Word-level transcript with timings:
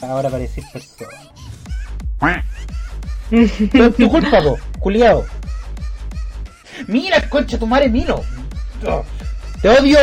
Ahora 0.00 0.30
parecís 0.30 0.64
persona. 0.72 1.10
Pero 3.30 3.86
es 3.86 3.96
tu 3.96 4.08
culpa, 4.08 4.42
po, 4.42 4.58
culiao. 4.80 5.24
Mira, 6.86 7.28
concha, 7.28 7.58
tu 7.58 7.66
madre 7.66 7.88
Milo. 7.88 8.22
¡Te 9.60 9.68
odio! 9.68 9.98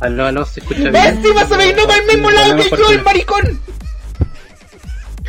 Aló, 0.00 0.26
aló, 0.26 0.44
se 0.46 0.60
escucha 0.60 0.90
bien. 0.90 0.96
¡Encima 0.96 1.46
se 1.46 1.56
peinó 1.56 1.86
para 1.86 2.00
el 2.00 2.06
mismo 2.06 2.30
lado 2.30 2.56
que 2.56 2.70
yo, 2.70 2.90
el 2.90 3.02
maricón! 3.02 3.60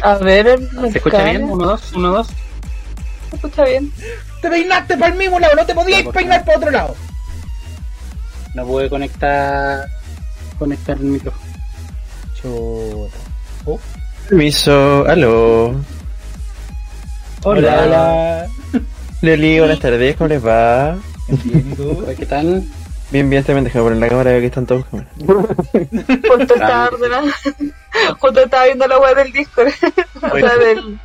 A 0.02 0.16
ver, 0.16 0.60
¿Se 0.92 0.98
escucha 0.98 1.24
bien? 1.24 1.44
Uno, 1.44 1.66
dos, 1.66 1.92
uno, 1.94 2.12
dos. 2.12 2.28
¿Se 3.30 3.36
escucha 3.36 3.64
bien? 3.66 3.92
Te 4.42 4.50
peinaste 4.50 4.98
para 4.98 5.12
el 5.12 5.18
mismo 5.18 5.40
lado, 5.40 5.56
no 5.56 5.66
te 5.66 5.76
podías 5.76 6.08
peinar 6.08 6.46
para 6.46 6.58
otro 6.58 6.72
lado. 6.72 6.96
No 8.54 8.66
pude 8.66 8.90
conectar 8.90 9.88
conectar 10.62 10.96
el 10.98 11.04
micrófono. 11.06 11.52
Chuta. 12.40 13.18
Oh, 13.66 13.80
Permiso, 14.30 15.06
aló. 15.08 15.74
hola, 17.44 17.82
hola. 17.84 18.48
Leli, 19.22 19.58
buenas 19.60 19.80
tardes, 19.80 20.16
¿cómo 20.18 20.28
les 20.28 20.46
va? 20.46 20.98
Bien. 21.44 21.76
¿Qué 22.20 22.26
tal? 22.28 22.64
Bien, 23.10 23.28
bien, 23.30 23.44
también 23.44 23.64
déjame 23.66 23.84
poner 23.86 24.00
la 24.00 24.08
cámara 24.10 24.32
que 24.40 24.46
están 24.46 24.66
todos 24.68 24.86
cámaras. 24.86 25.12
Justo 26.30 26.54
estaba 26.54 26.86
ordenando. 26.90 27.32
Justo 28.20 28.40
estaba 28.44 28.66
viendo 28.66 28.88
la 28.88 29.00
weá 29.00 29.14
del 29.16 29.32
Discord. 29.34 29.68
o 30.32 30.38
sea, 30.38 30.58
del. 30.58 31.00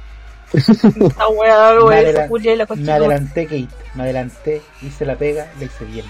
La 1.18 1.28
weá, 1.28 1.72
Me, 1.74 1.82
weá, 1.82 1.98
adela- 2.00 2.10
esa 2.10 2.28
culia 2.28 2.52
y 2.52 2.56
la 2.56 2.64
me 2.64 2.68
concha. 2.68 2.94
adelanté, 2.96 3.44
Kate. 3.46 3.68
Me 3.94 4.02
adelanté, 4.02 4.62
hice 4.82 5.04
la 5.06 5.16
pega, 5.16 5.50
le 5.58 5.64
hice 5.66 5.84
bien. 5.86 6.04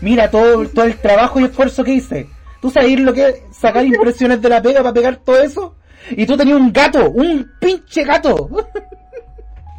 Mira 0.00 0.30
todo, 0.30 0.66
todo 0.68 0.84
el 0.86 0.96
trabajo 0.96 1.40
y 1.40 1.44
esfuerzo 1.44 1.82
que 1.84 1.92
hice. 1.94 2.28
¿Tú 2.62 2.70
sabes 2.70 3.00
lo 3.00 3.12
que 3.12 3.28
es 3.28 3.42
sacar 3.50 3.84
impresiones 3.94 4.40
de 4.40 4.48
la 4.48 4.62
pega 4.62 4.80
para 4.80 4.94
pegar 4.94 5.16
todo 5.16 5.42
eso? 5.42 5.74
Y 6.10 6.24
tú 6.24 6.36
tenías 6.36 6.56
un 6.58 6.72
gato, 6.72 7.10
un 7.10 7.50
pinche 7.60 8.04
gato. 8.04 8.48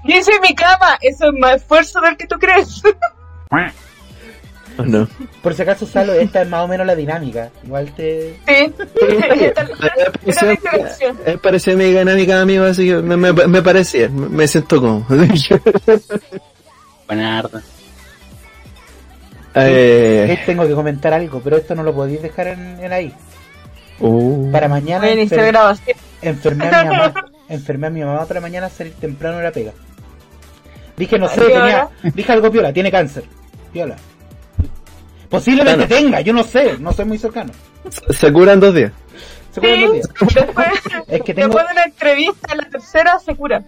Y 0.06 0.12
esa 0.12 0.32
es 0.32 0.42
mi 0.42 0.54
cama. 0.54 0.98
Eso 1.00 1.28
es 1.28 1.40
más 1.40 1.56
esfuerzo 1.56 2.02
del 2.02 2.18
que 2.18 2.28
tú 2.28 2.36
crees. 2.38 2.84
¿O 4.78 4.84
no? 4.84 5.08
Por 5.42 5.54
si 5.54 5.62
acaso, 5.62 5.86
Salo, 5.86 6.12
esta 6.12 6.42
es 6.42 6.50
más 6.50 6.66
o 6.66 6.68
menos 6.68 6.86
la 6.86 6.94
dinámica. 6.94 7.50
Igual 7.64 7.90
te... 7.96 8.38
Sí. 8.46 8.74
Esta 10.26 10.52
es 11.26 11.40
parecía 11.40 11.78
mi 11.78 11.86
dinámica, 11.86 12.42
amigo, 12.42 12.66
así 12.66 12.88
que 12.88 12.96
me, 12.96 13.16
me, 13.16 13.32
me 13.32 13.62
parecía, 13.62 14.10
me, 14.10 14.28
me 14.28 14.46
siento 14.46 15.06
arda. 17.40 17.64
Eh, 19.56 20.40
tengo 20.46 20.68
que 20.68 20.74
comentar 20.74 21.14
algo, 21.14 21.42
pero 21.44 21.58
esto 21.58 21.76
no 21.76 21.84
lo 21.84 21.94
podéis 21.94 22.22
dejar 22.22 22.48
en, 22.48 22.80
en 22.84 22.92
ahí. 22.94 23.14
uh, 24.00 24.52
Para 24.52 24.68
mañana 24.68 25.08
enfer- 25.10 25.46
grabación. 25.48 25.98
enfermé 26.22 26.68
a 26.68 26.84
mi 26.84 26.90
mamá. 26.90 27.14
Enfermé 27.50 27.88
a 27.88 27.90
mi 27.90 28.02
mamá 28.04 28.26
para 28.26 28.40
mañana 28.42 28.70
salir 28.70 28.94
temprano 28.94 29.38
de 29.38 29.44
la 29.44 29.52
pega. 29.52 29.74
Dije, 30.98 31.20
no 31.20 31.28
sé, 31.28 31.42
¿Qué 31.42 31.48
tenía, 31.48 31.90
dije 32.14 32.32
algo 32.32 32.50
piola, 32.52 32.72
tiene 32.74 32.90
cáncer. 32.92 33.26
Piola. 33.72 33.96
Posiblemente 35.30 35.88
Claro. 35.88 36.04
tenga, 36.04 36.22
yo 36.22 36.34
no 36.34 36.44
sé, 36.44 36.78
no 36.80 36.94
soy 36.94 37.06
muy 37.06 37.18
cercano. 37.18 37.52
se 38.10 38.32
curan 38.32 38.60
dos 38.60 38.74
días. 38.74 38.92
Se 39.52 39.60
cuidan 39.60 39.78
Sí, 39.78 39.84
los 39.86 39.94
días. 39.94 40.10
después, 40.36 40.68
Es 41.08 41.22
que 41.22 41.34
tengo, 41.34 41.48
después 41.50 41.66
de 41.68 41.74
una 41.74 41.84
entrevista, 41.84 42.56
la 42.56 42.64
tercera 42.70 43.20
se 43.20 43.36
cura. 43.36 43.64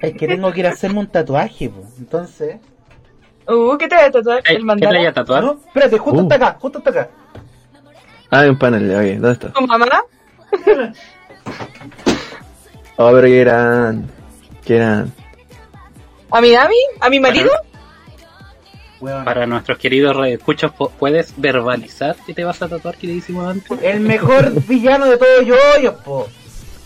es 0.00 0.12
que 0.14 0.26
tengo 0.26 0.52
que 0.52 0.60
ir 0.60 0.66
a 0.66 0.70
hacerme 0.70 1.00
un 1.00 1.06
tatuaje, 1.08 1.70
entonces. 1.98 2.56
Uh, 3.52 3.76
¿qué 3.78 3.88
te 3.88 3.96
voy 3.96 4.04
a 4.04 4.10
tatuar? 4.10 4.38
Eh, 4.38 4.42
¿Qué 4.44 4.52
El 4.52 4.58
te 4.58 4.64
mandala. 4.64 4.98
vaya 4.98 5.10
a 5.10 5.12
tatuar? 5.12 5.42
No, 5.42 5.58
espérate, 5.66 5.98
justo 5.98 6.18
Uh. 6.20 6.22
está 6.22 6.34
acá, 6.36 6.56
justo 6.60 6.78
está 6.78 6.90
acá. 6.90 7.08
Ah, 8.30 8.40
hay 8.40 8.48
un 8.48 8.58
panel, 8.58 8.84
ok, 8.90 9.20
¿dónde 9.20 9.32
está? 9.32 9.52
¿Tu 9.52 9.66
mamá? 9.66 9.86
Oh, 12.96 13.10
pero 13.12 13.22
que 13.28 13.40
eran. 13.40 14.10
Que 14.64 14.76
eran. 14.76 15.12
¿A 16.30 16.40
mi 16.42 16.50
Dami? 16.52 16.74
¿A 17.00 17.08
mi 17.08 17.18
marido? 17.18 17.50
Para 19.00 19.46
nuestros 19.46 19.78
queridos 19.78 20.14
escuchas, 20.26 20.70
¿puedes 20.98 21.32
verbalizar 21.40 22.14
que 22.26 22.34
te 22.34 22.44
vas 22.44 22.60
a 22.60 22.68
tatuar 22.68 22.96
que 22.96 23.06
le 23.06 23.14
hicimos 23.14 23.46
antes? 23.48 23.78
El 23.82 24.00
mejor 24.00 24.52
villano 24.66 25.06
de 25.06 25.16
todo 25.16 25.40
yo, 25.80 25.96
po. 26.04 26.28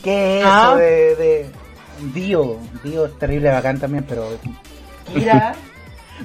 ¿Qué 0.04 0.38
es 0.40 0.46
Ah. 0.46 0.68
eso 0.68 0.76
de, 0.76 1.16
de 1.16 1.46
Dio? 2.14 2.58
Dio 2.84 3.06
es 3.06 3.18
terrible 3.18 3.50
bacán 3.50 3.80
también, 3.80 4.04
pero 4.08 4.28
Kira, 5.12 5.56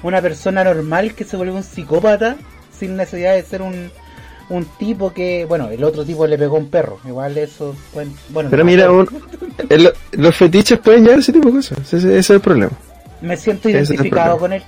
una 0.03 0.21
persona 0.21 0.63
normal 0.63 1.13
que 1.15 1.23
se 1.23 1.37
vuelve 1.37 1.53
un 1.53 1.63
psicópata 1.63 2.35
sin 2.77 2.95
necesidad 2.95 3.33
de 3.35 3.43
ser 3.43 3.61
un, 3.61 3.91
un 4.49 4.65
tipo 4.77 5.13
que, 5.13 5.45
bueno, 5.45 5.69
el 5.69 5.83
otro 5.83 6.05
tipo 6.05 6.25
le 6.27 6.37
pegó 6.37 6.55
a 6.55 6.59
un 6.59 6.69
perro, 6.69 6.99
igual 7.05 7.37
eso, 7.37 7.75
bueno, 7.93 8.11
bueno 8.29 8.49
Pero 8.49 8.63
no, 8.63 8.69
mira, 8.71 8.91
un, 8.91 9.07
el- 9.69 9.93
los 10.13 10.35
fetiches 10.35 10.79
pueden 10.79 11.03
llevar 11.03 11.19
ese 11.19 11.33
tipo 11.33 11.49
de 11.49 11.55
cosas. 11.55 11.79
Ese, 11.79 11.97
ese 11.97 12.19
es 12.19 12.29
el 12.29 12.39
problema. 12.41 12.71
me 13.21 13.35
siento 13.37 13.69
identificado 13.69 14.37
con 14.37 14.53
él. 14.53 14.63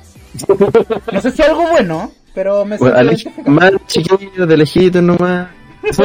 No 1.12 1.22
sé 1.22 1.31
si 1.31 1.42
algo 1.42 1.64
bueno, 1.70 2.12
pero 2.34 2.64
me 2.66 2.78
siento 2.78 2.96
Bueno, 2.96 3.12
identificado. 3.12 3.52
más 3.52 3.72
chiquillos, 3.88 4.48
de 4.48 4.58
lejitos 4.58 5.04
nomás. 5.04 5.50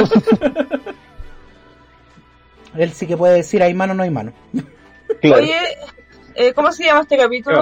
Él 2.76 2.93
sí 2.93 3.06
que 3.06 3.16
puede 3.16 3.37
decir 3.37 3.62
hay 3.62 3.72
mano 3.75 3.93
o 3.93 3.97
no 3.97 4.03
hay 4.03 4.10
mano. 4.10 4.32
Claro. 5.22 5.43
Oye, 5.43 5.55
eh, 6.34 6.53
¿cómo 6.53 6.71
se 6.72 6.84
llama 6.84 7.00
este 7.00 7.16
¿Qué 7.16 7.22
capítulo? 7.22 7.60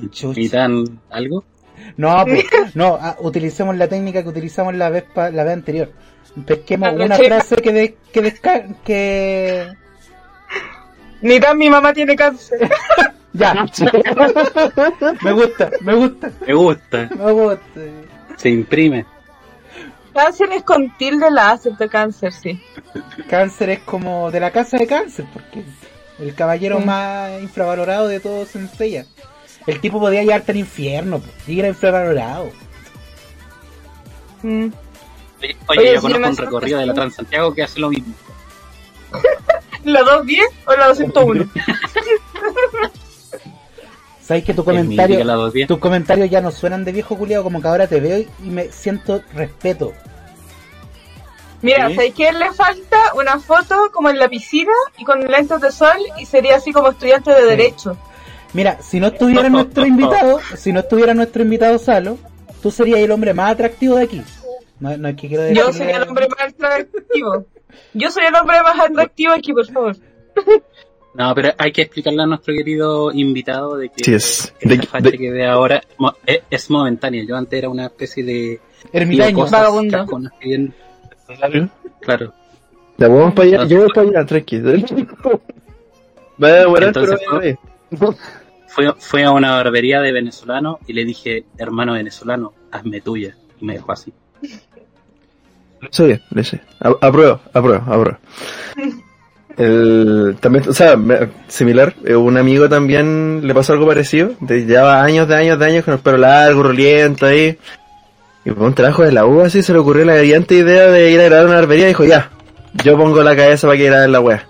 ¿Necesitan 0.00 1.00
algo? 1.10 1.44
No, 1.96 2.24
pues, 2.24 2.44
no, 2.74 2.98
ah, 3.00 3.16
utilicemos 3.20 3.76
la 3.76 3.88
técnica 3.88 4.22
que 4.22 4.28
utilizamos 4.28 4.74
la 4.74 4.90
vez 4.90 5.04
pa- 5.04 5.30
la 5.30 5.44
vez 5.44 5.52
anterior. 5.54 5.92
Pesquemos 6.46 6.92
una 6.94 7.16
frase 7.16 7.56
que 7.56 7.72
de, 7.72 7.96
que 8.12 8.22
desca- 8.22 8.76
que 8.84 9.68
Ni 11.22 11.40
tan 11.40 11.56
mi 11.56 11.70
mamá 11.70 11.92
tiene 11.92 12.14
cáncer. 12.16 12.68
ya. 13.32 13.54
me 15.22 15.32
gusta, 15.32 15.70
me 15.80 15.94
gusta, 15.94 16.30
Me 16.46 16.54
gusta, 16.54 17.08
me 17.16 17.32
gusta. 17.32 17.80
se 18.36 18.50
imprime. 18.50 19.06
Cáncer 20.12 20.48
es 20.52 20.62
con 20.62 20.96
tilde 20.96 21.30
la 21.30 21.50
hace 21.52 21.70
de 21.72 21.88
cáncer, 21.88 22.32
sí. 22.32 22.58
Cáncer 23.28 23.70
es 23.70 23.78
como 23.80 24.30
de 24.30 24.40
la 24.40 24.50
casa 24.50 24.78
de 24.78 24.86
cáncer, 24.86 25.26
porque 25.32 25.62
el 26.18 26.34
caballero 26.34 26.78
Sí. 26.80 26.84
más 26.86 27.42
infravalorado 27.42 28.08
de 28.08 28.20
todos 28.20 28.48
Senseiya. 28.48 29.04
El 29.66 29.80
tipo 29.80 29.98
podía 30.00 30.22
llevarte 30.22 30.52
al 30.52 30.58
infierno, 30.58 31.18
pues, 31.18 31.48
y 31.48 31.58
era 31.58 31.68
infravalorado. 31.68 32.50
Mm. 34.42 34.66
Oye, 35.38 35.56
oye, 35.68 35.94
yo 35.94 36.00
conozco 36.00 36.28
un 36.28 36.36
recorrido 36.36 36.78
de 36.78 36.86
la 36.86 36.94
Transantiago 36.94 37.52
que 37.54 37.62
hace 37.62 37.80
lo 37.80 37.90
mismo. 37.90 38.14
¿La 39.84 40.00
210 40.02 40.46
o 40.66 40.72
la 40.76 40.86
201? 40.88 41.48
¿Sabes 44.20 44.42
que 44.44 44.54
tu 44.54 44.62
mítica 44.64 44.82
comentario, 44.82 45.24
la 45.24 45.34
210. 45.34 45.68
tus 45.68 45.78
comentarios 45.78 46.28
ya 46.30 46.40
no 46.40 46.50
suenan 46.50 46.84
de 46.84 46.90
viejo 46.92 47.16
culiado 47.16 47.44
como 47.44 47.60
que 47.62 47.68
ahora 47.68 47.86
te 47.86 48.00
veo 48.00 48.18
y- 48.18 48.28
y 48.42 48.50
me 48.50 48.72
siento 48.72 49.22
respeto? 49.34 49.92
Mira, 51.62 51.88
¿Sí? 51.88 51.94
¿sabes 51.94 52.14
qué 52.14 52.32
le 52.32 52.52
falta? 52.52 52.96
Una 53.14 53.38
foto 53.38 53.90
como 53.92 54.10
en 54.10 54.18
la 54.18 54.28
piscina 54.28 54.72
y 54.98 55.04
con 55.04 55.20
lentes 55.20 55.60
de 55.60 55.70
sol 55.70 55.96
y 56.18 56.26
sería 56.26 56.56
así 56.56 56.72
como 56.72 56.88
estudiante 56.88 57.30
de 57.30 57.40
Sí. 57.42 57.46
Derecho. 57.46 57.96
Mira, 58.56 58.78
si 58.80 58.98
no 58.98 59.08
estuviera 59.08 59.48
nuestro 59.50 59.84
invitado, 59.86 60.40
si 60.56 60.72
no 60.72 60.80
estuviera 60.80 61.12
nuestro 61.14 61.42
invitado 61.42 61.78
Salo, 61.78 62.18
tú 62.62 62.70
serías 62.70 63.00
el 63.00 63.10
hombre 63.10 63.34
más 63.34 63.52
atractivo 63.52 63.96
de 63.96 64.04
aquí. 64.04 64.22
No, 64.80 64.96
no 64.96 65.08
es 65.08 65.16
que 65.16 65.28
quiero 65.28 65.42
decir. 65.42 65.58
Yo 65.58 65.72
soy 65.72 65.88
el 65.88 66.02
hombre 66.02 66.26
más 66.28 66.48
atractivo. 66.54 67.44
Yo 67.92 68.10
soy 68.10 68.24
el 68.24 68.34
hombre 68.34 68.62
más 68.62 68.80
atractivo 68.80 69.32
aquí, 69.34 69.52
por 69.52 69.66
favor. 69.70 69.96
No, 71.14 71.34
pero 71.34 71.50
hay 71.58 71.72
que 71.72 71.82
explicarle 71.82 72.22
a 72.22 72.26
nuestro 72.26 72.52
querido 72.54 73.10
invitado 73.12 73.76
de 73.76 73.88
que 73.90 74.04
Sí, 74.04 74.14
es. 74.14 74.54
De- 74.62 74.82
facha 74.82 75.10
de- 75.10 75.18
que 75.18 75.30
ve 75.30 75.46
ahora 75.46 75.82
es, 76.26 76.40
es 76.50 76.70
momentánea. 76.70 77.24
Yo 77.26 77.36
antes 77.36 77.58
era 77.58 77.68
una 77.70 77.86
especie 77.86 78.22
de 78.24 78.60
Ermitaño. 78.92 79.46
Vagabundo. 79.46 80.06
bien- 80.42 80.74
Claro. 82.00 82.32
Ya 82.98 83.08
vamos 83.08 83.34
para 83.34 83.48
allá, 83.48 83.64
yo 83.66 83.78
voy 83.80 83.88
para 83.94 84.08
allá, 84.08 84.26
tranquilo. 84.26 84.72
Va 86.42 86.48
a 86.48 86.52
demorar, 86.52 86.92
pero 86.92 87.16
Voy 88.76 89.22
a 89.22 89.30
una 89.30 89.52
barbería 89.56 90.00
de 90.00 90.12
venezolano 90.12 90.78
y 90.86 90.92
le 90.92 91.04
dije, 91.04 91.44
hermano 91.58 91.94
venezolano, 91.94 92.52
hazme 92.70 93.00
tuya. 93.00 93.34
Y 93.60 93.64
me 93.64 93.74
dejó 93.74 93.92
así. 93.92 94.12
Hizo 95.90 96.04
bien, 96.06 96.22
hice. 96.34 96.60
A- 96.80 97.06
Apruebo, 97.06 97.40
apruebo, 97.54 97.84
apruebo. 97.92 98.18
El, 99.56 100.36
también, 100.40 100.68
o 100.68 100.72
sea, 100.74 100.98
similar, 101.48 101.94
eh, 102.04 102.14
un 102.14 102.36
amigo 102.36 102.68
también 102.68 103.40
le 103.46 103.54
pasó 103.54 103.72
algo 103.72 103.86
parecido, 103.86 104.32
de, 104.40 104.66
llevaba 104.66 105.02
años 105.02 105.26
de 105.28 105.34
años 105.34 105.58
de 105.58 105.64
años 105.64 105.84
con 105.84 105.94
el 105.94 106.00
pelo 106.00 106.18
largo, 106.18 106.62
roliento 106.62 107.24
ahí, 107.24 107.56
y 108.44 108.50
un 108.50 108.74
trabajo 108.74 109.02
de 109.02 109.12
la 109.12 109.24
U 109.24 109.40
así 109.40 109.62
se 109.62 109.72
le 109.72 109.78
ocurrió 109.78 110.04
la 110.04 110.16
brillante 110.16 110.56
idea 110.56 110.88
de 110.88 111.10
ir 111.10 111.20
a 111.20 111.24
grabar 111.24 111.46
una 111.46 111.54
barbería 111.56 111.86
y 111.86 111.88
dijo, 111.88 112.04
ya, 112.04 112.30
yo 112.84 112.98
pongo 112.98 113.22
la 113.22 113.34
cabeza 113.34 113.66
para 113.66 113.78
que 113.78 113.86
graben 113.86 114.12
la 114.12 114.20
wea. 114.20 114.46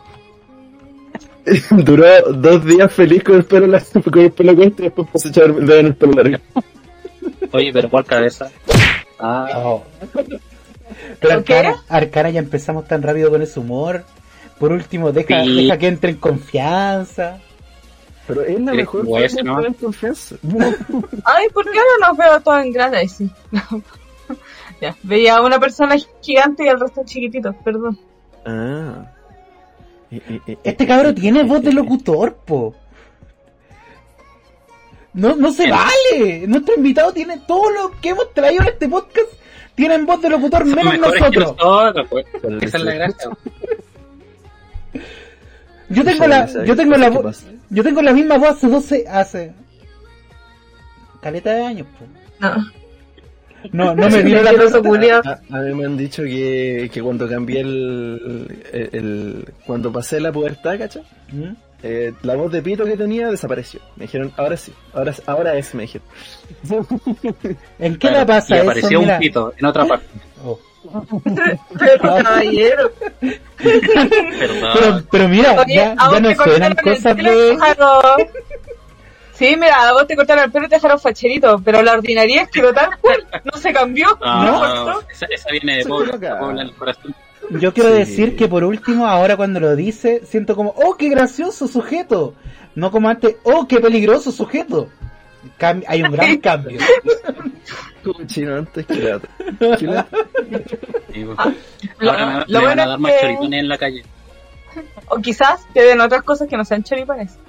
Duró 1.71 2.33
dos 2.33 2.65
días 2.65 2.93
feliz 2.93 3.23
con 3.23 3.37
el 3.37 3.45
pelo 3.45 3.67
largo, 3.67 4.03
con 4.11 4.19
el 4.23 4.33
pelo 4.33 4.57
corto 4.57 4.83
y 4.83 4.85
después 4.85 5.25
a 5.25 5.29
echar 5.29 5.45
el 5.45 5.67
dedo 5.67 5.79
en 5.81 5.87
el 5.87 5.95
pelo 5.95 6.13
largo. 6.13 6.37
Oye, 7.53 7.71
pero 7.73 7.89
¿cuál 7.91 8.05
cabeza? 8.05 8.51
Ah, 9.19 9.49
Oh. 9.57 9.83
Pero 11.21 11.43
¿Qué? 11.43 11.55
Arcana, 11.55 11.83
Arcana 11.89 12.31
ya 12.31 12.39
empezamos 12.39 12.87
tan 12.87 13.03
rápido 13.03 13.29
con 13.31 13.43
ese 13.43 13.59
humor. 13.59 14.05
Por 14.59 14.71
último, 14.73 15.11
deja, 15.11 15.43
Sí. 15.43 15.65
deja 15.65 15.79
que 15.79 15.89
entre 15.89 16.11
en 16.13 16.17
confianza. 16.19 17.39
Pero 18.27 18.43
es 18.43 18.61
la 18.61 18.73
mejor 18.73 19.05
como 19.05 19.19
ese, 19.19 19.43
¿no? 19.43 19.61
de 19.61 19.75
confianza. 19.75 20.37
Ay, 21.25 21.49
¿por 21.53 21.65
qué 21.65 21.79
no 22.01 22.09
nos 22.09 22.17
veo 22.17 22.41
todos 22.41 22.65
en 22.65 22.73
grande? 22.73 22.99
Ay, 22.99 23.09
sí. 23.09 23.29
ya, 24.81 24.97
veía 25.03 25.37
a 25.37 25.43
una 25.43 25.59
persona 25.59 25.97
gigante 26.23 26.65
y 26.65 26.69
al 26.69 26.79
resto 26.81 27.03
chiquititos, 27.05 27.55
perdón. 27.65 27.99
Ah. 28.45 29.13
Eh, 30.11 30.23
eh, 30.29 30.41
eh, 30.47 30.59
Este 30.65 30.85
eh, 30.85 30.87
cabrón 30.87 31.13
eh, 31.13 31.21
tiene 31.21 31.41
eh, 31.41 31.45
voz 31.45 31.63
de 31.63 31.73
locutor, 31.73 32.37
po. 32.45 32.75
No, 35.15 35.35
no 35.35 35.51
se 35.53 35.71
vale. 35.71 36.47
Nuestro 36.47 36.75
invitado 36.77 37.13
tiene 37.13 37.39
todo 37.47 37.71
lo 37.71 37.91
que 38.01 38.11
hemos 38.11 38.33
traído 38.35 38.63
en 38.63 38.69
este 38.69 38.89
podcast. 38.89 39.29
Tienen 39.75 40.07
voz 40.07 40.21
de 40.23 40.31
locutor 40.31 40.63
Son 40.67 40.75
menos 40.75 40.99
nosotros. 40.99 41.57
nosotros, 41.59 42.07
pues. 42.11 42.27
Esa 42.63 42.77
es 42.79 42.85
la 42.85 42.95
gracia. 42.95 43.31
Yo 45.89 46.05
tengo 46.05 46.27
la, 46.27 46.49
¿sabes 46.49 46.69
yo 46.69 46.77
tengo 46.77 46.97
la 46.97 47.11
voz, 47.11 47.45
yo 47.71 47.83
tengo 47.85 48.03
la 48.03 48.13
misma 48.13 48.39
voz 48.39 48.51
hace 48.51 48.67
12, 48.67 49.05
hace 49.09 49.55
caleta 51.23 51.55
de 51.55 51.65
años, 51.65 51.87
po. 51.99 52.05
No. 52.41 52.57
No, 53.73 53.95
no 53.95 54.09
me 54.09 54.23
vino 54.25 54.43
la. 54.43 54.51
A, 54.51 55.57
a 55.57 55.61
mí 55.61 55.75
me 55.75 55.85
han 55.85 55.97
dicho 55.97 56.23
que, 56.23 56.91
que 56.93 57.03
cuando 57.03 57.29
cambié 57.29 57.61
el, 57.61 58.49
el, 58.73 58.89
el- 58.93 59.45
Cuando 59.67 59.93
pasé 59.93 60.21
la 60.21 60.33
pubertad, 60.33 60.79
¿cachai? 60.79 61.03
¿Mm? 61.33 61.53
Eh, 61.83 62.13
la 62.23 62.35
voz 62.37 62.51
de 62.51 62.63
pito 62.63 62.85
que 62.85 62.97
tenía 62.97 63.29
desapareció. 63.31 63.81
Me 63.97 64.05
dijeron, 64.07 64.33
ahora 64.37 64.57
sí, 64.57 64.73
ahora, 64.95 65.15
ahora 65.27 65.55
es, 65.57 65.75
me 65.75 65.83
dijeron. 65.83 66.07
¿En 67.79 67.93
qué 67.95 67.99
Claro, 67.99 68.19
le 68.21 68.27
pasa 68.27 68.55
y 68.57 68.59
eso? 68.59 68.71
apareció 68.71 69.01
Mira. 69.01 69.15
un 69.15 69.21
pito 69.21 69.53
en 69.59 69.67
otra 69.67 69.85
parte. 69.87 70.07
Oh. 70.45 70.59
Pero 71.79 71.99
caballero. 72.01 72.93
Perdón. 73.59 74.71
Pero, 74.75 75.03
pero 75.11 75.29
mira, 75.29 75.57
Oye, 75.61 75.75
ya, 75.75 75.97
ya 76.13 76.21
no 76.21 76.35
suenan 76.35 76.75
cosas 76.77 77.17
de... 77.17 77.59
Sí, 79.39 79.55
mira, 79.57 79.89
a 79.89 79.93
vos 79.93 80.07
te 80.07 80.17
cortaron 80.17 80.45
el 80.45 80.51
pelo 80.53 80.67
y 80.67 80.69
te 80.69 80.77
dejaron 80.77 80.99
facherito, 80.99 81.61
pero 81.65 81.83
la 81.83 81.93
ordinaria 81.93 82.43
es 82.43 82.51
que 82.51 82.63
lo 82.63 82.73
tal 82.73 82.97
cual 83.01 83.27
no 83.45 83.53
se 83.59 83.73
cambió. 83.73 84.07
No, 84.21 84.45
no, 84.45 84.85
no, 84.87 85.01
esa, 85.11 85.27
esa 85.27 85.51
viene 85.51 85.79
de 85.79 85.85
Puebla 85.85 86.17
en 86.51 86.59
el 86.59 86.73
corazón. 86.75 87.15
Yo 87.51 87.73
quiero 87.73 87.91
Sí. 87.91 87.97
decir 87.99 88.37
que 88.37 88.49
por 88.49 88.65
último, 88.65 89.07
ahora 89.07 89.37
cuando 89.37 89.61
lo 89.61 89.77
dice, 89.77 90.23
siento 90.27 90.57
como, 90.57 90.71
oh, 90.77 90.97
qué 90.97 91.09
gracioso 91.09 91.69
sujeto. 91.69 92.35
No 92.75 92.91
como 92.91 93.09
antes, 93.09 93.37
oh, 93.45 93.67
qué 93.69 93.79
peligroso 93.81 94.33
sujeto. 94.33 94.89
Cam- 95.59 95.85
hay 95.87 96.03
un 96.03 96.11
gran 96.11 96.37
cambio. 96.39 96.79
Como 98.05 98.25
chino 98.27 98.57
antes 98.57 98.87
que 98.87 98.95
la 98.95 99.21
que 99.77 99.87
la- 99.87 100.07
Y, 101.15 101.25
pues, 101.25 101.37
Ah, 101.39 101.53
Lo, 101.99 102.11
Ahora 102.13 102.27
me, 102.27 102.33
lo 102.33 102.47
me 102.47 102.53
van 102.55 102.63
bueno 102.65 102.83
a 102.83 102.87
dar 102.87 102.95
es 102.97 103.01
más 103.01 103.13
que- 103.13 103.21
choripanes 103.21 103.61
en 103.61 103.69
la 103.69 103.79
calle. 103.79 104.05
O 105.09 105.17
quizás 105.19 105.67
te 105.73 105.83
den 105.83 106.01
otras 106.01 106.23
cosas 106.23 106.49
que 106.49 106.57
no 106.57 106.65
sean 106.65 106.83
choripanes. 106.85 107.39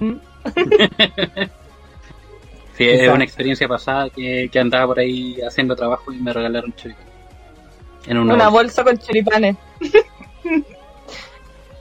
Sí, 2.78 2.88
es 2.88 3.08
una 3.08 3.24
experiencia 3.24 3.68
pasada 3.68 4.08
que, 4.08 4.48
que 4.50 4.58
andaba 4.58 4.86
por 4.86 5.00
ahí 5.00 5.38
haciendo 5.46 5.74
trabajo 5.76 6.12
y 6.12 6.18
me 6.18 6.32
regalaron 6.32 6.72
choripanes. 6.74 7.08
En 8.06 8.16
una, 8.18 8.34
Una 8.34 8.48
bolsa. 8.48 8.82
bolsa 8.82 8.84
con 8.84 8.98
choripanes. 8.98 9.56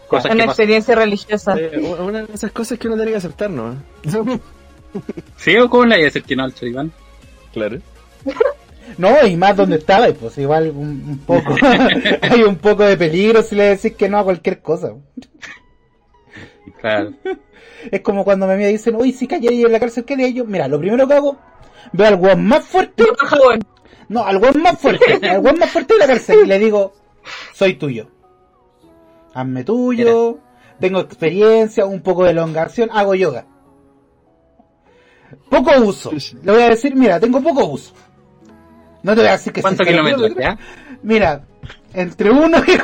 Cosas 0.08 0.26
Una 0.32 0.36
pasan. 0.36 0.50
experiencia 0.50 0.96
religiosa. 0.96 1.56
Eh, 1.60 1.78
una 2.00 2.24
de 2.24 2.34
esas 2.34 2.52
cosas 2.52 2.80
que 2.80 2.88
uno 2.88 2.96
tiene 2.96 3.12
que 3.12 3.18
aceptar, 3.18 3.50
¿no? 3.50 3.76
¿Sí 5.38 5.56
o 5.58 5.70
cómo 5.70 5.86
le 5.86 5.96
hay 5.96 6.02
a 6.02 6.06
decir 6.06 6.24
que 6.24 6.36
no 6.36 6.44
al 6.46 6.54
choripán? 6.54 6.92
Claro. 7.54 7.80
No, 8.98 9.28
y 9.28 9.36
más 9.36 9.54
donde 9.58 9.76
estaba, 9.76 10.08
pues 10.14 10.38
igual 10.38 10.70
un, 10.74 10.88
un 11.10 11.18
poco. 11.20 11.56
hay 12.22 12.42
un 12.44 12.56
poco 12.56 12.84
de 12.84 12.96
peligro 12.96 13.44
si 13.44 13.54
le 13.54 13.64
decís 13.76 13.94
que 13.98 14.08
no 14.08 14.18
a 14.18 14.24
cualquier 14.24 14.62
cosa. 14.62 14.94
Claro. 16.80 17.12
Es 17.92 18.02
como 18.02 18.24
cuando 18.24 18.48
me 18.48 18.68
dicen, 18.68 18.96
uy, 18.96 19.12
si 19.12 19.28
cayería 19.28 19.66
en 19.66 19.72
la 19.72 19.80
cárcel, 19.80 20.06
¿qué 20.06 20.14
haría 20.14 20.30
yo? 20.30 20.46
Mira, 20.46 20.68
lo 20.68 20.80
primero 20.80 21.08
que 21.08 21.14
hago, 21.14 21.38
veo 21.94 22.08
al 22.08 22.16
weón 22.16 22.46
más 22.46 22.66
fuerte, 22.66 23.04
no, 24.10 24.24
al 24.24 24.38
weón 24.38 24.62
más 24.62 24.80
fuerte, 24.80 25.19
al 25.30 25.40
weón 25.40 25.60
más 25.60 25.69
fuerte 25.69 25.94
de 25.94 26.00
la 26.00 26.08
cárcel, 26.08 26.40
y 26.44 26.48
le 26.48 26.60
digo, 26.60 26.94
soy 27.54 27.75
tuyo. 27.75 28.08
Hazme 29.34 29.64
tuyo, 29.64 30.40
tengo 30.80 31.00
experiencia, 31.00 31.86
un 31.86 32.02
poco 32.02 32.24
de 32.24 32.31
elongación, 32.31 32.90
hago 32.92 33.16
yoga. 33.16 33.46
Poco 35.50 35.72
uso. 35.81 36.12
Le 36.12 36.52
voy 36.52 36.62
a 36.62 36.69
decir, 36.69 36.96
mira, 36.96 37.19
tengo 37.19 37.42
poco 37.42 37.66
uso. 37.66 37.94
No 39.04 39.14
te 39.14 39.22
voy 39.22 39.30
a 39.30 39.34
decir 39.34 39.54
que 39.54 39.62
¿Cuántos 39.62 39.86
kilómetros? 39.86 40.31
Mira, 41.04 41.46
entre 41.94 42.31
uno 42.31 42.58
y... 42.66 42.78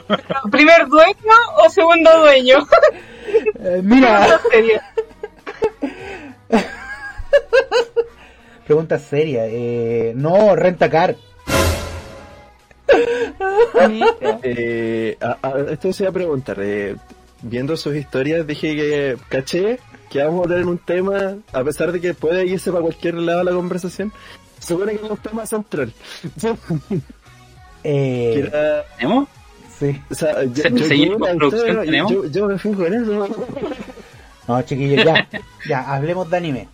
¿Primer 0.50 0.86
dueño 0.88 1.34
o 1.64 1.68
segundo 1.70 2.18
dueño? 2.20 2.58
Eh, 3.58 3.80
mira, 3.82 4.38
En 4.52 4.66
pregunta 8.66 8.98
seria. 9.00 9.46
Eh, 9.46 10.12
no, 10.14 10.54
renta 10.54 10.88
car. 10.88 11.16
Eh, 14.42 15.16
a- 15.20 15.38
a- 15.42 15.72
esto 15.72 15.92
se 15.92 16.04
iba 16.04 16.10
a 16.10 16.14
preguntar. 16.14 16.56
eh, 16.60 16.96
viendo 17.42 17.76
sus 17.76 17.94
historias, 17.96 18.46
dije 18.46 18.74
que 18.76 19.16
caché 19.28 19.78
que 20.08 20.22
vamos 20.22 20.46
a 20.46 20.50
tener 20.50 20.66
un 20.66 20.78
tema, 20.78 21.34
a 21.52 21.64
pesar 21.64 21.90
de 21.92 22.00
que 22.00 22.14
puede 22.14 22.46
irse 22.46 22.70
para 22.70 22.82
cualquier 22.82 23.14
lado 23.14 23.42
la 23.44 23.52
conversación. 23.52 24.12
Supone 24.60 24.96
que 24.96 25.04
es 25.04 25.10
un 25.10 25.16
tema 25.18 25.44
central. 25.46 25.92
Eh, 27.84 28.44
era- 28.48 28.84
sí. 29.78 30.02
O 30.10 30.14
sea, 30.14 30.44
yo, 30.44 30.62
Se- 30.62 30.70
yo- 30.72 30.84
seguimos 30.84 31.18
yo- 31.18 31.26
con 31.26 31.36
producción, 31.38 31.76
yo- 31.76 31.82
¿tenemos? 31.84 32.12
yo- 32.12 32.26
yo 32.26 32.46
me 32.46 32.58
fijo 32.58 32.86
en 32.86 32.94
eso. 32.94 33.28
No, 34.48 34.62
chiquillos, 34.62 35.04
ya. 35.04 35.28
Ya, 35.68 35.94
hablemos 35.94 36.30
de 36.30 36.36
anime. 36.36 36.68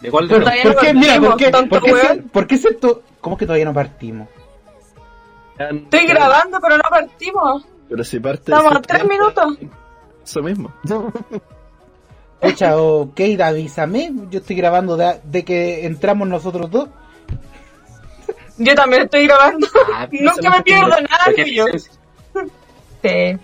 ¿De 0.00 0.10
cuál 0.10 0.28
de 0.28 0.40
¿Por, 0.40 0.76
qué? 0.80 0.92
Mira, 0.94 1.18
¿por 1.20 1.36
qué? 1.36 1.50
¿Por 1.50 1.82
qué, 1.82 1.94
se- 1.96 2.16
¿por 2.22 2.46
qué 2.46 2.58
siento... 2.58 3.02
¿Cómo 3.20 3.36
que 3.36 3.46
todavía 3.46 3.64
no 3.64 3.72
partimos? 3.74 4.28
Estoy 5.58 6.06
grabando, 6.06 6.58
pero 6.60 6.76
no 6.76 6.82
partimos. 6.90 7.64
Pero 7.88 8.04
si 8.04 8.20
parte. 8.20 8.52
Estamos 8.52 8.76
a 8.76 8.82
tres 8.82 9.04
minutos. 9.06 9.58
Eso 10.24 10.42
mismo. 10.42 10.72
Pucha, 12.40 12.76
ok, 12.76 13.20
avísame. 13.42 14.12
Yo 14.30 14.40
estoy 14.40 14.56
grabando 14.56 14.96
de, 14.96 15.20
de 15.24 15.44
que 15.44 15.86
entramos 15.86 16.28
nosotros 16.28 16.70
dos. 16.70 16.88
Yo 18.58 18.74
también 18.74 19.02
estoy 19.02 19.26
grabando. 19.26 19.66
Ah, 19.92 20.08
Nunca 20.12 20.50
me 20.50 20.62
pierdo 20.62 20.88
nada 20.88 21.24
¿por 21.26 21.34
qué 21.34 21.44
tuyo. 21.44 21.66
eficiencia? 21.68 22.00
Sí. 23.02 23.38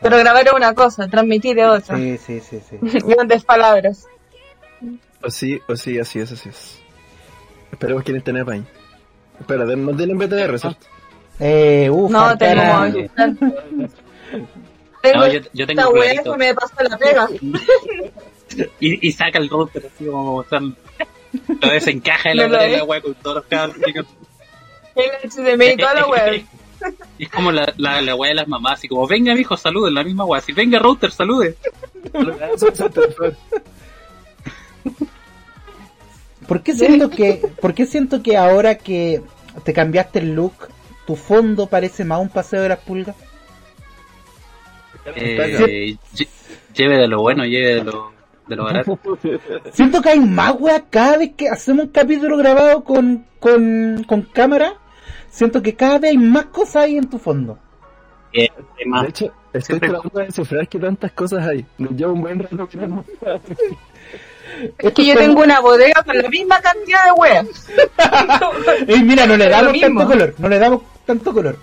Pero 0.00 0.16
grabar 0.18 0.46
es 0.46 0.52
una 0.52 0.74
cosa, 0.74 1.08
transmitir 1.08 1.58
es 1.58 1.66
otra. 1.66 1.96
Sí, 1.96 2.18
sí, 2.18 2.40
sí, 2.40 2.60
sí. 2.68 2.76
Grandes 3.04 3.44
palabras. 3.44 4.06
O 5.22 5.30
sí, 5.30 5.60
o 5.68 5.74
sí, 5.76 5.98
así 5.98 6.20
es, 6.20 6.30
así 6.30 6.48
es. 6.48 6.78
Esperemos 7.72 8.04
que 8.04 8.18
tener 8.20 8.44
pain. 8.44 8.64
Espera, 9.40 9.64
den- 9.64 9.84
nos 9.84 9.96
den 9.96 10.10
en 10.10 10.18
BTR, 10.18 10.58
¿cierto? 10.58 10.86
Eh, 11.40 11.88
uf, 11.90 12.10
No, 12.10 12.36
tengo. 12.38 13.08
Tengo 15.00 15.18
No, 15.20 15.26
yo, 15.28 15.40
yo 15.52 15.66
tengo 15.66 15.80
esta 15.80 15.88
wea 15.90 16.22
que 16.22 16.36
me 16.36 16.54
pasa 16.54 16.82
la 16.82 16.98
pega. 16.98 17.28
Y, 18.80 19.08
y 19.08 19.12
saca 19.12 19.38
el 19.38 19.48
router 19.48 19.90
así 19.94 20.06
como 20.06 20.24
mostrando. 20.32 20.74
Lo 21.60 21.68
desencaja 21.70 22.30
en 22.30 22.36
la 22.38 22.48
No 22.48 22.56
la 22.56 22.84
wea 22.84 23.00
con 23.00 23.14
todos 23.14 23.36
los 23.36 23.44
cabros. 23.46 23.76
chicos. 23.84 24.06
El 24.94 25.30
HDMI 25.30 25.66
y 25.70 25.76
toda 25.76 25.94
la 25.94 26.06
wea. 26.06 26.32
Y 27.18 27.24
es 27.24 27.30
como 27.30 27.50
la, 27.50 27.74
la, 27.76 28.00
la 28.00 28.14
wea 28.14 28.28
de 28.28 28.36
las 28.36 28.46
mamás, 28.46 28.74
así 28.74 28.86
como, 28.86 29.04
venga 29.08 29.34
mijo, 29.34 29.56
saluden, 29.56 29.94
la 29.94 30.04
misma 30.04 30.24
wea, 30.24 30.38
así, 30.38 30.52
venga 30.52 30.78
router, 30.78 31.10
salude. 31.10 31.56
¿Por 36.46 36.62
qué 36.62 36.72
siento 36.74 37.10
que, 37.10 37.42
por 37.60 37.74
qué 37.74 37.84
siento 37.84 38.22
que 38.22 38.36
ahora 38.36 38.76
que 38.78 39.20
te 39.64 39.72
cambiaste 39.72 40.20
el 40.20 40.34
look, 40.34 40.68
tu 41.06 41.16
fondo 41.16 41.66
parece 41.66 42.04
más 42.04 42.20
un 42.20 42.28
paseo 42.28 42.62
de 42.62 42.68
las 42.70 42.78
pulgas? 42.78 43.16
Eh, 45.14 45.96
lle- 46.14 46.28
lleve 46.74 46.96
de 46.98 47.08
lo 47.08 47.20
bueno, 47.20 47.44
lleve 47.44 47.74
de 47.76 47.84
lo, 47.84 48.12
de 48.48 48.56
lo 48.56 48.64
barato. 48.64 48.98
Siento 49.72 50.00
que 50.02 50.10
hay 50.10 50.20
más 50.20 50.54
weas 50.58 50.82
cada 50.90 51.18
vez 51.18 51.32
que 51.36 51.48
hacemos 51.48 51.86
un 51.86 51.92
capítulo 51.92 52.36
grabado 52.36 52.84
con, 52.84 53.24
con, 53.38 54.04
con 54.08 54.22
cámara. 54.22 54.74
Siento 55.30 55.62
que 55.62 55.74
cada 55.74 55.98
vez 55.98 56.12
hay 56.12 56.18
más 56.18 56.46
cosas 56.46 56.84
ahí 56.84 56.96
en 56.96 57.08
tu 57.08 57.18
fondo. 57.18 57.58
Eh, 58.32 58.48
De 59.02 59.08
hecho, 59.08 59.32
estoy 59.52 59.80
tratando 59.80 60.10
de 60.18 60.26
descifrar 60.26 60.68
que 60.68 60.78
tantas 60.78 61.12
cosas 61.12 61.46
hay. 61.46 61.64
Nos 61.78 61.92
lleva 61.92 62.12
un 62.12 62.22
buen 62.22 62.38
rato 62.38 62.68
mirando. 62.72 63.04
Es 64.78 64.92
que 64.92 65.06
yo 65.06 65.14
tengo 65.14 65.42
una 65.42 65.60
bodega 65.60 66.02
con 66.02 66.16
la 66.16 66.28
misma 66.28 66.60
cantidad 66.60 67.04
de 67.04 67.12
weas. 67.12 67.46
Ey, 68.88 69.04
mira, 69.04 69.26
no 69.26 69.36
le 69.36 69.48
damos 69.48 69.78
tanto 69.78 70.06
color, 70.06 70.34
no 70.38 70.48
le 70.48 70.58
damos 70.58 70.82
tanto 71.04 71.32
color. 71.34 71.58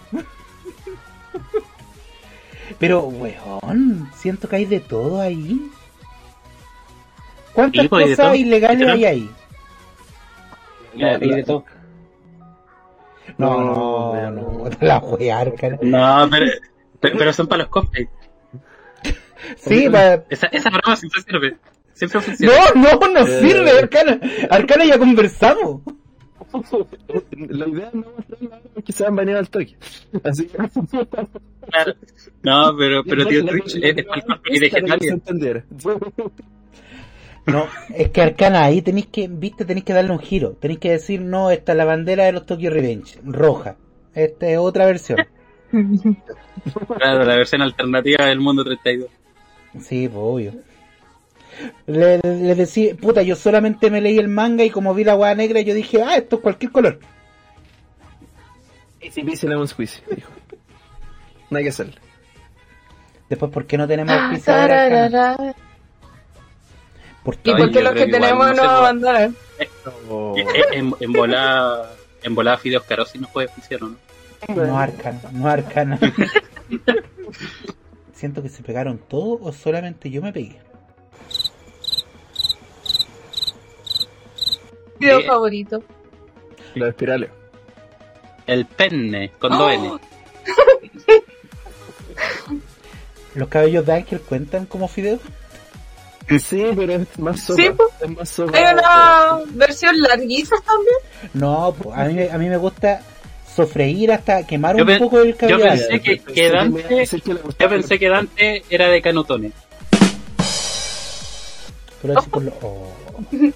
Pero, 2.80 3.02
weón, 3.06 4.10
siento 4.16 4.48
que 4.48 4.58
hay 4.58 4.66
de 4.66 4.80
todo 4.80 5.20
ahí. 5.20 5.60
¿Cuántas 7.56 7.88
pues, 7.88 8.18
cosas 8.18 8.36
ilegales 8.36 8.88
hay 8.88 9.06
ahí? 9.06 9.30
Y 10.94 11.30
de 11.30 11.44
todo. 11.44 11.66
No, 13.38 13.62
no, 13.62 14.32
no, 14.32 14.32
no, 14.32 14.70
la 14.82 15.00
wea, 15.00 15.40
Arcana. 15.40 15.78
No, 15.82 16.28
pero, 16.30 16.46
pero, 17.00 17.18
pero 17.18 17.34
son 17.34 17.48
para 17.48 17.64
los 17.64 17.72
cosplays. 17.72 18.10
Sí, 19.58 19.88
pa- 19.92 20.24
Esa, 20.30 20.48
esa 20.48 20.70
broma 20.72 20.96
siempre 20.96 21.22
sirve. 21.22 21.58
Siempre 21.94 22.20
funciona. 22.20 22.54
No, 22.74 22.98
no, 22.98 23.14
no 23.14 23.26
sirve, 23.26 23.72
Arcana. 23.78 24.20
Arcana 24.50 24.86
ya 24.86 24.98
conversamos. 24.98 25.82
La 27.32 27.68
idea 27.68 27.92
no 27.94 28.06
es 28.76 28.84
que 28.84 28.92
se 28.92 29.04
van 29.04 29.16
baneado 29.16 29.40
al 29.40 29.50
toque. 29.50 29.76
Así 30.24 30.48
que. 30.48 30.58
Claro. 30.58 31.94
No, 32.44 32.76
pero, 32.78 33.04
pero 33.04 33.26
tío 33.28 33.46
Twitch 33.46 33.76
es, 33.76 33.98
es 33.98 34.06
para 34.06 34.22
el 34.22 34.26
cosplay 34.26 34.60
de 34.60 34.70
Getalia. 34.70 35.64
No, 37.46 37.68
es 37.94 38.10
que 38.10 38.22
Arcana 38.22 38.64
ahí 38.64 38.82
tenéis 38.82 39.08
que, 39.08 39.28
viste, 39.28 39.66
tenéis 39.66 39.86
que 39.86 39.94
darle 39.94 40.12
un 40.12 40.20
giro. 40.20 40.54
Tenéis 40.54 40.80
que 40.80 40.92
decir, 40.92 41.22
no, 41.22 41.52
esta 41.52 41.74
es 41.74 41.78
la 41.78 41.86
bandera 41.86 42.26
de 42.26 42.32
los 42.32 42.46
Tokyo 42.46 42.72
Revenge, 42.72 43.20
roja. 43.24 43.76
Esta 44.16 44.48
es 44.48 44.58
otra 44.58 44.86
versión. 44.86 45.20
Claro, 46.98 47.24
la 47.26 47.36
versión 47.36 47.62
alternativa 47.62 48.26
del 48.26 48.40
mundo 48.40 48.64
32. 48.64 49.10
Sí, 49.82 50.08
pues, 50.08 50.18
obvio. 50.18 50.54
Le, 51.86 52.20
le 52.20 52.56
decía, 52.56 52.96
puta, 52.96 53.22
yo 53.22 53.36
solamente 53.36 53.90
me 53.92 54.02
leí 54.02 54.18
el 54.18 54.28
manga 54.28 54.64
y 54.64 54.70
como 54.70 54.94
vi 54.94 55.04
la 55.04 55.16
hueá 55.16 55.36
negra, 55.36 55.62
yo 55.62 55.74
dije, 55.74 56.02
ah, 56.02 56.18
esto 56.18 56.38
es 56.38 56.42
cualquier 56.42 56.72
color. 56.72 57.00
Easy 59.02 59.22
peasy 59.22 59.48
lemon 59.48 59.68
squeezy, 59.68 60.02
dijo. 60.16 60.32
No 61.50 61.58
hay 61.58 61.64
que 61.64 61.70
hacerle. 61.70 61.96
Después, 63.30 63.52
¿por 63.52 63.66
qué 63.66 63.78
no 63.78 63.88
tenemos 63.88 64.14
Ah, 64.16 65.45
auspiciador 67.26 67.26
Arcana? 67.26 67.26
tararara. 67.26 67.26
¿Por 67.26 67.36
¿Y 67.36 67.38
qué? 67.44 67.52
Ay, 67.52 67.58
por 67.58 67.70
qué 67.72 67.76
yo 67.76 67.82
los 67.84 67.94
que 67.94 68.08
tenemos 68.08 68.56
no 68.56 68.64
abandonan? 68.64 69.36
Oh. 70.10 70.34
Eh, 70.38 70.42
eh, 70.42 70.64
En, 70.74 70.94
en 71.00 71.14
volada, 71.14 71.92
en 72.24 72.36
volada 72.36 72.58
Fideos 72.58 72.84
Carosi 72.84 73.18
nos 73.20 73.30
puede 73.32 73.48
oficiar, 73.48 73.84
¿o 73.84 73.88
¿no? 73.90 73.98
No 74.56 74.78
Arcana, 74.80 75.22
no 75.32 75.48
Arcana. 75.48 76.00
Siento 78.14 78.42
que 78.44 78.50
se 78.50 78.62
pegaron 78.64 78.98
todos 79.00 79.40
o 79.42 79.52
solamente 79.52 80.10
yo 80.12 80.22
me 80.22 80.32
pegué. 80.32 80.60
Video 85.00 85.20
Eh. 85.20 85.24
favorito. 85.26 85.84
Los 86.76 86.90
espirales. 86.90 87.30
El 88.48 88.66
penne, 88.66 89.32
con 89.40 89.58
dos 89.58 89.72
N. 89.72 89.92
¿Los 93.34 93.48
cabellos 93.50 93.86
de 93.86 93.94
Ángel 93.94 94.22
cuentan 94.22 94.66
como 94.66 94.88
fideos? 94.88 95.20
Sí, 96.40 96.66
pero 96.76 96.94
es 96.94 97.20
más 97.20 97.40
sopa. 97.42 97.62
Sí, 97.62 97.70
po. 97.70 97.84
es 98.02 98.10
más 98.10 98.30
sopa. 98.30 98.58
Hay 98.58 98.74
una 98.74 99.40
versión 99.52 100.00
larguiza 100.02 100.56
también. 100.66 100.96
No, 101.34 101.74
po, 101.74 101.94
a 101.94 102.06
mí, 102.06 102.24
a 102.24 102.38
mí 102.38 102.50
me 102.50 102.58
gusta 102.58 103.02
sofreír 103.56 104.12
hasta 104.12 104.46
quemar 104.46 104.76
Yo 104.76 104.84
un 104.86 104.98
poco 105.00 105.20
el 105.22 105.32
yo 105.34 105.38
cabello. 105.38 105.58
de 105.60 105.70
pensé 105.70 106.02
que- 106.02 106.20
que 106.20 106.50
Dante- 106.52 107.06
Yo 107.60 107.70
pensé 107.70 108.00
que 108.00 108.10
Dante 108.10 108.64
era 108.70 108.88
de 108.90 109.02
Canutone. 109.02 109.52
Pero 112.02 112.22
chicos, 112.22 112.44
lo- 112.44 112.54
oh. 112.62 112.92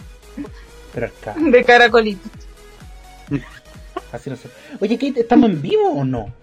Pero 0.93 1.09
De 1.51 1.63
caracolito. 1.63 2.29
así 4.11 4.29
no 4.29 4.35
sé. 4.35 4.49
Oye, 4.79 4.97
Kate, 4.97 5.19
¿estamos 5.21 5.49
en 5.51 5.61
vivo 5.61 5.89
o 5.91 6.03
no? 6.03 6.33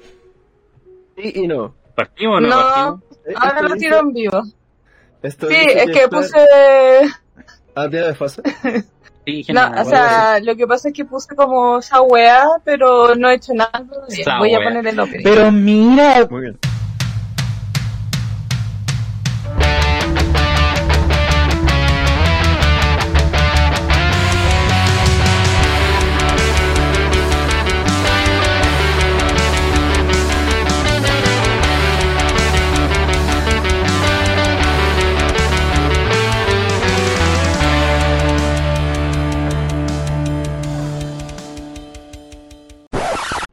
Sí 1.16 1.32
y 1.34 1.46
no. 1.48 1.74
¿Partimos 1.94 2.36
o 2.36 2.40
no, 2.40 2.48
No. 2.48 2.56
partimos? 2.60 3.42
Ahora 3.42 3.62
lo 3.62 3.74
tiro 3.76 4.00
en 4.00 4.12
vivo. 4.12 4.42
Esto 5.22 5.48
Sí, 5.48 5.56
es 5.56 5.90
que 5.90 6.08
puse. 6.08 6.38
Ah, 7.74 7.88
tiene 7.90 8.06
desfase. 8.06 8.42
Sí, 9.26 9.44
No, 9.52 9.72
o 9.80 9.84
sea, 9.84 10.38
lo 10.40 10.54
que 10.54 10.66
pasa 10.68 10.88
es 10.88 10.94
que 10.94 11.04
puse 11.04 11.34
como 11.34 11.80
esa 11.80 12.00
weá, 12.00 12.48
pero 12.64 13.16
no 13.16 13.28
he 13.28 13.34
hecho 13.34 13.54
nada 13.54 13.84
Voy 14.38 14.54
a 14.54 14.58
poner 14.58 14.86
el 14.86 15.00
opening. 15.00 15.24
Pero 15.24 15.50
mira, 15.50 16.26
Muy 16.30 16.42
bien. 16.42 16.58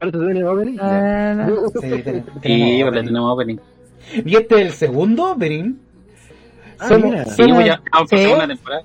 ¿Ahora 0.04 0.12
te 0.12 0.18
viene 0.18 0.44
opening? 0.44 0.78
Ah, 0.80 1.48
sí, 1.80 1.88
ten- 2.02 2.24
Sí, 2.24 2.30
tenemos 2.42 2.70
vale, 2.70 2.84
opening. 2.84 3.06
tenemos 3.06 3.32
opening. 3.32 3.56
Y 4.26 4.36
este 4.36 4.54
es 4.56 4.60
el 4.60 4.72
segundo 4.72 5.32
opening. 5.32 5.74
Ah, 6.78 6.88
Somos- 6.88 7.10
mira. 7.10 7.24
Sí, 7.24 7.42
somos- 7.42 7.64
ya 7.64 7.82
vamos 7.92 8.10
por 8.10 8.18
¿Sí? 8.18 8.24
segunda 8.24 8.46
temporada. 8.48 8.82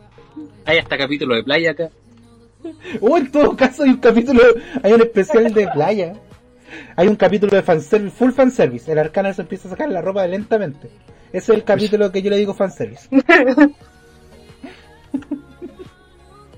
Hay 0.65 0.77
hasta 0.77 0.97
capítulo 0.97 1.35
de 1.35 1.43
playa 1.43 1.71
acá. 1.71 1.89
O 3.01 3.17
en 3.17 3.31
todo 3.31 3.55
caso 3.55 3.83
hay 3.83 3.89
un 3.89 3.97
capítulo, 3.97 4.41
hay 4.83 4.93
un 4.93 5.01
especial 5.01 5.53
de 5.53 5.67
playa. 5.67 6.13
Hay 6.95 7.07
un 7.07 7.15
capítulo 7.15 7.55
de 7.55 7.63
fanservice, 7.63 8.15
full 8.15 8.31
fanservice. 8.31 8.91
El 8.91 8.99
arcana 8.99 9.33
se 9.33 9.41
empieza 9.41 9.67
a 9.67 9.71
sacar 9.71 9.89
la 9.89 10.01
ropa 10.01 10.25
lentamente. 10.27 10.87
Ese 11.33 11.51
es 11.51 11.57
el 11.57 11.63
capítulo 11.63 12.11
que 12.11 12.21
yo 12.21 12.29
le 12.29 12.37
digo 12.37 12.53
fanservice. 12.53 13.07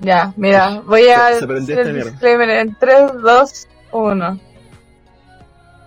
Ya, 0.03 0.34
mira, 0.36 0.82
voy 0.88 1.08
a 1.10 1.34
Se 1.36 1.46
prendió 1.46 1.75
hacer 1.75 1.77
esta 1.77 1.89
el 1.89 1.94
mierda. 1.94 2.10
disclaimer 2.12 2.50
en 2.50 2.75
3, 2.80 3.12
2, 3.22 3.68
1. 3.91 4.39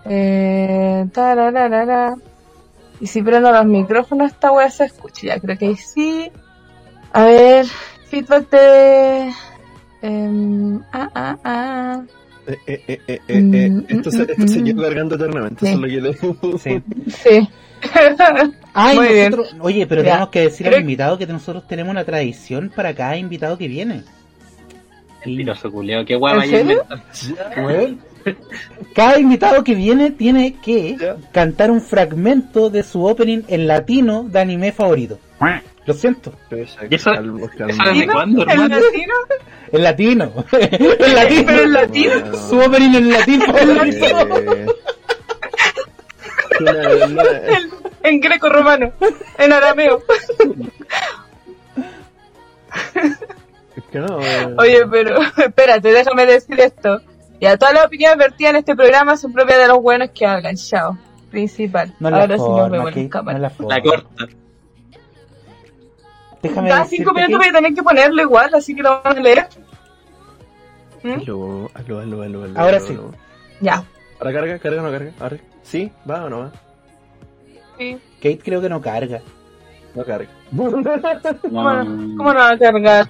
Eh, 0.06 1.06
tararara. 1.12 2.14
Y 3.00 3.06
si 3.06 3.22
prendo 3.22 3.50
los 3.52 3.66
micrófonos, 3.66 4.32
esta 4.32 4.52
wea 4.52 4.70
se 4.70 4.84
escucha. 4.84 5.26
Ya 5.26 5.40
creo 5.40 5.58
que 5.58 5.76
sí. 5.76 6.30
A 7.12 7.24
ver, 7.24 7.66
feedback 8.08 8.50
de. 8.50 9.32
em, 10.02 10.80
ah, 10.92 11.10
ah, 11.14 11.38
ah. 11.44 12.02
Eh, 12.46 12.58
eh, 12.66 12.84
eh, 12.88 13.00
eh, 13.06 13.20
eh, 13.28 13.50
eh, 13.54 13.70
Mm, 13.70 13.84
Esto 13.88 14.10
se, 14.10 14.18
mm, 14.18 14.30
esto 14.30 14.48
se 14.48 14.60
mm. 14.60 14.64
quedó 14.64 14.82
cargando 14.82 15.14
eternamente. 15.14 15.60
Sí. 15.60 15.66
Eso 15.72 15.74
es 15.74 15.80
lo 15.80 15.88
que 15.88 16.48
le 16.50 16.58
Sí. 16.58 16.82
Sí. 17.08 17.48
Ay, 18.72 18.96
Muy 18.96 19.08
bien. 19.08 19.30
nosotros, 19.30 19.56
oye, 19.60 19.86
pero 19.86 20.02
Ya. 20.02 20.10
tenemos 20.12 20.28
que 20.30 20.40
decir 20.40 20.68
al 20.68 20.80
invitado 20.80 21.18
que 21.18 21.26
nosotros 21.26 21.66
tenemos 21.68 21.90
una 21.90 22.04
tradición 22.04 22.72
para 22.74 22.94
cada 22.94 23.16
invitado 23.16 23.56
que 23.58 23.68
viene. 23.68 24.02
Y, 25.24 25.30
Mentiroso, 25.30 25.70
culeo. 25.70 26.04
Qué 26.04 26.16
guay 26.16 26.42
¿En 26.44 26.50
serio? 26.50 26.84
Cada 28.94 29.18
invitado 29.18 29.62
que 29.64 29.74
viene 29.74 30.10
tiene 30.10 30.54
que 30.62 30.96
cantar 31.32 31.70
un 31.70 31.80
fragmento 31.80 32.70
de 32.70 32.82
su 32.82 33.04
opening 33.04 33.42
en 33.48 33.66
latino 33.66 34.24
de 34.24 34.38
anime 34.40 34.72
favorito. 34.72 35.18
Lo 35.86 35.92
siento, 35.92 36.32
¿Y 36.88 36.94
eso- 36.94 37.10
en 37.12 37.36
latino. 37.76 38.24
en 39.72 39.82
latino. 39.82 40.44
Pero 40.50 41.62
en 41.64 41.72
latino. 41.72 42.12
Su 42.48 42.58
opening 42.58 42.94
en 42.94 43.10
latino 43.10 43.44
favorito. 43.52 44.06
Una- 46.60 47.06
una- 47.06 47.22
En 48.02 48.20
greco-romano. 48.20 48.92
En 49.38 49.52
arameo. 49.52 50.02
es 53.76 53.84
que 53.90 53.98
no, 53.98 54.20
eh, 54.20 54.54
Oye, 54.58 54.86
pero 54.90 55.18
espérate, 55.38 55.90
déjame 55.92 56.26
decir 56.26 56.58
esto. 56.60 57.00
Ya, 57.40 57.56
todas 57.58 57.74
las 57.74 57.86
opiniones 57.86 58.16
vertidas 58.18 58.50
en 58.50 58.56
este 58.56 58.74
programa 58.76 59.16
son 59.16 59.32
propias 59.32 59.58
de 59.58 59.68
los 59.68 59.82
buenos 59.82 60.10
que 60.10 60.24
hablan. 60.26 60.56
Chao. 60.56 60.96
Principal. 61.30 61.92
No 61.98 62.08
Ahora 62.08 62.36
sí 62.36 62.42
nos 62.42 62.46
forma, 62.48 62.68
vemos 62.68 62.96
en 62.96 63.04
no 63.04 63.10
cámara. 63.10 63.46
es 63.48 63.58
la 63.60 63.82
corta. 63.82 64.26
Déjame 66.42 66.68
Cada 66.68 66.82
decirte 66.82 66.96
cinco 67.04 67.14
minutos 67.14 67.30
que- 67.32 67.36
voy 67.38 67.48
a 67.48 67.52
tener 67.52 67.74
que 67.74 67.82
ponerlo 67.82 68.22
igual, 68.22 68.54
así 68.54 68.74
que 68.74 68.82
lo 68.82 69.02
van 69.02 69.18
a 69.18 69.20
leer. 69.20 69.46
¿Mm? 71.02 71.12
Aló, 71.12 71.70
aló, 71.74 72.00
aló, 72.00 72.22
aló, 72.22 72.44
aló, 72.44 72.60
Ahora 72.60 72.76
aló, 72.76 72.86
sí. 72.86 72.92
aló. 72.92 73.10
Ya. 73.60 73.84
Ahora 74.20 74.32
carga, 74.32 74.58
carga 74.58 74.80
o 74.82 74.84
no 74.84 74.90
carga. 74.90 75.10
Ahora, 75.20 75.36
¿sí? 75.62 75.90
¿Va 76.08 76.24
o 76.24 76.30
no 76.30 76.38
va? 76.40 76.52
Sí. 77.78 77.98
Kate 78.18 78.40
creo 78.44 78.60
que 78.60 78.68
no 78.68 78.80
carga. 78.80 79.20
No 79.94 80.04
carga. 80.04 80.28
No, 80.52 80.70
¿Cómo, 80.70 80.82
no- 81.72 82.16
¿Cómo 82.16 82.32
no 82.32 82.38
va 82.38 82.50
a 82.50 82.58
cargar? 82.58 83.08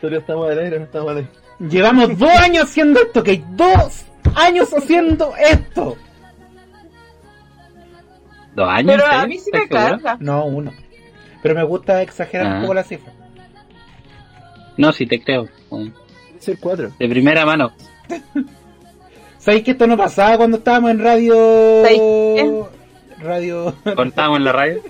Pero 0.00 0.18
estamos 0.18 0.50
al 0.50 0.58
aire, 0.58 0.78
no 0.78 0.84
estamos 0.84 1.10
al 1.10 1.16
aire. 1.18 1.28
Llevamos 1.68 2.18
dos 2.18 2.30
años 2.30 2.64
haciendo 2.64 3.00
esto, 3.00 3.20
Kate. 3.22 3.44
Dos 3.50 4.04
años 4.34 4.72
haciendo 4.72 5.32
esto. 5.36 5.96
¿Dos 8.54 8.68
años? 8.68 8.96
Pero 8.96 9.06
a 9.06 9.26
mí 9.26 9.38
sí 9.38 9.50
¿Estás 9.52 9.62
me 9.62 9.68
carga. 9.68 10.16
No, 10.20 10.44
uno. 10.44 10.72
Pero 11.42 11.54
me 11.54 11.62
gusta 11.64 12.02
exagerar 12.02 12.46
un 12.46 12.52
Ah. 12.52 12.60
poco 12.62 12.74
la 12.74 12.82
cifra. 12.82 13.12
No, 14.76 14.92
sí 14.92 15.06
te 15.06 15.22
creo. 15.22 15.48
El 16.46 16.58
4. 16.58 16.92
De 16.98 17.08
primera 17.08 17.46
mano. 17.46 17.72
¿Sabéis 19.38 19.64
que 19.64 19.70
esto 19.72 19.86
no 19.86 19.96
pasaba 19.96 20.36
cuando 20.36 20.56
estábamos 20.58 20.90
en 20.90 21.02
radio... 21.02 21.82
¿Sabéis 21.82 22.00
qué? 22.00 22.62
Radio... 23.22 23.74
Contábamos 23.96 24.38
en 24.38 24.44
la 24.44 24.52
radio. 24.52 24.82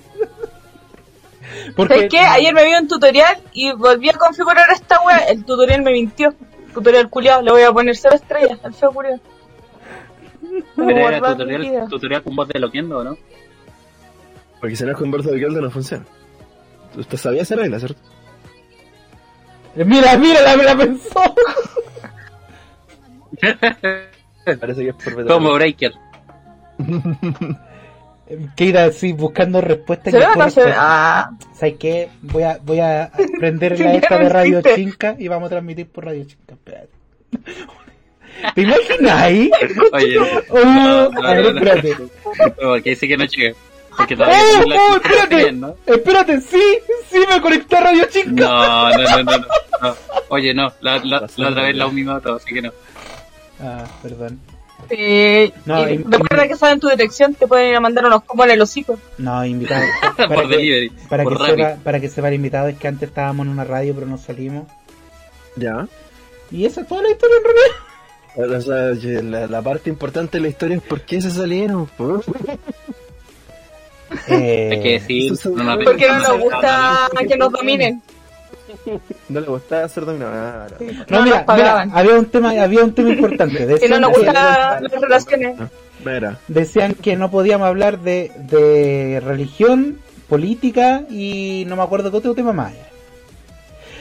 Porque... 1.76 1.94
¿Sabes 1.94 2.10
qué? 2.10 2.18
Ayer 2.18 2.54
me 2.54 2.64
vi 2.64 2.74
un 2.74 2.88
tutorial 2.88 3.36
y 3.52 3.72
volví 3.72 4.08
a 4.08 4.14
configurar 4.14 4.66
esta 4.72 5.00
wea. 5.02 5.18
El 5.28 5.44
tutorial 5.44 5.82
me 5.82 5.92
mintió. 5.92 6.34
Tutorial 6.72 7.08
culiado, 7.10 7.42
le 7.42 7.50
voy 7.50 7.62
a 7.62 7.72
poner 7.72 7.96
cero 7.96 8.14
estrellas 8.14 8.58
al 8.62 8.74
feo 8.74 8.92
curioso. 8.92 9.22
Pero 10.76 11.20
tutorial, 11.20 11.88
tutorial 11.88 12.22
con 12.22 12.36
voz 12.36 12.48
de 12.48 12.58
Loquendo, 12.58 13.04
¿no? 13.04 13.16
Porque 14.60 14.76
si 14.76 14.84
no 14.84 14.92
es 14.92 14.96
con 14.96 15.10
Berto 15.10 15.30
de 15.30 15.40
Caldo 15.40 15.60
no 15.60 15.70
funciona. 15.70 16.04
Usted 16.96 17.18
sabía 17.18 17.42
esa 17.42 17.56
regla, 17.56 17.78
¿cierto? 17.78 18.00
Mira, 19.74 20.16
mira, 20.18 20.42
la, 20.42 20.56
la 20.56 20.76
pensó. 20.76 21.34
Parece 24.60 24.82
que 24.82 24.90
es 24.90 24.94
por 24.94 25.26
Como 25.26 25.54
Breaker. 25.54 25.92
Que 28.56 28.64
ir 28.64 28.78
así 28.78 29.12
buscando 29.12 29.60
respuestas. 29.60 30.12
¿Se 30.12 30.18
que 30.18 30.24
ve 30.26 30.32
o 30.32 30.36
no. 30.36 30.74
Ah, 30.76 31.30
¿Sabes 31.54 31.74
qué? 31.78 32.08
Voy 32.22 32.42
a, 32.44 32.58
voy 32.62 32.80
a 32.80 33.10
prender 33.38 33.78
la 33.78 33.94
esta 33.94 34.18
de 34.18 34.28
Radio. 34.28 34.62
Chinca 34.62 35.16
y 35.18 35.28
vamos 35.28 35.46
a 35.48 35.50
transmitir 35.50 35.88
por 35.88 36.04
Radio 36.06 36.24
Chinca. 36.24 36.54
Espérate. 36.54 36.88
¿Te 38.54 38.62
imaginas 38.62 39.20
ahí? 39.22 39.50
Oye, 39.92 40.18
Oh, 40.48 40.64
no, 40.64 41.00
a 41.26 41.34
ver, 41.34 41.44
no, 41.44 41.52
no. 41.52 41.58
espérate. 41.58 41.96
porque 42.60 42.90
dice 42.90 43.08
que 43.08 43.16
no 43.16 43.24
llega. 43.24 43.54
Porque 43.96 44.16
todavía 44.16 44.38
¡Oh, 44.38 44.66
no 44.68 44.74
oh, 44.76 44.96
espérate! 44.96 45.36
bien, 45.36 45.60
¿no? 45.60 45.74
Espérate, 45.86 46.40
sí, 46.40 46.62
sí 47.10 47.18
me 47.28 47.40
conecté 47.42 47.76
a 47.76 47.80
Radio 47.80 48.04
Chinca. 48.08 48.44
No, 48.44 48.90
no, 48.90 48.96
no, 48.96 49.22
no, 49.22 49.22
no, 49.38 49.38
no. 49.82 49.96
Oye, 50.30 50.54
no, 50.54 50.72
la, 50.80 50.96
la, 51.04 51.26
la 51.36 51.48
otra 51.50 51.62
vez 51.64 51.76
la 51.76 51.86
un 51.86 51.94
minuto, 51.94 52.36
así 52.36 52.54
que 52.54 52.62
no. 52.62 52.72
Ah, 53.60 53.84
perdón. 54.02 54.40
Sí. 54.88 55.52
No, 55.64 55.88
Y 55.88 55.98
recuerda 55.98 56.48
que 56.48 56.56
saben 56.56 56.80
tu 56.80 56.88
dirección, 56.88 57.34
te 57.34 57.46
pueden 57.46 57.70
ir 57.70 57.76
a 57.76 57.80
mandar 57.80 58.04
unos 58.06 58.24
combos 58.24 58.46
en 58.46 58.52
el 58.52 58.62
hocico. 58.62 58.98
No, 59.18 59.44
invitado. 59.44 59.84
Por 60.16 60.48
delivery, 60.48 60.90
para 61.08 61.24
por 61.24 61.38
que 61.38 61.46
sepa, 61.46 61.76
para 61.82 62.00
que 62.00 62.08
sepa 62.08 62.28
el 62.28 62.34
invitado 62.34 62.68
es 62.68 62.78
que 62.78 62.88
antes 62.88 63.08
estábamos 63.08 63.46
en 63.46 63.52
una 63.52 63.64
radio 63.64 63.94
pero 63.94 64.06
no 64.06 64.18
salimos. 64.18 64.66
Ya. 65.56 65.86
Y 66.50 66.66
esa 66.66 66.82
es 66.82 66.88
toda 66.88 67.02
la 67.02 67.10
historia 67.10 67.36
en 67.36 67.44
realidad. 67.44 67.76
O 68.34 68.60
sea, 68.60 69.22
la, 69.22 69.46
la 69.46 69.62
parte 69.62 69.90
importante 69.90 70.38
de 70.38 70.42
la 70.42 70.48
historia 70.48 70.76
es 70.76 70.82
por 70.82 71.02
qué 71.02 71.20
se 71.20 71.30
salieron. 71.30 71.86
po. 71.86 72.22
Eh, 74.28 74.68
Hay 74.72 74.82
que 74.82 74.92
decir, 74.92 75.32
no 75.54 75.78
Porque 75.78 76.06
no 76.06 76.18
nos 76.18 76.38
gusta 76.38 77.08
que 77.26 77.36
nos 77.36 77.50
dominen. 77.50 78.02
No 79.28 79.40
le 79.40 79.46
gustaba. 79.46 79.84
Ah, 79.84 79.98
no. 80.06 80.12
No, 80.12 80.66
No 81.08 81.22
mira, 81.22 81.44
había 81.92 82.14
un 82.14 82.26
tema, 82.26 82.50
había 82.50 82.84
un 82.84 82.94
tema 82.94 83.10
importante. 83.10 83.66
Decían, 83.66 83.90
no 83.90 84.00
nos 84.00 84.10
que, 84.10 84.24
gustan 84.24 84.82
las 84.82 84.92
relaciones. 84.92 85.56
Mira, 86.04 86.38
decían 86.48 86.94
que 86.94 87.16
no 87.16 87.30
podíamos 87.30 87.68
hablar 87.68 88.00
de, 88.00 88.32
de 88.48 89.20
religión, 89.24 89.98
política 90.28 91.04
y 91.10 91.64
no 91.66 91.76
me 91.76 91.82
acuerdo 91.82 92.10
qué 92.10 92.16
otro 92.16 92.34
tema 92.34 92.52
más 92.52 92.72
era. 92.72 92.88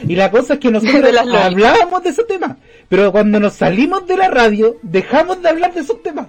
Y 0.08 0.16
la 0.16 0.32
cosa 0.32 0.54
es 0.54 0.60
que 0.60 0.72
nosotros 0.72 1.02
De 1.02 1.20
hablábamos 1.20 2.04
de 2.04 2.10
esos 2.10 2.26
temas, 2.26 2.58
pero 2.90 3.12
cuando 3.12 3.40
nos 3.40 3.54
salimos 3.54 4.08
de 4.08 4.18
la 4.18 4.30
radio 4.30 4.78
dejamos 4.82 5.42
de 5.42 5.50
hablar 5.50 5.74
de 5.74 5.82
esos 5.82 6.02
temas. 6.02 6.28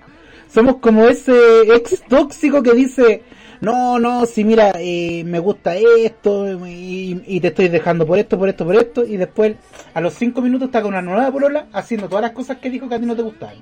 Somos 0.52 0.76
como 0.76 1.06
ese 1.06 1.32
ex 1.74 2.02
tóxico 2.08 2.62
que 2.62 2.74
dice, 2.74 3.22
no, 3.62 3.98
no, 4.00 4.26
si 4.26 4.44
mira, 4.44 4.72
eh, 4.76 5.22
me 5.24 5.38
gusta 5.38 5.76
esto 5.76 6.66
y, 6.66 7.22
y 7.26 7.40
te 7.40 7.48
estoy 7.48 7.68
dejando 7.68 8.04
por 8.04 8.18
esto, 8.18 8.36
por 8.36 8.48
esto, 8.48 8.64
por 8.64 8.74
esto, 8.74 9.04
y 9.04 9.16
después 9.16 9.56
a 9.94 10.00
los 10.00 10.14
cinco 10.14 10.42
minutos 10.42 10.66
está 10.66 10.82
con 10.82 10.90
una 10.90 11.00
nueva 11.00 11.30
polola 11.30 11.66
haciendo 11.72 12.08
todas 12.08 12.22
las 12.22 12.32
cosas 12.32 12.58
que 12.58 12.68
dijo 12.70 12.88
que 12.88 12.96
a 12.96 12.98
ti 12.98 13.06
no 13.06 13.14
te 13.14 13.22
gustaban. 13.22 13.56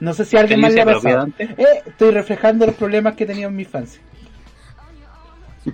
No 0.00 0.12
sé 0.12 0.26
si 0.26 0.36
a 0.36 0.40
alguien 0.40 0.60
más 0.60 0.74
le 0.74 0.82
ha 0.82 0.84
pasado. 0.84 1.28
Eh, 1.38 1.82
estoy 1.86 2.10
reflejando 2.10 2.66
los 2.66 2.74
problemas 2.74 3.14
que 3.14 3.24
he 3.24 3.26
tenido 3.26 3.48
en 3.48 3.56
mi 3.56 3.62
infancia. 3.62 4.02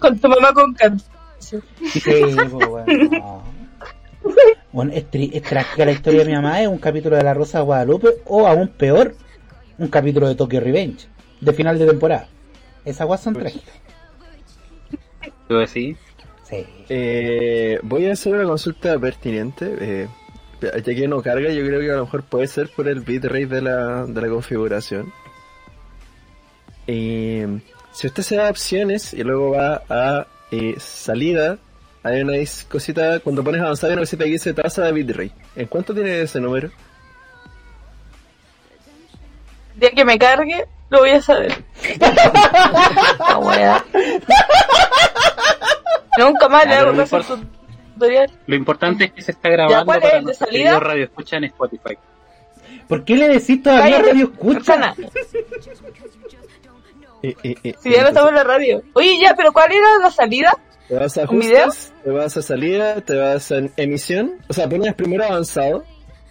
Con 0.00 0.18
tu 0.18 0.28
mamá 0.28 0.52
con 0.52 0.74
cáncer. 0.74 1.08
Sí, 1.38 1.60
pues, 2.04 2.50
bueno, 2.50 2.84
no. 3.10 3.42
Bueno, 4.72 4.92
es 4.92 5.42
trágica 5.42 5.84
la 5.84 5.92
historia 5.92 6.20
de 6.20 6.26
mi 6.26 6.32
mamá, 6.32 6.60
es 6.60 6.68
un 6.68 6.78
capítulo 6.78 7.16
de 7.16 7.22
La 7.22 7.34
Rosa 7.34 7.58
de 7.58 7.64
Guadalupe, 7.64 8.08
o 8.26 8.46
aún 8.46 8.68
peor, 8.68 9.14
un 9.78 9.88
capítulo 9.88 10.28
de 10.28 10.34
Tokyo 10.34 10.60
Revenge, 10.60 11.06
de 11.40 11.52
final 11.52 11.78
de 11.78 11.86
temporada. 11.86 12.28
Esas 12.84 13.06
guas 13.06 13.22
son 13.22 13.34
trágicas. 13.34 13.74
¿Tú 15.48 15.56
decís? 15.56 15.96
Sí. 16.48 16.66
eh, 16.88 17.78
voy 17.82 18.06
a 18.06 18.12
hacer 18.12 18.34
una 18.34 18.44
consulta 18.44 18.98
pertinente. 18.98 19.76
Eh, 19.80 20.08
ya 20.60 20.94
que 20.94 21.08
no 21.08 21.22
carga, 21.22 21.50
yo 21.50 21.64
creo 21.66 21.80
que 21.80 21.90
a 21.90 21.96
lo 21.96 22.04
mejor 22.04 22.22
puede 22.24 22.46
ser 22.46 22.68
por 22.68 22.86
el 22.88 23.00
bitrate 23.00 23.46
de 23.46 23.62
la, 23.62 24.06
de 24.06 24.20
la 24.20 24.28
configuración. 24.28 25.12
Eh, 26.86 27.60
si 27.92 28.06
usted 28.06 28.22
se 28.22 28.36
da 28.36 28.50
opciones 28.50 29.12
y 29.12 29.22
luego 29.22 29.50
va 29.50 29.82
a 29.88 30.26
eh, 30.50 30.74
salida, 30.78 31.58
hay 32.02 32.22
una 32.22 32.34
cosita, 32.68 33.20
cuando 33.20 33.42
pones 33.44 33.60
avanzar 33.60 33.90
hay 33.90 33.94
una 33.94 34.02
cosita 34.02 34.24
que 34.24 34.30
dice 34.30 34.54
tasa 34.54 34.84
de 34.84 34.92
bitrate. 34.92 35.32
¿En 35.56 35.66
cuánto 35.66 35.94
tiene 35.94 36.22
ese 36.22 36.40
número? 36.40 36.70
Día 39.82 39.90
que 39.90 40.04
me 40.04 40.16
cargue, 40.16 40.64
lo 40.90 41.00
voy 41.00 41.10
a 41.10 41.20
saber. 41.20 41.64
Wea. 43.40 43.84
Nunca 46.18 46.48
más 46.48 46.66
le 46.68 46.74
hago 46.76 46.96
caso 46.96 47.40
tutorial. 47.92 48.30
Lo 48.46 48.54
importante 48.54 49.06
es 49.06 49.12
que 49.12 49.22
se 49.22 49.32
está 49.32 49.48
grabando 49.48 49.84
¿cuál 49.84 49.98
es 49.98 50.02
para 50.04 50.14
el 50.14 50.20
de 50.20 50.24
nuestros 50.26 50.50
queridos 50.50 50.80
radio 50.80 51.04
escucha 51.04 51.36
en 51.38 51.44
Spotify. 51.44 51.98
¿Por 52.86 53.04
qué 53.04 53.16
le 53.16 53.26
decís 53.26 53.60
todavía 53.60 53.96
Cállate, 53.96 54.12
radio 54.12 54.24
escucha? 54.32 54.94
Eh, 57.24 57.36
eh, 57.44 57.54
eh, 57.62 57.74
Si 57.80 57.90
ya 57.90 58.02
no 58.02 58.08
estamos 58.08 58.30
en 58.30 58.34
la 58.34 58.42
radio. 58.42 58.82
Oye, 58.94 59.16
ya, 59.20 59.34
pero 59.36 59.52
¿cuál 59.52 59.70
era 59.70 59.98
la 60.00 60.10
salida? 60.10 60.58
Te 60.88 60.96
vas 60.96 61.16
a 61.16 61.22
ajustes, 61.22 61.92
te 62.02 62.10
vas 62.10 62.36
a 62.36 62.42
salida, 62.42 63.00
te 63.00 63.16
vas 63.16 63.52
a 63.52 63.58
emisión. 63.76 64.38
O 64.48 64.52
sea, 64.52 64.68
pones 64.68 64.92
primero 64.94 65.24
avanzado, 65.24 65.84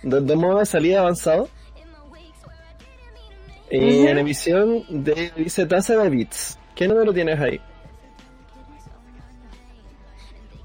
de, 0.03 0.19
de 0.19 0.35
modo 0.35 0.59
de 0.59 0.65
salida 0.65 0.99
avanzado. 0.99 1.49
Y 3.71 3.77
Ujú. 4.01 4.07
en 4.10 4.17
emisión 4.17 4.84
de, 4.89 5.31
dice 5.36 5.65
tasa 5.65 5.95
de 5.97 6.10
bits. 6.10 6.57
¿Qué 6.75 6.88
número 6.88 7.13
tienes 7.13 7.39
ahí? 7.39 7.60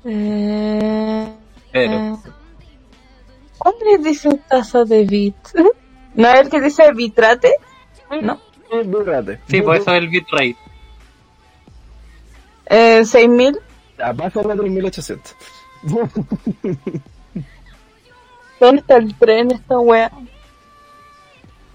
Eh, 0.05 1.33
Pero, 1.73 1.93
eh, 1.93 2.17
¿Cuándo 3.59 3.85
dice 4.03 4.29
tasa 4.49 4.85
de 4.85 5.05
bit? 5.05 5.37
¿No 6.15 6.29
es 6.29 6.41
el 6.41 6.49
que 6.51 6.61
dice 6.61 6.93
bitrate? 6.93 7.53
No. 8.23 8.41
Búrrate. 8.85 9.41
sí, 9.49 9.63
pues 9.63 9.81
eso 9.83 9.93
es 9.93 9.99
el 9.99 10.09
bitrate. 10.09 10.57
Eh, 12.67 13.05
6000. 13.05 13.59
Abajo 13.99 14.43
de 14.43 14.57
3800. 14.57 15.35
¿Dónde 18.61 18.81
está 18.81 18.97
el 18.97 19.15
tren 19.17 19.53
esta 19.53 19.79
wea? 19.79 20.11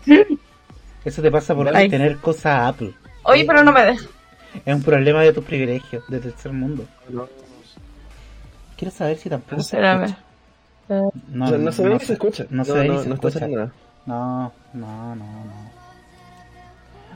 Eso 1.04 1.22
te 1.22 1.32
pasa 1.32 1.56
por 1.56 1.76
Ay. 1.76 1.90
tener 1.90 2.18
cosas 2.18 2.70
Apple. 2.70 2.94
Oye, 3.24 3.46
pero 3.46 3.64
no 3.64 3.72
me 3.72 3.84
deja. 3.84 4.06
Es 4.66 4.76
un 4.76 4.84
problema 4.84 5.22
de 5.22 5.34
tus 5.34 5.44
privilegios, 5.46 6.04
de 6.08 6.20
tercer 6.20 6.52
mundo. 6.52 6.86
Quiero 8.78 8.92
saber 8.94 9.18
si 9.18 9.30
tampoco 9.30 9.62
se 9.64 9.78
Espérame. 9.78 10.04
escucha. 10.06 10.22
No, 11.30 11.46
O 11.46 11.48
sea, 11.50 11.58
no 11.58 11.72
se 11.72 11.84
ve 11.84 11.90
ni 11.94 12.00
se 12.02 12.14
escucha. 12.14 12.46
No 12.50 12.66
se 12.66 12.74
ve 12.74 12.90
ni 12.90 13.00
se 13.00 13.08
no 13.10 13.16
está 13.16 13.28
escucha. 13.30 13.48
nada. 13.48 13.72
No, 14.06 14.52
no, 14.74 15.16
no, 15.16 15.26
no. 15.46 15.72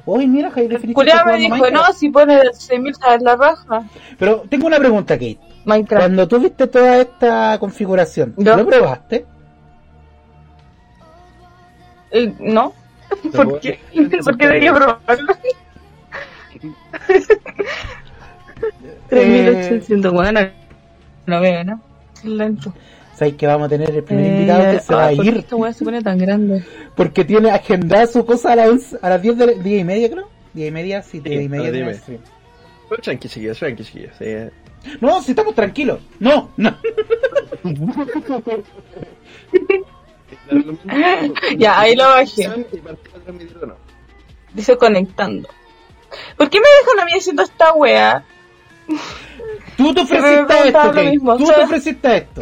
Uy, 0.08 0.28
mira, 0.28 0.50
Definition 0.52 0.94
Julián 0.94 1.26
me 1.26 1.38
dijo, 1.38 1.70
no, 1.72 1.82
si 1.94 2.10
pone 2.10 2.40
6000 2.54 2.96
sabes 2.96 3.22
la 3.24 3.36
raja. 3.36 3.84
Pero 4.20 4.44
tengo 4.48 4.68
una 4.68 4.78
pregunta, 4.78 5.16
Kate. 5.16 5.40
Minecraft. 5.66 6.02
Cuando 6.04 6.28
tú 6.28 6.40
viste 6.40 6.68
toda 6.68 7.02
esta 7.02 7.58
configuración, 7.60 8.36
Yo. 8.38 8.56
¿lo 8.56 8.66
probaste? 8.68 9.26
Eh, 12.12 12.34
¿No? 12.40 12.74
¿Por 13.36 13.60
qué? 13.60 13.80
¿Por 14.24 14.38
qué 14.38 14.46
debería 14.48 14.74
probarlo? 14.74 15.34
3800, 19.10 20.14
bueno, 20.14 20.40
no 21.26 21.42
veo, 21.42 21.64
¿no? 21.64 21.82
Es 22.16 22.26
lento. 22.26 22.74
Sabes 23.16 23.36
que 23.36 23.48
vamos 23.48 23.68
a 23.68 23.70
tener 23.70 23.92
el 23.92 24.04
primer 24.04 24.26
invitado 24.26 24.72
que 24.72 24.80
se 24.80 24.94
va 24.94 25.04
a 25.04 25.08
ay, 25.08 25.16
¿por 25.16 25.26
qué 25.26 25.32
ir 25.32 25.38
Esta 25.38 25.56
weá 25.56 25.74
se 25.74 25.86
pone 25.86 26.02
tan 26.02 26.18
grande. 26.18 26.64
porque 26.96 27.24
tiene 27.24 27.50
agendada 27.52 28.08
su 28.08 28.26
cosa 28.26 28.54
a 28.54 28.56
las, 28.56 28.70
11 28.70 28.98
a 29.02 29.10
las 29.10 29.22
10 29.22 29.38
de 29.38 29.46
la, 29.46 29.54
10 29.54 29.82
y 29.82 29.84
media, 29.84 30.10
creo. 30.10 30.30
10 30.54 30.68
y 30.68 30.72
media, 30.72 31.02
sí, 31.02 31.20
10 31.20 31.44
y 31.44 31.50
media. 31.50 31.64
las 31.66 31.72
de 31.72 31.78
10 31.78 31.78
y 31.78 31.80
la 31.80 31.86
media. 31.86 32.02
stream. 32.02 32.22
Pero 32.90 33.02
tranqui, 33.02 33.30
chiquillos, 33.30 33.58
tranqui, 33.60 33.84
chiquillos. 33.84 34.16
eh. 34.22 34.52
No, 35.02 35.22
si 35.22 35.32
estamos 35.32 35.56
tranquilos. 35.56 36.00
No, 36.20 36.52
no. 36.58 36.76
Ya, 41.58 41.80
ahí 41.80 41.96
lo 41.96 42.04
bajé. 42.06 42.50
Dice 44.54 44.78
conectando. 44.78 45.50
¿Por 46.38 46.50
qué 46.50 46.60
me 46.60 46.68
dejan 46.82 47.00
a 47.02 47.06
mí 47.06 47.12
haciendo 47.18 47.44
esta 47.44 47.74
weá? 47.74 48.24
Tú 49.78 49.94
te 49.94 50.02
ofreciste 50.02 50.54
a 50.54 50.64
esto, 50.66 50.94
lo 50.94 51.04
mismo, 51.04 51.38
Tú 51.38 51.44
o 51.44 51.48
sea- 51.48 51.56
te 51.58 51.64
ofreciste 51.64 52.08
a 52.08 52.18
esto. 52.18 52.42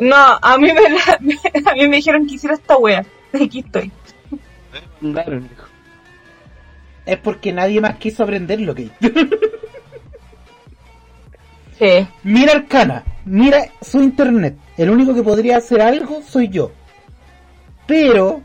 No, 0.00 0.16
a 0.42 0.58
mí 0.58 0.72
me, 0.72 0.90
la- 0.90 1.18
a 1.70 1.74
mí 1.74 1.88
me 1.88 1.96
dijeron 1.96 2.26
que 2.26 2.34
hiciera 2.34 2.54
esta 2.54 2.76
weá. 2.76 3.04
Aquí 3.32 3.60
estoy. 3.60 3.90
Hijo. 5.00 5.64
Es 7.06 7.16
porque 7.18 7.52
nadie 7.52 7.80
más 7.80 7.96
quiso 7.96 8.22
aprenderlo, 8.24 8.74
Kate. 8.74 8.90
Sí. 11.78 12.06
Mira 12.24 12.52
Arcana, 12.52 13.04
mira 13.24 13.66
su 13.80 14.02
internet. 14.02 14.56
El 14.76 14.90
único 14.90 15.14
que 15.14 15.22
podría 15.22 15.58
hacer 15.58 15.80
algo 15.80 16.22
soy 16.22 16.48
yo. 16.48 16.70
Pero. 17.86 18.40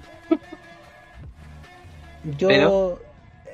Yo. 2.38 2.48
Pero. 2.48 3.00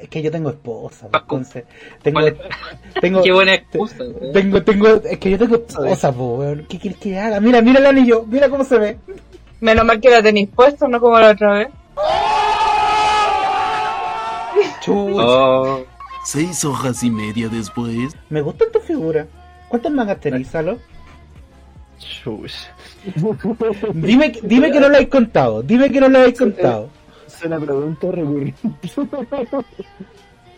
Es 0.02 0.08
que 0.08 0.22
yo 0.22 0.32
tengo 0.32 0.50
esposa, 0.50 1.10
Paco. 1.10 1.38
entonces. 1.38 1.65
Tengo. 2.02 2.22
¿Cuál 2.22 2.38
Tengo, 3.02 3.22
Qué 3.24 3.32
buena 3.34 3.54
excusa, 3.56 3.98
weón. 4.04 4.34
tengo, 4.34 4.63
tengo. 4.63 4.88
Es 5.04 5.18
que 5.18 5.32
yo 5.32 5.38
tengo 5.38 5.56
esposa, 5.56 6.12
po, 6.13 6.36
weón. 6.38 6.65
¿Qué 6.70 6.80
quieres 6.80 7.00
que 7.00 7.20
haga? 7.20 7.39
Mira, 7.39 7.62
mira 7.62 7.80
el 7.80 7.86
anillo. 7.86 8.24
Mira 8.28 8.50
cómo 8.50 8.63
se 8.63 8.78
ve. 8.78 8.98
Menos 9.62 9.84
mal 9.86 10.00
que 10.00 10.10
la 10.10 10.22
tenéis 10.24 10.50
puesta, 10.50 10.88
no 10.88 11.02
como 11.02 11.20
la 11.20 11.32
otra 11.32 11.54
vez. 11.54 11.68
Chucha. 14.82 15.22
Oh, 15.26 15.84
Seis 16.26 16.63
hojas 16.63 17.04
y 17.04 17.12
media 17.12 17.50
después. 17.50 18.15
Me 18.30 18.42
gusta 18.42 18.65
tu 18.72 18.80
figura. 18.80 19.28
¿Cuántas 19.70 19.92
mangas 19.92 20.20
tenés, 20.20 20.48
Salo? 20.48 20.78
Chush. 22.00 22.56
Dime, 23.94 24.32
dime 24.44 24.72
que 24.72 24.80
no 24.80 24.90
lo 24.90 24.96
habéis 24.96 25.10
contado. 25.10 25.62
Dime 25.64 25.90
que 25.92 26.00
no 26.02 26.10
lo 26.10 26.20
habéis 26.20 26.38
contado. 26.38 26.90
Es 27.28 27.44
una 27.46 27.60
pregunta 27.60 28.08
recurrente. 28.12 28.70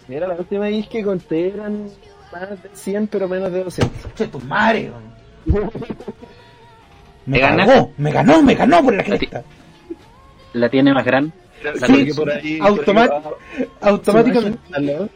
Mira, 0.08 0.28
la 0.28 0.36
última 0.36 0.62
vez 0.66 0.88
que 0.88 1.04
conté 1.04 1.50
eran 1.50 1.88
más 2.32 2.50
de 2.64 2.70
100, 2.74 3.08
pero 3.08 3.28
menos 3.28 3.52
de 3.52 3.64
200. 3.64 4.14
Che, 4.16 4.28
tu 4.28 4.40
madre. 4.42 4.92
Me 7.26 7.40
ganó, 7.40 7.92
me 7.98 8.12
ganó, 8.12 8.42
me 8.42 8.56
ganó 8.56 8.84
por 8.84 8.96
la 8.96 9.04
cresta. 9.04 9.44
la 10.54 10.70
tiene 10.70 10.92
más 10.94 11.06
grande. 11.06 11.32
Sí, 11.62 11.70
Porque 11.80 12.14
por 12.16 12.32
ahí- 12.32 12.60
automa- 12.60 13.08
por 13.08 13.38
ahí- 13.60 13.68
Automáticamente. 13.82 14.60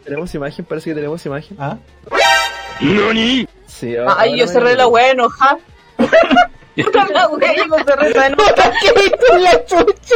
Tenemos 0.04 0.36
imagen, 0.36 0.66
parece 0.66 0.92
que 0.92 0.96
tenemos 0.96 1.26
imagen. 1.26 1.58
¿Ah? 1.60 1.78
Sí, 2.80 3.96
ahora- 3.98 4.16
Ay, 4.18 4.30
ahora 4.32 4.36
yo 4.36 4.48
cerré 4.54 4.76
la 4.76 4.88
wea 4.88 5.12
enojada. 5.12 5.60
Puta 6.76 7.08
la 7.14 7.28
wea, 7.30 7.56
yo 7.56 7.66
no 7.68 7.76
cerré 7.84 8.10
la 8.14 8.28
enojada. 8.28 8.74
¿Qué 8.82 9.12
tú 9.12 9.38
la 9.38 9.66
chucha? 9.66 10.16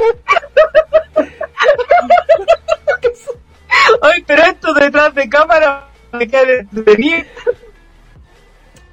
Ay, 4.01 4.23
pero 4.27 4.43
esto 4.43 4.73
detrás 4.73 5.13
de 5.15 5.29
cámara 5.29 5.89
me 6.11 6.27
queda 6.27 6.53
entretenido. 6.59 7.23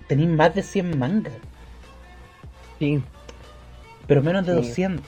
Tenéis 0.08 0.28
más 0.30 0.54
de 0.54 0.62
100 0.62 0.98
mangas, 0.98 1.32
Sí, 2.78 3.02
pero 4.06 4.22
menos 4.22 4.46
de 4.46 4.52
Sí. 4.62 4.68
200. 4.68 5.04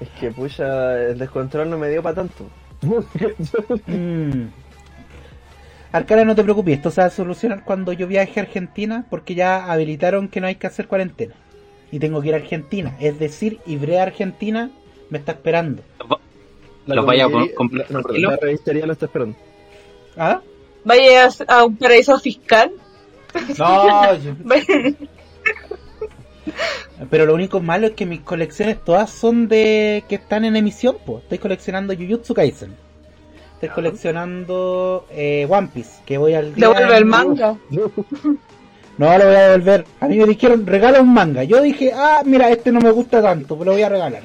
es 0.00 0.08
que 0.20 0.30
pucha, 0.30 1.00
el 1.00 1.18
descontrol 1.18 1.70
no 1.70 1.78
me 1.78 1.88
dio 1.88 2.02
para 2.02 2.16
tanto. 2.16 2.46
Mm. 3.86 4.48
Arcana, 5.92 6.24
no 6.24 6.34
te 6.34 6.42
preocupes, 6.42 6.76
esto 6.76 6.90
se 6.90 7.00
va 7.02 7.08
a 7.08 7.10
solucionar 7.10 7.64
cuando 7.64 7.92
yo 7.92 8.06
viaje 8.06 8.40
a 8.40 8.44
Argentina, 8.44 9.04
porque 9.10 9.34
ya 9.34 9.70
habilitaron 9.70 10.28
que 10.28 10.40
no 10.40 10.46
hay 10.46 10.54
que 10.56 10.66
hacer 10.66 10.88
cuarentena. 10.88 11.34
Y 11.90 11.98
tengo 11.98 12.22
que 12.22 12.28
ir 12.28 12.34
a 12.34 12.38
Argentina, 12.38 12.96
es 12.98 13.18
decir, 13.18 13.58
Ibrea 13.66 14.02
Argentina 14.04 14.70
me 15.10 15.18
está 15.18 15.32
esperando. 15.32 15.82
La 16.86 16.94
Los 16.96 17.04
vaya 17.06 17.26
a 17.26 17.30
comprar 17.54 17.86
la- 17.90 17.98
no, 17.98 18.02
perdón, 18.02 18.02
tranquilo. 18.04 18.30
la 18.30 18.36
revistería 18.38 18.86
lo 18.86 18.92
está 18.94 19.06
esperando. 19.06 19.36
¿Ah? 20.16 20.40
Vaya 20.84 21.28
a, 21.46 21.58
a 21.58 21.64
un 21.64 21.76
paraíso 21.76 22.18
fiscal. 22.18 22.72
No, 23.58 24.14
yo- 24.16 24.34
pero 27.10 27.26
lo 27.26 27.34
único 27.34 27.60
malo 27.60 27.86
es 27.88 27.92
que 27.92 28.06
mis 28.06 28.20
colecciones 28.20 28.82
todas 28.84 29.10
son 29.10 29.48
de 29.48 30.04
que 30.08 30.16
están 30.16 30.44
en 30.44 30.56
emisión, 30.56 30.96
pues. 31.04 31.22
Estoy 31.24 31.38
coleccionando 31.38 31.94
Jujutsu 31.94 32.34
Kaisen. 32.34 32.74
Estoy 33.62 33.76
coleccionando 33.76 35.06
eh, 35.12 35.46
One 35.48 35.68
Piece, 35.72 36.02
que 36.04 36.18
voy 36.18 36.34
al 36.34 36.52
día. 36.52 36.66
Devuelve 36.66 36.96
el 36.96 37.04
manga. 37.06 37.56
No 38.98 39.06
lo 39.16 39.24
voy 39.24 39.34
a 39.34 39.48
devolver. 39.48 39.86
A 40.00 40.06
mí 40.06 40.18
me 40.18 40.26
dijeron, 40.26 40.66
regala 40.66 41.00
un 41.00 41.14
manga. 41.14 41.44
Yo 41.44 41.62
dije, 41.62 41.92
ah, 41.94 42.22
mira, 42.26 42.50
este 42.50 42.70
no 42.72 42.78
me 42.80 42.90
gusta 42.90 43.22
tanto, 43.22 43.56
pero 43.56 43.70
lo 43.70 43.72
voy 43.72 43.82
a 43.82 43.88
regalar. 43.88 44.22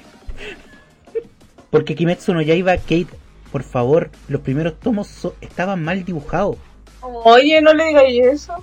Porque 1.71 1.95
Kimetsu 1.95 2.33
no 2.33 2.41
Yaiba, 2.41 2.75
Kate, 2.77 3.07
por 3.51 3.63
favor, 3.63 4.09
los 4.27 4.41
primeros 4.41 4.77
tomos 4.79 5.07
so- 5.07 5.35
estaban 5.39 5.81
mal 5.83 6.03
dibujados. 6.03 6.57
Oye, 7.01 7.61
no 7.61 7.73
le 7.73 7.85
digáis 7.85 8.25
eso. 8.25 8.53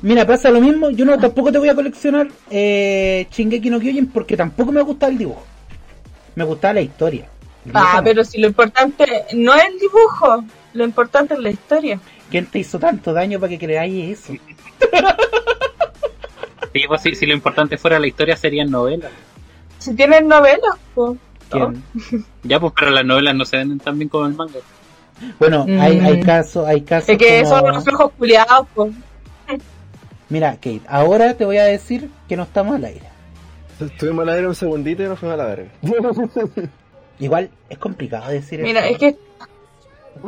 Mira, 0.00 0.26
pasa 0.26 0.50
lo 0.50 0.60
mismo, 0.62 0.88
yo 0.90 1.04
no 1.04 1.18
tampoco 1.18 1.52
te 1.52 1.58
voy 1.58 1.68
a 1.68 1.74
coleccionar 1.74 2.28
eh, 2.50 3.26
Shingeki 3.30 3.68
no 3.68 3.80
Kyojin 3.80 4.06
porque 4.06 4.36
tampoco 4.36 4.72
me 4.72 4.80
gusta 4.80 5.08
el 5.08 5.18
dibujo. 5.18 5.42
Me 6.36 6.44
gustaba 6.44 6.74
la 6.74 6.80
historia. 6.80 7.28
Ah, 7.72 7.94
no. 7.96 8.04
pero 8.04 8.24
si 8.24 8.38
lo 8.38 8.46
importante 8.48 9.06
no 9.34 9.54
es 9.54 9.64
el 9.64 9.78
dibujo, 9.78 10.44
lo 10.74 10.84
importante 10.84 11.34
es 11.34 11.40
la 11.40 11.50
historia. 11.50 11.98
¿Quién 12.30 12.46
te 12.46 12.58
hizo 12.58 12.78
tanto 12.78 13.12
daño 13.12 13.38
para 13.40 13.50
que 13.50 13.58
creáis 13.58 14.18
eso? 14.20 14.32
Sí, 16.72 16.82
pues, 16.88 17.02
si, 17.02 17.14
si 17.14 17.24
lo 17.26 17.34
importante 17.34 17.76
fuera 17.78 18.00
la 18.00 18.08
historia 18.08 18.36
serían 18.36 18.68
novelas. 18.68 19.12
Si 19.78 19.94
tienes 19.94 20.24
novelas, 20.24 20.74
pues. 20.94 21.18
¿Quién? 21.48 21.84
Ya, 22.42 22.58
pues, 22.58 22.72
pero 22.76 22.90
las 22.90 23.04
novelas 23.04 23.34
no 23.36 23.44
se 23.44 23.58
venden 23.58 23.78
tan 23.78 23.96
bien 23.96 24.08
como 24.08 24.26
el 24.26 24.34
manga. 24.34 24.58
Bueno, 25.38 25.64
Mm. 25.68 25.80
hay, 25.80 26.00
hay 26.00 26.20
casos, 26.20 26.66
hay 26.66 26.80
casos 26.80 27.10
Es 27.10 27.18
que 27.18 27.42
como- 27.44 27.58
son 27.60 27.72
los 27.74 27.84
flojos 27.84 28.10
culiados, 28.18 28.66
pues. 28.74 28.92
Mira, 30.28 30.54
Kate, 30.54 30.80
ahora 30.88 31.34
te 31.34 31.44
voy 31.44 31.58
a 31.58 31.64
decir 31.64 32.10
que 32.28 32.36
no 32.36 32.42
estamos 32.42 32.74
al 32.74 32.86
aire. 32.86 33.06
Estuvimos 33.78 34.22
al 34.26 34.34
aire 34.34 34.48
un 34.48 34.54
segundito 34.56 35.04
y 35.04 35.06
nos 35.06 35.18
fuimos 35.18 35.38
a 35.38 35.42
la 35.44 35.48
verga. 35.48 35.70
Igual 37.18 37.50
es 37.68 37.78
complicado 37.78 38.30
decir 38.30 38.60
Mira, 38.60 38.86
eso. 38.86 38.92
es 38.92 38.98
que 38.98 39.16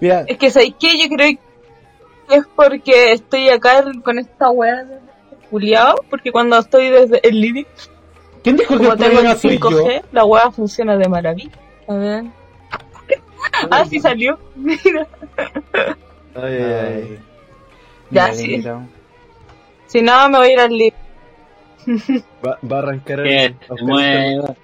Mira, 0.00 0.24
Es 0.26 0.38
que 0.38 0.50
¿sabes 0.50 0.72
qué? 0.78 0.98
Yo 0.98 1.08
creo 1.14 1.36
que 1.36 1.38
es 2.36 2.44
porque 2.56 3.12
estoy 3.12 3.50
acá 3.50 3.84
con 4.02 4.18
esta 4.18 4.50
weá 4.50 4.84
de 4.84 4.98
culiao, 5.50 5.96
porque 6.08 6.32
cuando 6.32 6.56
estoy 6.58 6.88
desde 6.88 7.20
el 7.28 7.38
living, 7.40 7.64
¿quién 8.42 8.56
dijo 8.56 8.78
que 8.78 8.84
como 8.84 8.96
tengo 8.96 9.20
el 9.20 9.36
problema 9.36 9.36
soy 9.36 9.58
yo? 9.58 9.68
5G, 9.68 10.02
la 10.12 10.24
weá 10.24 10.50
funciona 10.50 10.96
de 10.96 11.08
maravilla. 11.08 11.50
A 11.88 11.94
ver. 11.94 12.24
ah, 13.70 13.84
sí 13.84 14.00
salió. 14.00 14.38
Mira. 14.54 15.06
Ay, 16.34 16.54
ay, 16.54 16.64
ay. 16.64 17.18
Ya, 18.10 18.32
sí. 18.32 18.64
Si 19.86 20.02
no, 20.02 20.28
me 20.30 20.38
voy 20.38 20.48
a 20.48 20.52
ir 20.52 20.60
al 20.60 20.70
living. 20.70 20.92
Va, 22.46 22.58
va 22.70 22.76
a 22.76 22.78
arrancar 22.80 23.20
el. 23.20 23.56
mueva. 23.82 24.54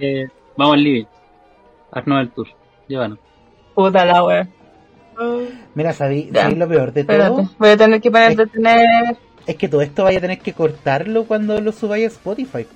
Eh, 0.00 0.26
vamos 0.56 0.74
al 0.74 0.82
living. 0.82 1.04
Haznos 1.92 2.20
el 2.22 2.30
tour. 2.30 2.46
Llévanos. 2.88 3.18
Puta 3.74 4.04
la 4.04 4.24
weá. 4.24 4.48
Mira, 5.74 5.92
¿sabí, 5.92 6.30
lo 6.56 6.68
peor 6.68 6.92
de 6.92 7.02
Espérate, 7.02 7.30
todo? 7.30 7.50
voy 7.58 7.68
a 7.68 7.76
tener 7.76 8.00
que 8.00 8.10
poner 8.10 8.36
detener. 8.36 9.16
Es 9.46 9.56
que 9.56 9.68
todo 9.68 9.82
esto 9.82 10.04
vaya 10.04 10.18
a 10.18 10.20
tener 10.20 10.38
que 10.40 10.52
cortarlo 10.52 11.24
cuando 11.26 11.60
lo 11.60 11.70
subáis 11.70 12.04
a 12.06 12.08
Spotify. 12.08 12.66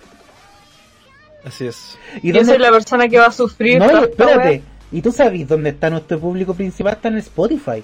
Así 1.44 1.66
es. 1.66 1.98
¿Y 2.22 2.28
Yo 2.28 2.34
dónde- 2.34 2.52
soy 2.52 2.58
la 2.62 2.70
persona 2.70 3.08
que 3.08 3.18
va 3.18 3.26
a 3.26 3.32
sufrir. 3.32 3.78
No, 3.78 4.04
espérate. 4.04 4.62
¿Y 4.92 5.02
tú 5.02 5.12
sabes 5.12 5.46
dónde 5.48 5.70
está 5.70 5.90
nuestro 5.90 6.18
público 6.18 6.54
principal? 6.54 6.94
Está 6.94 7.08
en 7.08 7.18
Spotify. 7.18 7.82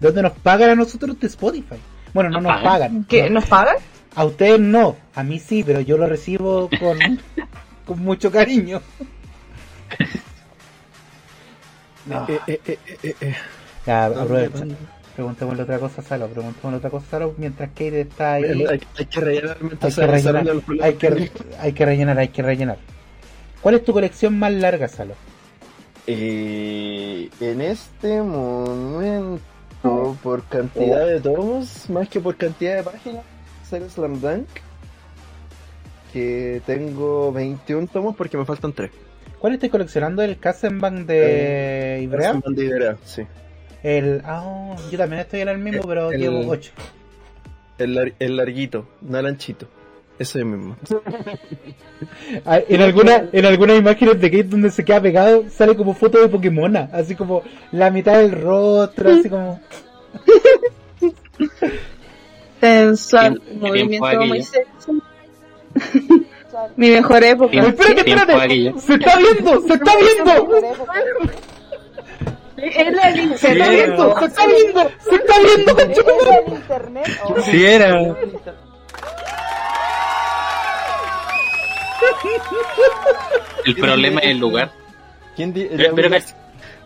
Donde 0.00 0.22
nos 0.22 0.32
pagan 0.32 0.70
a 0.70 0.74
nosotros 0.74 1.18
de 1.20 1.26
Spotify. 1.28 1.76
Bueno, 2.12 2.30
no 2.30 2.40
¿Nos 2.40 2.52
nos 2.52 2.62
pagan? 2.62 2.72
pagan. 2.72 3.04
¿Qué? 3.08 3.24
No. 3.24 3.34
¿Nos 3.40 3.46
pagan? 3.46 3.76
A 4.16 4.24
ustedes 4.24 4.60
no. 4.60 4.96
A 5.14 5.22
mí 5.22 5.38
sí, 5.38 5.62
pero 5.64 5.80
yo 5.80 5.96
lo 5.98 6.06
recibo 6.06 6.68
con, 6.80 6.98
con 7.86 7.98
mucho 8.00 8.30
cariño. 8.30 8.80
No. 12.06 12.26
Eh, 12.28 12.40
eh, 12.46 12.60
eh, 12.66 12.78
eh, 13.02 13.16
eh. 13.20 13.34
Ya. 13.86 14.10
Preguntémosle 15.14 15.62
otra 15.62 15.78
cosa 15.78 16.00
a 16.00 16.04
Salo. 16.04 16.26
Preguntémosle 16.28 16.78
otra 16.78 16.90
cosa 16.90 17.06
a 17.06 17.10
Salo 17.10 17.34
mientras 17.38 17.68
Kate 17.70 18.00
está 18.02 18.34
ahí. 18.34 18.44
Hay, 18.44 18.80
hay 18.98 19.06
que 19.06 19.20
rellenar 19.20 19.56
Hay 19.80 19.92
que 19.92 20.06
rellenar, 20.06 20.46
hay 20.82 20.94
que, 20.94 21.10
re- 21.10 21.32
hay 21.60 21.72
que 21.72 21.84
rellenar, 21.86 22.18
hay 22.18 22.28
que 22.28 22.42
rellenar. 22.42 22.78
¿Cuál 23.60 23.76
es 23.76 23.84
tu 23.84 23.92
colección 23.92 24.38
más 24.38 24.52
larga, 24.52 24.88
Salo? 24.88 25.14
Eh, 26.06 27.30
en 27.40 27.60
este 27.62 28.20
momento, 28.20 29.40
por 30.22 30.42
cantidad 30.44 31.06
de 31.06 31.20
tomos, 31.20 31.88
más 31.88 32.08
que 32.08 32.20
por 32.20 32.36
cantidad 32.36 32.76
de 32.76 32.82
páginas, 32.82 33.22
Saga 33.74 33.88
Slam 33.90 34.20
Dunk, 34.20 34.46
que 36.12 36.62
tengo 36.64 37.32
21 37.32 37.88
tomos 37.88 38.14
porque 38.14 38.36
me 38.36 38.44
faltan 38.44 38.72
3. 38.72 38.90
¿Cuál 39.40 39.54
estás 39.54 39.68
coleccionando? 39.70 40.22
¿El 40.22 40.38
Kassenbank 40.38 41.06
de 41.06 42.00
Ibrea? 42.02 42.96
sí. 43.04 43.22
El. 43.82 44.22
Ah, 44.24 44.42
oh, 44.46 44.76
yo 44.90 44.96
también 44.96 45.20
estoy 45.22 45.40
en 45.40 45.48
el 45.48 45.58
mismo, 45.58 45.82
pero 45.86 46.10
El- 46.12 46.20
llevo 46.20 46.48
8. 46.48 46.70
El, 47.78 47.94
lar- 47.96 48.14
el 48.20 48.36
larguito, 48.36 48.86
no 49.02 49.18
el 49.18 49.26
anchito. 49.26 49.66
Ese 50.18 50.44
mismo. 50.44 50.76
Ah, 52.44 52.60
En, 52.68 52.80
alguna, 52.82 53.24
en 53.32 53.46
algunas 53.46 53.78
imágenes 53.78 54.20
de 54.20 54.30
Kate 54.30 54.44
donde 54.44 54.70
se 54.70 54.84
queda 54.84 55.00
pegado 55.00 55.44
sale 55.48 55.74
como 55.74 55.94
foto 55.94 56.20
de 56.20 56.28
Pokémona, 56.28 56.88
así 56.92 57.14
como 57.14 57.42
la 57.72 57.90
mitad 57.90 58.18
del 58.18 58.32
rostro, 58.32 59.10
así 59.10 59.28
como. 59.28 59.60
Este, 62.64 62.96
sensual, 62.96 63.42
un 63.50 63.60
movimiento 63.60 64.20
muy 64.20 64.42
sexual. 64.42 65.02
Mi 66.76 66.90
mejor 66.90 67.22
época. 67.24 67.50
Tiempo, 67.50 67.68
espérate, 67.82 68.10
espérate. 68.10 68.80
Se 68.80 68.94
está 68.94 69.18
viendo, 69.18 69.60
se 69.60 69.74
está 69.74 69.92
viendo. 69.96 70.48
Se 72.56 72.68
está 72.80 73.10
viendo, 73.12 73.36
se 73.36 73.52
está 73.52 73.68
viendo, 73.68 74.90
se 75.00 75.14
está 75.14 75.34
viendo. 76.88 77.42
Si 77.42 77.64
era. 77.66 78.16
El 83.66 83.74
problema 83.74 84.20
es 84.20 84.30
el 84.30 84.38
lugar. 84.38 84.72
¿Quién 85.36 85.52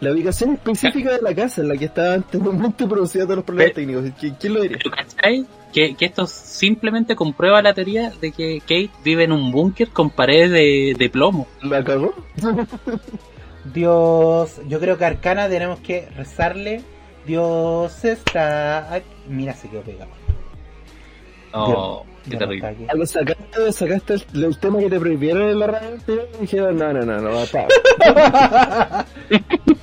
la 0.01 0.12
ubicación 0.12 0.53
específica 0.53 1.11
de 1.12 1.23
la 1.23 1.35
casa 1.35 1.61
en 1.61 1.69
la 1.69 1.77
que 1.77 1.87
estaba 1.87 2.14
antes 2.14 2.35
un 2.41 2.47
momento 2.47 2.88
producía 2.88 3.25
todos 3.25 3.37
los 3.37 3.45
problemas 3.45 3.75
técnicos. 3.75 4.05
¿Quién, 4.19 4.55
lo 4.55 4.62
diría? 4.62 4.79
¿Tú 4.79 4.91
cachai? 4.91 5.47
Que, 5.72 5.94
que 5.94 6.07
esto 6.07 6.26
simplemente 6.26 7.14
comprueba 7.14 7.61
la 7.61 7.74
teoría 7.74 8.11
de 8.20 8.33
que 8.33 8.61
Kate 8.61 8.90
vive 9.04 9.24
en 9.24 9.33
un 9.33 9.52
búnker 9.52 9.88
con 9.90 10.11
paredes 10.11 10.50
de, 10.50 10.94
de 10.98 11.11
plomo. 11.11 11.46
¿La 11.62 11.85
cagó? 11.85 12.14
Dios, 13.72 14.61
yo 14.66 14.81
creo 14.81 14.96
que 14.96 15.04
Arcana 15.04 15.48
tenemos 15.48 15.81
que 15.81 16.09
rezarle. 16.16 16.83
Dios 17.26 18.04
está. 18.04 18.94
aquí. 18.94 19.07
Mira, 19.28 19.52
se 19.52 19.68
quedó 19.68 19.83
pegado. 19.83 20.11
Oh, 21.52 22.04
qué 22.24 22.31
Ya 22.31 22.38
no 22.40 22.46
terrible. 22.46 22.87
Algo 22.88 23.07
sacaste, 23.07 23.72
sacaste 23.72 24.14
el, 24.35 24.44
el 24.44 24.59
tema 24.59 24.78
que 24.78 24.90
te 24.90 25.00
prohibieron 25.00 25.48
en 25.48 25.59
la 25.59 25.66
radio 25.66 25.98
y 26.38 26.40
dijeron, 26.42 26.76
no, 26.76 26.92
no, 26.92 27.00
no, 27.00 27.20
no, 27.20 27.31
va 27.31 27.42
a 27.42 29.07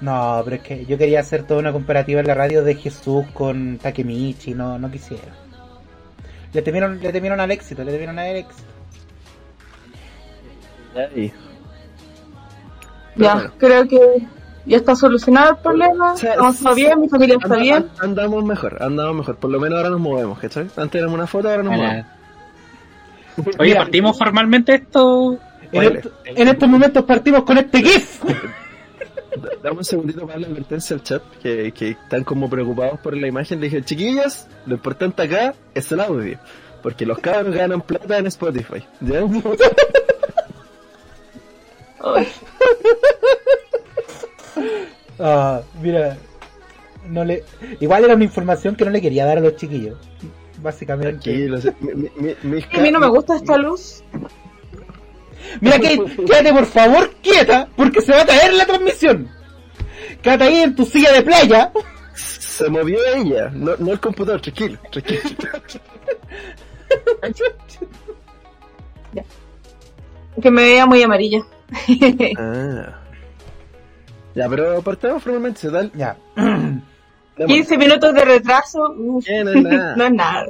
No, 0.00 0.42
pero 0.44 0.56
es 0.56 0.62
que 0.62 0.84
yo 0.86 0.98
quería 0.98 1.20
hacer 1.20 1.44
toda 1.44 1.60
una 1.60 1.72
comparativa 1.72 2.20
en 2.20 2.26
la 2.26 2.34
radio 2.34 2.62
de 2.62 2.74
Jesús 2.74 3.24
con 3.32 3.78
Takemichi, 3.78 4.52
no, 4.54 4.78
no 4.78 4.90
quisiera. 4.90 5.32
Le 6.52 6.62
temieron, 6.62 7.00
le 7.00 7.12
temieron 7.12 7.40
al 7.40 7.50
éxito, 7.50 7.82
le 7.82 7.92
temieron 7.92 8.18
al 8.18 8.36
éxito. 8.36 8.62
Ahí. 10.96 11.32
Ya, 13.16 13.34
Bueno. 13.34 13.52
creo 13.58 13.88
que 13.88 13.98
ya 14.66 14.76
está 14.76 14.94
solucionado 14.96 15.52
el 15.52 15.56
problema. 15.58 16.12
O 16.12 16.16
sea, 16.16 16.34
todo 16.36 16.74
bien, 16.74 17.00
mi 17.00 17.08
familia 17.08 17.36
está 17.42 17.56
bien. 17.56 17.86
Andamos 18.00 18.44
mejor, 18.44 18.82
andamos 18.82 19.16
mejor. 19.16 19.36
Por 19.36 19.50
lo 19.50 19.60
menos 19.60 19.76
ahora 19.78 19.90
nos 19.90 20.00
movemos, 20.00 20.38
¿cachai? 20.38 20.66
Antes 20.76 20.98
éramos 20.98 21.14
una 21.14 21.26
foto, 21.26 21.48
ahora 21.48 21.62
nos 21.62 21.76
movemos. 21.76 22.06
Oye, 23.58 23.68
Mira. 23.70 23.80
partimos 23.82 24.18
formalmente 24.18 24.74
esto. 24.74 25.38
En, 25.72 26.00
en 26.24 26.48
estos 26.48 26.68
momentos 26.68 27.04
partimos 27.04 27.44
con 27.44 27.58
este 27.58 27.82
GIF. 27.82 28.22
Dame 29.62 29.78
un 29.78 29.84
segundito 29.84 30.26
para 30.26 30.38
la 30.38 30.46
advertencia 30.46 30.94
al 30.94 31.02
chat, 31.02 31.22
que, 31.42 31.72
que 31.72 31.90
están 31.90 32.24
como 32.24 32.48
preocupados 32.50 32.98
por 33.00 33.16
la 33.16 33.26
imagen. 33.26 33.60
Le 33.60 33.66
dije, 33.68 33.82
chiquillas, 33.82 34.48
lo 34.66 34.74
importante 34.74 35.22
acá 35.22 35.54
es 35.74 35.90
el 35.92 36.00
audio. 36.00 36.38
Porque 36.82 37.04
los 37.06 37.18
cabros 37.18 37.54
ganan 37.54 37.80
plata 37.80 38.18
en 38.18 38.26
Spotify. 38.28 38.84
Ah, 45.18 45.62
mira, 45.80 46.16
no 47.08 47.24
le, 47.24 47.42
igual 47.80 48.04
era 48.04 48.14
una 48.14 48.24
información 48.24 48.76
que 48.76 48.84
no 48.84 48.90
le 48.90 49.00
quería 49.00 49.24
dar 49.24 49.38
a 49.38 49.40
los 49.40 49.56
chiquillos. 49.56 49.96
Básicamente. 50.62 51.58
Sí. 51.60 51.70
Mi- 51.80 51.94
mi- 51.94 52.10
mi- 52.16 52.34
mis 52.42 52.64
a 52.74 52.80
mí 52.80 52.90
no 52.90 52.98
me 53.00 53.08
gusta 53.08 53.36
esta 53.36 53.56
luz. 53.56 54.02
Mira, 55.60 55.76
Kate, 55.76 55.98
quédate 56.26 56.52
por 56.52 56.66
favor 56.66 57.10
quieta, 57.22 57.68
porque 57.76 58.00
se 58.00 58.12
va 58.12 58.22
a 58.22 58.26
caer 58.26 58.52
la 58.54 58.66
transmisión. 58.66 59.28
Quédate 60.22 60.44
ahí 60.44 60.56
en 60.62 60.74
tu 60.74 60.84
silla 60.84 61.12
de 61.12 61.22
playa. 61.22 61.72
Se 62.14 62.68
movió 62.70 62.98
ella, 63.14 63.50
no, 63.52 63.76
no 63.78 63.92
el 63.92 64.00
computador, 64.00 64.40
tranquilo, 64.40 64.78
tranquilo. 64.90 65.20
Que 70.40 70.50
me 70.50 70.62
veía 70.62 70.86
muy 70.86 71.02
amarilla. 71.02 71.40
ah. 72.38 73.00
Ya, 74.34 74.48
pero 74.48 74.82
partamos 74.82 75.22
formalmente, 75.22 75.60
¿se 75.60 75.70
tal? 75.70 75.90
Ya. 75.94 76.16
15 77.46 77.78
minutos 77.78 78.14
de 78.14 78.24
retraso. 78.24 78.94
no 78.96 79.18
es 79.18 79.62
nada. 79.62 79.96
no 79.96 80.04
es 80.04 80.12
nada. 80.12 80.46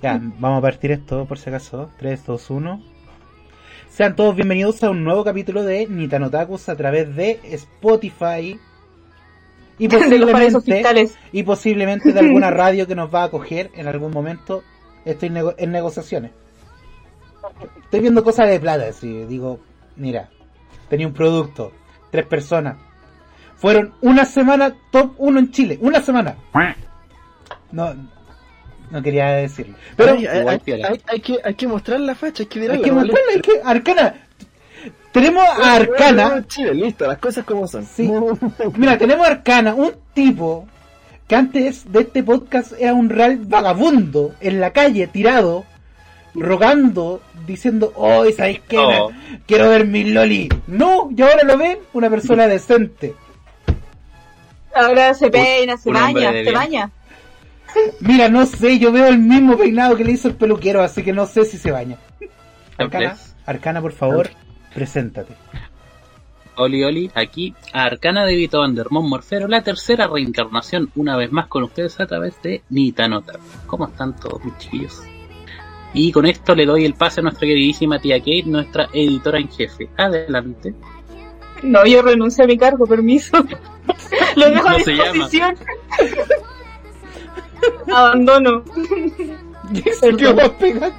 Ya, 0.00 0.20
vamos 0.20 0.58
a 0.58 0.62
partir 0.62 0.90
esto 0.92 1.24
por 1.26 1.38
si 1.38 1.48
acaso. 1.48 1.90
3, 1.98 2.26
2, 2.26 2.50
1. 2.50 2.82
Sean 3.94 4.16
todos 4.16 4.34
bienvenidos 4.34 4.82
a 4.82 4.90
un 4.90 5.04
nuevo 5.04 5.22
capítulo 5.24 5.62
de 5.62 5.86
Nitanotakus 5.86 6.68
a 6.68 6.76
través 6.76 7.14
de 7.14 7.40
Spotify. 7.44 8.58
Y 9.78 9.88
posiblemente, 9.88 11.10
y 11.32 11.42
posiblemente 11.42 12.12
de 12.12 12.20
alguna 12.20 12.50
radio 12.50 12.86
que 12.86 12.94
nos 12.94 13.12
va 13.14 13.22
a 13.22 13.26
acoger 13.26 13.70
en 13.74 13.88
algún 13.88 14.12
momento. 14.12 14.62
Estoy 15.04 15.30
nego- 15.30 15.54
en 15.58 15.72
negociaciones. 15.72 16.30
Estoy 17.84 18.00
viendo 18.00 18.22
cosas 18.24 18.48
de 18.48 18.60
plata, 18.60 18.86
así 18.88 19.24
digo, 19.26 19.58
mira, 19.96 20.30
tenía 20.88 21.06
un 21.06 21.12
producto, 21.12 21.72
tres 22.10 22.24
personas. 22.26 22.76
Fueron 23.56 23.92
una 24.00 24.24
semana 24.24 24.74
top 24.90 25.12
1 25.18 25.38
en 25.38 25.50
Chile, 25.50 25.78
una 25.80 26.00
semana. 26.00 26.36
No, 27.72 27.94
no 28.92 29.02
quería 29.02 29.26
decirlo. 29.30 29.74
Pero 29.96 30.12
Ay, 30.12 30.26
hay, 30.26 30.46
hay- 30.46 30.82
hay- 30.82 31.00
hay 31.08 31.20
que, 31.20 31.38
hay 31.42 31.54
que 31.54 31.66
mostrar 31.66 31.98
la 32.00 32.14
facha, 32.14 32.44
hay 32.44 32.46
que 32.48 32.58
hay 32.60 32.62
mirarla. 32.66 32.84
que 32.84 32.90
¿vale? 32.92 33.06
mostrarle, 33.12 33.32
hay 33.34 33.40
que, 33.40 33.52
Arcana. 33.64 34.14
Tenemos 35.10 35.44
a 35.44 35.74
Arcana. 35.74 36.44
Chile, 36.46 36.74
listo, 36.74 37.06
las 37.06 37.18
cosas 37.18 37.44
como 37.44 37.66
son. 37.66 37.84
Sí. 37.84 38.10
Mira, 38.76 38.96
tenemos 38.96 39.26
a 39.26 39.30
Arcana, 39.32 39.74
un 39.74 39.92
tipo 40.14 40.66
que 41.28 41.34
antes 41.34 41.90
de 41.90 42.00
este 42.00 42.22
podcast 42.22 42.72
era 42.78 42.94
un 42.94 43.08
real 43.10 43.38
vagabundo 43.42 44.34
en 44.40 44.60
la 44.60 44.70
calle, 44.72 45.06
tirado, 45.08 45.64
rogando, 46.34 47.20
diciendo, 47.46 47.92
oh, 47.96 48.24
¿sabéis 48.36 48.60
qué? 48.68 48.78
Oh. 48.78 49.10
Quiero 49.46 49.68
ver 49.70 49.86
mi 49.86 50.04
loli. 50.04 50.48
No, 50.66 51.10
y 51.14 51.20
ahora 51.22 51.42
lo 51.44 51.56
ven 51.58 51.78
una 51.92 52.08
persona 52.10 52.46
decente. 52.48 53.14
Ahora 54.74 55.12
se 55.12 55.30
peina, 55.30 55.76
se 55.76 55.88
un 55.90 55.94
baña, 55.94 56.32
se 56.32 56.50
baña. 56.50 56.90
Mira, 58.00 58.28
no 58.28 58.46
sé, 58.46 58.78
yo 58.78 58.92
veo 58.92 59.08
el 59.08 59.18
mismo 59.18 59.56
peinado 59.56 59.96
que 59.96 60.04
le 60.04 60.12
hizo 60.12 60.28
el 60.28 60.34
peluquero, 60.34 60.82
así 60.82 61.02
que 61.02 61.12
no 61.12 61.26
sé 61.26 61.44
si 61.44 61.58
se 61.58 61.70
baña. 61.70 61.96
Arcana, 62.78 63.16
Arcana, 63.46 63.80
por 63.80 63.92
favor, 63.92 64.30
preséntate. 64.74 65.34
Oli 66.56 66.84
Oli, 66.84 67.10
aquí 67.14 67.54
a 67.72 67.84
Arcana 67.84 68.26
de 68.26 68.36
Vito 68.36 68.60
Vandermont 68.60 69.08
Morfero, 69.08 69.48
la 69.48 69.62
tercera 69.62 70.06
reencarnación, 70.06 70.90
una 70.96 71.16
vez 71.16 71.32
más 71.32 71.46
con 71.46 71.62
ustedes 71.62 71.98
a 72.00 72.06
través 72.06 72.40
de 72.42 72.62
Nitanota. 72.68 73.34
¿Cómo 73.66 73.86
están 73.86 74.14
todos 74.16 74.44
mis 74.44 74.56
chiquillos? 74.58 75.02
Y 75.94 76.12
con 76.12 76.26
esto 76.26 76.54
le 76.54 76.66
doy 76.66 76.84
el 76.84 76.94
pase 76.94 77.20
a 77.20 77.22
nuestra 77.22 77.46
queridísima 77.46 77.98
tía 77.98 78.18
Kate, 78.18 78.44
nuestra 78.46 78.88
editora 78.92 79.38
en 79.38 79.48
jefe. 79.50 79.88
Adelante. 79.96 80.74
No, 81.62 81.84
yo 81.86 82.02
renuncio 82.02 82.44
a 82.44 82.46
mi 82.46 82.58
cargo, 82.58 82.86
permiso. 82.86 83.36
Lo 84.36 84.50
dejo 84.50 84.68
a 84.68 84.72
No 84.72 84.78
se 84.80 84.92
llama. 84.92 85.12
disposición. 85.12 85.56
Abandono. 87.94 88.62
Se 90.00 90.16
quedó 90.16 90.44
a 90.44 90.48
pegar. 90.58 90.92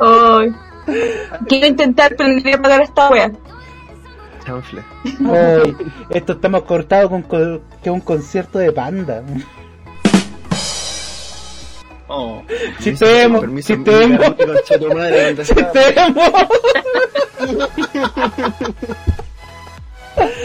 Ay. 0.00 0.52
Quiero 1.48 1.66
intentar 1.66 2.12
aprender 2.12 2.54
a 2.54 2.62
pagar 2.62 2.82
esta 2.82 3.10
wea. 3.10 3.32
Chanfle. 4.44 4.82
Ay, 5.32 5.76
esto 6.10 6.32
estamos 6.32 6.62
cortados 6.64 7.10
con 7.10 7.22
co- 7.22 7.60
que 7.82 7.90
un 7.90 8.00
concierto 8.00 8.58
de 8.58 8.72
panda. 8.72 9.22
Oh. 12.08 12.42
Chistemos, 12.80 13.40
Permiso, 13.40 13.74
chistemos, 13.74 14.18
mira, 14.18 14.34
concha 14.36 14.78
tu 14.78 14.88
madre, 14.94 15.34
¿dónde 15.34 15.42
está? 15.42 15.72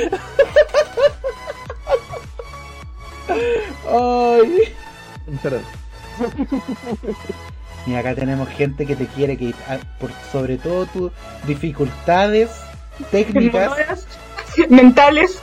Ay. 3.97 4.75
Espera. 5.33 5.59
Y 7.85 7.95
acá 7.95 8.15
tenemos 8.15 8.49
gente 8.49 8.85
que 8.85 8.95
te 8.95 9.07
quiere, 9.07 9.37
que 9.37 9.53
ah, 9.67 9.77
por 9.99 10.11
sobre 10.31 10.57
todo 10.57 10.85
tus 10.87 11.11
dificultades 11.45 12.49
técnicas, 13.11 14.05
Mentales. 14.69 15.39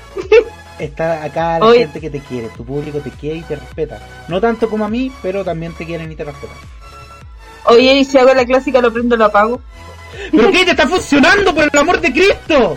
está 0.79 1.23
acá 1.23 1.59
la 1.59 1.73
gente 1.73 2.01
que 2.01 2.11
te 2.11 2.21
quiere, 2.21 2.49
tu 2.49 2.64
público 2.64 2.99
te 2.99 3.11
quiere 3.11 3.38
y 3.38 3.43
te 3.43 3.57
respeta. 3.57 4.01
No 4.29 4.40
tanto 4.40 4.69
como 4.69 4.85
a 4.85 4.88
mí, 4.88 5.12
pero 5.23 5.45
también 5.45 5.73
te 5.75 5.87
quieren 5.87 6.11
y 6.11 6.17
te 6.17 6.25
respetan. 6.25 6.57
Oye, 7.67 7.95
y 7.95 8.05
si 8.05 8.19
hago 8.19 8.35
la 8.35 8.45
clásica, 8.45 8.81
lo 8.81 8.93
prendo, 8.93 9.17
lo 9.17 9.25
apago. 9.27 9.61
¿Pero 10.31 10.51
qué 10.53 10.64
te 10.64 10.73
está 10.73 10.87
funcionando 10.87 11.55
por 11.55 11.64
el 11.64 11.79
amor 11.79 12.01
de 12.01 12.12
Cristo? 12.12 12.77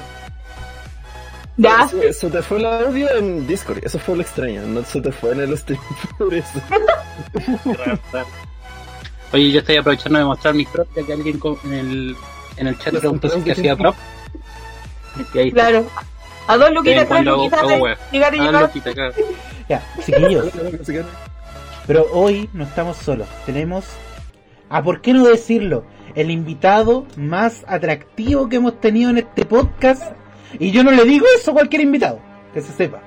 Ya. 1.57 1.87
Se, 1.87 2.13
se 2.13 2.29
te 2.29 2.41
fue 2.43 2.59
el 2.59 2.65
audio 2.65 3.09
en 3.15 3.47
Discord, 3.47 3.79
eso 3.83 3.97
fue 3.99 4.15
lo 4.15 4.21
extraño, 4.21 4.61
no 4.61 4.83
se 4.83 5.01
te 5.01 5.11
fue 5.11 5.31
en 5.31 5.41
el 5.41 5.57
stream 5.57 5.81
por 6.17 6.33
eso. 6.33 6.61
Oye, 9.33 9.51
yo 9.51 9.59
estoy 9.59 9.77
aprovechando 9.77 10.19
de 10.19 10.25
mostrar 10.25 10.53
mis 10.53 10.67
props, 10.69 10.89
ya 10.95 11.03
que 11.05 11.13
alguien 11.13 11.39
en 11.65 11.73
el, 11.73 12.15
en 12.57 12.67
el 12.67 12.77
chat 12.79 12.95
preguntó 12.95 13.29
si 13.29 13.51
hacía 13.51 13.75
prop. 13.75 13.95
Y 15.33 15.37
ahí 15.37 15.47
está. 15.49 15.67
Claro. 15.69 15.85
A 16.47 16.57
dos 16.57 16.71
luquitas, 16.71 17.09
tres 17.09 17.25
luquitas 17.25 17.59
Ah, 17.63 18.31
llegar. 18.31 18.61
loquita, 18.61 18.89
acá. 18.91 19.11
Ya, 19.69 19.83
chiquillos, 20.05 20.45
pero 21.87 22.05
hoy 22.13 22.49
no 22.53 22.63
estamos 22.63 22.95
solos. 22.95 23.27
Tenemos, 23.45 23.83
a 24.69 24.81
por 24.81 25.01
qué 25.01 25.11
no 25.11 25.25
decirlo, 25.25 25.83
el 26.15 26.31
invitado 26.31 27.05
más 27.17 27.65
atractivo 27.67 28.47
que 28.47 28.55
hemos 28.55 28.79
tenido 28.79 29.09
en 29.09 29.17
este 29.17 29.45
podcast. 29.45 30.03
Y 30.59 30.71
yo 30.71 30.83
no 30.83 30.91
le 30.91 31.03
digo 31.05 31.25
eso 31.35 31.51
a 31.51 31.53
cualquier 31.55 31.81
invitado, 31.81 32.19
que 32.53 32.61
se 32.61 32.71
sepa. 32.73 33.01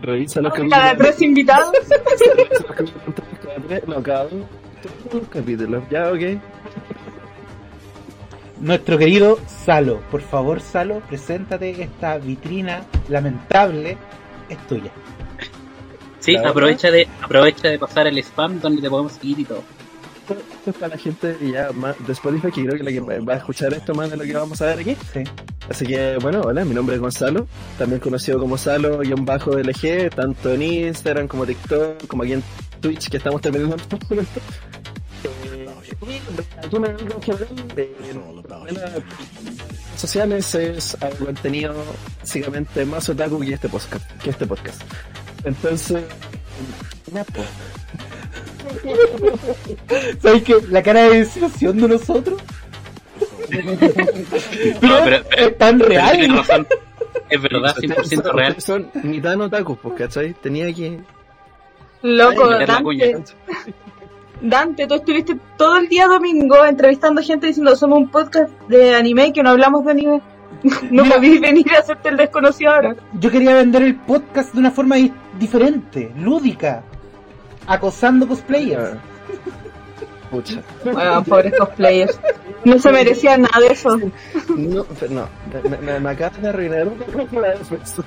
Revisa 0.00 0.40
los 0.40 0.52
Cada 0.52 0.68
capítulos. 0.68 0.98
tres 0.98 1.22
invitados. 1.22 1.72
Revisa 1.72 1.96
los 1.96 2.76
capítulos 2.76 3.14
cada 3.42 3.56
tres, 3.68 3.88
no, 3.88 4.02
cada. 4.02 4.24
Todos 4.28 5.14
los 5.14 5.28
capítulos, 5.28 5.84
ya, 5.90 6.10
ok. 6.10 6.40
nuestro 8.60 8.98
querido 8.98 9.38
Salo. 9.46 10.00
Por 10.10 10.20
favor, 10.22 10.60
Salo, 10.60 11.00
preséntate. 11.08 11.82
Esta 11.82 12.18
vitrina 12.18 12.82
lamentable 13.08 13.96
es 14.48 14.58
tuya. 14.66 14.90
Sí, 16.20 16.36
aprovecha 16.36 16.90
de, 16.90 17.08
aprovecha 17.20 17.68
de 17.68 17.78
pasar 17.78 18.06
el 18.06 18.18
spam 18.18 18.60
donde 18.60 18.80
te 18.80 18.88
podemos 18.90 19.12
seguir 19.12 19.40
y 19.40 19.44
todo. 19.44 19.62
Esto 20.22 20.70
es 20.70 20.74
para 20.80 20.88
la 20.88 20.98
gente 20.98 21.36
ya 21.40 21.72
más 21.72 21.96
de 22.06 22.12
Spotify 22.12 22.50
que 22.52 22.64
creo 22.64 22.76
que 22.76 22.84
la 22.84 22.90
que 22.90 23.00
va 23.00 23.34
a 23.34 23.36
escuchar 23.36 23.74
esto 23.74 23.94
más 23.94 24.10
de 24.10 24.16
lo 24.16 24.24
que 24.24 24.32
vamos 24.34 24.60
a 24.62 24.66
ver 24.66 24.80
aquí. 24.80 24.96
Sí. 25.12 25.24
Así 25.68 25.86
que 25.86 26.18
bueno, 26.20 26.40
hola, 26.42 26.64
mi 26.64 26.74
nombre 26.74 26.96
es 26.96 27.00
Gonzalo, 27.00 27.46
también 27.78 28.00
conocido 28.00 28.38
como 28.38 28.58
Salo-LG, 28.58 30.10
tanto 30.14 30.52
en 30.52 30.62
Instagram 30.62 31.28
como 31.28 31.46
TikTok, 31.46 32.06
como 32.06 32.22
aquí 32.24 32.34
en 32.34 32.42
Twitch 32.80 33.08
que 33.08 33.16
estamos 33.16 33.40
terminando. 33.40 33.76
Eh, 35.24 35.68
y 35.86 36.66
aquí 36.66 36.78
me 36.78 36.88
redes 36.88 37.22
sociales 39.96 40.54
es 40.54 40.96
al 41.00 41.14
contenido 41.16 41.74
básicamente 42.20 42.84
más 42.84 43.08
otaku 43.08 43.40
que 43.40 43.54
este 43.54 43.68
podcast, 43.68 44.10
que 44.20 44.30
este 44.30 44.46
podcast. 44.46 44.82
Entonces, 45.44 46.04
pues. 47.32 47.46
¿Sabes 50.20 50.42
qué? 50.42 50.56
La 50.70 50.82
cara 50.82 51.02
de 51.04 51.18
desilusión 51.18 51.76
de 51.78 51.88
nosotros. 51.88 52.40
No, 54.80 54.98
Pero 55.04 55.16
es 55.36 55.58
tan 55.58 55.78
real. 55.80 56.36
razón. 56.36 56.66
Es 57.28 57.40
verdad, 57.42 57.74
Ustedes 57.78 58.10
100% 58.12 58.22
son- 58.22 58.36
real. 58.36 58.60
Son 58.60 58.90
mitad 59.04 59.40
otaku, 59.40 59.76
pues, 59.76 59.94
¿cachai? 59.98 60.34
Tenía 60.34 60.72
que... 60.72 61.00
Loco. 62.02 62.48
Dante, 62.48 63.24
Dante, 64.40 64.86
tú 64.88 64.94
estuviste 64.94 65.36
todo 65.56 65.76
el 65.76 65.88
día 65.88 66.06
domingo 66.08 66.64
entrevistando 66.64 67.22
gente 67.22 67.46
diciendo 67.46 67.76
somos 67.76 67.98
un 67.98 68.08
podcast 68.10 68.50
de 68.68 68.94
anime 68.96 69.28
y 69.28 69.32
que 69.32 69.42
no 69.42 69.50
hablamos 69.50 69.84
de 69.84 69.90
anime. 69.92 70.20
No 70.90 71.02
Mira. 71.04 71.16
podís 71.16 71.40
venir 71.40 71.72
a 71.74 71.78
hacerte 71.80 72.08
el 72.08 72.16
desconocido 72.16 72.72
ahora. 72.72 72.94
Yo 73.20 73.30
quería 73.30 73.54
vender 73.54 73.82
el 73.82 73.96
podcast 73.96 74.52
de 74.52 74.60
una 74.60 74.70
forma 74.70 74.96
di- 74.96 75.12
diferente, 75.38 76.12
lúdica, 76.18 76.82
acosando 77.66 78.26
cosplayers. 78.26 78.98
Pucha. 80.30 80.62
Bueno, 80.84 81.22
pobres 81.24 81.52
cosplayers. 81.58 82.18
No 82.64 82.78
se 82.78 82.92
merecía 82.92 83.36
nada 83.36 83.60
de 83.60 83.66
eso. 83.66 83.98
No, 84.56 84.86
no, 85.10 85.28
me, 85.68 85.76
me, 85.78 86.00
me 86.00 86.10
acabas 86.10 86.40
de 86.40 86.48
arruinar 86.48 86.88
defensa. 87.58 88.02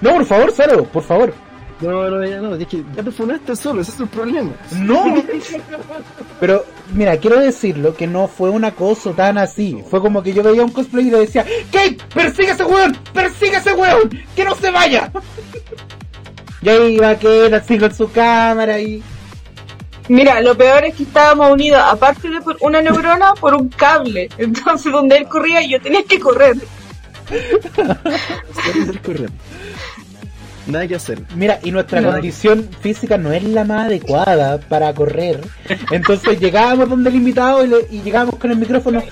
No, 0.00 0.14
por 0.14 0.24
favor, 0.26 0.52
Saro, 0.52 0.84
por 0.84 1.02
favor. 1.02 1.32
No, 1.80 2.08
no, 2.08 2.24
ya 2.24 2.40
no, 2.40 2.54
es 2.54 2.66
que 2.66 2.84
ya 2.94 3.02
te 3.02 3.10
funaste 3.10 3.56
solo, 3.56 3.82
ese 3.82 3.90
es 3.92 4.00
el 4.00 4.08
problema. 4.08 4.52
No. 4.80 5.22
Pero, 6.40 6.64
mira, 6.94 7.16
quiero 7.16 7.40
decirlo 7.40 7.94
que 7.94 8.06
no 8.06 8.28
fue 8.28 8.50
un 8.50 8.64
acoso 8.64 9.10
tan 9.10 9.38
así. 9.38 9.82
Fue 9.90 10.00
como 10.00 10.22
que 10.22 10.32
yo 10.32 10.42
veía 10.42 10.62
un 10.62 10.70
cosplay 10.70 11.08
y 11.08 11.10
le 11.10 11.20
decía, 11.20 11.44
Kate, 11.72 11.98
persigue 12.14 12.50
a 12.50 12.54
ese 12.54 12.64
weón, 12.64 12.96
persigue 13.12 13.56
a 13.56 13.58
ese 13.58 13.74
weón, 13.74 14.10
que 14.36 14.44
no 14.44 14.54
se 14.54 14.70
vaya. 14.70 15.10
Y 16.64 16.68
ahí 16.68 16.94
iba 16.94 17.14
Kate 17.14 17.54
así 17.54 17.78
con 17.78 17.94
su 17.94 18.10
cámara 18.10 18.80
y... 18.80 19.02
Mira, 20.08 20.40
lo 20.40 20.56
peor 20.56 20.84
es 20.84 20.94
que 20.94 21.02
estábamos 21.04 21.50
unidos, 21.52 21.80
aparte 21.84 22.28
de 22.28 22.40
por 22.40 22.56
una 22.60 22.82
neurona, 22.82 23.34
por 23.40 23.54
un 23.54 23.68
cable. 23.68 24.28
Entonces, 24.38 24.90
donde 24.92 25.16
él 25.16 25.24
corría, 25.28 25.62
yo 25.62 25.80
tenía 25.80 26.02
que 26.04 26.18
correr. 26.20 26.56
Nada 30.66 30.86
que 30.86 30.94
hacer. 30.94 31.20
Mira, 31.34 31.58
y 31.62 31.70
nuestra 31.70 32.00
No. 32.00 32.10
condición 32.12 32.68
física 32.80 33.18
no 33.18 33.32
es 33.32 33.44
la 33.44 33.64
más 33.64 33.86
adecuada 33.86 34.58
para 34.58 34.92
correr. 34.94 35.40
Entonces 35.90 36.40
llegábamos 36.40 36.88
donde 36.88 37.10
el 37.10 37.16
invitado 37.16 37.64
y, 37.64 37.68
le- 37.68 37.86
y 37.90 38.00
llegábamos 38.00 38.36
con 38.36 38.50
el 38.50 38.56
micrófono. 38.56 39.02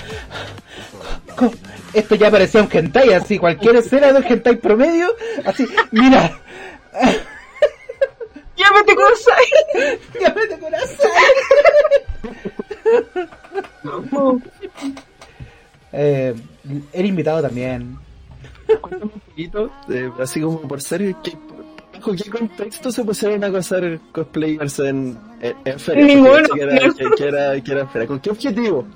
Esto 1.92 2.14
ya 2.14 2.30
parecía 2.30 2.62
un 2.62 2.68
hentai, 2.72 3.12
así, 3.12 3.38
cualquier 3.38 3.76
escena 3.76 4.12
de 4.12 4.18
un 4.20 4.24
hentai 4.24 4.56
promedio, 4.56 5.08
así, 5.44 5.66
mira, 5.90 6.38
Llámate 8.62 8.94
Kursai. 8.94 9.46
llámate 10.20 10.58
corazón. 10.58 11.10
Eh, 15.92 16.34
el 16.92 17.06
invitado 17.06 17.42
también. 17.42 17.98
Cuéntame 18.80 19.12
un 19.14 19.20
poquito, 19.20 19.70
eh, 19.90 20.10
así 20.20 20.40
como 20.40 20.60
por 20.62 20.80
serio, 20.80 21.18
¿qué, 21.22 21.36
¿bajo 21.94 22.12
qué 22.14 22.30
contexto 22.30 22.90
se 22.90 23.04
pusieron 23.04 23.44
a 23.44 23.48
acosar 23.48 23.98
cosplayers 24.12 24.78
en, 24.78 25.18
en, 25.40 25.56
en 25.64 25.78
feria? 25.78 26.06
Ninguno. 26.06 26.48
pensé 26.48 26.54
Que 26.54 26.62
era, 26.62 26.78
que, 26.78 27.10
que 27.16 27.24
era, 27.28 27.60
que 27.60 27.72
era 27.72 27.80
en 27.82 27.88
feria. 27.90 28.08
¿Con 28.08 28.20
qué 28.20 28.30
objetivo? 28.30 28.86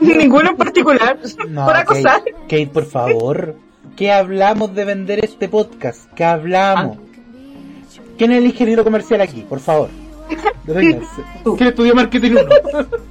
Ninguno 0.00 0.50
en 0.50 0.56
particular. 0.56 1.18
No, 1.48 1.66
por 1.66 1.76
acosar. 1.76 2.20
Kate, 2.20 2.32
Kate, 2.42 2.66
por 2.68 2.84
favor. 2.84 3.56
¿Qué 3.96 4.12
hablamos 4.12 4.72
de 4.74 4.84
vender 4.84 5.24
este 5.24 5.48
podcast? 5.48 6.12
¿Qué 6.14 6.22
hablamos? 6.24 6.98
¿Quién 8.18 8.32
es 8.32 8.38
el 8.38 8.46
ingeniero 8.46 8.82
comercial 8.82 9.20
aquí? 9.20 9.46
Por 9.48 9.60
favor. 9.60 9.88
Deténganse. 10.64 11.22
¿Quién 11.56 11.68
estudió 11.68 11.94
marketing 11.94 12.32
1? 12.32 12.42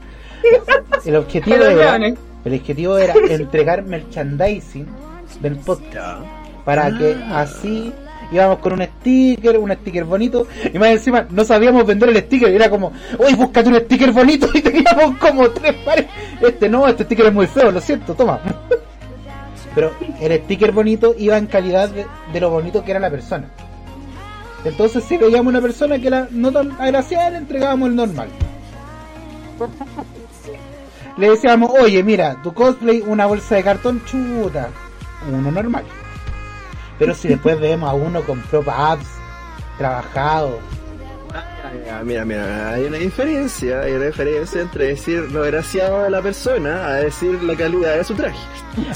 El 1.06 1.15
objetivo 1.15 1.56
era, 1.56 1.96
el 1.96 2.54
objetivo 2.54 2.98
era 2.98 3.13
entregar 3.30 3.84
merchandising 3.84 4.86
del 5.41 5.56
podcast 5.58 6.22
para 6.63 6.96
que 6.98 7.17
así 7.32 7.91
íbamos 8.32 8.60
con 8.60 8.74
un 8.74 8.84
sticker, 8.84 9.58
un 9.58 9.72
sticker 9.72 10.04
bonito 10.04 10.48
y 10.74 10.78
más 10.78 10.89
encima 10.89 11.26
no 11.30 11.43
sabíamos 11.43 11.86
vender 11.86 12.10
el 12.10 12.17
sticker, 12.17 12.50
era 12.50 12.70
como, 12.70 12.91
uy, 13.20 13.34
búscate 13.36 13.70
un 13.70 13.80
sticker 13.80 14.12
bonito 14.12 14.48
y 14.54 14.62
teníamos 14.62 15.17
como 15.17 15.50
tres 15.50 15.74
pares. 15.84 16.06
Este 16.41 16.70
no, 16.70 16.88
este 16.88 17.04
sticker 17.04 17.28
es 17.28 17.34
muy 17.34 17.48
feo, 17.48 17.72
lo 17.72 17.82
siento, 17.82 18.13
toma. 18.13 18.39
Pero 19.74 19.93
el 20.22 20.41
sticker 20.43 20.72
bonito 20.72 21.15
iba 21.17 21.38
en 21.38 21.48
calidad 21.48 21.89
de, 21.89 22.06
de 22.32 22.39
lo 22.39 22.50
bonito 22.50 22.84
que 22.84 22.91
era 22.91 23.00
la 23.00 23.10
persona. 23.10 23.50
Entonces 24.63 25.04
si 25.04 25.17
veíamos 25.17 25.52
una 25.52 25.62
persona 25.62 26.00
que 26.00 26.08
era 26.08 26.28
no 26.32 26.52
tan 26.52 26.72
agraciada, 26.80 27.32
le 27.32 27.38
entregábamos 27.38 27.89
el 27.89 27.96
normal. 27.96 28.30
Le 31.17 31.32
decíamos, 31.32 31.72
oye, 31.80 32.04
mira, 32.04 32.39
tu 32.43 32.54
cosplay, 32.54 33.02
una 33.02 33.26
bolsa 33.26 33.56
de 33.56 33.63
cartón, 33.63 34.04
chuta, 34.06 34.70
uno 35.28 35.50
normal. 35.50 35.84
Pero 37.00 37.15
si 37.15 37.28
después 37.28 37.60
vemos 37.60 37.89
a 37.89 37.93
uno 37.93 38.22
con 38.22 38.39
prop 38.41 38.70
apps, 38.70 39.08
trabajado, 39.80 40.60
Ah, 41.92 42.02
mira, 42.04 42.24
mira, 42.24 42.74
hay 42.74 42.86
una 42.86 42.98
diferencia, 42.98 43.82
hay 43.82 43.94
una 43.94 44.06
diferencia 44.06 44.62
entre 44.62 44.88
decir 44.88 45.32
lo 45.32 45.42
graciado 45.44 46.04
de 46.04 46.10
la 46.10 46.22
persona 46.22 46.88
a 46.88 46.94
decir 46.96 47.42
la 47.44 47.56
calidad 47.56 47.98
de 47.98 48.04
su 48.04 48.14
traje. 48.14 48.38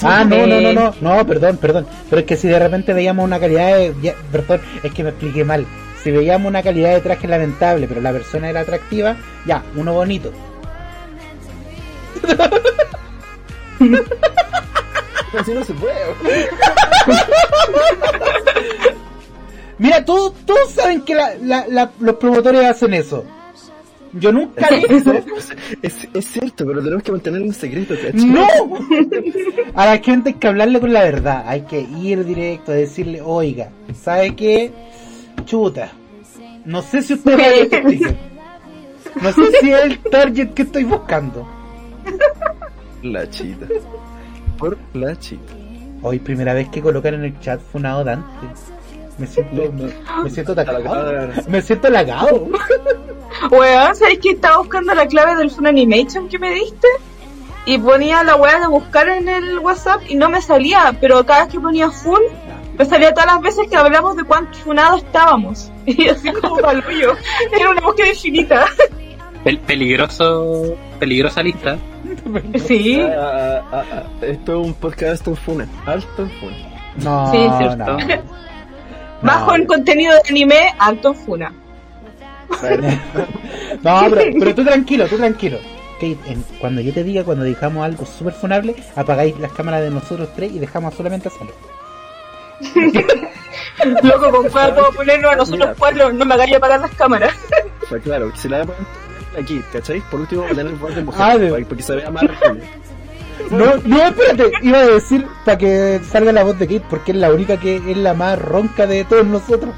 Ah, 0.02 0.24
no, 0.24 0.46
no, 0.46 0.60
no, 0.60 0.72
no, 0.72 0.94
no, 1.00 1.26
perdón, 1.26 1.56
perdón. 1.58 1.86
Pero 2.08 2.20
es 2.20 2.26
que 2.26 2.36
si 2.36 2.48
de 2.48 2.58
repente 2.58 2.92
veíamos 2.94 3.24
una 3.24 3.38
calidad 3.40 3.76
de. 3.76 3.94
ya, 4.00 4.14
perdón, 4.30 4.60
es 4.82 4.92
que 4.92 5.02
me 5.02 5.10
expliqué 5.10 5.44
mal. 5.44 5.66
Si 6.02 6.10
veíamos 6.10 6.48
una 6.48 6.62
calidad 6.62 6.94
de 6.94 7.00
traje 7.00 7.28
lamentable, 7.28 7.86
pero 7.86 8.00
la 8.00 8.12
persona 8.12 8.48
era 8.48 8.60
atractiva, 8.60 9.16
ya, 9.46 9.62
uno 9.76 9.92
bonito. 9.92 10.32
Así 15.38 15.52
no 15.52 15.64
se 15.64 15.74
puede. 15.74 15.94
Mira, 19.82 20.04
todos, 20.04 20.34
todos 20.46 20.70
saben 20.70 21.02
que 21.02 21.14
la- 21.14 21.34
la- 21.42 21.66
la- 21.68 21.90
los 22.00 22.14
promotores 22.16 22.64
hacen 22.64 22.94
eso. 22.94 23.24
Yo 24.14 24.30
nunca 24.30 24.68
lo 24.70 24.96
hice. 24.96 25.24
Es, 25.82 26.06
es 26.12 26.24
cierto, 26.26 26.66
pero 26.66 26.82
tenemos 26.82 27.02
que 27.02 27.12
mantenerlo 27.12 27.46
en 27.46 27.54
secreto, 27.54 27.94
¿cachai? 27.94 28.26
¡No! 28.26 28.46
A 29.74 29.86
la 29.86 29.98
gente 29.98 30.30
hay 30.30 30.34
que 30.34 30.46
hablarle 30.46 30.78
con 30.80 30.92
la 30.92 31.02
verdad. 31.02 31.44
Hay 31.46 31.62
que 31.62 31.80
ir 31.80 32.24
directo 32.24 32.72
a 32.72 32.74
decirle, 32.74 33.20
oiga, 33.22 33.70
¿sabe 34.00 34.36
qué? 34.36 34.70
Chuta. 35.46 35.90
No 36.64 36.80
sé 36.82 37.02
si 37.02 37.14
usted 37.14 37.38
va 37.38 37.42
a 37.42 37.50
este. 37.54 38.16
No 39.20 39.32
sé 39.32 39.42
si 39.60 39.70
es 39.72 39.80
el 39.82 39.98
target 39.98 40.50
que 40.50 40.62
estoy 40.62 40.84
buscando. 40.84 41.48
La 43.02 43.28
chita. 43.28 43.66
Por 44.58 44.78
la 44.94 45.18
chita. 45.18 45.52
Hoy, 46.02 46.18
primera 46.18 46.52
vez 46.54 46.68
que 46.68 46.80
colocan 46.82 47.14
en 47.14 47.24
el 47.24 47.40
chat 47.40 47.60
funado 47.60 48.04
Dante. 48.04 48.46
Me 49.18 49.26
siento, 49.26 49.72
me, 49.72 49.92
me 50.24 50.30
siento 50.34 50.52
atacado. 50.52 50.84
Me 51.48 51.62
siento 51.62 51.88
halagado. 51.88 52.48
Weón, 53.50 53.94
¿sabes 53.96 54.18
que 54.18 54.30
estaba 54.30 54.58
buscando 54.58 54.94
la 54.94 55.06
clave 55.06 55.36
del 55.36 55.50
Fun 55.50 55.66
Animation 55.66 56.28
que 56.28 56.38
me 56.38 56.50
diste? 56.52 56.86
Y 57.64 57.78
ponía 57.78 58.24
la 58.24 58.34
weá 58.36 58.58
de 58.60 58.66
buscar 58.66 59.08
en 59.08 59.28
el 59.28 59.58
WhatsApp 59.60 60.00
y 60.08 60.16
no 60.16 60.28
me 60.28 60.42
salía, 60.42 60.96
pero 61.00 61.24
cada 61.24 61.44
vez 61.44 61.52
que 61.52 61.60
ponía 61.60 61.90
Fun, 61.90 62.20
me 62.76 62.84
salía 62.84 63.12
todas 63.14 63.26
las 63.34 63.40
veces 63.40 63.68
que 63.68 63.76
hablamos 63.76 64.16
de 64.16 64.24
cuánto 64.24 64.58
funado 64.58 64.96
estábamos. 64.96 65.70
Y 65.86 66.08
así 66.08 66.30
como 66.32 66.56
palullo. 66.58 67.14
Era 67.56 67.70
una 67.70 67.80
búsqueda 67.80 68.08
infinita. 68.08 68.66
Pel- 69.44 69.58
peligroso, 69.60 70.76
peligrosa 71.00 71.42
lista. 71.42 71.76
Sí. 72.66 73.00
Ah, 73.02 73.62
ah, 73.72 73.84
ah, 73.92 74.02
esto 74.22 74.60
es 74.60 74.66
un 74.66 74.74
podcast 74.74 75.26
en 75.26 75.36
funa. 75.36 75.66
Alto 75.86 76.22
en 76.22 76.30
funa. 76.30 76.56
No, 76.98 77.30
Sí, 77.32 77.38
es 77.38 77.58
cierto. 77.58 77.84
no. 77.98 77.98
Bajo 79.22 79.54
en 79.54 79.66
contenido 79.66 80.12
de 80.14 80.20
anime, 80.30 80.74
alto 80.78 81.08
en 81.08 81.14
Funa. 81.14 81.52
No, 83.82 84.00
pero, 84.10 84.22
pero 84.38 84.54
tú 84.54 84.64
tranquilo, 84.64 85.06
tú 85.08 85.16
tranquilo. 85.16 85.58
En- 86.00 86.44
cuando 86.60 86.80
yo 86.80 86.92
te 86.92 87.02
diga, 87.04 87.22
cuando 87.24 87.44
dejamos 87.44 87.84
algo 87.84 88.04
súper 88.04 88.34
funable, 88.34 88.74
apagáis 88.96 89.38
las 89.38 89.52
cámaras 89.52 89.82
de 89.82 89.90
nosotros 89.90 90.28
tres 90.34 90.52
y 90.52 90.58
dejamos 90.58 90.94
solamente 90.94 91.28
a 91.28 91.30
Salo. 91.30 91.52
Loco, 94.02 94.30
con 94.30 94.48
cuál 94.50 94.74
puedo 94.74 94.92
ponernos 94.92 95.32
a 95.32 95.36
nosotros 95.36 95.70
cuatro, 95.78 96.12
no 96.12 96.24
me 96.24 96.34
hagáis 96.34 96.56
apagar 96.56 96.80
las 96.80 96.90
cámaras. 96.92 97.32
Sea, 97.88 97.98
claro, 98.00 98.32
si 98.36 98.48
la 98.48 98.64
voy 98.64 98.74
a 98.74 98.76
poner 98.76 99.42
aquí, 99.44 99.62
¿cachai? 99.72 100.00
Por 100.10 100.20
último, 100.20 100.42
voy 100.42 100.50
a 100.52 100.54
tener 100.54 100.72
voz 100.74 100.94
de 100.94 101.02
mujer, 101.04 101.22
Ah, 101.22 101.38
de- 101.38 101.50
para- 101.50 101.64
porque 101.66 101.82
se 101.82 101.96
vea 101.96 102.10
más 102.10 102.22
real. 102.24 102.60
No, 103.50 103.76
no, 103.84 104.02
espérate, 104.02 104.52
iba 104.62 104.78
a 104.78 104.86
decir 104.86 105.26
para 105.44 105.58
que 105.58 106.00
salga 106.10 106.32
la 106.32 106.44
voz 106.44 106.58
de 106.58 106.66
Kate, 106.66 106.84
porque 106.88 107.12
es 107.12 107.18
la 107.18 107.32
única 107.32 107.58
que 107.58 107.76
es 107.76 107.96
la 107.96 108.14
más 108.14 108.38
ronca 108.38 108.86
de 108.86 109.04
todos 109.04 109.26
nosotros. 109.26 109.74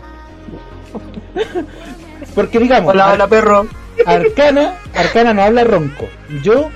Porque 2.35 2.59
digamos, 2.59 2.93
Hola, 2.95 3.13
hola, 3.13 3.27
perro. 3.29 3.67
Arcana, 4.07 4.77
Arcana 4.95 5.35
no 5.35 5.43
habla 5.43 5.65
ronco. 5.65 6.09
Yo 6.43 6.71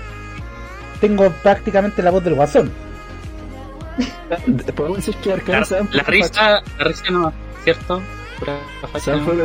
tengo 1.01 1.30
prácticamente 1.43 2.03
la 2.03 2.11
voz 2.11 2.24
del 2.24 2.34
guasón. 2.34 2.70
Podemos 4.76 4.99
decir 4.99 5.16
que 5.16 5.32
Arcana 5.32 5.66
la 5.70 6.03
poco 6.03 6.11
risa, 6.11 6.62
la 6.78 6.84
risa 6.84 7.11
no, 7.11 7.32
¿cierto? 7.64 8.01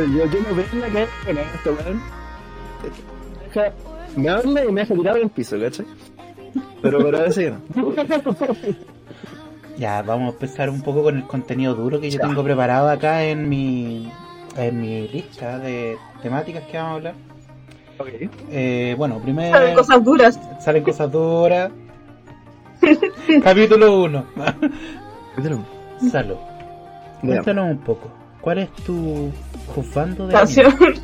Yo, 0.06 0.26
yo 0.26 0.40
no 0.48 0.54
veo 0.54 0.66
en 0.72 0.80
la 0.80 0.88
calle 0.88 1.08
con 1.24 1.38
esto, 1.38 1.76
weón. 1.84 2.02
Me 4.16 4.28
habla 4.28 4.64
y 4.64 4.72
me 4.72 4.80
deja 4.82 4.94
tirado 4.94 5.16
en 5.16 5.24
el 5.24 5.30
piso, 5.30 5.58
¿cachai? 5.60 5.86
Pero, 6.82 6.98
pero 7.02 7.18
a 7.18 7.22
veces 7.22 7.52
no. 7.74 7.92
Ya, 9.76 10.02
vamos 10.02 10.28
a 10.28 10.32
empezar 10.34 10.70
un 10.70 10.82
poco 10.82 11.02
con 11.02 11.16
el 11.16 11.24
contenido 11.24 11.74
duro 11.74 12.00
que 12.00 12.08
yo 12.08 12.20
tengo 12.20 12.44
preparado 12.44 12.88
acá 12.88 13.24
en 13.24 13.48
mi 13.48 14.08
en 14.56 14.80
mi 14.80 15.08
lista 15.08 15.58
de 15.58 15.96
temáticas 16.22 16.62
que 16.64 16.76
vamos 16.76 16.92
a 16.92 16.94
hablar. 16.94 17.14
Ok. 17.98 18.08
Eh, 18.50 18.94
bueno, 18.96 19.18
primero 19.18 19.52
Saben 19.56 19.74
cosas 19.74 20.04
duras. 20.04 20.40
salen 20.60 20.84
cosas 20.84 21.10
duras. 21.10 21.72
Capítulo 23.42 24.02
1. 24.02 24.24
Capítulo 25.34 25.64
Salo, 26.10 26.38
uno. 27.22 27.32
cuéntanos 27.32 27.70
un 27.70 27.78
poco. 27.78 28.10
¿Cuál 28.40 28.58
es 28.58 28.72
tu 28.84 29.30
juzgando 29.74 30.26
de 30.28 30.36
anime? 30.36 30.62
Canción. 30.62 30.94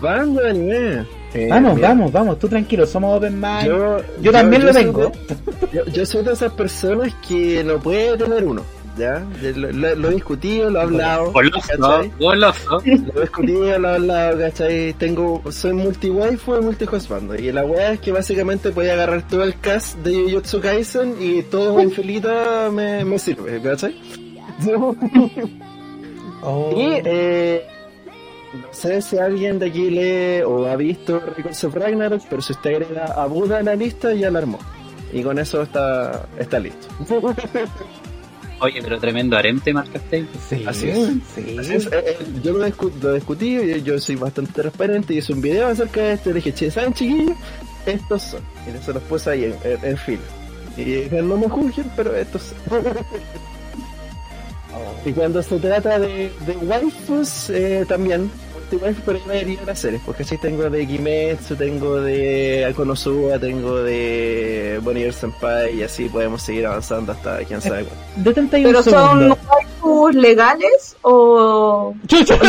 Banda 0.00 0.42
de 0.42 0.50
anime. 0.50 1.06
Eh, 1.34 1.46
Vamos, 1.48 1.76
mira, 1.76 1.88
vamos, 1.88 2.10
vamos, 2.12 2.38
tú 2.38 2.48
tranquilo, 2.48 2.84
somos 2.86 3.16
open 3.18 3.40
mind. 3.40 3.66
Yo, 3.66 3.98
Yo, 4.20 4.32
también 4.32 4.66
lo 4.66 4.72
tengo. 4.72 5.04
de- 5.04 5.12
yo, 5.72 5.84
yo 5.86 6.04
soy 6.06 6.24
de 6.24 6.32
esas 6.32 6.52
personas 6.52 7.14
que 7.28 7.62
no 7.64 7.78
puede 7.78 8.16
tener 8.16 8.44
uno. 8.44 8.62
¿Ya? 8.98 9.24
Lo, 9.54 9.70
lo- 9.70 9.94
lo 9.94 10.08
he 10.10 10.14
discutido, 10.14 10.68
lo 10.68 10.80
he 10.80 10.82
hablado. 10.82 11.32
Goloso, 11.32 12.02
goloso. 12.18 12.82
Lo 12.84 13.18
he 13.18 13.20
discutido, 13.20 13.78
lo 13.78 13.88
he 13.88 13.94
hablado, 13.94 14.38
¿cachai? 14.40 14.92
Tengo, 14.94 15.40
soy 15.50 15.72
multi-waifu 15.72 16.56
y 16.56 16.60
multi-hostbando. 16.60 17.36
Y 17.36 17.52
la 17.52 17.64
weá 17.64 17.92
es 17.92 18.00
que 18.00 18.10
básicamente 18.10 18.70
voy 18.70 18.88
a 18.88 18.94
agarrar 18.94 19.26
todo 19.28 19.44
el 19.44 19.58
cast 19.60 19.96
de 19.98 20.12
Jujutsu 20.24 20.60
Kaisen 20.60 21.14
y 21.20 21.42
todo 21.44 21.78
en 21.80 21.92
filita 21.92 22.68
me, 22.72 23.04
me 23.04 23.18
sirve, 23.20 23.62
¿cachai? 23.62 23.94
Oh. 26.42 26.72
Y, 26.74 27.00
eh, 27.04 27.66
no 28.54 28.66
sé 28.72 29.00
si 29.02 29.18
alguien 29.18 29.58
de 29.58 29.66
aquí 29.66 29.90
lee 29.90 30.42
o 30.42 30.66
ha 30.66 30.76
visto 30.76 31.20
Records 31.20 31.62
of 31.64 31.74
Ragnarok, 31.74 32.22
pero 32.28 32.42
si 32.42 32.52
usted 32.52 32.70
agrega 32.74 33.04
a 33.06 33.26
Buda 33.26 33.60
en 33.60 33.66
la 33.66 33.76
lista, 33.76 34.12
ya 34.14 34.30
la 34.30 34.40
armó. 34.40 34.58
Y 35.12 35.22
con 35.22 35.38
eso 35.38 35.62
está, 35.62 36.26
está 36.38 36.58
listo. 36.58 36.86
Oye, 38.62 38.80
pero 38.82 38.98
tremendo 39.00 39.36
harem 39.38 39.58
te 39.60 39.72
marcaste. 39.72 40.26
Sí, 40.48 40.64
Así 40.66 40.90
es. 40.90 41.08
sí. 41.34 41.56
Así 41.58 41.74
es, 41.74 41.86
eh, 41.86 41.90
eh, 42.04 42.16
yo 42.42 42.52
lo, 42.52 42.66
discu- 42.68 42.92
lo 43.00 43.14
discutí, 43.14 43.54
yo, 43.54 43.76
yo 43.78 43.98
soy 43.98 44.16
bastante 44.16 44.52
transparente 44.52 45.14
y 45.14 45.18
hice 45.18 45.32
un 45.32 45.40
video 45.40 45.68
acerca 45.68 46.00
de 46.02 46.12
esto. 46.12 46.30
y 46.30 46.32
dije, 46.34 46.52
che, 46.52 46.70
¿saben 46.70 46.92
chiquillos? 46.92 47.36
Estos 47.86 48.22
son. 48.22 48.40
Y 48.68 48.84
se 48.84 48.92
los 48.92 49.02
puse 49.04 49.30
ahí 49.30 49.44
en, 49.44 49.54
en, 49.64 49.84
en 49.84 49.96
fila. 49.96 50.20
Y 50.76 51.08
no 51.22 51.38
me 51.38 51.48
juzguen, 51.48 51.90
pero 51.96 52.14
estos 52.14 52.52
son. 52.68 52.82
Y 55.04 55.12
cuando 55.12 55.42
se 55.42 55.58
trata 55.58 55.98
de, 55.98 56.30
de 56.46 56.56
waifus, 56.62 57.50
eh, 57.50 57.84
también, 57.88 58.30
multi-waifu, 58.54 59.02
pero 59.04 59.20
me 59.26 59.58
a 59.58 59.64
las 59.66 59.78
series, 59.78 60.02
porque 60.04 60.22
así 60.22 60.36
tengo 60.38 60.68
de 60.68 60.86
Kimetsu, 60.86 61.56
tengo 61.56 62.00
de 62.00 62.72
Konosuba, 62.76 63.38
tengo 63.38 63.82
de 63.82 64.78
Bonnie 64.82 65.10
Senpai, 65.12 65.76
y 65.78 65.82
así 65.82 66.08
podemos 66.08 66.42
seguir 66.42 66.66
avanzando 66.66 67.12
hasta 67.12 67.38
quién 67.44 67.60
sabe 67.60 67.84
cuándo. 67.84 68.32
¿Pero 68.50 68.82
son 68.82 68.92
segundo. 68.92 69.38
waifus 69.50 70.14
legales 70.14 70.96
o.? 71.02 71.94
Chucha. 72.06 72.38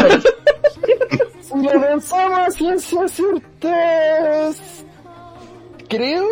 Si 1.51 1.61
lo 1.61 1.81
pensamos 1.81 2.53
ciencia 2.53 3.07
ciertas, 3.09 4.55
creo, 5.89 6.25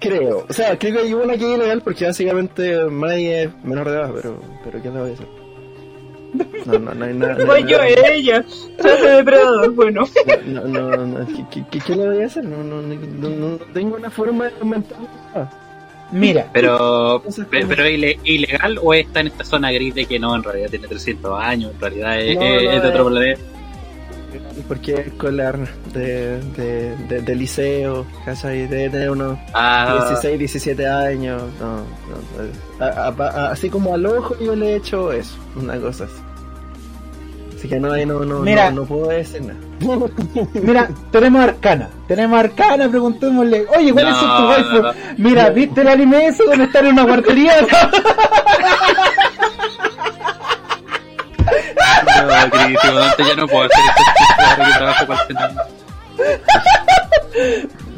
creo, 0.00 0.46
o 0.48 0.52
sea, 0.52 0.78
creo 0.78 0.94
que 0.94 1.00
hay 1.00 1.14
una 1.14 1.36
que 1.36 1.44
es 1.52 1.56
ilegal 1.58 1.80
porque 1.82 2.04
básicamente 2.06 2.84
Mai 2.84 3.26
es 3.26 3.64
menor 3.64 3.88
de 3.90 3.96
edad, 3.96 4.10
pero, 4.14 4.40
pero 4.64 4.82
¿qué 4.82 4.88
le 4.90 4.98
voy 4.98 5.08
a 5.08 5.10
decir? 5.10 5.26
No, 6.66 6.78
no, 6.78 6.94
no 6.94 7.04
hay 7.04 7.14
nada. 7.14 7.34
no 7.34 7.46
Voy 7.46 7.62
yo, 7.62 7.78
nada- 7.78 7.88
ella. 8.12 8.44
De 8.82 9.10
depredador, 9.16 9.70
bueno. 9.72 10.04
No, 10.46 10.60
no, 10.64 10.96
no, 11.06 11.26
¿qué, 11.26 11.44
qué, 11.50 11.64
qué, 11.70 11.78
qué 11.80 11.96
le 11.96 12.06
voy 12.08 12.22
a 12.22 12.26
hacer? 12.26 12.44
No, 12.44 12.62
no, 12.62 12.82
no, 12.82 12.94
no, 12.94 13.28
no 13.30 13.56
tengo 13.72 13.96
una 13.96 14.10
forma 14.10 14.46
de 14.46 14.50
comentar 14.52 14.98
nada. 15.00 15.50
Mira, 16.12 16.48
Pero, 16.52 17.22
pero, 17.50 17.66
pero 17.68 17.84
ile- 17.88 18.18
ilegal 18.22 18.78
o 18.80 18.94
está 18.94 19.20
en 19.20 19.26
esta 19.28 19.44
zona 19.44 19.72
gris 19.72 19.92
de 19.94 20.04
que 20.06 20.18
no, 20.20 20.36
en 20.36 20.42
realidad 20.44 20.70
tiene 20.70 20.86
300 20.86 21.40
años, 21.42 21.72
en 21.74 21.80
realidad 21.80 22.20
es, 22.20 22.34
No, 22.36 22.40
no, 22.42 22.46
es 22.46 22.82
de 22.82 22.88
eh. 22.88 22.90
otro 22.90 23.06
planeta. 23.08 23.40
Porque 24.68 24.94
es 24.94 25.06
escolar 25.08 25.58
de, 25.92 26.40
de, 26.56 26.96
de, 27.08 27.22
de 27.22 27.34
liceo, 27.34 28.06
¿cachai? 28.24 28.66
Debe 28.66 28.90
tener 28.90 29.10
unos 29.10 29.38
Ah, 29.54 30.04
16, 30.08 30.38
17 30.38 30.86
años, 30.86 31.42
no, 31.60 31.76
no, 31.76 32.84
a- 32.84 33.08
a- 33.08 33.14
a- 33.46 33.50
así 33.52 33.68
como 33.70 33.94
al 33.94 34.04
ojo 34.06 34.34
yo 34.40 34.54
le 34.56 34.72
he 34.72 34.76
hecho 34.76 35.12
eso, 35.12 35.36
una 35.56 35.76
cosa 35.78 36.04
así. 36.04 36.14
Así 37.56 37.68
que 37.68 37.80
no, 37.80 37.92
ahí 37.92 38.04
no, 38.04 38.20
no, 38.20 38.40
Mira. 38.40 38.70
no, 38.70 38.82
no 38.82 38.86
puedo 38.86 39.08
decir 39.08 39.40
nada. 39.42 39.58
mira, 40.54 40.88
tenemos 41.10 41.42
Arcana. 41.42 41.88
Tenemos 42.06 42.38
Arcana, 42.38 42.88
preguntémosle. 42.88 43.66
Oye, 43.78 43.92
¿cuál 43.92 44.08
es 44.08 44.18
tu 44.18 44.24
waifu? 44.26 44.72
no, 44.74 44.82
no. 44.82 44.92
Mira, 45.16 45.48
¿viste 45.50 45.80
el 45.80 45.88
anime 45.88 46.26
ese 46.26 46.44
donde 46.44 46.64
está 46.64 46.80
en 46.80 46.86
una 46.88 47.04
guardería? 47.04 47.54
no, 52.86 53.26
ya 53.28 53.34
no 53.36 53.46
puedo 53.46 53.64
hacer 53.64 53.80
esto 53.88 54.02
ahora 54.46 54.64
que 54.66 54.72
trabajo 54.78 55.06
para 55.06 55.20
el 55.22 55.26
Senado. 55.28 55.62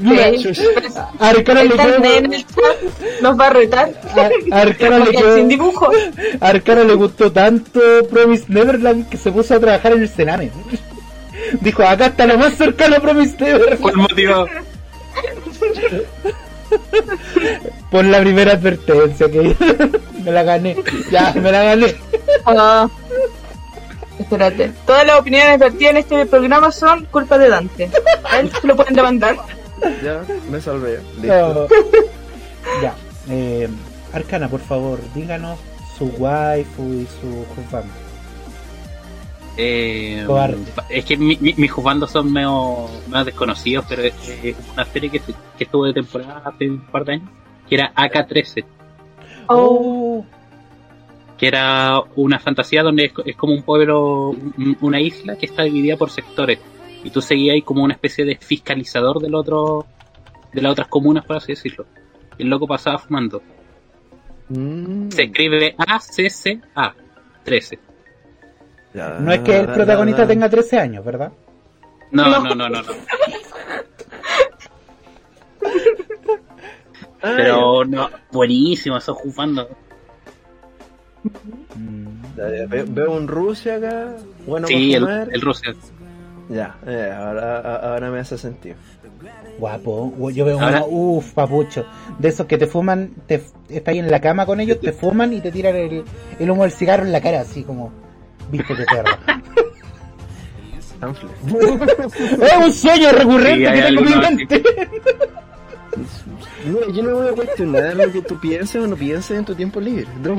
Mira, 0.00 0.30
Sí. 0.54 0.64
a 1.18 1.28
Arcana 1.28 1.64
le 1.64 1.70
quedó, 1.70 1.98
nos 3.20 3.38
va 3.40 3.46
a 3.46 3.50
retar. 3.50 3.90
a- 4.16 4.60
Arcana 4.60 4.98
le 5.00 5.10
quedó- 5.10 5.36
sin 5.36 5.48
dibujo. 5.48 5.90
Arcana 6.40 6.84
le 6.84 6.94
gustó 6.94 7.30
tanto 7.32 7.80
Promise 8.10 8.44
Neverland 8.48 9.08
que 9.08 9.16
se 9.16 9.30
puso 9.32 9.54
a 9.54 9.60
trabajar 9.60 9.92
en 9.92 10.02
el 10.02 10.08
Sename. 10.08 10.50
Dijo, 11.60 11.82
acá 11.82 12.06
está 12.06 12.26
lo 12.26 12.36
más 12.38 12.54
cercano 12.54 12.96
a 12.96 13.00
Promise 13.00 13.36
Neverland. 13.38 13.80
Por 13.80 13.96
motivo. 13.96 14.46
Por 17.90 18.04
la 18.04 18.20
primera 18.20 18.52
advertencia 18.52 19.30
que 19.30 19.54
me 20.24 20.30
la 20.30 20.42
gané. 20.42 20.76
Ya, 21.10 21.32
me 21.34 21.50
la 21.50 21.62
gané. 21.64 21.94
Ah, 22.44 22.86
espérate. 24.18 24.72
Todas 24.86 25.06
las 25.06 25.20
opiniones 25.20 25.58
vertidas 25.58 25.90
en 25.92 25.96
este 25.98 26.26
programa 26.26 26.70
son 26.72 27.04
culpa 27.06 27.38
de 27.38 27.48
Dante. 27.48 27.90
A 28.30 28.40
él 28.40 28.50
se 28.50 28.66
lo 28.66 28.76
pueden 28.76 28.94
demandar. 28.94 29.36
Ya, 30.02 30.22
me 30.50 30.60
salvé. 30.60 31.00
Listo. 31.20 31.68
No. 31.70 31.76
Ya. 32.82 32.94
Eh, 33.30 33.68
Arcana, 34.12 34.48
por 34.48 34.60
favor, 34.60 34.98
díganos 35.14 35.58
su 35.96 36.06
waifu 36.18 36.82
y 36.92 37.06
su 37.20 37.44
juzgando. 37.54 37.92
Eh, 39.56 40.24
es 40.88 41.04
que 41.04 41.16
mi- 41.16 41.36
mi- 41.40 41.54
mis 41.56 41.72
juzgandos 41.72 42.10
son 42.12 42.32
medio, 42.32 42.86
medio 43.08 43.24
desconocidos, 43.24 43.84
pero 43.88 44.02
es 44.02 44.14
una 44.72 44.84
serie 44.84 45.10
que, 45.10 45.18
se- 45.18 45.34
que 45.56 45.64
estuvo 45.64 45.84
de 45.86 45.94
temporada 45.94 46.42
hace 46.44 46.68
un 46.70 46.80
par 46.80 47.04
de 47.04 47.14
años, 47.14 47.28
que 47.68 47.74
era 47.74 47.92
AK-13, 47.96 48.64
Oh. 49.48 50.24
Que 51.38 51.46
era 51.46 52.00
una 52.16 52.38
fantasía 52.40 52.82
donde 52.82 53.04
es, 53.06 53.12
es 53.24 53.36
como 53.36 53.54
un 53.54 53.62
pueblo, 53.62 54.30
un- 54.30 54.76
una 54.80 55.00
isla 55.00 55.36
que 55.36 55.46
está 55.46 55.62
dividida 55.62 55.96
por 55.96 56.10
sectores, 56.10 56.58
y 57.04 57.10
tú 57.10 57.20
seguías 57.20 57.54
ahí 57.54 57.62
como 57.62 57.84
una 57.84 57.94
especie 57.94 58.24
de 58.24 58.36
fiscalizador 58.36 59.20
del 59.20 59.34
otro, 59.36 59.86
de 60.52 60.60
las 60.62 60.72
otras 60.72 60.88
comunas, 60.88 61.24
por 61.24 61.36
así 61.36 61.52
decirlo. 61.52 61.86
Y 62.36 62.42
el 62.42 62.48
loco 62.48 62.66
pasaba 62.66 62.98
fumando. 62.98 63.40
Mm, 64.48 65.10
Se 65.10 65.22
escribe 65.24 65.74
ACCA 65.78 66.94
13. 67.44 67.78
ya, 68.94 69.18
No 69.20 69.32
es 69.32 69.40
que 69.40 69.58
el 69.60 69.66
protagonista 69.66 70.26
tenga 70.26 70.48
13 70.50 70.78
años, 70.78 71.04
¿verdad? 71.04 71.32
No, 72.10 72.24
No. 72.28 72.40
no, 72.42 72.54
no, 72.54 72.68
no, 72.68 72.82
no. 72.82 72.92
Pero 77.20 77.84
no, 77.84 78.10
buenísimo 78.32 78.96
eso 78.96 79.14
jugando. 79.14 79.68
Ya, 82.36 82.48
ya, 82.56 82.66
ve- 82.66 82.84
Veo 82.88 83.12
un 83.12 83.26
Rusia 83.28 83.76
acá, 83.76 84.14
bueno 84.46 84.66
Sí, 84.68 84.94
el, 84.94 85.06
el 85.32 85.40
Rusia. 85.40 85.74
Ya, 86.48 86.76
eh, 86.86 87.12
ahora, 87.14 87.76
ahora 87.76 88.10
me 88.10 88.20
hace 88.20 88.38
sentido. 88.38 88.76
Guapo. 89.58 90.12
Gu- 90.16 90.30
Yo 90.32 90.44
veo 90.44 90.60
Ahora- 90.60 90.84
uno, 90.84 91.16
uff, 91.18 91.32
papucho. 91.32 91.84
De 92.18 92.28
esos 92.28 92.46
que 92.46 92.56
te 92.56 92.66
fuman, 92.66 93.10
te, 93.26 93.42
estás 93.68 93.88
ahí 93.92 93.98
en 93.98 94.10
la 94.10 94.20
cama 94.20 94.46
con 94.46 94.60
ellos, 94.60 94.80
te 94.80 94.92
fuman 94.92 95.32
y 95.32 95.40
te 95.40 95.50
tiran 95.52 95.74
el, 95.76 96.04
el 96.38 96.50
humo 96.50 96.62
del 96.62 96.72
cigarro 96.72 97.04
en 97.04 97.12
la 97.12 97.20
cara, 97.20 97.40
así 97.40 97.64
como, 97.64 97.92
viste 98.50 98.74
que 98.74 98.84
perro. 98.84 99.10
Es 101.00 102.56
un 102.66 102.72
sueño 102.72 103.12
recurrente 103.12 103.66
Sí, 103.68 103.72
que 103.72 103.82
tengo 103.82 104.00
en 104.00 104.04
mi 104.04 104.16
mente. 104.16 104.62
Mira, 106.64 106.86
yo 106.92 107.02
no 107.02 107.16
voy 107.16 107.28
a 107.28 107.32
cuestionar 107.32 107.96
lo 107.96 108.12
que 108.12 108.22
tú 108.22 108.38
pienses 108.38 108.82
o 108.82 108.86
no 108.86 108.96
pienses 108.96 109.38
en 109.38 109.44
tu 109.44 109.54
tiempo 109.54 109.80
libre. 109.80 110.06
¿no? 110.20 110.38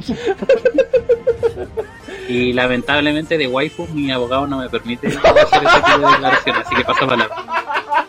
Y 2.27 2.53
lamentablemente 2.53 3.37
de 3.37 3.47
waifu 3.47 3.87
mi 3.87 4.11
abogado 4.11 4.45
no 4.45 4.59
me 4.59 4.69
permite 4.69 5.07
hacer 5.07 5.63
ese 5.63 5.81
tipo 5.81 5.99
de 5.99 6.11
declaración, 6.11 6.55
así 6.57 6.75
que 6.75 6.83
paso 6.83 7.07
palabra. 7.07 7.35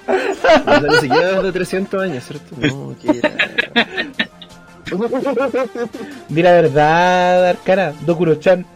O 0.07 0.41
sea, 0.41 0.81
ni 0.81 0.95
siquiera 0.97 1.33
desde 1.33 1.53
300 1.53 2.03
años, 2.03 2.25
¿cierto? 2.25 2.57
No, 2.59 2.95
que 3.01 3.19
era... 3.19 3.31
Di 6.29 6.43
la 6.43 6.53
verdad, 6.53 7.49
Arcana, 7.51 7.93
Dokuro-chan. 8.05 8.67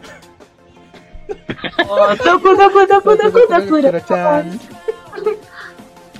Oh, 1.88 2.16
toku, 2.16 2.56
toku, 2.56 2.86
toku, 2.86 3.16
toku, 3.16 3.40
toku, 3.48 3.76
Dokuro-chan. 3.80 4.60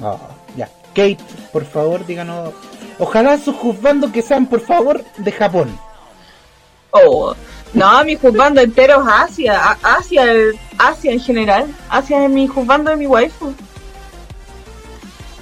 Oh, 0.02 0.18
ya. 0.56 0.68
Kate, 0.88 1.18
por 1.52 1.64
favor, 1.64 2.04
díganos. 2.04 2.52
Ojalá 2.98 3.38
sus 3.38 3.56
juzgando 3.56 4.12
que 4.12 4.22
sean, 4.22 4.46
por 4.46 4.60
favor, 4.60 5.02
de 5.18 5.32
Japón. 5.32 5.76
Oh, 6.90 7.34
no, 7.72 8.04
mi 8.04 8.14
juzgando 8.16 8.60
entero 8.60 9.02
es 9.02 9.08
Asia, 9.30 9.76
Asia, 9.82 10.30
el- 10.30 10.58
Asia 10.78 11.12
en 11.12 11.20
general. 11.20 11.66
Asia 11.88 12.24
es 12.24 12.30
mi 12.30 12.46
juzgando 12.46 12.90
de 12.90 12.96
mi 12.96 13.06
waifu. 13.06 13.52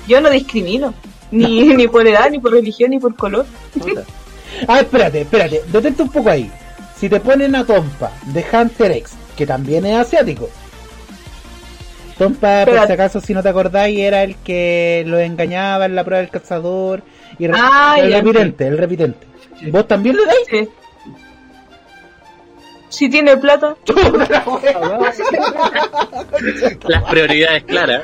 Yo 0.08 0.20
no 0.20 0.30
discrimino, 0.30 0.94
ni, 1.30 1.62
ni 1.76 1.88
por 1.88 2.06
edad, 2.06 2.30
ni 2.30 2.38
por 2.38 2.52
religión, 2.52 2.90
ni 2.90 2.98
por 2.98 3.14
color. 3.14 3.46
Ah, 4.66 4.80
espérate, 4.80 5.22
espérate, 5.22 5.62
detente 5.68 6.02
un 6.02 6.08
poco 6.10 6.30
ahí. 6.30 6.50
Si 6.98 7.08
te 7.08 7.20
ponen 7.20 7.54
a 7.56 7.64
Tompa 7.64 8.12
de 8.26 8.44
Hunter 8.52 8.92
X, 8.92 9.12
que 9.36 9.46
también 9.46 9.84
es 9.84 9.96
asiático. 9.96 10.48
Tompa, 12.18 12.64
por 12.64 12.86
si 12.86 12.92
acaso, 12.92 13.20
si 13.20 13.34
no 13.34 13.42
te 13.42 13.48
acordáis, 13.48 13.98
era 13.98 14.22
el 14.22 14.36
que 14.36 15.02
lo 15.06 15.18
engañaba 15.18 15.86
en 15.86 15.94
la 15.96 16.04
prueba 16.04 16.20
del 16.20 16.30
cazador. 16.30 17.02
Y 17.38 17.46
Ah, 17.52 17.96
el 17.98 18.10
ya. 18.10 18.20
repitente, 18.20 18.66
el 18.66 18.78
repitente. 18.78 19.26
¿Vos 19.70 19.86
también 19.88 20.16
le 20.16 20.26
dais? 20.26 20.46
Sí. 20.50 20.68
Si 22.88 23.08
tiene 23.08 23.36
plata, 23.38 23.74
Las 26.88 27.02
prioridades 27.04 27.64
claras. 27.64 28.02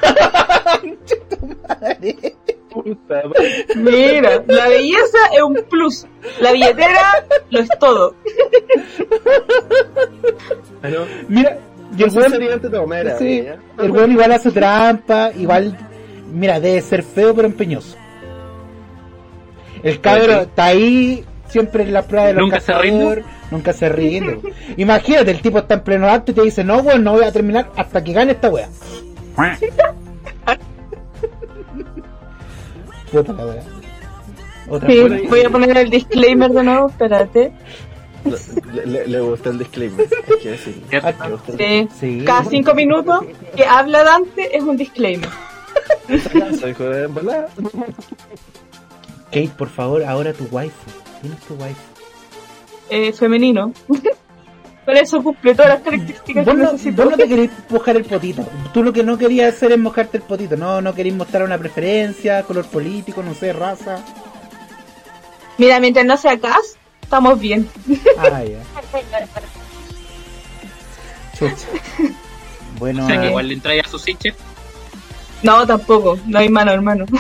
Puta, 2.71 3.23
mira, 3.77 4.43
la 4.47 4.69
belleza 4.69 5.19
es 5.35 5.43
un 5.43 5.55
plus. 5.69 6.07
La 6.41 6.53
billetera 6.53 7.27
lo 7.51 7.61
es 7.61 7.69
todo. 7.81 8.15
Pero, 10.83 11.07
Mira, 11.29 11.59
y 11.97 12.03
el 12.03 12.11
weón- 12.11 13.19
sí, 13.19 13.43
ya. 13.45 13.57
el 13.83 13.91
weón 13.91 14.13
igual 14.13 14.33
hace 14.33 14.51
trampa, 14.51 15.31
igual, 15.37 15.77
mira, 16.33 16.61
debe 16.61 16.81
ser 16.83 17.03
feo 17.03 17.35
pero 17.35 17.47
empeñoso. 17.49 17.97
El 19.83 20.01
cabro 20.01 20.35
sí. 20.35 20.41
está 20.43 20.65
ahí, 20.67 21.25
siempre 21.49 21.83
en 21.85 21.93
la 21.93 22.03
prueba 22.03 22.27
de 22.29 22.33
los 22.35 22.43
¿Nunca 22.43 22.61
se 22.61 22.73
rinde? 22.79 23.25
nunca 23.51 23.73
se 23.73 23.89
rinde. 23.89 24.41
Imagínate, 24.77 25.31
el 25.31 25.41
tipo 25.41 25.59
está 25.59 25.75
en 25.75 25.81
pleno 25.81 26.09
acto 26.09 26.33
y 26.33 26.35
te 26.35 26.43
dice, 26.43 26.65
no, 26.65 26.79
weón, 26.79 27.03
no 27.05 27.13
voy 27.13 27.25
a 27.25 27.33
terminar 27.33 27.71
hasta 27.77 28.03
que 28.05 28.13
gane 28.13 28.33
esta 28.33 28.49
wea. 28.51 28.69
Puta 33.13 33.33
la 33.33 33.47
wea. 33.47 33.63
Otra 34.69 34.89
Sí, 34.91 35.01
wea. 35.01 35.21
voy 35.29 35.41
a 35.43 35.51
poner 35.51 35.77
el 35.79 35.91
disclaimer 35.91 36.51
de 36.51 36.63
nuevo, 36.63 36.89
espérate. 36.89 37.53
Le, 38.75 38.85
le- 38.87 39.07
le 39.07 39.21
gusta 39.21 39.49
el 39.51 39.59
disclaimer, 39.59 40.07
hay 40.29 40.39
que. 40.39 41.89
Sí. 41.99 42.23
Cada 42.27 42.45
cinco 42.45 42.75
minutos 42.75 43.25
que 43.57 43.65
habla 43.65 44.05
Dante 44.05 44.55
es 44.57 44.63
un 44.63 44.77
disclaimer. 44.77 45.31
Soy. 46.61 46.75
Kate, 49.31 49.51
por 49.57 49.69
favor, 49.69 50.05
ahora 50.05 50.33
tu 50.33 50.45
waifu. 50.51 50.91
¿Quién 51.21 51.33
es 51.35 51.41
tu 51.41 51.55
waifu? 51.55 51.81
Eh, 52.91 53.13
femenino. 53.13 53.73
Por 54.89 54.97
eso 54.97 55.23
cumple 55.23 55.55
todas 55.55 55.69
las 55.69 55.81
características 55.83 56.47
que 56.47 56.55
no, 56.55 56.73
necesito. 56.73 57.03
vos 57.03 57.11
no 57.11 57.19
te 57.19 57.29
querés 57.29 57.51
mojar 57.69 57.97
el 57.97 58.05
potito. 58.07 58.47
Tú 58.73 58.83
lo 58.83 58.91
que 58.91 59.03
no 59.03 59.19
querías 59.19 59.55
hacer 59.55 59.73
es 59.73 59.79
mojarte 59.79 60.17
el 60.17 60.23
potito. 60.23 60.57
No, 60.57 60.81
no 60.81 60.95
querés 60.95 61.13
mostrar 61.13 61.43
una 61.43 61.59
preferencia, 61.59 62.43
color 62.45 62.65
político, 62.65 63.23
no 63.23 63.35
sé, 63.35 63.53
raza. 63.53 64.03
Mira, 65.59 65.79
mientras 65.79 66.07
no 66.07 66.17
sea 66.17 66.39
Cas, 66.39 66.79
estamos 67.03 67.39
bien. 67.39 67.69
Ah, 68.17 68.43
ya. 68.43 68.63
Chucha. 71.39 71.67
Bueno, 72.79 73.05
O 73.05 73.07
sea 73.07 73.21
que 73.21 73.27
ah, 73.27 73.29
igual 73.29 73.49
le 73.49 73.55
entraía 73.55 73.83
a 73.83 73.89
su 73.91 73.99
siche. 73.99 74.35
No, 75.43 75.67
tampoco. 75.67 76.19
No 76.27 76.39
hay 76.39 76.49
mano, 76.49 76.73
hermano. 76.73 77.05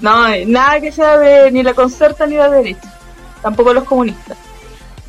no, 0.00 0.26
nada 0.46 0.80
que 0.80 0.92
sea 0.92 1.18
de 1.18 1.50
ni 1.50 1.62
la 1.62 1.74
concerta 1.74 2.26
ni 2.26 2.36
la 2.36 2.48
derecha. 2.50 2.92
Tampoco 3.42 3.72
los 3.72 3.84
comunistas. 3.84 4.36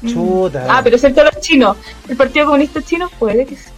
chuta. 0.06 0.66
Ah, 0.70 0.82
pero 0.84 0.96
excepto 0.96 1.24
los 1.24 1.40
chinos. 1.40 1.78
El 2.10 2.18
Partido 2.18 2.46
Comunista 2.48 2.82
Chino 2.82 3.10
puede 3.20 3.46
que 3.46 3.56
sí. 3.56 3.70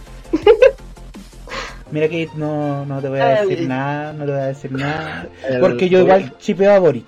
Mira 1.90 2.08
que 2.08 2.28
no, 2.34 2.84
no 2.86 3.00
te 3.00 3.08
voy 3.08 3.20
a 3.20 3.42
decir 3.42 3.58
Ay. 3.60 3.66
nada, 3.66 4.12
no 4.12 4.24
te 4.24 4.32
voy 4.32 4.40
a 4.40 4.46
decir 4.46 4.72
nada. 4.72 5.28
Porque 5.60 5.88
yo 5.88 6.00
igual 6.00 6.36
chipeo 6.38 6.72
a 6.72 6.78
Boric. 6.78 7.06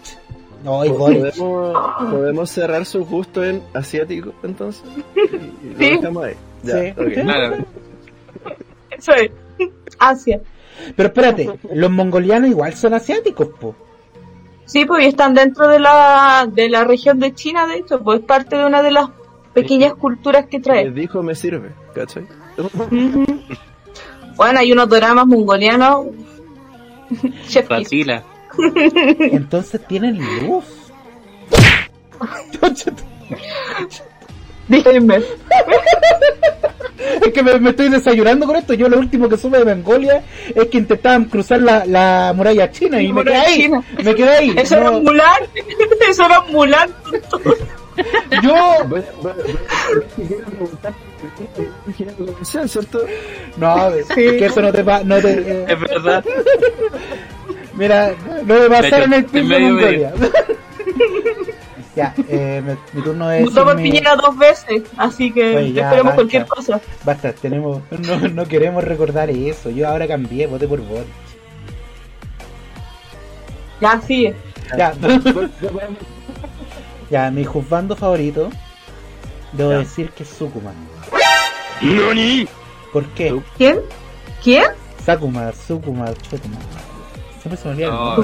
No, 0.63 0.85
y 0.85 0.89
Boric. 0.91 1.35
¿Podemos, 1.37 2.11
podemos 2.11 2.51
cerrar 2.51 2.85
su 2.85 3.05
gusto 3.05 3.43
en 3.45 3.63
asiático 3.75 4.33
entonces. 4.43 4.85
Y 5.17 5.69
lo 5.73 5.79
Sí. 5.79 5.97
dejamos 5.97 6.25
ahí. 6.25 6.35
Ya, 6.63 6.81
Sí. 6.81 6.89
ok. 6.97 7.13
Claro. 7.23 7.57
Eso 8.91 9.13
es. 9.15 9.31
Asia. 9.99 10.41
Pero 10.95 11.09
espérate, 11.09 11.51
los 11.73 11.91
mongolianos 11.91 12.51
igual 12.51 12.75
son 12.75 12.95
asiáticos, 12.95 13.49
po. 13.59 13.75
Sí, 14.67 14.85
pues 14.85 15.05
y 15.05 15.09
están 15.09 15.33
dentro 15.35 15.69
de 15.69 15.79
la, 15.79 16.47
de 16.53 16.69
la 16.69 16.85
región 16.85 17.19
de 17.21 17.35
China, 17.35 17.67
de 17.67 17.77
hecho, 17.79 18.01
pues 18.03 18.21
parte 18.21 18.57
de 18.57 18.67
una 18.67 18.83
de 18.83 18.91
las 18.91 19.09
pequeñas 19.55 19.95
culturas 19.95 20.47
que 20.47 20.59
Les 20.59 20.65
trae. 20.65 20.91
dijo 20.91 21.23
me 21.23 21.35
sirve, 21.35 21.73
¿cachai? 21.95 22.27
Bueno, 24.37 24.59
hay 24.59 24.71
unos 24.71 24.91
dramas 24.91 25.27
mongolianos. 25.27 26.09
Ratila. 27.71 28.23
Entonces 29.19 29.81
tienen 29.87 30.19
luz. 30.47 30.65
Disclaimer. 34.69 35.23
Es 37.25 37.33
que 37.33 37.43
me, 37.43 37.59
me 37.61 37.71
estoy 37.71 37.89
desayunando 37.89 38.47
con 38.47 38.57
esto. 38.57 38.75
Yo 38.75 38.89
lo 38.89 38.99
último 38.99 39.29
que 39.29 39.37
supe 39.37 39.59
de 39.59 39.75
Mongolia 39.75 40.23
es 40.55 40.67
que 40.69 40.79
intentaban 40.79 41.25
cruzar 41.27 41.61
la, 41.61 41.85
la 41.87 42.33
muralla 42.35 42.71
china 42.71 43.01
y 43.01 43.09
La 43.09 43.15
me 43.15 43.25
quedé 43.25 43.33
muralla 43.35 43.49
ahí. 43.49 43.63
china. 43.63 43.83
Me 44.05 44.15
quedé 44.15 44.31
ahí. 44.31 44.55
Eso 44.57 44.75
No, 44.77 44.81
era 44.83 44.91
un 44.91 45.05
Mulan. 45.05 45.43
Eso 46.09 46.25
era 46.27 46.41
un 46.41 46.53
Mulan. 46.53 46.91
yo, 48.43 48.55
no 52.19 52.27
comercial, 52.27 52.69
¿cierto? 52.69 53.07
no, 53.57 53.89
es 53.89 54.07
que 54.07 54.45
eso 54.47 54.61
no 54.63 54.73
te 54.73 54.83
va, 54.83 55.03
no 55.03 55.17
te, 55.21 55.33
eh, 55.33 55.65
Es 55.69 55.81
verdad. 55.81 56.25
mira, 57.75 58.15
no 58.45 58.55
me 58.55 58.69
va 58.69 58.79
a 58.79 58.83
De 58.83 58.89
hacer 58.89 58.95
hecho, 59.01 59.05
en 59.05 59.13
el 59.15 59.25
pin 59.25 59.49
de 59.49 59.59
Mongolia. 59.59 60.13
Ya, 61.97 62.15
eh, 62.29 62.63
mi 62.93 63.03
turno 63.03 63.31
es. 63.33 63.49
Piñera 63.77 64.15
dos 64.17 64.37
veces, 64.39 64.83
así 64.97 65.33
que 65.33 65.57
Oye, 65.57 65.73
ya, 65.73 65.83
esperemos 65.85 66.05
basta. 66.05 66.15
cualquier 66.15 66.47
cosa. 66.47 66.81
Basta, 67.05 67.33
tenemos, 67.33 67.81
no, 67.91 68.29
no 68.29 68.45
queremos 68.47 68.85
recordar 68.85 69.31
eso. 69.31 69.71
Yo 69.71 69.89
ahora 69.89 70.07
cambié, 70.07 70.47
voté 70.47 70.69
por 70.69 70.81
Boric. 70.83 71.07
Ya, 73.81 74.01
sigue. 74.01 74.35
Ya, 74.77 74.93
ya, 77.11 77.31
mi 77.31 77.45
juzgando 77.45 77.95
favorito, 77.97 78.51
debo 79.53 79.71
Ya. 79.73 79.79
decir 79.79 80.11
que 80.11 80.23
es 80.25 80.29
Sukuma. 80.29 80.73
¿Por 82.93 83.05
qué? 83.11 83.41
¿Quién? 83.57 83.81
¿Quién? 84.43 84.65
Sakuma, 85.05 85.53
Sukuma, 85.53 86.07
Chukuma. 86.15 86.57
Siempre 87.41 87.57
se 87.57 87.69
me 87.69 87.71
olvida 87.75 87.91
No. 87.91 88.17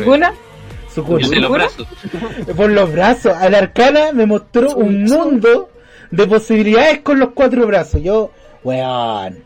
Los 0.97 1.51
brazos. 1.51 1.87
Por 2.57 2.71
los 2.71 2.93
brazos. 2.93 3.33
Al 3.35 3.55
arcana 3.55 4.13
me 4.13 4.27
mostró 4.27 4.75
un 4.75 5.05
mundo 5.05 5.71
de 6.11 6.27
posibilidades 6.27 7.01
con 7.01 7.19
los 7.19 7.31
cuatro 7.31 7.67
brazos. 7.67 8.03
Yo, 8.03 8.31
weón. 8.63 9.45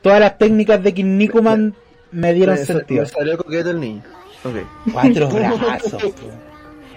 Todas 0.00 0.20
las 0.20 0.38
técnicas 0.38 0.82
de 0.82 0.94
Kinnikuman 0.94 1.74
me 2.10 2.32
dieron 2.34 2.56
Me- 2.56 2.64
sentido. 2.64 3.02
Me 3.02 3.08
salió 3.08 3.36
coqueto 3.38 3.70
el 3.70 3.80
niño. 3.80 4.02
Ok. 4.44 4.92
Cuatro 4.92 5.28
brazos. 5.30 6.02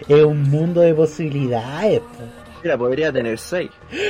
Es 0.07 0.23
un 0.23 0.43
mundo 0.49 0.81
de 0.81 0.93
posibilidades. 0.93 1.99
po. 1.99 2.07
Mira, 2.63 2.77
podría 2.77 3.11
tener 3.13 3.37
seis. 3.37 3.69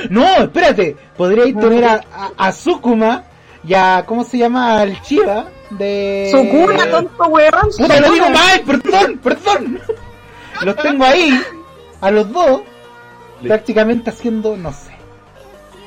No, 0.09 0.26
espérate. 0.38 0.95
Podríais 1.17 1.57
tener 1.59 1.84
a, 1.84 2.01
a, 2.13 2.32
a 2.38 2.51
Sukuma 2.53 3.23
Ya, 3.66 4.03
¿cómo 4.05 4.24
se 4.24 4.38
llama? 4.38 4.84
El 4.84 5.01
Chiva 5.01 5.47
de... 5.72 6.30
Sukuna, 6.32 6.89
tonto 6.91 7.26
weón. 7.28 7.70
Puta, 7.78 7.99
lo 7.99 8.11
digo 8.11 8.30
mal, 8.30 8.61
perdón, 8.61 9.20
perdón. 9.24 9.80
Los 10.61 10.76
tengo 10.78 11.03
ahí, 11.03 11.41
a 12.01 12.11
los 12.11 12.32
dos, 12.32 12.61
prácticamente 13.41 14.11
haciendo, 14.11 14.55
no 14.55 14.72
sé. 14.72 14.91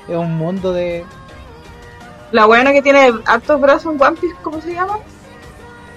Es 0.09 0.17
un 0.17 0.37
mundo 0.37 0.73
de... 0.73 1.05
La 2.33 2.47
buena 2.47 2.73
que 2.73 2.83
tiene 2.83 3.13
hartos 3.27 3.61
brazos 3.61 3.95
en 3.95 4.03
One 4.03 4.17
Piece, 4.21 4.37
¿cómo 4.43 4.61
se 4.61 4.73
llama? 4.75 4.99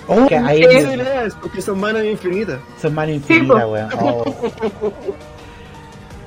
Oh, 0.07 0.25
que 0.27 0.38
ahí 0.38 0.63
Sí. 0.63 0.99
Es 1.25 1.36
porque 1.36 1.61
son 1.61 1.79
manos 1.79 2.03
infinitas. 2.03 2.59
son 2.82 2.93
manos 2.93 3.15
Sí, 3.27 3.34
infinitas, 3.34 3.63
po. 3.63 3.71
weón. 3.71 3.89
Oh. 3.99 4.23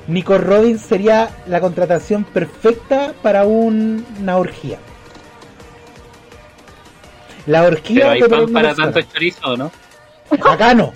Nico 0.07 0.37
Robin 0.37 0.77
sería 0.77 1.29
la 1.47 1.59
contratación 1.59 2.23
perfecta 2.25 3.13
para 3.23 3.45
un- 3.45 4.05
una 4.21 4.37
orgía. 4.37 4.77
La 7.45 7.63
orgía 7.63 8.01
Pero 8.01 8.11
hay 8.11 8.21
de 8.21 8.29
pan 8.29 8.53
para 8.53 8.75
tanto 8.75 9.01
chorizo, 9.01 9.57
¿no? 9.57 9.71
Acá 10.43 10.73
no. 10.73 10.91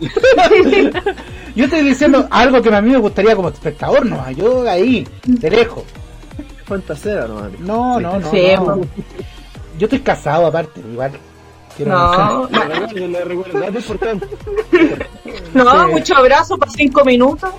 Yo 1.56 1.64
estoy 1.64 1.82
diciendo 1.82 2.28
algo 2.30 2.62
que 2.62 2.72
a 2.72 2.80
mí 2.80 2.90
me 2.90 2.98
gustaría 2.98 3.34
como 3.34 3.48
espectador, 3.48 4.06
no, 4.06 4.30
yo 4.30 4.68
ahí, 4.68 5.04
de 5.24 5.50
lejos. 5.50 5.82
Fantasera 6.66 7.26
nomás. 7.26 7.58
No, 7.58 7.98
no, 7.98 8.20
no. 8.20 8.30
Sí, 8.30 8.52
no. 8.56 8.80
Yo 9.78 9.86
estoy 9.86 10.00
casado 10.00 10.46
aparte, 10.46 10.80
igual. 10.80 11.12
Quiero 11.76 11.92
No, 11.92 12.48
no, 15.54 15.86
Sí. 15.86 15.92
mucho 15.92 16.16
abrazo 16.16 16.56
para 16.58 16.70
cinco 16.70 17.04
minutos. 17.04 17.50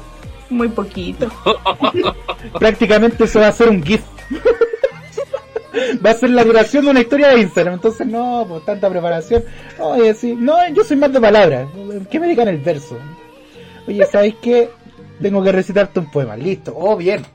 Muy 0.49 0.69
poquito. 0.69 1.27
prácticamente 2.59 3.25
eso 3.25 3.39
va 3.39 3.47
a 3.47 3.51
ser 3.51 3.69
un 3.69 3.83
GIF. 3.83 4.01
va 6.05 6.11
a 6.11 6.13
ser 6.13 6.29
la 6.31 6.43
duración 6.43 6.85
de 6.85 6.91
una 6.91 7.01
historia 7.01 7.29
de 7.29 7.41
Instagram. 7.41 7.75
Entonces, 7.75 8.07
no, 8.07 8.45
pues 8.47 8.65
tanta 8.65 8.89
preparación. 8.89 9.43
Oye, 9.79 10.13
sí, 10.13 10.35
no, 10.35 10.55
yo 10.69 10.83
soy 10.83 10.97
más 10.97 11.11
de 11.13 11.21
palabras. 11.21 11.67
¿Qué 12.09 12.19
me 12.19 12.27
digan 12.27 12.47
el 12.47 12.57
verso? 12.57 12.97
Oye, 13.87 14.05
¿sabéis 14.05 14.35
qué? 14.41 14.69
Tengo 15.21 15.43
que 15.43 15.51
recitarte 15.51 15.99
un 15.99 16.09
poema. 16.11 16.35
Listo. 16.37 16.73
Oh, 16.77 16.95
bien. 16.95 17.23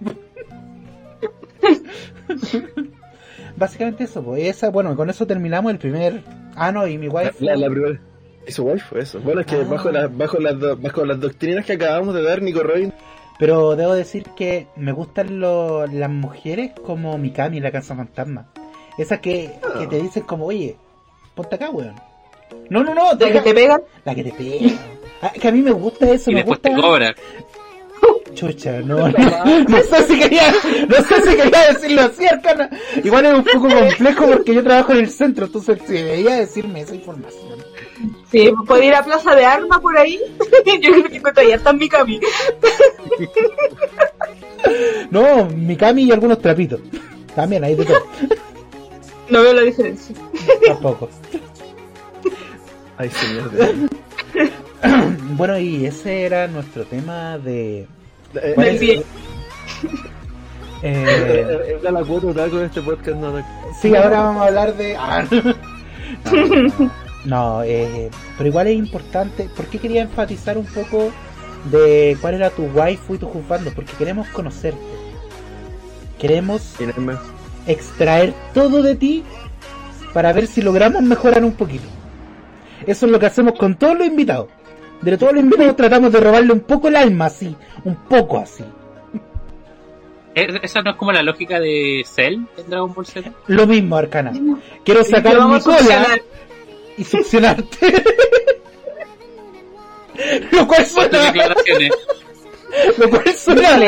Básicamente 3.56 4.04
eso, 4.04 4.22
pues 4.22 4.42
esa, 4.44 4.70
bueno, 4.70 4.96
con 4.96 5.08
eso 5.10 5.26
terminamos 5.26 5.70
el 5.72 5.78
primer. 5.78 6.22
Ah, 6.56 6.72
no, 6.72 6.86
y 6.86 6.98
mi 6.98 7.08
wife. 7.08 7.32
La, 7.40 7.56
la 7.56 7.68
primera. 7.70 8.00
¿Y 8.46 8.52
su 8.52 8.64
wife 8.64 8.84
fue 8.88 9.00
eso? 9.02 9.20
Bueno, 9.20 9.40
es 9.42 9.46
que 9.46 9.56
Ah. 9.56 9.64
bajo, 9.68 9.90
la, 9.90 10.08
bajo, 10.08 10.38
las 10.38 10.58
do- 10.58 10.76
bajo 10.76 11.04
las 11.04 11.20
doctrinas 11.20 11.64
que 11.64 11.74
acabamos 11.74 12.14
de 12.14 12.22
dar, 12.22 12.42
Nico 12.42 12.62
Robin. 12.62 12.92
Pero 13.38 13.74
debo 13.76 13.94
decir 13.94 14.24
que 14.36 14.68
me 14.76 14.92
gustan 14.92 15.40
lo- 15.40 15.86
las 15.86 16.10
mujeres 16.10 16.72
como 16.84 17.18
Mikami, 17.18 17.60
la 17.60 17.72
casa 17.72 17.96
fantasma. 17.96 18.46
Esas 18.96 19.18
que, 19.20 19.50
que 19.78 19.86
te 19.88 20.00
dicen 20.00 20.22
como, 20.22 20.46
oye, 20.46 20.76
ponte 21.34 21.56
acá, 21.56 21.70
weón. 21.70 21.94
No, 22.70 22.84
no, 22.84 22.94
no, 22.94 23.12
La 23.14 23.32
que 23.32 23.40
te 23.40 23.52
pegan. 23.54 23.82
la 24.04 24.14
que 24.14 24.22
te 24.24 24.32
pega. 24.32 24.72
Ah, 25.20 25.30
que 25.30 25.48
a 25.48 25.52
mí 25.52 25.62
me 25.62 25.72
gusta 25.72 26.10
eso, 26.10 26.30
Y 26.30 26.34
me 26.34 26.44
después 26.44 26.60
gusta. 26.60 27.14
te. 27.14 27.20
Chucha, 28.34 28.80
no, 28.80 29.08
no, 29.08 29.64
no 29.68 29.82
sé 29.82 30.06
si 30.08 30.18
quería, 30.18 30.52
no 30.88 30.96
sé 30.96 31.22
si 31.22 31.36
quería 31.36 31.72
decirlo 31.72 32.02
así, 32.02 32.26
Arcana. 32.26 32.68
Igual 33.02 33.26
es 33.26 33.34
un 33.34 33.44
poco 33.44 33.68
complejo 33.68 34.26
porque 34.26 34.54
yo 34.54 34.62
trabajo 34.64 34.92
en 34.92 34.98
el 34.98 35.10
centro, 35.10 35.46
entonces 35.46 35.78
si 35.86 35.92
debería 35.92 36.36
decirme 36.36 36.80
esa 36.80 36.94
información. 36.94 37.54
Sí, 38.30 38.52
puede 38.66 38.86
ir 38.86 38.94
a 38.94 39.04
Plaza 39.04 39.34
de 39.34 39.44
Armas 39.44 39.78
por 39.80 39.96
ahí. 39.96 40.20
Yo 40.80 40.90
creo 40.90 41.04
que 41.04 41.20
todavía 41.20 41.54
está 41.56 41.70
en 41.70 41.78
mi 41.78 41.88
camino. 41.88 42.26
No, 45.10 45.46
Mikami 45.46 46.04
y 46.04 46.12
algunos 46.12 46.40
trapitos. 46.40 46.80
También 47.34 47.64
hay 47.64 47.74
de 47.76 47.84
todo. 47.84 47.98
No 49.28 49.42
veo 49.42 49.52
la 49.52 49.62
diferencia. 49.62 50.14
Tampoco. 50.66 51.08
Ay, 52.96 53.10
señor. 53.10 53.50
Bueno, 55.36 55.58
y 55.58 55.86
ese 55.86 56.24
era 56.24 56.46
nuestro 56.46 56.84
tema 56.84 57.38
de. 57.38 57.86
Eh, 58.34 58.52
¿Cuál 58.54 58.68
es? 58.68 58.80
Eh, 60.86 61.78
la 61.82 62.04
cuota 62.04 62.46
con 62.50 62.62
este 62.62 62.82
podcast, 62.82 63.16
no, 63.16 63.42
sí, 63.80 63.96
ahora 63.96 64.20
vamos 64.20 64.42
a 64.42 64.46
hablar 64.48 64.76
de. 64.76 64.94
ah, 64.94 65.24
no, 66.30 66.90
no, 67.24 67.62
eh, 67.62 68.10
pero 68.36 68.50
igual 68.50 68.66
es 68.66 68.76
importante. 68.76 69.48
¿Por 69.56 69.64
qué 69.64 69.78
quería 69.78 70.02
enfatizar 70.02 70.58
un 70.58 70.66
poco 70.66 71.10
de 71.70 72.18
cuál 72.20 72.34
era 72.34 72.50
tu 72.50 72.64
waifu 72.66 73.14
y 73.14 73.18
tu 73.18 73.26
juzgando? 73.28 73.70
Porque 73.74 73.92
queremos 73.96 74.28
conocerte. 74.28 74.78
Queremos 76.18 76.76
extraer 77.66 78.34
todo 78.52 78.82
de 78.82 78.94
ti 78.94 79.24
para 80.12 80.34
ver 80.34 80.46
si 80.46 80.60
logramos 80.60 81.02
mejorar 81.02 81.44
un 81.44 81.52
poquito. 81.52 81.88
Eso 82.86 83.06
es 83.06 83.12
lo 83.12 83.18
que 83.18 83.24
hacemos 83.24 83.58
con 83.58 83.76
todos 83.76 83.96
los 83.96 84.06
invitados. 84.06 84.48
De 85.02 85.18
todos 85.18 85.34
los 85.34 85.42
invitados 85.42 85.76
tratamos 85.76 86.12
de 86.12 86.20
robarle 86.20 86.52
un 86.52 86.60
poco 86.60 86.88
el 86.88 86.96
alma, 86.96 87.26
así, 87.26 87.54
un 87.84 87.96
poco 87.96 88.38
así. 88.38 88.64
Eh, 90.34 90.48
Esa 90.62 90.82
no 90.82 90.90
es 90.92 90.96
como 90.96 91.12
la 91.12 91.22
lógica 91.22 91.60
de 91.60 92.04
Cell 92.06 92.40
en 92.56 92.70
Dragon 92.70 92.92
Ball 92.92 93.06
Z. 93.06 93.30
Lo 93.48 93.66
mismo, 93.66 93.96
Arcana. 93.96 94.32
Quiero 94.84 95.04
sacar 95.04 95.40
mi 95.46 95.60
cola 95.60 96.06
y 96.96 97.04
succionarte. 97.04 98.04
lo 100.52 100.66
cual 100.66 100.86
suena, 100.86 101.24
declaraciones. 101.24 101.90
lo 102.98 103.10
cual 103.10 103.34
suena, 103.36 103.78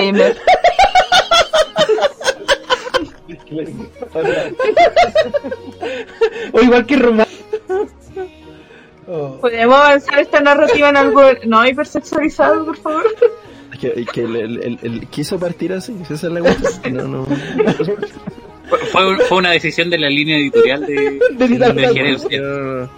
o 6.52 6.60
igual 6.60 6.86
que 6.86 6.96
Román. 6.96 7.26
Oh, 9.08 9.38
¿Podemos 9.40 9.76
avanzar 9.76 10.18
esta 10.18 10.40
narrativa 10.40 10.88
en 10.88 10.96
algo 10.96 11.22
no 11.44 11.66
hipersexualizado, 11.66 12.64
por 12.66 12.76
favor? 12.78 13.04
Es 13.72 13.78
que, 13.78 14.04
que 14.12 14.20
el, 14.24 14.36
el, 14.36 14.62
el, 14.64 14.78
el 14.82 15.06
quiso 15.08 15.38
partir 15.38 15.72
así, 15.72 15.96
si 16.06 16.14
esa 16.14 16.26
es 16.26 16.32
la. 16.32 16.40
No, 16.90 17.02
no. 17.08 17.26
Fue, 18.68 18.78
fue- 18.90 19.16
fue 19.26 19.38
una 19.38 19.50
decisión 19.52 19.90
de 19.90 19.98
la 19.98 20.08
línea 20.08 20.36
editorial 20.38 20.84
de, 20.86 21.20
De 21.38 21.48
de 21.48 21.88
gerencia. 21.94 22.88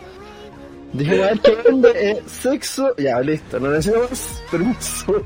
Dije, 0.94 1.22
a 1.22 1.26
ver 1.26 1.40
qué 1.40 1.56
vende 1.66 1.90
eh, 1.94 2.22
sexo. 2.26 2.94
Ya, 2.96 3.20
listo, 3.20 3.61
no 3.61 3.68
necesito 3.70 4.06
más 4.09 4.42
permiso. 4.50 5.04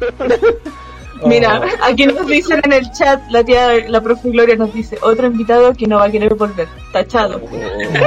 oh. 1.22 1.28
Mira, 1.28 1.62
aquí 1.82 2.06
nos 2.06 2.26
dicen 2.26 2.60
en 2.64 2.72
el 2.72 2.90
chat, 2.90 3.20
la 3.30 3.44
tía, 3.44 3.88
la 3.88 4.00
profe 4.00 4.30
Gloria 4.30 4.56
nos 4.56 4.74
dice, 4.74 4.98
otro 5.02 5.28
invitado 5.28 5.72
que 5.74 5.86
no 5.86 5.98
va 5.98 6.06
a 6.06 6.10
querer 6.10 6.34
volver, 6.34 6.66
tachado. 6.92 7.40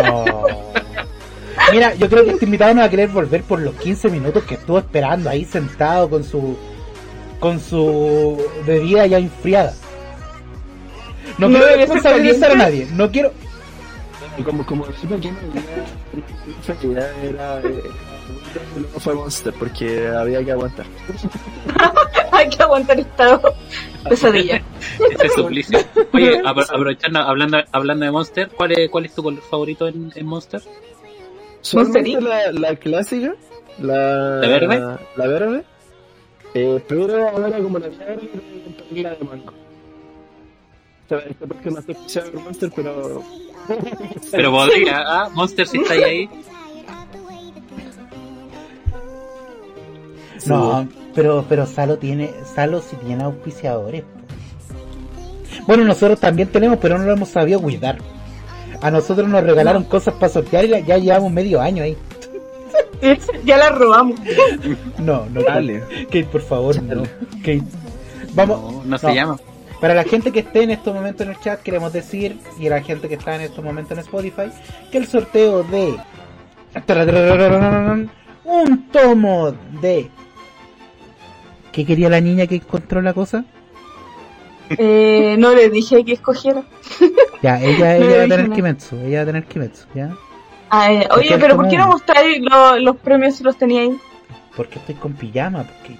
No. 0.04 0.46
Mira, 1.72 1.94
yo 1.96 2.10
creo 2.10 2.24
que 2.24 2.32
este 2.32 2.46
invitado 2.46 2.74
no 2.74 2.82
va 2.82 2.88
a 2.88 2.90
querer 2.90 3.10
volver 3.10 3.44
por 3.44 3.60
los 3.60 3.76
15 3.76 4.10
minutos 4.10 4.44
que 4.44 4.56
estuvo 4.56 4.78
esperando 4.80 5.30
ahí 5.30 5.46
sentado 5.46 6.10
con 6.10 6.24
su 6.24 6.58
con 7.40 7.60
su 7.60 8.42
bebida 8.66 9.06
ya 9.08 9.18
enfriada. 9.18 9.74
No, 11.38 11.50
No 11.50 11.58
quiero 11.60 11.76
responsabilizar 11.76 12.52
a 12.52 12.56
nadie. 12.56 12.88
No 12.94 13.12
quiero. 13.12 13.32
Como, 14.44 14.66
como 14.66 14.86
que 14.86 14.92
no 15.10 15.18
ya 16.94 17.12
era. 17.24 17.60
Eh, 17.62 17.84
no 18.94 19.00
fue 19.00 19.14
Monster 19.16 19.54
porque 19.54 20.08
había 20.08 20.44
que 20.44 20.52
aguantar. 20.52 20.86
Hay 22.32 22.50
que 22.50 22.62
aguantar 22.64 23.00
esta 23.00 23.40
pesadilla. 24.10 24.62
Ese 25.12 25.30
suplicio. 25.30 25.80
Oye, 26.14 26.42
apro- 26.44 26.66
aprovechando, 26.70 27.20
hablando, 27.20 27.58
hablando 27.72 28.06
de 28.06 28.12
Monster, 28.12 28.50
¿cuál 28.50 28.74
es, 28.74 28.90
cuál 28.90 29.06
es 29.06 29.14
tu 29.16 29.24
color 29.24 29.42
favorito 29.50 29.88
en, 29.88 30.12
en 30.16 30.26
Monster? 30.26 30.62
Solamente 31.66 32.22
la, 32.22 32.52
la 32.52 32.76
clásica, 32.76 33.34
la, 33.80 34.36
¿La 34.36 34.48
verde? 34.48 34.98
La 35.16 35.28
verde. 35.28 35.64
Eh, 36.54 36.80
pero 36.88 37.28
ahora 37.28 37.58
como 37.58 37.80
la 37.80 37.88
verde, 37.88 38.30
la 38.92 39.16
de 39.16 39.24
mango. 39.26 39.52
Esta 41.10 41.48
porque 41.48 41.72
no 41.72 41.80
estoy 41.80 41.96
por 42.32 42.42
Monster, 42.44 42.72
pero. 42.76 43.24
Pero 44.32 44.52
podría, 44.52 45.02
ah, 45.08 45.30
Monster 45.34 45.68
si 45.68 45.80
está 45.80 45.96
ahí. 45.96 46.30
No, 50.46 50.88
pero 51.16 51.46
pero 51.50 51.66
Salo 51.66 51.98
tiene 51.98 52.32
Salo 52.54 52.80
sí 52.80 52.96
tiene 53.04 53.24
auspiciadores. 53.24 54.04
Bueno, 55.66 55.84
nosotros 55.84 56.20
también 56.20 56.48
tenemos, 56.50 56.78
pero 56.80 57.00
no 57.00 57.06
lo 57.06 57.14
hemos 57.14 57.30
sabido 57.30 57.60
cuidar. 57.60 57.98
A 58.86 58.92
nosotros 58.92 59.28
nos 59.28 59.44
regalaron 59.44 59.84
cosas 59.86 60.14
para 60.14 60.30
sortear 60.30 60.66
y 60.66 60.68
la- 60.68 60.80
ya 60.80 61.00
llevamos 61.00 61.32
medio 61.32 61.60
año 61.60 61.82
ahí. 61.82 61.98
ya 63.44 63.58
la 63.58 63.70
robamos. 63.70 64.20
No, 65.00 65.26
no, 65.26 65.42
Dale. 65.42 65.82
Kate, 66.06 66.26
por 66.26 66.42
favor, 66.42 66.80
no. 66.84 67.02
Kate. 67.40 67.64
Vamos, 68.36 68.74
No, 68.76 68.84
no 68.86 68.98
se 69.00 69.16
llama. 69.16 69.38
Para 69.82 69.96
la 69.96 70.04
gente 70.04 70.32
que 70.32 70.42
esté 70.42 70.62
en 70.64 70.70
estos 70.70 70.94
momentos 70.94 71.26
en 71.26 71.34
el 71.34 71.40
chat, 71.40 71.62
queremos 71.64 71.94
decir, 71.94 72.38
y 72.60 72.68
a 72.68 72.70
la 72.70 72.82
gente 72.84 73.08
que 73.10 73.16
está 73.16 73.34
en 73.36 73.42
estos 73.42 73.64
momentos 73.66 73.98
en 73.98 74.04
Spotify, 74.04 74.52
que 74.92 75.00
el 75.00 75.08
sorteo 75.08 75.64
de 75.64 75.96
un 78.44 78.88
tomo 78.92 79.52
de 79.82 80.10
¿Qué 81.72 81.86
quería 81.86 82.08
la 82.10 82.22
niña 82.22 82.46
que 82.46 82.56
encontró 82.58 83.02
la 83.02 83.14
cosa? 83.14 83.46
Eh, 84.78 85.36
no 85.38 85.54
le 85.54 85.70
dije 85.70 86.04
que 86.04 86.14
escogiera. 86.14 86.64
Ya, 87.42 87.62
ella, 87.62 87.98
No 88.00 88.06
ella 88.06 88.18
va 88.18 88.24
a 88.24 88.28
tener 88.28 88.44
nada. 88.44 88.56
Kimetsu, 88.56 88.96
ella 89.06 89.18
va 89.18 89.24
a 89.24 89.26
tener 89.26 89.44
Kimetsu, 89.46 89.86
¿ya? 89.94 90.10
Ah, 90.70 90.92
eh, 90.92 91.08
oye, 91.16 91.38
pero 91.38 91.56
¿por 91.56 91.68
qué 91.68 91.78
no 91.78 91.88
mostráis 91.88 92.42
lo- 92.42 92.80
los 92.80 92.96
premios 92.98 93.36
si 93.36 93.44
los 93.44 93.56
tenía 93.56 93.82
ahí? 93.82 93.96
Porque 94.56 94.80
estoy 94.80 94.96
con 94.96 95.14
pijama, 95.14 95.64
porque... 95.64 95.98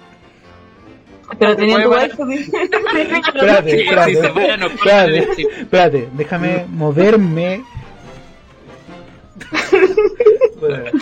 Pero 1.38 1.56
tenía 1.56 1.82
tu 1.84 1.90
waifu. 1.90 2.28
Espérate, 2.30 3.82
espérate, 3.82 4.12
espérate, 4.12 5.18
espérate, 5.60 6.08
déjame 6.14 6.66
moverme. 6.68 7.62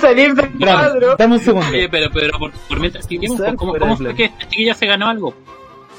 Salir 0.00 0.34
del 0.34 0.50
cuadro. 0.58 1.16
dame 1.16 1.34
un 1.34 1.40
segundo. 1.40 1.68
Oye, 1.68 1.88
pero, 1.88 2.10
pero 2.12 2.38
por, 2.38 2.52
por 2.52 2.80
mientras 2.80 3.06
¿cómo, 3.56 3.56
cómo 3.56 3.96
del 3.96 3.96
fue 3.96 4.14
que 4.14 4.24
esta 4.24 4.38
chiquilla 4.48 4.74
se 4.74 4.86
ganó 4.86 5.08
algo? 5.08 5.34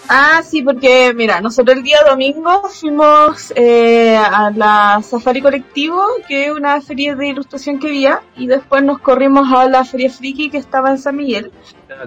Ah, 0.08 0.41
sí, 0.43 0.62
porque 0.62 1.14
mira, 1.16 1.41
nosotros 1.41 1.78
el 1.78 1.84
día 1.84 1.97
domingo 2.08 2.70
fuimos 2.70 3.51
eh, 3.56 4.16
a 4.16 4.51
la 4.51 5.01
Safari 5.01 5.41
Colectivo, 5.41 5.99
que 6.28 6.45
es 6.45 6.51
una 6.51 6.80
feria 6.82 7.16
de 7.16 7.30
ilustración 7.30 7.80
que 7.80 7.88
había, 7.88 8.22
y 8.38 8.45
después 8.45 8.84
nos 8.84 8.99
corrimos 8.99 9.51
a 9.51 9.68
la 9.68 9.84
Feria 9.84 10.12
Friki 10.12 10.49
que 10.49 10.58
estaba 10.58 10.91
en 10.91 10.99
San 10.99 11.16
Miguel. 11.16 11.51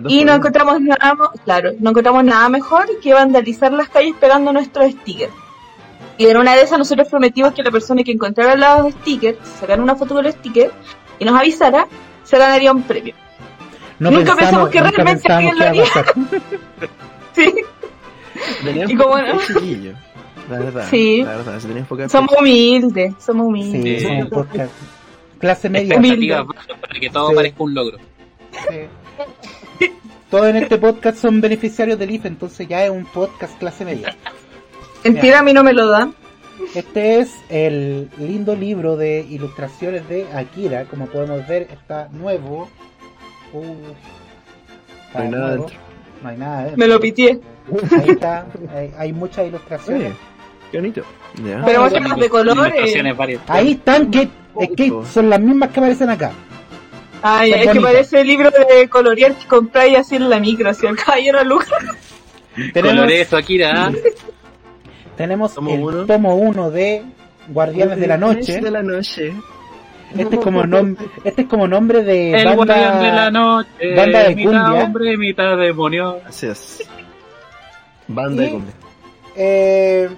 Y 0.07 0.25
no 0.25 0.35
encontramos 0.35 0.81
nada, 0.81 1.17
claro, 1.45 1.73
no 1.81 1.91
encontramos 1.91 2.25
nada 2.25 2.49
mejor 2.49 2.87
que 3.01 3.15
vandalizar 3.15 3.73
las 3.73 3.89
calles 3.89 4.15
pegando 4.21 4.53
nuestros 4.53 4.93
stickers. 4.93 5.33
Y 6.19 6.27
en 6.27 6.37
una 6.37 6.55
de 6.55 6.63
esas 6.63 6.79
nosotros 6.79 7.09
prometimos 7.09 7.53
que 7.53 7.63
la 7.63 7.71
persona 7.71 8.05
que 8.05 8.13
encontrara 8.13 8.55
los 8.55 8.93
stickers, 8.93 9.39
sacara 9.61 9.83
una 9.83 9.97
foto 9.97 10.15
con 10.15 10.25
los 10.25 10.35
stickers 10.35 10.73
y 11.19 11.25
nos 11.25 11.39
avisara, 11.39 11.89
se 12.23 12.39
ganaría 12.39 12.71
un 12.73 12.83
premio. 12.83 13.15
No 13.99 14.13
Nunca 14.13 14.37
pensamos 14.37 14.69
que 14.69 14.81
realmente 14.81 15.33
alguien 15.33 15.59
lo 15.59 15.71
que 15.71 15.77
iba 15.77 15.85
a 15.85 15.89
pasar. 15.89 16.15
Sí, 17.35 17.55
Tenían 18.65 18.91
Y 18.91 18.97
como 18.97 19.17
no- 19.19 19.39
chiquillo. 19.47 19.93
La 20.51 20.59
verdad. 20.59 20.87
Sí. 20.91 21.23
La 21.23 21.37
verdad, 21.37 21.61
si 21.61 21.67
tenían 21.69 21.87
poca 21.87 22.05
fe. 22.05 22.09
somos 22.09 22.35
humildes, 22.39 23.15
somos 23.19 23.47
humildes. 23.47 23.83
Sí, 23.83 23.99
Sí. 24.01 24.07
somos 24.07 24.25
un 24.25 24.31
podcast. 24.31 24.73
Clase 25.39 25.69
media. 25.69 25.95
Expectativas 25.95 26.47
bajas 26.47 26.67
para 26.81 27.01
que 27.01 27.11
todo 27.11 27.29
Sí. 27.31 27.35
parezca 27.37 27.63
un 27.63 27.75
logro. 27.75 27.99
Sí. 28.69 29.89
Todos 30.31 30.47
en 30.49 30.57
este 30.57 30.77
podcast 30.79 31.19
son 31.19 31.41
beneficiarios 31.41 31.99
del 31.99 32.11
IFE, 32.11 32.29
entonces 32.29 32.69
ya 32.69 32.85
es 32.85 32.91
un 32.91 33.05
podcast 33.07 33.59
clase 33.59 33.85
media. 33.85 34.15
Mentira, 35.05 35.39
a 35.39 35.43
mí 35.43 35.53
no 35.55 35.63
me 35.65 35.73
lo 35.73 35.87
dan. 35.89 36.15
Este 36.75 37.21
es 37.21 37.33
el 37.49 38.11
lindo 38.19 38.55
libro 38.57 38.97
de 38.97 39.21
ilustraciones 39.29 40.07
de 40.09 40.27
Akira, 40.35 40.85
como 40.85 41.07
podemos 41.07 41.47
ver, 41.47 41.69
está 41.71 42.09
nuevo. 42.13 42.69
Uh, 43.55 43.65
está 45.07 45.19
No 45.21 45.25
hay 45.25 45.31
nada 45.31 45.51
dentro. 45.53 45.77
No 46.23 46.29
hay 46.29 46.37
nada 46.37 46.59
dentro. 46.65 46.77
Me 46.79 46.89
lo 46.89 47.01
pitié. 47.01 47.41
Ahí 47.93 48.11
está, 48.11 48.47
hay, 48.75 48.93
hay 48.99 49.13
muchas 49.13 49.47
ilustraciones. 49.49 50.07
Oye, 50.09 50.15
qué 50.73 50.79
bonito. 50.79 51.03
Ya. 51.45 51.63
Pero 51.65 51.85
Ay, 51.85 51.91
muéstranos 51.91 52.19
de 52.21 52.29
colores. 52.29 52.97
Ahí 53.49 53.71
están, 53.73 54.11
que, 54.11 54.29
es 54.61 54.69
que 54.77 54.93
son 55.11 55.31
las 55.31 55.41
mismas 55.41 55.71
que 55.71 55.81
aparecen 55.81 56.11
acá. 56.11 56.33
Ay, 57.23 57.51
Son 57.51 57.61
es 57.61 57.69
que 57.71 57.81
parece 57.81 58.21
el 58.21 58.27
libro 58.29 58.51
de 58.51 58.89
colorear 58.89 59.35
que 59.35 59.47
compráis 59.47 59.99
así 59.99 60.17
en 60.17 60.31
la 60.31 60.39
micro, 60.39 60.71
así 60.71 60.87
el 60.87 60.97
caballero 60.97 61.43
Lucas. 61.45 61.69
Tenemos, 62.73 63.33
Akira. 63.35 63.87
¿ah? 63.87 63.93
tenemos 65.17 65.55
Tomo 65.55 65.71
el 65.75 65.81
uno. 65.81 66.07
tomo 66.07 66.35
1 66.37 66.71
de 66.71 67.03
Guardianes 67.49 67.99
de 68.01 68.07
la 68.07 68.17
Noche. 68.17 68.61
De 68.61 68.71
la 68.71 68.83
noche. 68.83 69.33
Este 70.17 70.37
es 70.37 70.41
como, 70.43 70.63
nom- 70.65 70.97
este 71.25 71.43
es 71.43 71.49
como 71.49 71.69
nombre 71.69 72.03
de 72.03 72.33
El 72.33 72.55
guardián 72.57 72.99
de 73.01 73.09
la 73.09 73.15
banda. 73.25 73.31
noche. 73.31 73.95
banda 73.95 74.23
de 74.23 74.35
mitad 74.37 74.51
cumbia. 74.65 74.85
hombre, 74.85 75.17
mitad 75.19 75.57
demonio. 75.59 76.19
Así 76.27 76.47
es. 76.47 76.89
Banda 78.09 78.45
Y-. 78.45 78.59
Eh, 79.37 80.09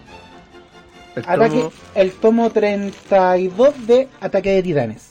El 1.16 1.22
Ataque, 1.26 1.56
tomo- 1.56 1.72
el 1.94 2.12
tomo 2.12 2.50
32 2.50 3.86
de 3.86 4.08
Ataque 4.20 4.50
de 4.52 4.62
Titanes. 4.62 5.10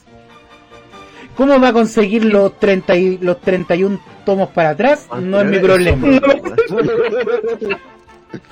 ¿Cómo 1.35 1.59
va 1.59 1.69
a 1.69 1.73
conseguir 1.73 2.25
los, 2.25 2.57
30 2.59 2.95
y, 2.97 3.17
los 3.19 3.39
31 3.39 3.99
tomos 4.25 4.49
para 4.49 4.71
atrás? 4.71 5.07
No 5.21 5.39
es 5.39 5.45
mi 5.45 5.59
problema. 5.59 6.07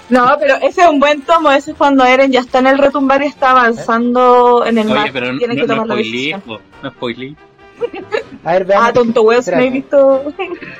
No, 0.09 0.35
pero 0.39 0.55
ese 0.55 0.81
es 0.81 0.87
un 0.89 0.99
buen 0.99 1.21
tomo, 1.21 1.51
ese 1.51 1.71
es 1.71 1.77
cuando 1.77 2.03
Eren 2.03 2.31
ya 2.31 2.39
está 2.39 2.57
en 2.59 2.65
el 2.67 2.79
retumbar 2.79 3.21
y 3.21 3.27
está 3.27 3.51
avanzando 3.51 4.65
en 4.65 4.79
el 4.79 4.87
Oye, 4.87 4.95
mar. 4.95 5.09
pero 5.13 5.31
no, 5.31 5.37
Tiene 5.37 5.53
no, 5.53 5.61
que 5.61 5.67
no 5.67 5.73
tomar 5.73 5.87
la 5.89 5.95
decisión. 5.97 6.43
no 6.81 6.89
spoilé. 6.89 7.35
A 8.43 8.53
ver, 8.53 8.65
veamos, 8.65 8.89
Ah, 8.89 8.93
tonto 8.93 9.21
weón, 9.23 9.43
si 9.43 9.51
no 9.51 9.59
he 9.59 9.69
visto. 9.69 10.33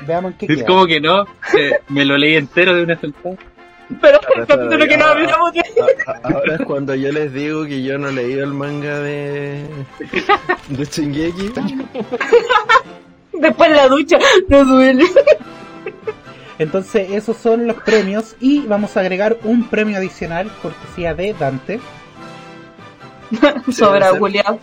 veamos 0.06 0.32
en 0.32 0.38
qué 0.38 0.52
Es 0.52 0.64
como 0.64 0.86
que 0.86 1.00
no, 1.00 1.22
eh, 1.58 1.80
me 1.88 2.04
lo 2.04 2.16
leí 2.16 2.36
entero 2.36 2.74
de 2.74 2.82
una 2.82 2.98
sentada. 2.98 3.36
Pero 4.02 4.20
el 4.36 4.46
capítulo 4.46 4.86
que 4.86 4.96
no 4.98 5.04
hablamos 5.06 5.52
de. 5.54 5.62
Ahora 6.22 6.54
es 6.56 6.60
cuando 6.66 6.94
yo 6.94 7.10
les 7.10 7.32
digo 7.32 7.64
que 7.64 7.82
yo 7.82 7.96
no 7.98 8.08
he 8.08 8.12
leído 8.12 8.44
el 8.44 8.52
manga 8.52 8.98
de. 9.00 9.64
de 10.68 10.84
Shingeki. 10.84 11.52
Después 13.32 13.70
la 13.70 13.88
ducha, 13.88 14.18
no 14.48 14.64
duele. 14.64 15.04
Entonces, 16.58 17.12
esos 17.12 17.36
son 17.36 17.66
los 17.66 17.76
premios. 17.76 18.36
Y 18.40 18.66
vamos 18.66 18.96
a 18.96 19.00
agregar 19.00 19.38
un 19.44 19.68
premio 19.68 19.96
adicional, 19.96 20.50
cortesía 20.60 21.14
de 21.14 21.32
Dante. 21.32 21.80
Sobra, 23.72 24.18
culiao. 24.18 24.58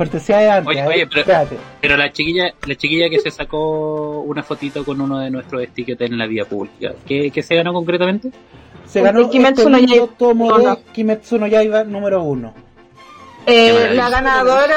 Cortesía 0.00 0.38
de 0.38 0.44
Dante. 0.46 0.70
Oye, 0.70 0.86
oye, 0.86 1.06
pero- 1.06 1.20
espérate. 1.20 1.56
Pero 1.82 1.96
la 1.98 2.10
chiquilla, 2.10 2.54
la 2.66 2.74
chiquilla 2.74 3.10
que 3.10 3.18
se 3.20 3.30
sacó 3.30 4.20
una 4.20 4.42
fotito 4.42 4.82
con 4.82 4.98
uno 4.98 5.18
de 5.18 5.28
nuestros 5.30 5.62
stickers 5.64 6.00
en 6.00 6.16
la 6.16 6.26
vía 6.26 6.46
pública, 6.46 6.92
¿qué, 7.06 7.30
qué 7.30 7.42
se 7.42 7.54
ganó 7.54 7.74
concretamente? 7.74 8.30
Se 8.86 9.02
ganó 9.02 9.20
Porque 9.20 9.32
Kimetsu 9.32 9.60
este 9.68 9.70
no 9.70 9.78
Yaiba- 9.78 10.08
tomo 10.16 10.50
no, 10.50 10.58
de. 10.58 10.82
Kimetsu 10.92 11.38
no 11.38 11.46
Yaiba 11.48 11.84
número 11.84 12.22
1. 12.22 12.54
Eh, 13.46 13.90
la 13.92 14.08
ganadora 14.08 14.76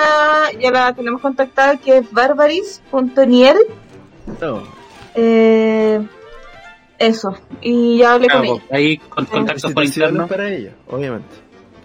ya 0.60 0.72
la 0.72 0.94
tenemos 0.94 1.22
contactada 1.22 1.78
que 1.78 2.00
es 2.00 2.12
barbaris.niel. 2.12 3.58
No. 4.42 4.64
Eh, 5.16 6.02
eso. 7.00 7.38
Y 7.62 7.98
ya 8.00 8.14
hablé 8.16 8.28
con 8.28 8.42
Ah, 8.42 8.44
ella. 8.46 8.54
pues, 8.68 8.72
ahí 8.74 8.98
con 8.98 9.26
contactos 9.26 9.72
por 9.72 9.86
interno. 9.86 10.28
para 10.28 10.50
ella, 10.52 10.72
obviamente. 10.90 11.34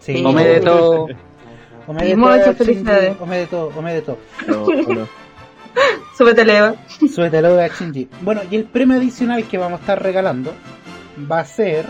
Sí. 0.00 0.16
Sí. 0.16 0.22
Come 0.24 0.44
de 0.44 0.60
todo. 0.60 1.06
De 1.88 2.14
todo, 2.14 2.16
muchas 2.16 2.46
Shinji, 2.46 2.64
felicidades. 2.64 3.16
ome 3.20 3.38
de 3.38 3.46
todo, 3.46 3.72
ome 3.76 3.94
de 3.94 4.02
todo. 4.02 4.18
No, 4.46 4.62
o 4.64 4.94
no. 4.94 5.08
Súbete 6.16 6.44
leva. 6.44 6.74
Suétalo 7.14 7.54
de 7.56 7.68
Shinji. 7.68 8.08
Bueno, 8.22 8.42
y 8.50 8.56
el 8.56 8.64
premio 8.64 8.96
adicional 8.96 9.44
que 9.44 9.58
vamos 9.58 9.78
a 9.78 9.82
estar 9.82 10.02
regalando 10.02 10.52
va 11.30 11.40
a 11.40 11.44
ser. 11.44 11.86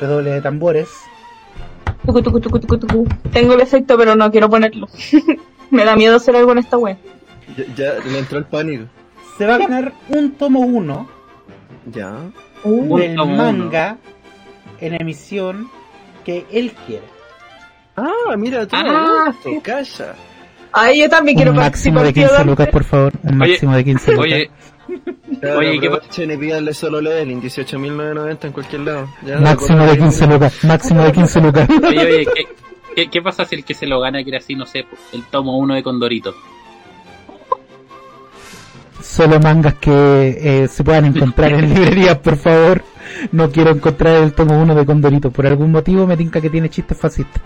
Redoble 0.00 0.30
de 0.30 0.40
tambores. 0.40 0.88
Tucu, 2.06 2.22
tucu, 2.22 2.40
tucu, 2.40 2.58
tucu, 2.60 2.78
tucu. 2.78 3.08
Tengo 3.32 3.54
el 3.54 3.60
efecto, 3.60 3.96
pero 3.96 4.14
no 4.14 4.30
quiero 4.30 4.48
ponerlo. 4.48 4.88
Me 5.70 5.84
da 5.84 5.96
miedo 5.96 6.16
hacer 6.16 6.36
algo 6.36 6.52
en 6.52 6.58
esta 6.58 6.76
web. 6.76 6.96
Ya, 7.56 7.64
ya 7.74 8.04
le 8.04 8.18
entró 8.18 8.38
el 8.38 8.44
pánico. 8.44 8.84
Se 9.38 9.46
va 9.46 9.56
a 9.56 9.58
ganar 9.58 9.92
un 10.08 10.32
tomo 10.32 10.60
1 10.60 11.08
Ya. 11.92 12.14
Uh, 12.62 12.98
del 12.98 13.16
tomo 13.16 13.36
manga 13.36 13.98
en 14.80 14.94
emisión 15.00 15.68
que 16.24 16.46
él 16.50 16.72
quiere. 16.86 17.13
Ah, 17.96 18.36
mira, 18.36 18.66
tú. 18.66 18.76
Ah, 18.76 19.32
calla. 19.62 20.14
Ay, 20.72 21.00
yo 21.00 21.08
también 21.08 21.36
quiero 21.36 21.52
un 21.52 21.58
máximo 21.58 22.02
de 22.02 22.12
tío 22.12 22.22
15 22.24 22.32
Dante. 22.34 22.50
lucas, 22.50 22.68
por 22.68 22.84
favor. 22.84 23.12
Un 23.22 23.40
Oye, 23.42 23.52
máximo 23.52 23.76
de 23.76 23.84
15 23.84 24.10
lucas. 24.12 24.24
Oye, 24.26 24.50
Ya, 25.40 25.56
Oye, 25.56 25.80
¿qué 25.80 25.86
aprovechen 25.86 26.30
y 26.32 26.36
pídanle 26.36 26.74
solo 26.74 27.00
leveling, 27.00 27.40
18.990 27.40 28.44
en 28.44 28.52
cualquier 28.52 28.80
lado. 28.82 29.08
Ya, 29.24 29.38
máximo 29.38 29.86
de 29.86 29.98
15 29.98 30.26
lucas. 30.26 30.64
Máximo 30.64 31.04
de 31.04 31.12
15 31.12 31.40
lucas. 31.40 31.68
oye, 31.70 31.98
oye, 32.00 32.26
¿qué, 32.34 32.44
qué, 32.96 33.10
qué 33.10 33.22
pasa 33.22 33.44
si 33.44 33.54
el 33.56 33.64
que 33.64 33.74
se 33.74 33.86
lo 33.86 34.00
gana 34.00 34.22
quiere 34.22 34.38
así, 34.38 34.54
no 34.56 34.66
sé, 34.66 34.84
el 35.12 35.22
tomo 35.26 35.56
uno 35.58 35.74
de 35.74 35.82
Condorito? 35.82 36.34
Solo 39.00 39.38
mangas 39.38 39.74
que 39.74 40.62
eh, 40.64 40.68
se 40.68 40.82
puedan 40.82 41.04
encontrar 41.04 41.52
en 41.52 41.68
librerías, 41.74 42.18
por 42.18 42.36
favor. 42.36 42.82
No 43.32 43.50
quiero 43.50 43.70
encontrar 43.70 44.22
el 44.22 44.32
tomo 44.32 44.60
1 44.60 44.74
de 44.74 44.86
Condorito. 44.86 45.30
Por 45.30 45.46
algún 45.46 45.70
motivo 45.72 46.06
me 46.06 46.16
tinca 46.16 46.40
que 46.40 46.50
tiene 46.50 46.68
chistes 46.70 46.96
fascistas. 46.98 47.42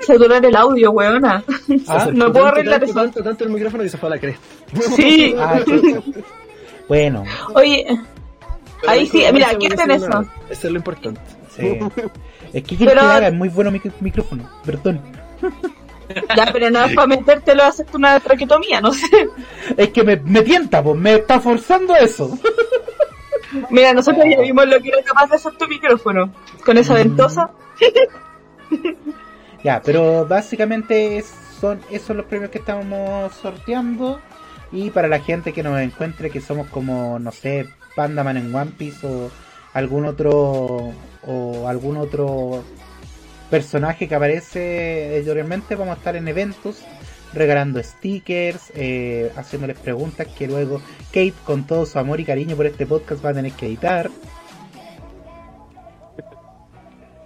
Saturar 0.00 0.44
el 0.44 0.56
audio, 0.56 0.90
weona. 0.92 1.42
Ah, 1.86 2.08
no 2.14 2.32
puedo 2.32 2.46
arreglar 2.46 2.80
tanto, 2.80 2.86
eso. 2.92 3.00
Tanto, 3.00 3.22
tanto 3.22 3.44
el 3.44 3.50
micrófono 3.50 3.82
que 3.82 3.88
se 3.90 3.98
fue 3.98 4.08
a 4.08 4.10
la 4.10 4.18
cresta. 4.18 4.46
Sí. 4.96 5.34
Ah, 5.38 5.60
bueno, 6.88 7.22
Oye, 7.54 7.86
Ahí 8.86 9.06
sí, 9.06 9.22
mira, 9.32 9.48
quiten 9.58 9.76
merece 9.76 10.04
eso. 10.04 10.08
nada. 10.08 10.24
Eso 10.48 10.66
es 10.68 10.72
lo 10.72 10.78
importante. 10.78 11.20
sí. 11.54 11.78
Es 12.54 12.62
que 12.64 12.76
quiero 12.76 12.92
Pero- 12.92 13.00
que 13.02 13.06
haga, 13.14 13.28
es 13.28 13.34
muy 13.34 13.50
bueno 13.50 13.70
mi 13.70 13.80
micrófono. 14.00 14.48
Perdón. 14.64 15.02
ya, 16.34 16.48
pero 16.50 16.70
no 16.70 16.82
es 16.86 16.94
para 16.94 17.06
metértelo 17.06 17.62
a 17.64 17.66
hacerte 17.66 17.94
una 17.98 18.18
traquetomía, 18.20 18.80
no 18.80 18.90
sé. 18.92 19.06
Es 19.76 19.90
que 19.90 20.02
me, 20.02 20.16
me 20.16 20.40
tienta, 20.40 20.82
pues, 20.82 20.96
me 20.98 21.16
está 21.16 21.38
forzando 21.40 21.94
eso. 21.96 22.38
Mira, 23.70 23.92
nosotros 23.94 24.24
ya 24.30 24.40
vimos 24.40 24.66
lo 24.66 24.80
que 24.80 24.88
era 24.88 25.02
capaz 25.02 25.28
de 25.30 25.36
hacer 25.36 25.52
tu 25.56 25.66
micrófono. 25.68 26.32
Con 26.64 26.76
esa 26.78 26.94
Mm. 26.94 26.96
ventosa. 26.96 27.50
Ya, 29.64 29.82
pero 29.84 30.24
básicamente 30.26 31.18
es- 31.18 31.34
son 31.60 31.80
esos 31.90 32.06
son 32.06 32.16
los 32.18 32.26
premios 32.26 32.50
que 32.50 32.58
estamos 32.58 33.32
sorteando. 33.34 34.20
Y 34.70 34.90
para 34.90 35.08
la 35.08 35.18
gente 35.20 35.52
que 35.52 35.62
nos 35.62 35.80
encuentre 35.80 36.30
que 36.30 36.40
somos 36.40 36.68
como, 36.68 37.18
no 37.18 37.32
sé, 37.32 37.66
Pandaman 37.96 38.36
en 38.36 38.54
One 38.54 38.72
Piece 38.78 39.04
o 39.06 39.30
algún 39.74 40.04
otro 40.06 40.92
o 41.26 41.66
algún 41.68 41.96
otro 41.96 42.62
personaje 43.50 44.06
que 44.06 44.14
aparece 44.14 45.16
editorialmente, 45.16 45.74
vamos 45.74 45.94
a 45.96 45.98
estar 45.98 46.14
en 46.16 46.28
eventos 46.28 46.84
regalando 47.32 47.82
stickers, 47.82 48.72
eh, 48.74 49.30
haciéndoles 49.36 49.78
preguntas 49.78 50.26
que 50.26 50.46
luego 50.46 50.80
Kate 51.08 51.34
con 51.44 51.66
todo 51.66 51.86
su 51.86 51.98
amor 51.98 52.20
y 52.20 52.24
cariño 52.24 52.56
por 52.56 52.66
este 52.66 52.86
podcast 52.86 53.24
va 53.24 53.30
a 53.30 53.34
tener 53.34 53.52
que 53.52 53.66
editar. 53.66 54.10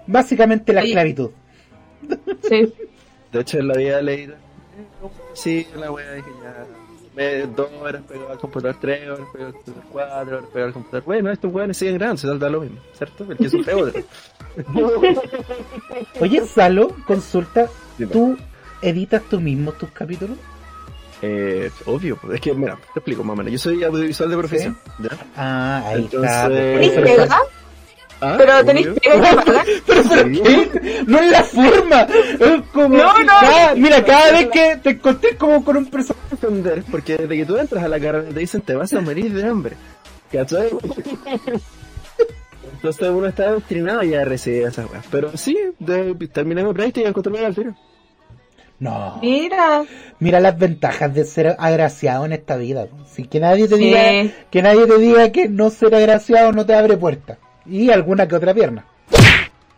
Básicamente 0.07 0.72
la 0.72 0.82
esclavitud. 0.82 1.30
Sí. 2.48 2.72
De 3.32 3.40
hecho, 3.40 3.59
en 3.59 3.68
la 3.68 3.74
vida 3.74 4.03
leí. 4.03 4.28
Sí, 5.32 5.66
la 5.76 5.90
wea 5.90 6.12
dije 6.12 6.30
ya. 6.42 6.66
Me, 7.14 7.42
dos 7.46 7.70
horas 7.78 8.03
pegado 8.09 8.30
al 8.30 8.38
computador, 8.38 8.76
tres 8.80 9.09
horas 9.09 9.28
pegado 9.32 9.48
al 9.48 9.53
computador, 9.55 9.84
cuatro 9.92 10.36
horas 10.38 10.50
pegado 10.50 10.66
al 10.66 10.72
computador. 10.72 11.05
Bueno, 11.05 11.30
estos 11.30 11.53
weones 11.53 11.76
siguen 11.76 11.94
grabando, 11.96 12.20
se 12.20 12.38
da 12.38 12.48
lo 12.48 12.61
mismo, 12.62 12.78
¿cierto? 12.94 13.26
El 13.30 13.36
que 13.36 13.48
sufre 13.50 13.74
otro. 13.74 14.03
Oye, 16.20 16.44
Salo, 16.46 16.88
consulta, 17.07 17.68
Dime. 17.98 18.12
¿tú 18.12 18.38
editas 18.82 19.22
tú 19.30 19.40
mismo 19.40 19.72
tus 19.72 19.90
capítulos? 19.90 20.36
Eh, 21.22 21.70
obvio, 21.86 22.16
pues, 22.20 22.34
es 22.34 22.40
que, 22.40 22.52
mira, 22.52 22.76
te 22.92 22.98
explico 23.00 23.22
más 23.22 23.34
o 23.34 23.36
menos. 23.36 23.52
Yo 23.52 23.58
soy 23.58 23.82
audiovisual 23.84 24.28
de 24.30 24.36
profesión. 24.36 24.76
¿ya? 24.98 25.10
Ah, 25.36 25.82
ahí 25.86 26.02
Entonces- 26.02 26.30
está. 26.30 26.48
pues, 26.48 26.60
por 26.60 26.72
¿Tenéis 26.72 26.92
eso 26.92 27.00
lo 27.00 27.06
pega? 27.06 27.22
está- 27.24 27.38
Ah, 28.24 28.34
Pero 28.38 28.64
tenéis. 28.64 28.86
Pero, 29.02 29.20
pero 29.84 30.02
Sí. 30.04 30.42
¿qué? 30.44 31.04
No 31.08 31.18
es 31.18 31.30
la 31.32 31.42
forma. 31.42 32.02
Es 32.02 32.62
como 32.72 32.96
No, 32.96 33.18
no. 33.18 33.26
cada- 33.40 33.74
mira, 33.74 34.04
cada 34.04 34.30
vez 34.30 34.48
que 34.52 34.76
te 34.80 34.90
encontré 34.90 35.36
como 35.36 35.64
con 35.64 35.76
un 35.76 35.86
personaje. 35.86 36.22
entender, 36.32 36.84
porque 36.88 37.16
desde 37.16 37.36
que 37.36 37.44
tú 37.46 37.56
entras 37.56 37.82
a 37.82 37.88
la 37.88 37.98
carrera 37.98 38.28
te 38.28 38.38
dicen 38.38 38.60
te 38.60 38.74
vas 38.76 38.92
a 38.92 39.00
morir 39.00 39.32
de 39.32 39.44
hambre. 39.44 39.76
¿Cachai? 40.30 40.68
Entonces 42.74 43.08
uno 43.10 43.26
está 43.26 43.44
adoctrinado 43.48 44.02
ya 44.02 44.22
a 44.22 44.24
recibir 44.24 44.64
esas 44.64 44.90
weas. 44.90 45.04
Pero 45.10 45.36
sí, 45.36 45.56
de, 45.78 46.14
terminé 46.32 46.62
mi 46.64 46.72
práctica 46.72 47.00
y 47.00 47.04
encontré 47.08 47.44
al 47.44 47.54
tiro. 47.54 47.74
No. 48.82 49.20
Mira. 49.22 49.84
Mira 50.18 50.40
las 50.40 50.58
ventajas 50.58 51.14
de 51.14 51.24
ser 51.24 51.54
agraciado 51.56 52.24
en 52.24 52.32
esta 52.32 52.56
vida. 52.56 52.88
Sin 53.06 53.28
que 53.28 53.38
nadie 53.38 53.68
te 53.68 53.76
Sí. 53.76 53.84
diga, 53.84 54.00
que 54.50 54.60
nadie 54.60 54.86
te 54.88 54.98
diga 54.98 55.30
que 55.30 55.48
no 55.48 55.70
ser 55.70 55.94
agraciado 55.94 56.50
no 56.50 56.66
te 56.66 56.74
abre 56.74 56.96
puertas. 56.96 57.38
Y 57.64 57.90
alguna 57.90 58.26
que 58.26 58.34
otra 58.34 58.52
pierna. 58.52 58.84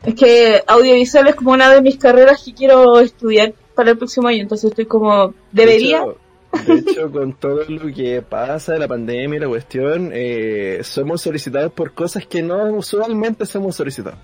Es 0.06 0.14
que 0.14 0.62
audiovisual 0.66 1.28
es 1.28 1.34
como 1.34 1.52
una 1.52 1.70
de 1.70 1.82
mis 1.82 1.98
carreras 1.98 2.42
que 2.42 2.54
quiero 2.54 2.98
estudiar 2.98 3.52
para 3.74 3.90
el 3.90 3.98
próximo 3.98 4.28
año, 4.28 4.40
entonces 4.40 4.70
estoy 4.70 4.86
como, 4.86 5.34
debería. 5.52 6.02
De 6.02 6.12
hecho, 6.62 6.74
de 6.84 6.90
hecho, 6.90 7.12
con 7.12 7.32
todo 7.34 7.62
lo 7.68 7.92
que 7.94 8.22
pasa, 8.22 8.78
la 8.78 8.88
pandemia 8.88 9.36
y 9.36 9.40
la 9.40 9.48
cuestión, 9.48 10.12
eh, 10.14 10.80
somos 10.82 11.20
solicitados 11.20 11.72
por 11.72 11.92
cosas 11.92 12.26
que 12.26 12.40
no 12.40 12.72
usualmente 12.72 13.44
somos 13.44 13.76
solicitados. 13.76 14.18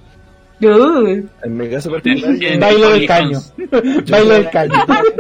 Uy. 0.60 1.26
En 1.42 1.56
mi 1.56 1.70
caso 1.70 1.90
particular, 1.90 2.34
Bailo 2.60 2.90
del 2.90 3.06
caño. 3.06 3.40
Bailo 4.08 4.34
del 4.34 4.50
caño. 4.50 4.74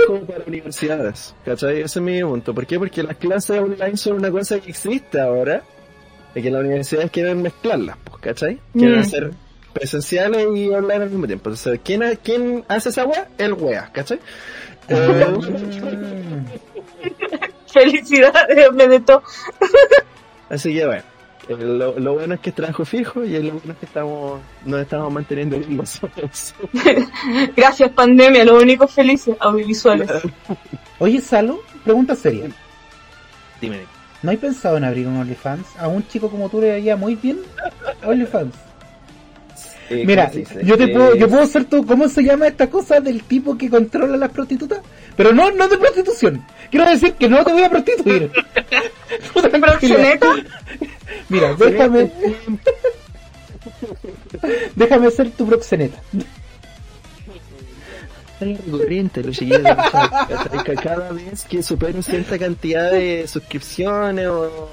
como 0.06 0.20
para 0.26 0.44
universidades, 0.46 1.34
¿cachai? 1.44 1.80
Ese 1.80 1.98
es 1.98 2.02
mi 2.04 2.22
punto. 2.22 2.54
¿Por 2.54 2.66
qué? 2.66 2.78
Porque 2.78 3.02
las 3.02 3.16
clases 3.16 3.58
online 3.60 3.96
son 3.96 4.14
una 4.18 4.30
cosa 4.30 4.60
que 4.60 4.70
existe 4.70 5.20
ahora, 5.20 5.62
y 6.34 6.42
que 6.42 6.50
las 6.50 6.60
universidades 6.62 7.10
quieren 7.10 7.42
mezclarlas, 7.42 7.96
pues, 8.04 8.18
¿cachai? 8.22 8.58
Quieren 8.72 8.98
Mm. 8.98 9.02
hacer 9.02 9.30
presenciales 9.72 10.46
y 10.54 10.68
online 10.68 11.04
al 11.04 11.10
mismo 11.10 11.26
tiempo. 11.26 11.48
Entonces, 11.48 11.80
¿quién, 11.84 12.02
ha- 12.02 12.16
quién 12.16 12.64
hace 12.68 12.88
esa 12.90 13.04
wea? 13.06 13.28
El 13.38 13.52
wea, 13.54 13.90
¿cachai? 13.92 14.18
Eh, 14.88 15.26
Mm. 15.30 16.44
Felicidades, 17.72 19.04
todo. 19.06 19.22
así 20.48 20.74
que 20.74 20.84
bueno, 20.86 21.02
eh, 21.02 21.09
lo, 21.56 21.98
lo 21.98 22.14
bueno 22.14 22.34
es 22.34 22.40
que 22.40 22.50
es 22.50 22.56
trabajo 22.56 22.84
fijo 22.84 23.24
y 23.24 23.30
lo 23.42 23.52
bueno 23.54 23.72
es 23.72 23.78
que 23.78 23.86
estamos, 23.86 24.40
nos 24.64 24.80
estamos 24.80 25.12
manteniendo 25.12 25.58
bien 25.58 25.76
nosotros. 25.76 26.54
Gracias, 27.56 27.90
pandemia, 27.90 28.44
los 28.44 28.62
únicos 28.62 28.92
felices 28.92 29.36
audiovisuales. 29.40 30.10
Oye, 30.98 31.20
Salo, 31.20 31.60
pregunta 31.84 32.14
seria. 32.14 32.48
Dime. 33.60 33.80
¿No 34.22 34.30
hay 34.30 34.36
pensado 34.36 34.76
en 34.76 34.84
abrir 34.84 35.08
un 35.08 35.16
OnlyFans? 35.16 35.76
A 35.78 35.88
un 35.88 36.06
chico 36.06 36.30
como 36.30 36.48
tú 36.48 36.60
le 36.60 36.72
haría 36.72 36.96
muy 36.96 37.14
bien 37.14 37.38
OnlyFans. 38.04 38.69
Eh, 39.90 40.04
Mira, 40.06 40.30
yo 40.62 40.78
te 40.78 40.84
Eh, 40.84 40.88
puedo, 40.88 41.16
yo 41.16 41.28
puedo 41.28 41.44
ser 41.46 41.64
tú, 41.64 41.84
¿cómo 41.84 42.08
se 42.08 42.22
llama 42.22 42.46
esta 42.46 42.70
cosa 42.70 43.00
del 43.00 43.24
tipo 43.24 43.58
que 43.58 43.68
controla 43.68 44.16
las 44.16 44.30
prostitutas? 44.30 44.78
Pero 45.16 45.32
no, 45.32 45.50
no 45.50 45.66
de 45.66 45.78
prostitución. 45.78 46.46
Quiero 46.70 46.88
decir 46.88 47.14
que 47.14 47.28
no 47.28 47.44
te 47.44 47.52
voy 47.52 47.64
a 47.64 47.70
prostituir. 47.70 48.30
¿Proxeneta? 49.60 50.32
Mira, 51.28 51.54
déjame, 51.54 52.08
déjame 54.76 55.10
ser 55.10 55.30
tu 55.32 55.46
proxeneta. 55.46 55.98
corriente, 58.70 59.22
¿cachai? 59.22 59.50
Que 60.64 60.74
cada 60.74 61.10
vez 61.10 61.44
que 61.48 61.62
supero 61.64 62.00
cierta 62.00 62.38
cantidad 62.38 62.92
de 62.92 63.26
suscripciones 63.26 64.28
o, 64.28 64.68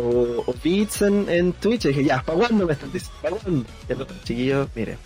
o, 0.00 0.44
o 0.46 0.54
bits 0.62 1.02
en, 1.02 1.28
en 1.28 1.52
Twitch, 1.54 1.86
dije, 1.86 2.04
ya, 2.04 2.22
¿para 2.22 2.38
cuándo 2.38 2.66
me 2.66 2.72
están 2.72 2.90
diciendo? 2.92 3.18
¿Para 3.22 3.36
cuándo? 3.36 3.64
Y 3.88 3.92
el 3.92 4.02
otro, 4.02 4.16
Chiquillos, 4.24 4.68
mire, 4.74 4.96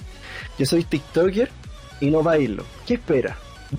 yo 0.59 0.67
soy 0.67 0.85
TikToker 0.85 1.51
y 2.01 2.11
no 2.11 2.23
bailo. 2.23 2.65
¿Qué 2.87 2.95
espera? 2.95 3.37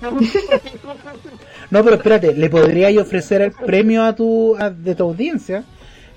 No, 1.70 1.82
pero 1.82 1.96
espérate, 1.96 2.32
le 2.34 2.48
podríais 2.48 2.98
ofrecer 2.98 3.40
el 3.42 3.52
premio 3.52 4.04
a 4.04 4.14
tu, 4.14 4.56
a- 4.56 4.70
de 4.70 4.94
tu 4.94 5.04
audiencia. 5.04 5.64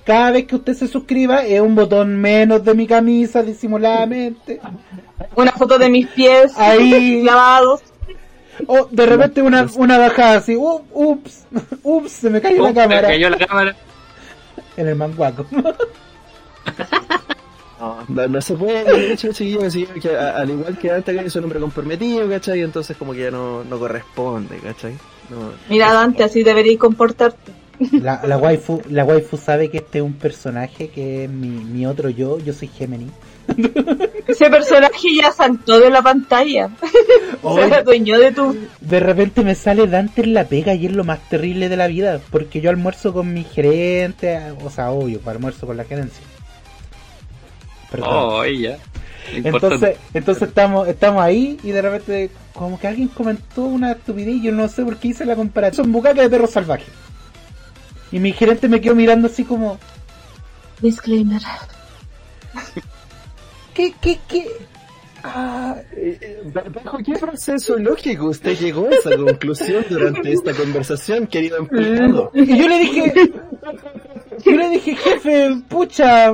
Cada 0.05 0.31
vez 0.31 0.45
que 0.45 0.55
usted 0.55 0.73
se 0.73 0.87
suscriba 0.87 1.45
es 1.45 1.59
un 1.61 1.75
botón 1.75 2.15
menos 2.17 2.63
de 2.63 2.73
mi 2.73 2.87
camisa 2.87 3.41
disimuladamente. 3.43 4.59
Una 5.35 5.51
foto 5.51 5.77
de 5.77 5.89
mis 5.89 6.07
pies 6.07 6.53
Ahí. 6.57 7.21
lavados. 7.23 7.81
O 8.67 8.87
de 8.91 9.05
repente 9.05 9.41
una, 9.41 9.67
una 9.77 9.97
bajada 9.97 10.37
así, 10.37 10.55
"Up- 10.55 10.85
ups, 10.93 11.45
ups, 11.83 12.11
se 12.11 12.29
me 12.29 12.41
cayó 12.41 12.61
la 12.63 12.69
me 12.69 12.75
cámara 12.75 13.07
cayó 13.07 13.29
la 13.29 13.37
cámara. 13.37 13.75
En 14.81 14.87
el 14.87 14.95
manguaco. 14.95 15.45
No, 18.09 18.27
no 18.27 18.41
se 18.41 18.55
puede, 18.55 18.83
de 18.83 19.13
hecho, 19.13 19.31
chiquillos, 19.31 19.63
así 19.63 19.85
que 20.01 20.13
a- 20.13 20.35
al 20.37 20.49
igual 20.49 20.77
que 20.77 20.91
antes 20.91 21.17
que 21.23 21.29
soy 21.29 21.39
un 21.39 21.45
hombre 21.45 21.59
comprometido, 21.61 22.27
¿cachai? 22.27 22.59
Entonces 22.61 22.97
como 22.97 23.13
que 23.13 23.19
ya 23.21 23.31
no, 23.31 23.63
no 23.63 23.79
corresponde, 23.79 24.57
¿cachai? 24.57 24.95
No, 25.29 25.51
Mira, 25.69 25.93
Dante, 25.93 26.23
así 26.25 26.43
deberías 26.43 26.77
comportarte. 26.77 27.53
La, 27.93 28.21
la 28.27 28.37
waifu, 28.37 28.81
la 28.89 29.05
waifu 29.05 29.37
sabe 29.37 29.69
que 29.71 29.77
este 29.77 29.99
es 29.99 30.03
un 30.03 30.11
personaje 30.13 30.89
que 30.89 31.23
es 31.23 31.29
mi, 31.29 31.47
mi 31.47 31.85
otro 31.85 32.09
yo, 32.09 32.37
yo 32.39 32.51
soy 32.51 32.67
Gemini. 32.67 33.07
Ese 34.27 34.49
personaje 34.49 35.15
ya 35.15 35.31
saltó 35.31 35.79
de 35.79 35.89
la 35.89 36.01
pantalla. 36.01 36.69
Se 37.41 37.75
adueñó 37.75 38.19
de 38.19 38.31
tu. 38.31 38.55
De 38.81 38.99
repente 38.99 39.43
me 39.43 39.55
sale 39.55 39.87
Dante 39.87 40.21
en 40.21 40.33
la 40.33 40.45
pega 40.45 40.73
y 40.73 40.85
es 40.85 40.91
lo 40.91 41.03
más 41.03 41.19
terrible 41.29 41.69
de 41.69 41.77
la 41.77 41.87
vida, 41.87 42.19
porque 42.31 42.61
yo 42.61 42.69
almuerzo 42.69 43.13
con 43.13 43.33
mi 43.33 43.43
gerente, 43.43 44.39
o 44.63 44.69
sea, 44.69 44.91
obvio, 44.91 45.19
para 45.19 45.37
almuerzo 45.37 45.65
con 45.65 45.77
la 45.77 45.83
gerencia. 45.83 46.23
Perdón. 47.89 48.09
Oh, 48.11 48.45
ya. 48.45 48.77
Entonces, 49.31 49.97
entonces 50.13 50.47
estamos, 50.49 50.87
estamos 50.87 51.21
ahí 51.21 51.59
y 51.63 51.71
de 51.71 51.81
repente 51.81 52.31
como 52.53 52.79
que 52.79 52.87
alguien 52.87 53.09
comentó 53.09 53.63
una 53.63 53.91
estupidez 53.91 54.35
y 54.35 54.43
yo 54.43 54.51
no 54.51 54.67
sé 54.67 54.83
por 54.83 54.97
qué 54.97 55.09
hice 55.09 55.25
la 55.25 55.35
comparación. 55.35 55.85
Son 55.85 55.91
bucaques 55.91 56.23
de 56.23 56.29
perros 56.29 56.51
salvajes. 56.51 56.87
Y 58.11 58.19
mi 58.19 58.31
gerente 58.31 58.67
me 58.67 58.81
quedó 58.81 58.95
mirando 58.95 59.27
así 59.27 59.43
como, 59.43 59.77
Disclaimer. 60.81 61.41
¿qué, 63.73 63.93
qué, 64.01 64.19
qué? 64.27 64.47
Ah, 65.23 65.75
Eh, 65.91 66.17
eh, 66.21 66.41
¿Bajo 66.53 66.97
qué 66.99 67.13
proceso 67.19 67.77
lógico 67.77 68.27
usted 68.27 68.57
llegó 68.57 68.87
a 68.87 68.91
esa 68.91 69.17
conclusión 69.17 69.85
durante 69.89 70.31
esta 70.31 70.53
conversación, 70.53 71.27
querido 71.27 71.57
empleado? 71.57 72.31
y 72.33 72.57
yo 72.57 72.67
le 72.69 72.79
dije, 72.79 73.13
yo 74.45 74.51
le 74.51 74.69
dije, 74.69 74.95
jefe, 74.95 75.57
pucha, 75.67 76.33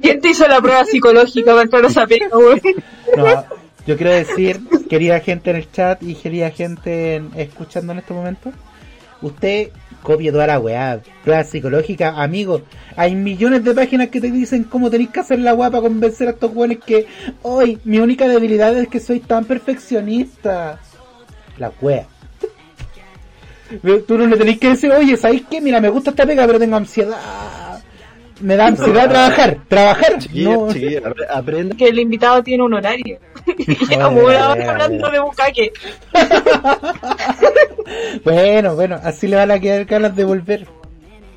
¿Quién 0.00 0.20
te 0.20 0.28
hizo 0.28 0.46
la 0.46 0.60
prueba 0.60 0.84
psicológica 0.84 1.52
para 1.52 1.62
entrar 1.62 1.84
a 1.84 1.88
esa 1.88 2.06
pega, 2.06 2.28
güey? 2.30 2.60
No, 3.16 3.24
yo 3.86 3.96
quiero 3.96 4.12
decir, 4.12 4.60
querida 4.90 5.20
gente 5.20 5.48
en 5.48 5.56
el 5.56 5.72
chat 5.72 6.02
y 6.02 6.14
querida 6.16 6.50
gente 6.50 7.14
en- 7.14 7.30
escuchando 7.34 7.92
en 7.94 8.00
este 8.00 8.12
momento, 8.12 8.52
usted 9.22 9.70
copie 10.06 10.30
toda 10.30 10.46
la 10.46 10.60
weá, 10.60 11.00
prueba 11.24 11.42
psicológica, 11.42 12.10
amigo. 12.22 12.62
Hay 12.94 13.16
millones 13.16 13.64
de 13.64 13.74
páginas 13.74 14.08
que 14.08 14.20
te 14.20 14.30
dicen 14.30 14.62
cómo 14.62 14.88
tenéis 14.88 15.10
que 15.10 15.18
hacer 15.20 15.40
la 15.40 15.52
weá 15.52 15.68
para 15.68 15.82
convencer 15.82 16.28
a 16.28 16.30
estos 16.30 16.52
weones 16.54 16.78
que 16.86 17.06
hoy 17.42 17.78
mi 17.84 17.98
única 17.98 18.28
debilidad 18.28 18.76
es 18.78 18.86
que 18.86 19.00
soy 19.00 19.18
tan 19.18 19.44
perfeccionista. 19.44 20.78
La 21.58 21.72
weá. 21.80 22.06
Tú 24.06 24.16
no 24.16 24.26
le 24.26 24.36
tenéis 24.36 24.60
que 24.60 24.68
decir, 24.68 24.92
oye, 24.92 25.16
¿sabéis 25.16 25.42
qué? 25.50 25.60
Mira, 25.60 25.80
me 25.80 25.88
gusta 25.88 26.10
esta 26.10 26.24
pega, 26.24 26.46
pero 26.46 26.60
tengo 26.60 26.76
ansiedad. 26.76 27.82
Me 28.40 28.54
da 28.54 28.66
ansiedad 28.66 29.08
trabajar, 29.08 29.58
trabajar. 29.66 30.18
Chiquillo, 30.18 30.66
No. 30.66 30.72
chiquillo, 30.72 31.00
apre- 31.02 31.26
aprenda. 31.34 31.74
Que 31.76 31.88
el 31.88 31.98
invitado 31.98 32.42
tiene 32.44 32.62
un 32.62 32.74
horario. 32.74 33.18
Y 33.58 33.86
Llevamos 33.86 34.22
una 34.24 34.50
hora 34.50 34.70
hablando 34.72 35.10
de 35.10 35.18
bucaque. 35.20 35.72
Bueno, 38.24 38.74
bueno, 38.74 38.98
así 39.02 39.28
le 39.28 39.36
van 39.36 39.50
a 39.50 39.60
quedar 39.60 39.84
ganas 39.84 40.14
de 40.16 40.24
volver. 40.24 40.66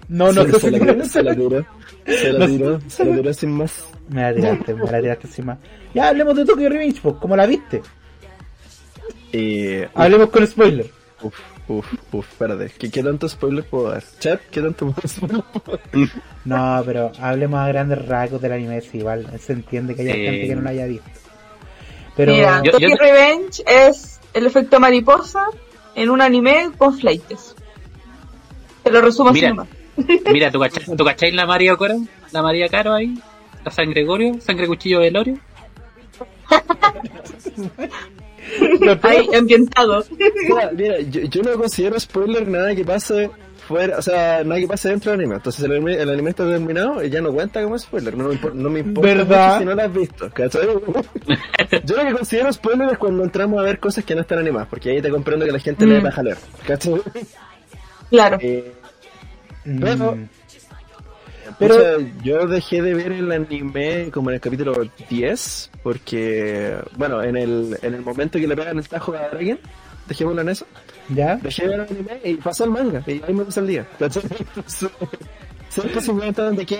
No, 0.08 0.32
no 0.32 0.44
se, 0.46 0.52
sé 0.54 0.60
se 0.60 0.72
la, 0.72 0.80
tiró, 0.80 1.06
se 1.06 1.24
la 1.24 1.36
tiró, 1.36 1.66
se 2.06 2.34
la 2.34 2.40
No 2.40 2.46
tiró, 2.48 2.82
se 2.88 3.06
la 3.06 3.16
tiró 3.16 3.34
sin 3.34 3.52
más. 3.52 3.74
Me 4.10 4.22
la 4.24 4.34
tiraste, 4.34 4.74
me 4.74 4.86
la 4.92 5.02
tiraste 5.02 5.28
encima. 5.28 5.58
Ya 5.94 6.08
hablemos 6.10 6.36
de 6.36 6.46
Tokyo 6.46 6.68
Revenge, 6.70 7.00
pues, 7.02 7.16
como 7.22 7.36
la 7.36 7.46
viste. 7.46 7.82
Y, 9.32 9.82
Hablemos 9.94 10.30
con 10.30 10.48
spoiler. 10.48 10.90
uf, 11.22 11.36
uf, 11.68 11.86
uf, 12.12 12.28
espérate. 12.32 12.72
¿Qué, 12.80 12.90
¿Qué 12.90 13.04
tanto 13.04 13.30
spoiler 13.30 13.64
puedo 13.66 13.92
dar? 13.92 14.04
Chat, 14.20 14.42
¿qué 14.50 14.62
tanto 14.62 14.92
spoiler 15.08 15.44
puedo 15.44 15.78
dar? 15.78 16.10
No, 16.46 16.82
pero 16.86 17.12
hablemos 17.20 17.60
a 17.60 17.68
grandes 17.68 18.04
rasgos 18.08 18.42
del 18.42 18.54
anime, 18.54 18.82
si 18.82 18.98
igual 19.00 19.28
se 19.40 19.54
entiende 19.54 19.94
que 19.96 20.02
hay 20.02 20.08
Sí. 20.08 20.14
gente 20.26 20.48
que 20.48 20.56
no 20.56 20.62
lo 20.62 20.70
haya 20.70 20.86
visto. 20.88 21.10
Pero 22.16 22.32
Mira, 22.34 22.62
Yo- 22.64 22.72
Tokyo 22.72 22.90
yo- 22.90 22.96
Revenge 22.98 23.64
es 23.68 24.20
el 24.34 24.46
efecto 24.48 24.80
mariposa 24.80 25.46
en 25.96 26.10
un 26.10 26.22
anime 26.22 26.72
con 26.78 26.98
fleites. 26.98 27.56
Te 28.84 28.92
lo 28.92 29.02
resumo 29.02 29.30
así 29.30 29.40
Mira. 29.40 29.50
nomás. 29.50 29.68
Mira, 30.32 30.52
¿tú 30.52 30.60
cachai, 30.62 30.96
¿tú 30.96 31.04
cachai 31.04 31.32
la 31.32 31.46
María 31.46 31.76
Caro? 31.76 32.00
La 32.32 32.42
María 32.42 32.70
Caro 32.70 32.94
ahí. 32.94 33.18
La 33.64 33.72
San 33.72 33.90
Gregorio, 33.90 34.40
Sangre 34.40 34.68
Cuchillo 34.68 35.00
Velorio. 35.00 35.38
Ahí, 39.04 39.30
ambientado. 39.36 40.04
Mira, 40.18 40.72
mira, 40.74 41.02
yo, 41.02 41.22
yo 41.22 41.42
no 41.44 41.54
considero 41.58 42.00
spoiler 42.00 42.48
nada 42.48 42.74
que 42.74 42.84
pase 42.86 43.30
fuera, 43.70 43.98
o 44.00 44.02
sea, 44.02 44.44
nada 44.44 44.60
que 44.60 44.68
pase 44.68 44.90
dentro 44.90 45.12
del 45.12 45.22
anime. 45.22 45.36
Entonces 45.36 45.64
el 45.64 45.72
anime, 45.72 45.94
el 45.94 46.10
anime 46.10 46.32
está 46.32 46.44
terminado 46.46 47.04
y 47.04 47.10
ya 47.12 47.22
no 47.22 47.32
cuenta 47.32 47.62
como 47.64 47.78
spoiler. 47.78 48.18
No, 48.18 48.30
no 48.54 48.70
me 48.72 48.80
importa 48.80 49.60
si 49.60 49.66
no 49.66 49.76
lo 49.76 49.82
has 49.84 49.94
visto. 49.94 50.30
¿cachai? 50.34 50.66
yo 51.86 51.96
lo 51.96 52.04
que 52.08 52.14
considero 52.14 52.52
spoiler 52.52 52.90
es 52.92 52.98
cuando 52.98 53.24
entramos 53.24 53.60
a 53.60 53.64
ver 53.64 53.80
cosas 53.80 54.04
que 54.04 54.16
no 54.16 54.22
están 54.22 54.40
animadas, 54.40 54.68
porque 54.70 54.90
ahí 54.90 55.02
te 55.02 55.12
comprendo 55.12 55.46
que 55.46 55.52
la 55.52 55.60
gente 55.60 55.86
le 55.86 56.00
Mm. 56.00 56.06
va 56.06 56.10
a 56.10 56.12
jalar. 56.12 56.38
¿cachai? 56.66 57.02
Claro. 58.10 58.38
Eh, 58.42 58.74
mm, 59.66 59.80
Pero- 59.84 60.18
Pucha, 61.58 61.98
yo 62.24 62.48
dejé 62.48 62.82
de 62.82 62.94
ver 62.94 63.12
el 63.12 63.32
anime 63.32 64.10
como 64.14 64.30
en 64.30 64.36
el 64.36 64.40
capítulo 64.42 64.74
10, 65.10 65.72
porque, 65.84 66.76
bueno, 66.96 67.22
en 67.24 67.36
el, 67.36 67.78
en 67.82 67.96
el 67.96 68.02
momento 68.02 68.40
que 68.40 68.48
le 68.48 68.56
pegan 68.56 68.78
el 68.78 68.88
tajo 68.88 69.14
a 69.14 69.26
alguien, 69.32 69.60
dejémoslo 70.08 70.42
en 70.42 70.50
eso, 70.50 70.66
¿ya? 71.10 71.36
dejé 71.38 71.64
de 71.64 71.70
ver 71.70 71.82
anime 71.82 72.22
y 72.24 72.36
pasó 72.36 72.66
el 72.66 72.72
manga, 72.72 73.04
y 73.06 73.22
ahí 73.26 73.34
me 73.34 73.44
puse 73.44 73.60
el 73.60 73.68
día. 73.68 73.88
Siempre 75.70 76.02
se 76.02 76.12
cuenta 76.12 76.44
donde 76.44 76.66
qué, 76.66 76.80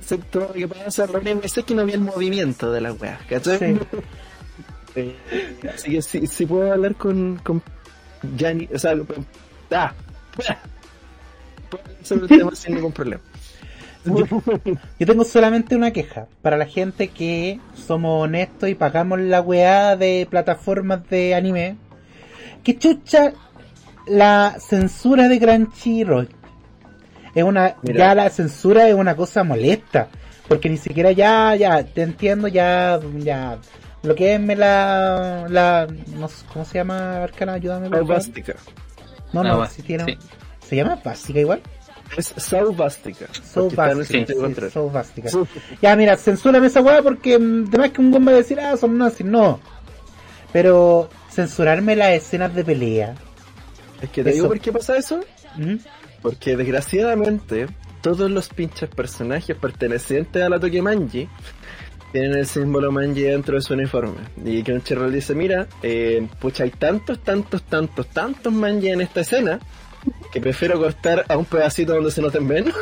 sé 0.00 0.18
todo 0.18 0.48
lo 0.48 0.52
que 0.54 0.68
pasa, 0.68 1.06
sé 1.46 1.62
que 1.62 1.74
no 1.74 1.84
vi 1.84 1.92
el 1.92 2.00
movimiento 2.00 2.72
de 2.72 2.80
la 2.80 2.92
wea, 2.92 3.20
¿cachai? 3.28 3.58
Sí. 3.58 3.80
Eh, 4.98 5.14
así 5.74 5.90
que 5.90 6.00
sí, 6.00 6.26
sí 6.26 6.46
puedo 6.46 6.72
hablar 6.72 6.94
con, 6.94 7.38
con 7.44 7.62
Gianni, 8.34 8.66
o 8.74 8.78
sea, 8.78 8.92
ah, 8.92 9.92
puedo 10.34 10.48
hablar 10.48 10.58
sobre 12.02 12.22
el 12.22 12.28
tema 12.28 12.54
sin 12.54 12.76
ningún 12.76 12.92
problema. 12.92 13.20
Yo 14.98 15.06
tengo 15.06 15.24
solamente 15.24 15.76
una 15.76 15.90
queja 15.90 16.26
para 16.42 16.56
la 16.56 16.66
gente 16.66 17.08
que 17.08 17.60
somos 17.74 18.24
honestos 18.24 18.68
y 18.68 18.74
pagamos 18.74 19.20
la 19.20 19.40
weá 19.40 19.96
de 19.96 20.26
plataformas 20.30 21.08
de 21.10 21.34
anime. 21.34 21.76
Que 22.62 22.78
chucha 22.78 23.32
la 24.06 24.56
censura 24.58 25.28
de 25.28 25.38
Crunchyroll. 25.38 26.28
Es 27.34 27.44
una, 27.44 27.76
Mira. 27.82 27.98
ya 27.98 28.14
la 28.14 28.30
censura 28.30 28.88
es 28.88 28.94
una 28.94 29.14
cosa 29.14 29.44
molesta. 29.44 30.08
Porque 30.48 30.68
ni 30.68 30.76
siquiera 30.76 31.10
ya, 31.12 31.54
ya, 31.56 31.84
te 31.84 32.02
entiendo, 32.02 32.48
ya, 32.48 33.00
ya. 33.18 33.58
Lo 34.02 34.14
que 34.14 34.34
es 34.34 34.40
me 34.40 34.54
la, 34.54 35.46
la, 35.48 35.88
no 36.16 36.28
sé, 36.28 36.44
¿cómo 36.52 36.64
se 36.64 36.78
llama 36.78 37.24
Arcana? 37.24 37.54
Ayúdame. 37.54 37.90
por. 37.90 37.98
No, 39.32 39.42
no, 39.42 39.66
si 39.66 39.82
tiene, 39.82 40.04
sí. 40.04 40.18
se 40.68 40.76
llama 40.76 41.00
básica 41.04 41.40
igual. 41.40 41.60
Es 42.16 42.32
Saubástica. 42.36 43.26
So 43.32 43.68
porque 43.68 43.74
está 43.74 43.84
en 43.86 43.90
el 43.90 43.98
bástica, 43.98 44.26
sentido 44.26 44.70
sí, 44.70 44.78
bástica. 44.92 45.30
Ya, 45.82 45.96
mira, 45.96 46.16
censúrame 46.16 46.68
esa 46.68 46.80
weá 46.80 47.02
porque 47.02 47.34
además 47.34 47.90
que 47.90 48.00
un 48.00 48.12
gomba 48.12 48.32
decir, 48.32 48.60
ah, 48.60 48.76
son 48.76 48.96
nazis, 48.96 49.26
no. 49.26 49.58
Pero 50.52 51.10
censurarme 51.28 51.96
las 51.96 52.10
escenas 52.10 52.54
de 52.54 52.64
pelea. 52.64 53.14
Es 54.00 54.10
que 54.10 54.22
te 54.24 54.32
digo 54.32 54.48
por 54.48 54.60
qué 54.60 54.72
pasa 54.72 54.96
eso. 54.96 55.20
¿Mm? 55.56 55.76
Porque 56.22 56.56
desgraciadamente 56.56 57.66
todos 58.02 58.30
los 58.30 58.48
pinches 58.48 58.88
personajes 58.88 59.56
pertenecientes 59.56 60.42
a 60.42 60.48
la 60.48 60.60
Tokimanji 60.60 61.28
tienen 62.12 62.38
el 62.38 62.46
símbolo 62.46 62.92
manji 62.92 63.22
dentro 63.22 63.56
de 63.56 63.62
su 63.62 63.74
uniforme. 63.74 64.18
Y 64.44 64.62
Crunchyroll 64.62 65.12
dice, 65.12 65.34
mira, 65.34 65.66
eh, 65.82 66.26
pucha, 66.38 66.64
hay 66.64 66.70
tantos, 66.70 67.18
tantos, 67.20 67.62
tantos, 67.64 68.06
tantos 68.08 68.52
manji 68.52 68.88
en 68.88 69.00
esta 69.00 69.20
escena 69.20 69.58
que 70.32 70.40
prefiero 70.40 70.78
cortar 70.78 71.24
a 71.28 71.36
un 71.36 71.44
pedacito 71.44 71.94
donde 71.94 72.10
se 72.10 72.22
noten 72.22 72.46
menos 72.46 72.74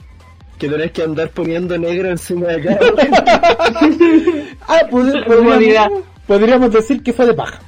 que 0.58 0.68
tener 0.68 0.92
que 0.92 1.02
andar 1.02 1.30
poniendo 1.30 1.78
negro 1.78 2.08
encima 2.10 2.48
de 2.48 2.62
cada 2.62 2.80
Ah, 4.68 4.80
Humanidad. 4.90 5.88
podríamos, 5.88 6.02
podríamos 6.26 6.72
decir 6.72 7.02
que 7.02 7.12
fue 7.12 7.26
de 7.26 7.34
paja. 7.34 7.60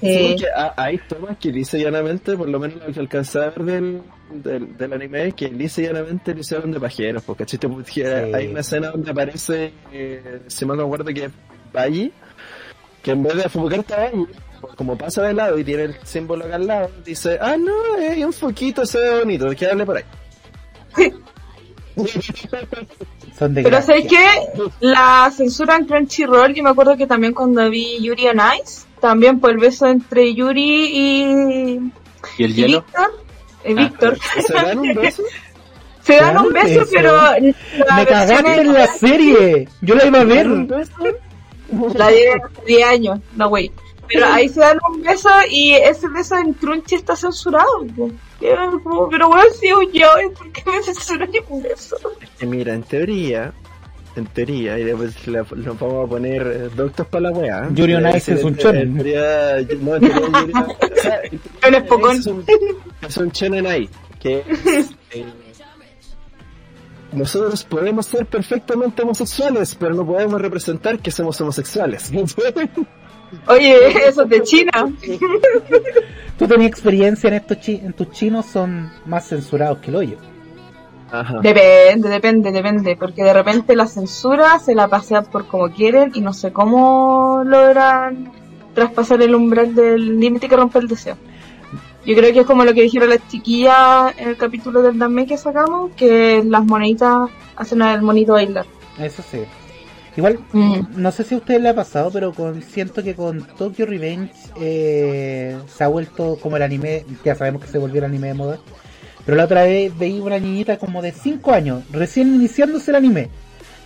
Sí, 0.00 0.36
porque 0.38 0.46
hay 0.76 0.98
tomas 1.08 1.36
que 1.38 1.50
lisa 1.50 1.76
y 1.78 1.82
llanamente, 1.82 2.36
por 2.36 2.48
lo 2.48 2.58
menos 2.60 2.78
lo 2.86 2.92
que 2.92 3.00
alcancé 3.00 3.38
a 3.38 3.50
ver 3.50 3.64
del, 3.64 4.02
del, 4.30 4.76
del 4.76 4.92
anime, 4.92 5.32
que 5.32 5.48
lisa 5.48 5.80
y 5.80 5.86
llanamente 5.86 6.34
lo 6.34 6.40
hicieron 6.40 6.70
de 6.70 6.78
pajeros, 6.80 7.22
porque 7.24 7.44
chiste, 7.46 7.68
porque 7.68 7.86
Sí. 7.92 8.02
hay 8.02 8.46
una 8.46 8.60
escena 8.60 8.90
donde 8.90 9.10
aparece, 9.10 9.72
eh, 9.92 10.42
si 10.46 10.64
mal 10.64 10.76
no 10.76 10.84
me 10.84 10.86
acuerdo, 10.94 11.12
que 11.12 11.24
es 11.24 11.32
Bayi, 11.72 12.12
que 13.02 13.10
en 13.10 13.22
vez 13.24 13.34
de 13.36 13.42
enfocarte 13.42 13.94
a 13.94 14.10
como 14.76 14.98
pasa 14.98 15.22
de 15.22 15.34
lado 15.34 15.56
y 15.58 15.64
tiene 15.64 15.84
el 15.84 15.96
símbolo 16.04 16.44
acá 16.44 16.56
al 16.56 16.66
lado, 16.66 16.90
dice, 17.04 17.38
ah, 17.40 17.56
no, 17.56 17.72
hay 17.98 18.24
un 18.24 18.32
foquito, 18.32 18.84
se 18.86 18.98
ve 18.98 19.18
bonito, 19.20 19.48
que 19.50 19.66
hable 19.66 19.86
por 19.86 19.96
ahí. 19.96 20.04
Son 23.38 23.54
de 23.54 23.62
Pero. 23.62 23.82
¿sabes 23.82 24.06
qué? 24.08 24.26
La 24.80 25.30
censura 25.34 25.76
en 25.76 25.86
Crunchyroll, 25.86 26.54
yo 26.54 26.62
me 26.62 26.70
acuerdo 26.70 26.96
que 26.96 27.06
también 27.06 27.34
cuando 27.34 27.68
vi 27.70 28.00
Yuri 28.02 28.28
on 28.28 28.38
Ice, 28.62 28.82
también 29.00 29.40
por 29.40 29.50
el 29.50 29.58
beso 29.58 29.86
entre 29.86 30.34
Yuri 30.34 30.86
y, 30.86 31.92
¿Y 32.38 32.44
el 32.44 32.50
y 32.50 32.54
hielo? 32.54 32.82
Víctor, 32.82 33.14
eh, 33.64 33.74
Víctor, 33.74 34.18
¿Se 34.46 34.52
dan 34.52 34.78
un 34.78 34.94
beso? 34.94 35.22
se 36.02 36.16
dan 36.16 36.38
un 36.38 36.52
beso, 36.52 36.86
pero 36.90 37.12
la 37.16 37.96
Me 37.96 38.04
versión 38.04 38.06
cagaste 38.06 38.60
en 38.60 38.72
la 38.72 38.86
serie. 38.86 39.68
Yo 39.82 39.94
la 39.94 40.06
iba 40.06 40.20
a 40.20 40.24
ver. 40.24 40.46
la 40.46 42.08
de 42.08 42.30
hace 42.30 42.64
10 42.66 42.86
años, 42.86 43.20
no 43.36 43.48
güey. 43.50 43.70
Pero 44.08 44.26
ahí 44.26 44.48
se 44.48 44.60
dan 44.60 44.78
un 44.90 45.02
beso 45.02 45.28
y 45.50 45.74
ese 45.74 46.08
beso 46.08 46.36
en 46.38 46.54
Crunchy 46.54 46.94
está 46.94 47.14
censurado. 47.14 47.84
Y 47.84 48.46
Pero 49.10 49.28
bueno, 49.28 49.44
si 49.60 49.68
yo, 49.68 50.08
¿por 50.38 50.52
qué 50.52 50.62
me 50.70 50.82
censuran 50.82 51.30
un 51.50 51.62
beso? 51.62 51.96
Que 52.38 52.46
mira, 52.46 52.72
en 52.72 52.84
teoría, 52.84 53.52
en 54.18 54.26
teoría, 54.26 54.78
y 54.78 54.84
después 54.84 55.26
le- 55.26 55.38
nos 55.38 55.78
vamos 55.78 56.06
a 56.06 56.08
poner 56.08 56.42
eh, 56.46 56.68
doctos 56.76 57.06
para 57.06 57.30
la 57.30 57.30
weá. 57.30 57.68
Yuri 57.72 57.94
on 57.94 58.06
Eh, 58.06 58.16
Ice 58.16 58.34
es 58.34 58.40
en- 58.40 58.46
un. 58.46 58.52
En 58.76 58.94
teoría, 58.96 59.56
no, 59.80 59.94
en 59.96 60.04
en 60.04 61.74
es 62.18 62.26
un, 62.26 62.44
es 63.06 63.16
un 63.16 63.28
shonen 63.30 63.66
ahí, 63.66 63.88
que 64.20 64.42
eh, 65.12 65.24
nosotros 67.12 67.64
podemos 67.64 68.06
ser 68.06 68.26
perfectamente 68.26 69.02
homosexuales, 69.02 69.74
pero 69.74 69.94
no 69.94 70.04
podemos 70.06 70.40
representar 70.40 70.98
que 70.98 71.10
somos 71.10 71.40
homosexuales. 71.40 72.12
Oye, 73.46 73.76
eso 74.08 74.22
es 74.22 74.28
de 74.28 74.42
China. 74.42 74.72
Tú 76.38 76.46
tenías 76.46 76.68
experiencia 76.70 77.28
en 77.28 77.34
estos 77.34 77.60
chi- 77.60 77.80
en 77.82 77.92
tus 77.92 78.10
chinos 78.10 78.46
son 78.46 78.90
más 79.06 79.26
censurados 79.28 79.78
que 79.78 79.90
el 79.90 79.96
hoyo. 79.96 80.16
Ajá. 81.10 81.40
Depende, 81.40 82.08
depende, 82.08 82.52
depende, 82.52 82.96
porque 82.96 83.22
de 83.24 83.32
repente 83.32 83.74
la 83.76 83.86
censura 83.86 84.58
se 84.58 84.74
la 84.74 84.88
pasean 84.88 85.24
por 85.26 85.46
como 85.46 85.70
quieren 85.70 86.10
y 86.14 86.20
no 86.20 86.32
sé 86.32 86.52
cómo 86.52 87.42
logran 87.44 88.30
traspasar 88.74 89.20
el 89.22 89.34
umbral 89.34 89.74
del 89.74 90.20
límite 90.20 90.48
que 90.48 90.56
rompe 90.56 90.78
el 90.78 90.88
deseo. 90.88 91.16
Yo 92.06 92.14
creo 92.16 92.32
que 92.32 92.40
es 92.40 92.46
como 92.46 92.64
lo 92.64 92.72
que 92.72 92.82
dijeron 92.82 93.10
las 93.10 93.26
chiquillas 93.28 94.14
en 94.18 94.28
el 94.28 94.36
capítulo 94.36 94.82
del 94.82 94.98
Dame 94.98 95.26
que 95.26 95.36
sacamos, 95.36 95.90
que 95.96 96.42
las 96.46 96.64
moneditas 96.64 97.28
hacen 97.56 97.82
al 97.82 98.02
monito 98.02 98.32
bailar. 98.34 98.66
Eso 98.98 99.22
sí. 99.22 99.40
Igual, 100.16 100.38
Mm. 100.52 100.80
no 100.96 101.12
sé 101.12 101.22
si 101.24 101.34
a 101.34 101.38
ustedes 101.38 101.60
le 101.60 101.68
ha 101.68 101.74
pasado, 101.74 102.10
pero 102.12 102.32
con, 102.32 102.60
siento 102.62 103.02
que 103.04 103.14
con 103.14 103.42
Tokyo 103.56 103.86
Revenge 103.86 104.32
eh, 104.60 105.56
se 105.68 105.84
ha 105.84 105.88
vuelto 105.88 106.36
como 106.42 106.56
el 106.56 106.62
anime, 106.62 107.04
ya 107.24 107.34
sabemos 107.34 107.62
que 107.62 107.68
se 107.68 107.78
volvió 107.78 107.98
el 107.98 108.06
anime 108.06 108.28
de 108.28 108.34
moda. 108.34 108.58
Pero 109.28 109.36
la 109.36 109.44
otra 109.44 109.64
vez 109.64 109.92
veí 109.98 110.20
una 110.20 110.38
niñita 110.38 110.78
como 110.78 111.02
de 111.02 111.12
5 111.12 111.52
años, 111.52 111.82
recién 111.92 112.34
iniciándose 112.34 112.90
el 112.92 112.96
anime, 112.96 113.28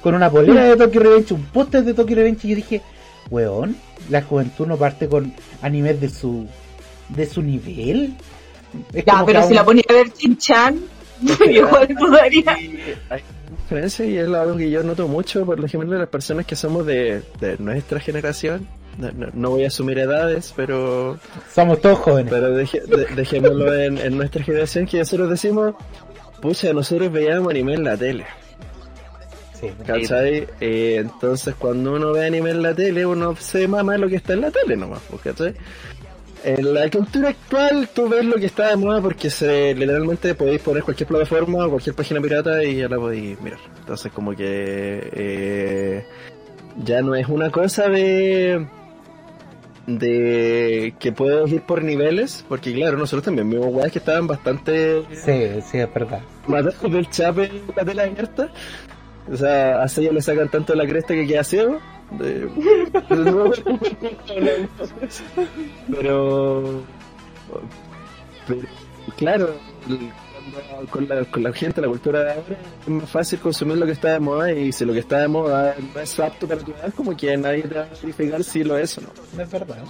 con 0.01 0.15
una 0.15 0.31
polera 0.31 0.63
de 0.63 0.77
Tokyo 0.77 1.01
Revenge, 1.01 1.35
un 1.35 1.43
póster 1.47 1.83
de 1.83 1.95
Tokyo 1.95 2.15
Revenge, 2.15 2.47
y 2.47 2.51
yo 2.51 2.55
dije, 2.55 2.81
weón, 3.29 3.75
la 4.09 4.23
juventud 4.23 4.69
no 4.69 4.77
parte 4.77 5.09
con 5.09 5.35
animes 5.61 6.01
de 6.01 6.11
su 6.11 6.47
de 7.09 7.27
su 7.27 7.43
nivel. 7.43 8.15
Es 8.93 9.05
Ya, 9.05 9.25
pero 9.27 9.43
si 9.49 9.55
la 9.55 9.65
ponía 9.65 9.83
a 9.89 9.95
ver 9.95 10.13
Chin-Chan, 10.13 10.79
yo 11.23 11.45
igual 11.45 11.89
dudaría. 11.89 12.45
Hay 13.11 13.23
diferencia 13.51 14.05
y 14.05 14.19
es 14.19 14.29
algo 14.29 14.57
que 14.57 14.71
yo 14.71 14.85
noto 14.85 15.09
mucho 15.09 15.45
por 15.45 15.59
lo 15.59 15.67
general 15.67 15.91
de 15.91 15.99
las 15.99 16.09
personas 16.09 16.47
que 16.47 16.55
somos 16.55 16.87
de, 16.87 17.21
de 17.41 17.57
nuestra 17.59 17.99
generación. 17.99 18.69
No, 18.99 19.11
no- 19.13 19.29
no 19.33 19.51
voy 19.51 19.65
a 19.65 19.69
asumir 19.69 19.99
edades, 19.99 20.53
pero 20.55 21.19
somos 21.53 21.81
todos 21.81 21.99
jóvenes. 21.99 22.31
pero 22.33 22.55
deje- 22.57 22.83
de- 22.83 23.07
dejémoslo 23.15 23.75
en, 23.75 23.99
en 23.99 24.17
nuestra 24.17 24.43
generación 24.45 24.87
que 24.87 24.99
nosotros 24.99 25.31
decimos 25.31 25.75
pucha, 26.41 26.73
nosotros 26.73 27.11
veíamos 27.13 27.51
anime 27.51 27.75
en 27.75 27.85
la 27.85 27.97
tele. 27.97 28.27
Sí, 29.59 29.69
¿Cachai? 29.87 30.47
Eh, 30.61 30.97
entonces 31.01 31.55
cuando 31.57 31.93
uno 31.95 32.13
ve 32.13 32.27
anime 32.27 32.51
en 32.51 32.63
la 32.63 32.75
tele, 32.75 33.07
uno 33.07 33.37
se 33.37 33.69
mama 33.69 33.97
lo 33.97 34.09
que 34.09 34.17
está 34.17 34.33
en 34.33 34.41
la 34.43 34.51
tele 34.51 34.77
nomás, 34.77 35.01
pues, 35.09 35.23
¿cachai? 35.23 35.55
En 36.45 36.75
la 36.75 36.91
cultura 36.91 37.29
actual 37.29 37.89
tú 37.95 38.09
ves 38.09 38.25
lo 38.25 38.35
que 38.35 38.47
está 38.47 38.71
de 38.71 38.77
moda 38.77 39.01
porque 39.01 39.31
se 39.31 39.73
literalmente 39.77 40.35
podéis 40.35 40.61
poner 40.61 40.83
cualquier 40.83 41.09
plataforma 41.09 41.65
o 41.67 41.71
cualquier 41.71 41.95
página 41.95 42.21
pirata 42.21 42.65
y 42.65 42.79
ya 42.79 42.89
la 42.89 42.97
podéis 42.97 43.41
mirar. 43.41 43.61
Entonces 43.79 44.11
como 44.11 44.33
que 44.35 45.09
eh, 45.13 46.05
ya 46.85 47.01
no 47.01 47.15
es 47.15 47.29
una 47.29 47.51
cosa 47.51 47.89
de 47.89 48.67
de 49.87 50.95
que 51.01 51.13
puedes 51.13 51.51
ir 51.51 51.63
por 51.63 51.83
niveles, 51.83 52.45
porque 52.49 52.73
claro, 52.73 52.97
nosotros 52.99 53.25
también 53.25 53.51
vimos 53.51 53.67
weas 53.71 53.91
que 53.93 53.99
estaban 53.99 54.27
bastante 54.27 55.03
sí, 55.13 55.61
sí, 55.71 55.79
es 55.79 55.93
verdad. 55.95 56.21
matados 56.47 56.81
del 56.93 57.09
chape 57.11 57.51
la 57.77 57.85
tela 57.85 58.03
abierta. 58.05 58.49
O 59.33 59.37
sea, 59.37 59.83
a 59.83 59.89
Seiya 59.89 60.13
le 60.13 60.21
sacan 60.21 60.49
tanto 60.49 60.75
la 60.75 60.87
cresta 60.87 61.15
que 61.15 61.27
queda 61.27 61.45
ciego. 61.45 61.79
De- 62.19 62.49
pero, 65.91 66.83
pero, 68.47 68.61
claro, 69.17 69.55
con 70.91 71.09
la, 71.09 71.25
con 71.25 71.43
la 71.43 71.53
gente, 71.53 71.81
la 71.81 71.89
cultura 71.89 72.25
de 72.25 72.31
ahora, 72.33 72.57
es 72.83 72.89
más 72.89 73.11
fácil 73.11 73.39
consumir 73.39 73.77
lo 73.77 73.87
que 73.87 73.93
está 73.93 74.13
de 74.13 74.21
moda 74.21 74.53
y 74.53 74.73
si 74.73 74.85
lo 74.85 74.93
que 74.93 75.01
está 75.01 75.21
de 75.21 75.29
moda 75.29 75.75
no 75.95 76.01
es 76.01 76.21
apto 76.21 76.47
para 76.47 76.61
tu 76.61 76.73
edad, 76.73 76.93
como 76.95 77.17
que 77.17 77.37
nadie 77.37 77.63
te 77.63 77.75
va 77.75 77.83
a 77.83 77.89
verificar 78.03 78.45
si 78.45 78.65
lo 78.65 78.77
es 78.77 78.99
o 78.99 79.03
no. 79.03 79.09
No 79.37 79.43
es 79.43 79.51
verdad. 79.51 79.85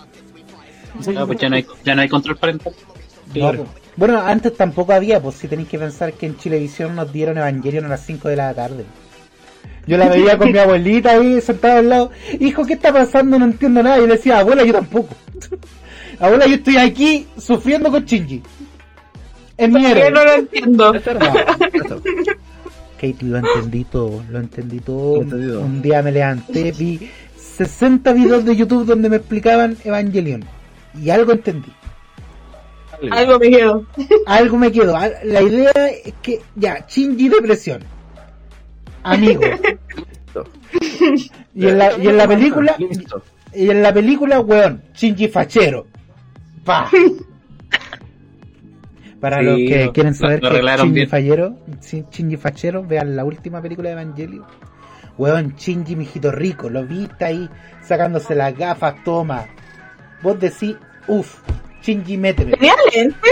No, 1.12 1.26
pues 1.26 1.38
ya 1.38 1.48
no 1.48 1.56
hay, 1.56 1.66
ya 1.84 1.94
no 1.94 2.02
hay 2.02 2.08
control 2.08 2.36
parental. 2.36 2.74
No, 3.34 3.52
pues. 3.52 3.68
bueno, 3.96 4.20
antes 4.20 4.54
tampoco 4.56 4.92
había, 4.92 5.20
pues 5.20 5.36
si 5.36 5.48
tenéis 5.48 5.68
que 5.68 5.78
pensar 5.78 6.12
que 6.12 6.26
en 6.26 6.36
Chilevisión 6.36 6.94
nos 6.94 7.12
dieron 7.12 7.38
Evangelion 7.38 7.86
a 7.86 7.88
las 7.88 8.04
5 8.04 8.28
de 8.28 8.36
la 8.36 8.54
tarde. 8.54 8.84
Yo 9.86 9.96
la 9.96 10.08
veía 10.08 10.38
con 10.38 10.52
mi 10.52 10.58
abuelita 10.58 11.12
ahí 11.12 11.40
sentada 11.40 11.78
al 11.78 11.88
lado. 11.88 12.10
Hijo, 12.38 12.64
¿qué 12.64 12.74
está 12.74 12.92
pasando? 12.92 13.38
No 13.38 13.46
entiendo 13.46 13.82
nada. 13.82 13.98
Y 13.98 14.02
yo 14.02 14.06
le 14.06 14.14
decía, 14.14 14.38
abuela, 14.38 14.64
yo 14.64 14.72
tampoco. 14.72 15.14
abuela, 16.20 16.46
yo 16.46 16.54
estoy 16.54 16.76
aquí 16.76 17.26
sufriendo 17.36 17.90
con 17.90 18.04
Shinji. 18.04 18.42
Es 19.57 19.68
mi 19.70 19.82
Yo 19.82 19.88
héroe. 19.88 20.11
no 20.11 20.24
lo 20.24 20.32
entiendo. 20.32 20.92
Kate, 22.96 23.16
lo 23.24 23.38
entendí 23.38 23.84
todo, 23.84 24.22
lo 24.30 24.38
entendí 24.38 24.78
todo. 24.80 25.16
Lo 25.16 25.22
entendí 25.22 25.46
todo. 25.48 25.61
Un 25.62 25.82
día 25.82 26.03
me 26.03 26.12
levanté, 26.12 26.72
vi 26.72 27.11
60 27.36 28.12
videos 28.12 28.44
de 28.44 28.55
YouTube 28.57 28.86
donde 28.86 29.09
me 29.09 29.16
explicaban 29.16 29.76
Evangelion. 29.84 30.44
Y 31.00 31.11
algo 31.11 31.32
entendí. 31.32 31.72
Algo 33.11 33.38
me 33.40 33.50
quedó. 33.50 33.84
Algo 34.26 34.57
me 34.57 34.70
quedó. 34.70 34.96
Al- 34.96 35.14
La 35.24 35.42
idea 35.42 35.72
es 36.05 36.14
que, 36.22 36.40
ya, 36.55 36.86
Shinji 36.88 37.28
depresión. 37.28 37.82
Amigo. 39.03 39.40
Y 41.55 41.66
en 41.66 41.78
la, 41.78 41.98
y 41.98 42.07
en 42.07 42.16
la 42.16 42.28
película, 42.28 42.76
y 43.53 43.68
en 43.70 43.82
la 43.82 43.92
película, 43.92 44.40
weón, 44.40 44.82
Shinji 44.94 45.26
fachero. 45.28 45.86
Pa. 46.64 46.88
Para 49.22 49.38
Sí, 49.38 49.44
los 49.44 49.56
que 49.56 49.84
lo- 49.86 49.92
quieren 49.92 50.14
saber 50.16 50.42
lo 50.42 50.50
que 50.50 50.60
Shinji 50.60 50.90
bien. 50.90 51.08
fallero, 51.08 51.54
Shin- 51.80 52.06
Shinji 52.10 52.36
fachero, 52.36 52.82
vean 52.82 53.14
la 53.14 53.24
última 53.24 53.62
película 53.62 53.88
de 53.88 53.92
Evangelio. 53.92 54.44
Weón, 55.16 55.54
Shinji 55.56 55.94
mijito 55.94 56.32
rico, 56.32 56.68
lo 56.68 56.84
viste 56.84 57.24
ahí 57.24 57.48
sacándose 57.82 58.34
las 58.34 58.56
gafas, 58.58 58.96
toma. 59.04 59.44
Vos 60.22 60.40
decís, 60.40 60.74
uff, 61.06 61.38
Shinji 61.82 62.16
méteme. 62.16 62.52
¿Tenía 62.56 62.74
lente? 62.92 63.28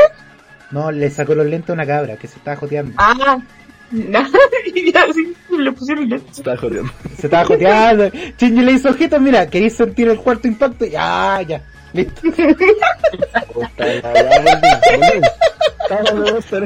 No, 0.71 0.93
le 0.93 1.11
sacó 1.11 1.35
los 1.35 1.47
lentes 1.47 1.71
a 1.71 1.73
una 1.73 1.85
cabra 1.87 2.17
que 2.17 2.29
se 2.29 2.39
estaba 2.39 2.57
joteando. 2.57 2.93
Ah, 2.97 3.15
no. 3.19 3.43
y 4.73 4.93
ya 4.93 5.05
sí, 5.13 5.35
le 5.59 5.73
pusieron 5.73 6.09
lente. 6.09 6.33
Se 6.33 6.43
está 6.43 6.57
jodiendo. 6.57 6.93
Se 7.17 7.27
estaba 7.27 7.45
joteando. 7.45 8.09
Shinji 8.39 8.63
le 8.63 8.73
hizo 8.73 8.91
ojitos, 8.91 9.21
mira, 9.21 9.45
¿queréis 9.49 9.75
sentir 9.75 10.07
el 10.09 10.19
cuarto 10.21 10.47
impacto? 10.47 10.85
Ya, 10.87 11.43
ya, 11.49 11.61
listo. 11.93 12.21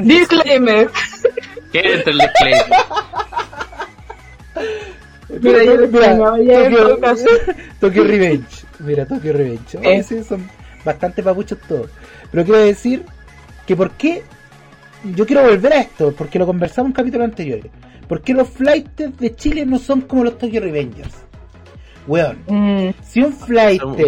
Disclaimer. 0.01 0.89
¿Qué 1.71 1.79
es 1.79 2.07
el 2.07 2.17
disclaimer? 2.19 2.65
Mira, 5.41 5.63
yo 5.63 6.97
Tokyo. 6.97 7.25
Tokyo 7.79 8.03
Revenge. 8.03 8.65
Mira, 8.79 9.05
Tokyo 9.05 9.33
Revenge. 9.33 9.77
Oye, 9.77 9.95
Eh. 9.97 10.03
sí, 10.03 10.23
son 10.23 10.47
bastante 10.83 11.21
papuchos 11.23 11.57
todos. 11.67 11.89
Pero 12.31 12.43
quiero 12.43 12.59
decir 12.59 13.03
que 13.65 13.75
por 13.75 13.91
qué... 13.91 14.23
Yo 15.15 15.25
quiero 15.25 15.43
volver 15.43 15.73
a 15.73 15.81
esto, 15.81 16.13
porque 16.13 16.39
lo 16.39 16.45
conversamos 16.47 16.89
en 16.89 16.93
capítulos 16.93 17.25
anteriores. 17.25 17.65
¿Por 18.07 18.21
qué 18.21 18.33
los 18.33 18.49
flights 18.49 19.17
de 19.19 19.35
Chile 19.35 19.65
no 19.65 19.77
son 19.77 20.01
como 20.01 20.23
los 20.23 20.37
Tokyo 20.37 20.61
Revengers? 20.61 21.13
Weón, 22.07 22.37
Mm, 22.47 22.89
si 23.03 23.21
un 23.23 23.33
flight... 23.33 23.81
Somos, 23.81 23.99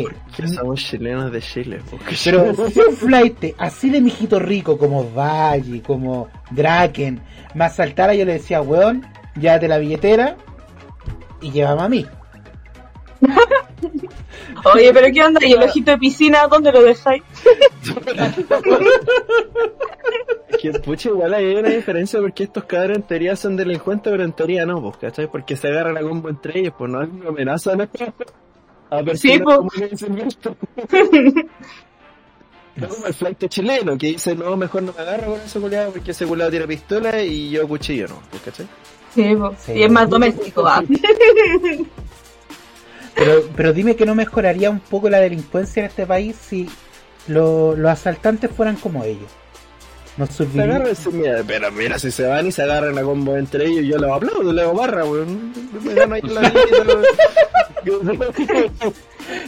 somos 0.55 0.79
chilenos 0.79 1.31
de 1.31 1.41
Chile. 1.41 1.79
porque- 1.89 2.15
Pero 2.23 2.53
si 2.69 2.79
un 2.79 2.95
flight 2.95 3.55
así 3.57 3.89
de 3.89 4.01
mijito 4.01 4.37
rico 4.39 4.77
como 4.77 5.09
Valle, 5.11 5.81
como 5.81 6.27
Draken, 6.51 7.19
más 7.55 7.75
saltara, 7.75 8.13
yo 8.13 8.23
le 8.25 8.33
decía, 8.33 8.61
weón, 8.61 9.03
llévate 9.39 9.67
la 9.67 9.79
billetera 9.79 10.37
y 11.41 11.51
llévame 11.51 11.81
a 11.81 11.89
mí. 11.89 12.05
Oye, 14.73 14.93
pero 14.93 15.07
¿qué 15.13 15.23
onda? 15.23 15.45
¿Y 15.45 15.53
el 15.53 15.63
ojito 15.63 15.91
de 15.91 15.97
piscina 15.97 16.47
dónde 16.47 16.71
lo 16.71 16.81
dejáis? 16.83 17.23
Es 20.49 20.57
que, 20.57 20.71
pucha, 20.79 21.09
igual 21.09 21.33
hay 21.33 21.55
una 21.55 21.69
diferencia 21.69 22.19
porque 22.19 22.43
estos 22.43 22.63
cabros 22.65 22.97
en 22.97 23.03
teoría 23.03 23.35
son 23.35 23.55
delincuentes, 23.55 24.11
pero 24.11 24.23
en 24.23 24.33
teoría 24.33 24.65
no, 24.65 24.81
pues, 24.81 24.97
¿cachai? 24.97 25.27
Porque 25.29 25.55
se 25.55 25.67
agarran 25.67 25.97
a 25.97 26.01
combo 26.01 26.29
entre 26.29 26.59
ellos, 26.59 26.73
pues 26.77 26.89
no 26.89 27.03
es 27.03 27.09
una 27.09 27.29
amenaza 27.29 27.75
¿no? 27.75 27.83
a 27.83 27.87
personas 29.03 29.19
Sí, 29.19 29.39
pues. 29.39 29.57
como 29.57 29.69
que 29.69 29.87
dicen 29.87 30.17
esto. 30.19 30.55
Es 32.75 32.87
como 32.87 33.07
el 33.07 33.13
flight 33.13 33.47
chileno 33.47 33.97
que 33.97 34.07
dice, 34.07 34.35
no, 34.35 34.55
mejor 34.55 34.83
no 34.83 34.93
me 34.93 35.01
agarro 35.01 35.33
con 35.33 35.41
ese 35.41 35.59
culiado 35.59 35.91
porque 35.91 36.11
ese 36.11 36.25
culiado 36.25 36.51
tiene 36.51 36.67
pistola 36.67 37.21
y 37.23 37.49
yo 37.49 37.67
cuchillo, 37.67 38.07
¿no? 38.07 38.21
Pues, 38.29 38.43
¿cachai? 38.43 38.67
Sí. 39.13 39.35
Sí. 39.57 39.71
y 39.73 39.83
es 39.83 39.91
más 39.91 40.09
doméstico, 40.09 40.63
va. 40.63 40.83
Pero, 43.17 43.43
pero 43.55 43.73
dime 43.73 43.95
que 43.95 44.05
no 44.05 44.15
mejoraría 44.15 44.69
un 44.69 44.79
poco 44.79 45.09
la 45.09 45.19
delincuencia 45.19 45.81
en 45.81 45.87
este 45.87 46.05
país 46.05 46.35
si 46.39 46.69
lo- 47.27 47.75
los 47.75 47.91
asaltantes 47.91 48.51
fueran 48.51 48.75
como 48.75 49.03
ellos. 49.03 49.29
Nos 50.17 50.29
Se 50.31 50.43
agarran, 50.61 50.95
sí, 50.95 51.09
mira, 51.13 51.43
pero 51.45 51.71
mira, 51.71 51.99
si 51.99 52.09
se 52.09 52.25
van 52.25 52.47
y 52.47 52.51
se 52.51 52.63
agarran 52.63 52.97
a 52.97 53.03
combo 53.03 53.37
entre 53.37 53.65
ellos, 53.67 53.85
yo 53.85 53.97
los 53.99 54.11
aplaudo, 54.11 54.51
le 54.51 54.63
hago 54.63 54.73
barra, 54.73 55.05
weón. 55.05 55.53
Me 55.83 55.93
gano 55.93 56.15
ahí 56.15 56.21
la 56.23 56.41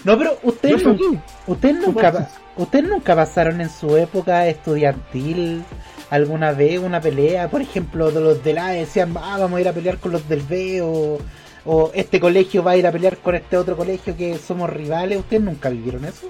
No, 0.04 0.18
pero 0.18 0.38
ustedes, 0.44 0.84
feliz. 0.84 1.02
ustedes 1.48 1.76
nunca, 1.76 2.30
ustedes 2.58 2.86
nunca 2.88 3.16
pasaron 3.16 3.62
en 3.62 3.70
su 3.70 3.96
época 3.98 4.48
estudiantil 4.48 5.64
alguna 6.10 6.52
vez 6.52 6.80
una 6.80 7.00
pelea, 7.02 7.50
por 7.50 7.62
ejemplo, 7.62 8.12
de 8.12 8.22
los 8.22 8.44
del 8.44 8.58
A 8.58 8.70
decían, 8.70 9.14
ah, 9.18 9.38
vamos 9.40 9.58
a 9.58 9.62
ir 9.62 9.68
a 9.68 9.74
pelear 9.74 9.98
con 9.98 10.12
los 10.12 10.28
del 10.28 10.42
B 10.42 10.82
o, 10.82 11.18
o 11.66 11.92
este 11.94 12.20
colegio 12.20 12.64
va 12.64 12.72
a 12.72 12.78
ir 12.78 12.88
a 12.88 12.92
pelear 12.92 13.18
con 13.18 13.36
este 13.36 13.58
otro 13.58 13.76
colegio 13.78 14.16
que 14.16 14.38
somos 14.38 14.70
rivales. 14.70 15.20
¿Ustedes 15.20 15.44
nunca 15.44 15.70
vivieron 15.70 16.06
eso? 16.06 16.28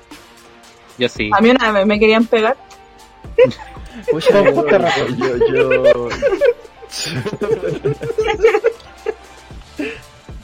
Yo 0.97 1.07
sí. 1.09 1.29
A 1.33 1.41
mí 1.41 1.49
una 1.51 1.71
vez 1.71 1.85
me 1.85 1.99
querían 1.99 2.25
pegar. 2.25 2.57
Con 4.11 4.21
yo, 4.21 5.37
yo, 5.47 5.83
yo, 5.83 6.09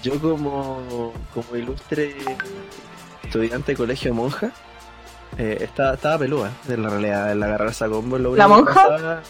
yo 0.04 0.20
como, 0.22 1.14
como 1.34 1.56
ilustre 1.56 2.16
estudiante 3.24 3.72
de 3.72 3.78
colegio 3.78 4.12
de 4.12 4.16
monja, 4.18 4.52
eh, 5.38 5.58
estaba, 5.62 5.94
estaba 5.96 6.18
pelúa 6.20 6.52
de 6.68 6.78
la 6.78 6.90
realidad, 6.90 7.32
en 7.32 7.40
la 7.40 7.46
agarrar 7.48 7.70
esa 7.70 7.88
combo. 7.90 8.18
Lo 8.18 8.36
¿La 8.36 8.48
monja? 8.48 8.74
pasaba- 8.74 9.22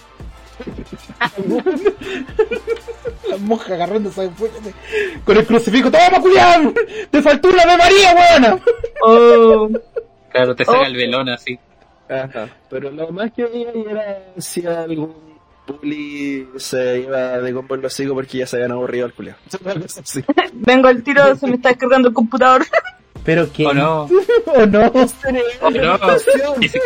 La 3.29 3.37
monja 3.37 3.73
agarrándose 3.73 4.29
fuerte 4.31 4.73
con 5.25 5.37
el 5.37 5.45
crucifijo. 5.45 5.89
¡Toma, 5.91 6.21
culiao! 6.21 6.73
¡Te 7.09 7.21
faltó 7.21 7.49
una 7.49 7.65
de 7.65 7.77
María, 7.77 8.13
buena! 8.13 8.59
Oh, 9.03 9.69
Claro, 10.31 10.55
te 10.55 10.65
saca 10.65 10.81
Oh. 10.81 10.85
el 10.85 10.95
velón 10.95 11.29
así. 11.29 11.57
Ajá, 12.09 12.47
pero 12.69 12.91
lo 12.91 13.09
más 13.11 13.31
que 13.31 13.43
ahí 13.43 13.65
era 13.89 14.21
si 14.37 14.65
algún 14.67 15.34
bully 15.67 16.47
se 16.57 16.99
iba 17.01 17.39
de 17.39 17.53
combo 17.53 17.75
en 17.75 17.81
los 17.81 17.93
hocico 17.93 18.13
porque 18.13 18.39
ya 18.39 18.47
se 18.47 18.57
habían 18.57 18.71
aburrido 18.73 19.05
al 19.05 19.13
culiao. 19.13 19.35
Sí. 20.03 20.23
vengo 20.53 20.87
al 20.87 21.01
tiro, 21.03 21.35
se 21.35 21.47
me 21.47 21.55
está 21.55 21.69
descargando 21.69 22.07
el 22.09 22.13
computador. 22.13 22.65
Pero 23.23 23.51
que... 23.51 23.65
¿O 23.67 23.73
no? 23.73 24.03
¿O 24.03 24.65
no? 24.67 24.87
¿O 25.61 25.69
no? 25.71 25.99
Quizás, 26.59 26.81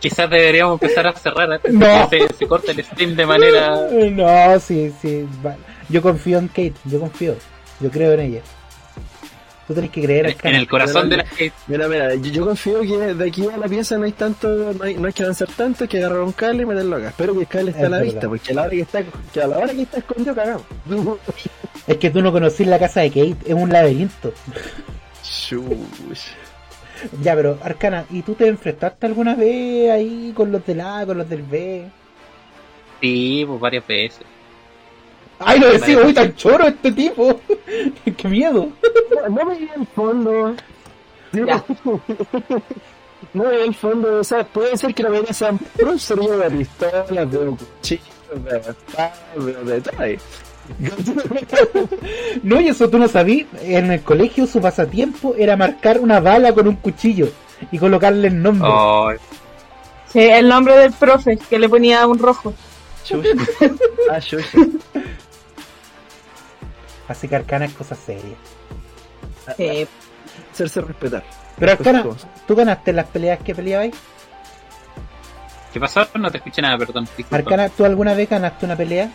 quizás- 0.00 0.30
deberíamos 0.30 0.80
empezar 0.80 1.06
a 1.06 1.12
cerrar 1.12 1.52
antes 1.52 1.70
de 1.72 1.78
No. 1.78 2.08
que 2.08 2.26
se, 2.28 2.34
se 2.34 2.46
corte 2.46 2.70
el 2.72 2.82
stream 2.84 3.14
de 3.14 3.26
manera... 3.26 3.76
No, 3.92 4.58
sí, 4.60 4.92
sí. 5.02 5.26
Yo 5.90 6.00
confío 6.02 6.38
en 6.38 6.48
Kate, 6.48 6.74
yo 6.86 6.98
confío. 7.00 7.34
Yo 7.80 7.90
creo 7.90 8.12
en 8.14 8.20
ella. 8.20 8.40
Tú 9.66 9.74
tenés 9.74 9.90
que 9.90 10.00
creer, 10.02 10.26
En, 10.26 10.32
Arcana. 10.32 10.54
en 10.54 10.60
el 10.60 10.68
corazón 10.68 11.08
de 11.10 11.16
la 11.16 11.26
gente. 11.26 11.52
Mira, 11.66 11.88
mira, 11.88 12.14
yo, 12.14 12.30
yo 12.30 12.46
confío 12.46 12.80
que 12.82 13.14
de 13.14 13.28
aquí 13.28 13.46
a 13.52 13.56
la 13.56 13.66
pieza 13.66 13.98
no 13.98 14.04
hay 14.04 14.12
tanto, 14.12 14.48
no 14.48 14.84
hay, 14.84 14.94
no 14.94 15.06
hay 15.08 15.12
que 15.12 15.22
avanzar 15.24 15.48
tanto, 15.56 15.84
hay 15.84 15.88
que 15.88 15.98
agarrar 15.98 16.20
un 16.20 16.30
cable 16.32 16.62
y 16.62 16.66
meterlo 16.66 16.96
acá. 16.96 17.08
Espero 17.08 17.34
que 17.34 17.40
el 17.40 17.46
cable 17.48 17.70
esté 17.72 17.80
Es 17.82 17.86
a 17.86 17.90
la 17.90 17.96
verdad. 17.98 18.12
vista, 18.12 18.28
porque 18.28 18.52
a 18.52 18.54
la 18.54 18.62
hora 18.62 18.70
que 18.70 18.80
está, 18.80 19.02
que 19.32 19.40
a 19.42 19.46
la 19.48 19.58
hora 19.58 19.72
que 19.74 19.82
está 19.82 19.98
escondido 19.98 20.34
cagamos. 20.34 20.62
Es 21.86 21.98
que 21.98 22.10
tú 22.10 22.20
no 22.20 22.32
conocís 22.32 22.66
la 22.66 22.78
casa 22.80 23.00
de 23.02 23.10
Kate, 23.10 23.36
es 23.46 23.54
un 23.54 23.70
laberinto. 23.72 24.32
Shush. 25.24 26.30
Ya, 27.22 27.34
pero 27.34 27.58
Arcana, 27.62 28.06
¿y 28.10 28.22
tú 28.22 28.34
te 28.34 28.46
enfrentaste 28.48 29.06
alguna 29.06 29.34
vez 29.34 29.90
ahí 29.90 30.32
con 30.34 30.50
los 30.50 30.64
del 30.66 30.80
A, 30.80 31.04
con 31.06 31.18
los 31.18 31.28
del 31.28 31.42
B? 31.42 31.86
Sí, 33.00 33.44
pues 33.46 33.60
varias 33.60 33.86
veces. 33.86 34.22
Ay, 35.38 35.60
lo 35.60 35.72
decía, 35.72 35.98
uy, 35.98 36.14
tan 36.14 36.34
choro 36.34 36.66
este 36.66 36.92
tipo. 36.92 37.40
Qué 38.16 38.28
miedo. 38.28 38.68
No, 39.14 39.28
no 39.28 39.44
me 39.44 39.58
vi 39.58 39.70
el 39.76 39.86
fondo. 39.88 40.54
Ya. 41.32 41.64
No 43.32 43.44
me 43.44 43.56
vi 43.56 43.62
el 43.62 43.74
fondo, 43.74 44.20
o 44.20 44.24
sea, 44.24 44.44
puede 44.44 44.76
ser 44.76 44.94
que 44.94 45.02
la 45.02 45.08
mayoría 45.08 45.32
sean 45.32 45.58
puros 45.58 46.02
sonidos 46.02 46.38
de 46.38 46.50
pistolas, 46.50 47.30
de 47.30 47.38
cuchillos, 47.38 48.04
de 48.34 48.58
espadas, 48.58 49.18
de, 49.36 49.64
de 49.64 49.80
todo. 49.80 49.96
No, 52.42 52.60
y 52.60 52.68
eso 52.68 52.88
tú 52.88 52.98
no 52.98 53.08
sabías. 53.08 53.46
En 53.62 53.90
el 53.90 54.02
colegio 54.02 54.46
su 54.46 54.60
pasatiempo 54.60 55.34
era 55.36 55.56
marcar 55.56 55.98
una 55.98 56.20
bala 56.20 56.52
con 56.52 56.68
un 56.68 56.76
cuchillo 56.76 57.28
y 57.70 57.78
colocarle 57.78 58.28
el 58.28 58.42
nombre. 58.42 58.68
Sí, 60.12 60.20
el 60.20 60.48
nombre 60.48 60.76
del 60.76 60.92
profe, 60.92 61.38
que 61.38 61.58
le 61.58 61.68
ponía 61.68 62.06
un 62.06 62.18
rojo. 62.18 62.54
Ah, 64.10 64.18
shush. 64.18 64.44
Así 67.08 67.28
que 67.28 67.36
Arcana 67.36 67.66
es 67.66 67.74
cosa 67.74 67.94
seria. 67.94 68.36
Sí. 69.56 69.86
Hacerse 70.52 70.80
respetar. 70.80 71.24
Pero 71.58 71.72
Arcana, 71.72 72.04
¿tú 72.46 72.54
ganaste 72.54 72.92
las 72.92 73.06
peleas 73.06 73.40
que 73.40 73.54
peleabais? 73.54 73.94
¿Qué 75.72 75.80
pasó? 75.80 76.06
No 76.14 76.30
te 76.30 76.38
escuché 76.38 76.62
nada, 76.62 76.78
perdón. 76.78 77.04
disculpa. 77.04 77.36
Arcana, 77.36 77.68
¿tú 77.68 77.84
alguna 77.84 78.14
vez 78.14 78.28
ganaste 78.28 78.64
una 78.64 78.76
pelea? 78.76 79.10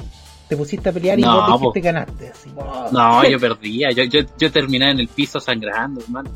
Te 0.48 0.58
pusiste 0.58 0.90
a 0.90 0.92
pelear 0.92 1.18
y 1.18 1.22
No, 1.22 1.48
vos 1.48 1.60
dijiste 1.60 1.82
ganaste. 1.82 2.30
Así. 2.30 2.52
No, 2.92 3.28
yo 3.28 3.40
perdía. 3.40 3.92
Yo, 3.92 4.04
yo, 4.04 4.22
yo 4.38 4.52
terminaba 4.52 4.92
en 4.92 5.00
el 5.00 5.08
piso 5.08 5.40
sangrando, 5.40 6.02
hermano. 6.02 6.30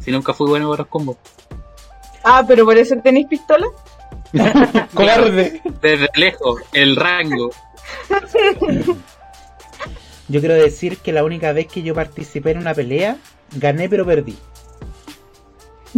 Si 0.00 0.10
nunca 0.10 0.32
fui 0.32 0.48
bueno 0.48 0.68
con 0.68 0.78
los 0.78 0.86
combos. 0.86 1.16
Ah, 2.24 2.44
pero 2.46 2.64
por 2.64 2.76
eso 2.76 2.96
tenéis 3.02 3.26
pistola. 3.28 3.66
¡Cobarde! 4.94 5.60
Desde 5.80 6.08
lejos, 6.14 6.60
el 6.72 6.96
rango. 6.96 7.50
Yo 10.28 10.40
quiero 10.40 10.54
decir 10.54 10.98
que 10.98 11.12
la 11.12 11.24
única 11.24 11.52
vez 11.52 11.66
que 11.68 11.82
yo 11.82 11.94
participé 11.94 12.50
en 12.52 12.58
una 12.58 12.74
pelea, 12.74 13.16
gané 13.56 13.88
pero 13.88 14.04
perdí. 14.04 14.36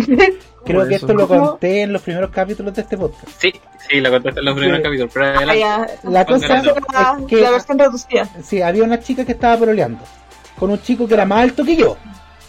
Creo 0.64 0.86
que 0.86 0.94
eso? 0.94 1.06
esto 1.06 1.14
lo 1.14 1.26
conté 1.26 1.82
en 1.82 1.92
los 1.92 2.02
primeros 2.02 2.30
capítulos 2.30 2.74
de 2.74 2.82
este 2.82 2.96
podcast. 2.96 3.28
Sí, 3.38 3.52
sí, 3.88 4.00
lo 4.00 4.10
contaste 4.10 4.38
en 4.40 4.44
los 4.44 4.54
primeros 4.54 4.78
Sí. 4.78 4.82
capítulos. 4.84 5.10
Pero 5.12 5.26
Ah, 5.50 5.54
ya. 5.56 5.86
La 6.04 6.24
cosa 6.26 6.58
es 6.58 6.68
que 7.26 7.36
la 7.40 7.50
versión 7.50 7.78
reducida. 7.78 8.28
sí, 8.42 8.62
había 8.62 8.84
una 8.84 9.00
chica 9.00 9.24
que 9.24 9.32
estaba 9.32 9.56
pololeando 9.56 10.04
con 10.58 10.70
un 10.70 10.80
chico 10.82 11.08
que 11.08 11.14
era 11.14 11.24
más 11.24 11.42
alto 11.42 11.64
que 11.64 11.76
yo. 11.76 11.96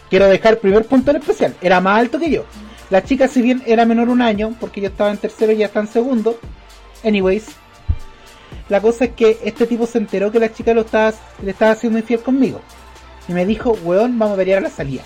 Quiero 0.10 0.28
dejar 0.28 0.58
primer 0.60 0.86
punto 0.86 1.12
en 1.12 1.18
especial, 1.18 1.56
era 1.62 1.80
más 1.80 2.00
alto 2.00 2.20
que 2.20 2.30
yo. 2.30 2.44
La 2.90 3.02
chica, 3.04 3.30
si 3.30 3.42
bien 3.42 3.64
era 3.66 3.86
menor 3.86 4.10
un 4.10 4.22
año, 4.22 4.54
porque 4.60 4.82
yo 4.82 4.90
estaba 4.90 5.10
en 5.10 5.18
tercero 5.18 5.54
y 5.54 5.56
ella 5.56 5.68
está 5.68 5.80
en 5.80 5.88
segundo, 5.88 6.38
anyways, 7.06 7.46
la 8.72 8.80
cosa 8.80 9.04
es 9.04 9.12
que 9.12 9.38
este 9.44 9.68
tipo 9.68 9.86
se 9.86 9.98
enteró 9.98 10.32
que 10.32 10.40
la 10.40 10.54
chica 10.54 10.74
lo 10.74 10.82
estaba, 10.82 11.14
le 11.44 11.52
estaba 11.52 11.72
haciendo 11.74 12.00
infiel 12.00 12.22
conmigo. 12.22 12.62
Y 13.28 13.34
me 13.34 13.46
dijo, 13.46 13.78
weón, 13.84 14.18
vamos 14.18 14.36
a 14.36 14.38
pelear 14.38 14.60
a 14.60 14.62
la 14.62 14.70
salida. 14.70 15.04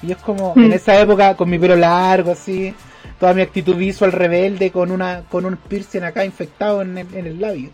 Y 0.00 0.06
yo 0.06 0.12
es 0.14 0.22
como, 0.22 0.54
en 0.56 0.68
Hmm. 0.68 0.72
esa 0.72 0.98
época, 0.98 1.36
con 1.36 1.50
mi 1.50 1.58
pelo 1.58 1.76
largo, 1.76 2.32
así, 2.32 2.74
toda 3.18 3.34
mi 3.34 3.42
actitud 3.42 3.76
visual 3.76 4.12
rebelde, 4.12 4.70
con 4.70 4.90
una 4.90 5.24
con 5.28 5.44
un 5.44 5.58
piercing 5.58 6.04
acá 6.04 6.24
infectado 6.24 6.80
en 6.80 6.96
el, 6.96 7.14
en 7.14 7.26
el 7.26 7.38
labio. 7.38 7.68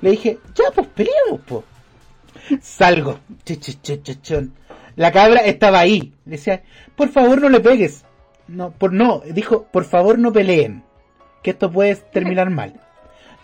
Le 0.00 0.10
dije, 0.10 0.38
ya, 0.56 0.64
pues 0.74 0.88
peleamos, 0.88 1.40
pues. 1.46 1.62
Salgo. 2.62 3.20
La 4.96 5.12
cabra 5.12 5.42
estaba 5.42 5.78
ahí. 5.78 6.12
Le 6.24 6.32
decía, 6.32 6.64
por 6.96 7.10
favor 7.10 7.40
no 7.40 7.48
le 7.48 7.60
pegues. 7.60 8.04
No, 8.48 8.72
por 8.72 8.92
no, 8.92 9.22
dijo, 9.32 9.68
por 9.70 9.84
favor 9.84 10.18
no 10.18 10.32
peleen. 10.32 10.82
Que 11.44 11.50
esto 11.50 11.70
puede 11.70 11.94
terminar 11.94 12.50
mal. 12.50 12.80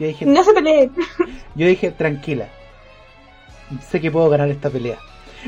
Yo 0.00 0.06
dije, 0.06 0.26
No 0.26 0.42
se 0.42 0.52
peleen. 0.54 0.90
yo 1.54 1.66
dije, 1.66 1.90
tranquila. 1.92 2.48
Sé 3.88 4.00
que 4.00 4.10
puedo 4.10 4.28
ganar 4.30 4.48
esta 4.48 4.70
pelea. 4.70 4.98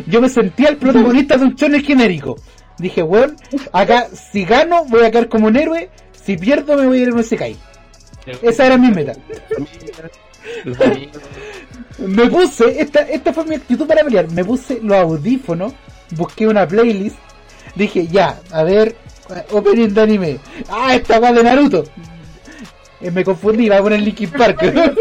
Yo 0.07 0.21
me 0.21 0.29
sentía 0.29 0.69
el 0.69 0.77
protagonista 0.77 1.37
de 1.37 1.47
un 1.47 1.55
shonen 1.55 1.83
genérico. 1.83 2.37
Dije, 2.79 3.03
weón, 3.03 3.37
acá 3.73 4.07
si 4.09 4.45
gano 4.45 4.85
voy 4.85 5.05
a 5.05 5.11
caer 5.11 5.29
como 5.29 5.47
un 5.49 5.57
héroe, 5.57 5.91
si 6.13 6.37
pierdo 6.37 6.77
me 6.77 6.87
voy 6.87 6.99
a 6.99 7.03
ir 7.03 7.09
a 7.09 7.13
un 7.15 7.21
Isekai. 7.21 7.57
Esa 8.43 8.67
era 8.67 8.79
mi 8.79 8.91
meta. 8.91 9.15
Me 11.99 12.27
puse, 12.29 12.81
esta, 12.81 13.01
esta 13.03 13.33
fue 13.33 13.45
mi 13.45 13.55
actitud 13.57 13.87
para 13.87 14.05
pelear. 14.05 14.31
Me 14.31 14.45
puse 14.45 14.81
los 14.83 14.97
audífonos, 14.97 15.73
busqué 16.17 16.47
una 16.47 16.67
playlist, 16.67 17.17
dije, 17.75 18.07
ya, 18.07 18.41
a 18.51 18.63
ver, 18.63 18.97
opening 19.51 19.89
de 19.89 20.01
anime. 20.01 20.39
Ah, 20.69 20.95
esta 20.95 21.19
va 21.21 21.33
de 21.33 21.43
Naruto. 21.43 21.85
Eh, 23.03 23.11
me 23.11 23.25
confundí, 23.25 23.67
iba 23.67 23.79
a 23.79 23.83
poner 23.83 24.01
Linkin 24.01 24.31
Park. 24.31 24.63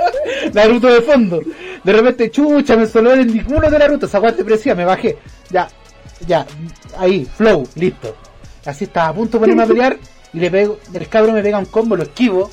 Naruto 0.52 0.88
de 0.88 1.02
fondo. 1.02 1.40
De 1.84 1.92
repente, 1.92 2.30
chucha, 2.30 2.76
me 2.76 2.86
solo 2.86 3.14
en 3.14 3.32
ninguno 3.32 3.70
de 3.70 3.78
Naruto. 3.78 4.06
Esa 4.06 4.18
guante 4.18 4.44
preciosa, 4.44 4.74
me 4.74 4.84
bajé. 4.84 5.18
Ya, 5.50 5.68
ya, 6.26 6.46
ahí, 6.98 7.24
flow, 7.24 7.66
listo. 7.76 8.16
Así 8.66 8.84
estaba 8.84 9.08
a 9.08 9.14
punto 9.14 9.38
de 9.38 9.40
ponerme 9.40 9.62
a 9.62 9.66
pelear 9.66 9.98
y 10.32 10.38
le 10.38 10.50
pego, 10.50 10.78
el 10.92 11.08
cabro 11.08 11.32
me 11.32 11.42
pega 11.42 11.58
un 11.58 11.66
combo, 11.66 11.96
lo 11.96 12.02
esquivo. 12.02 12.50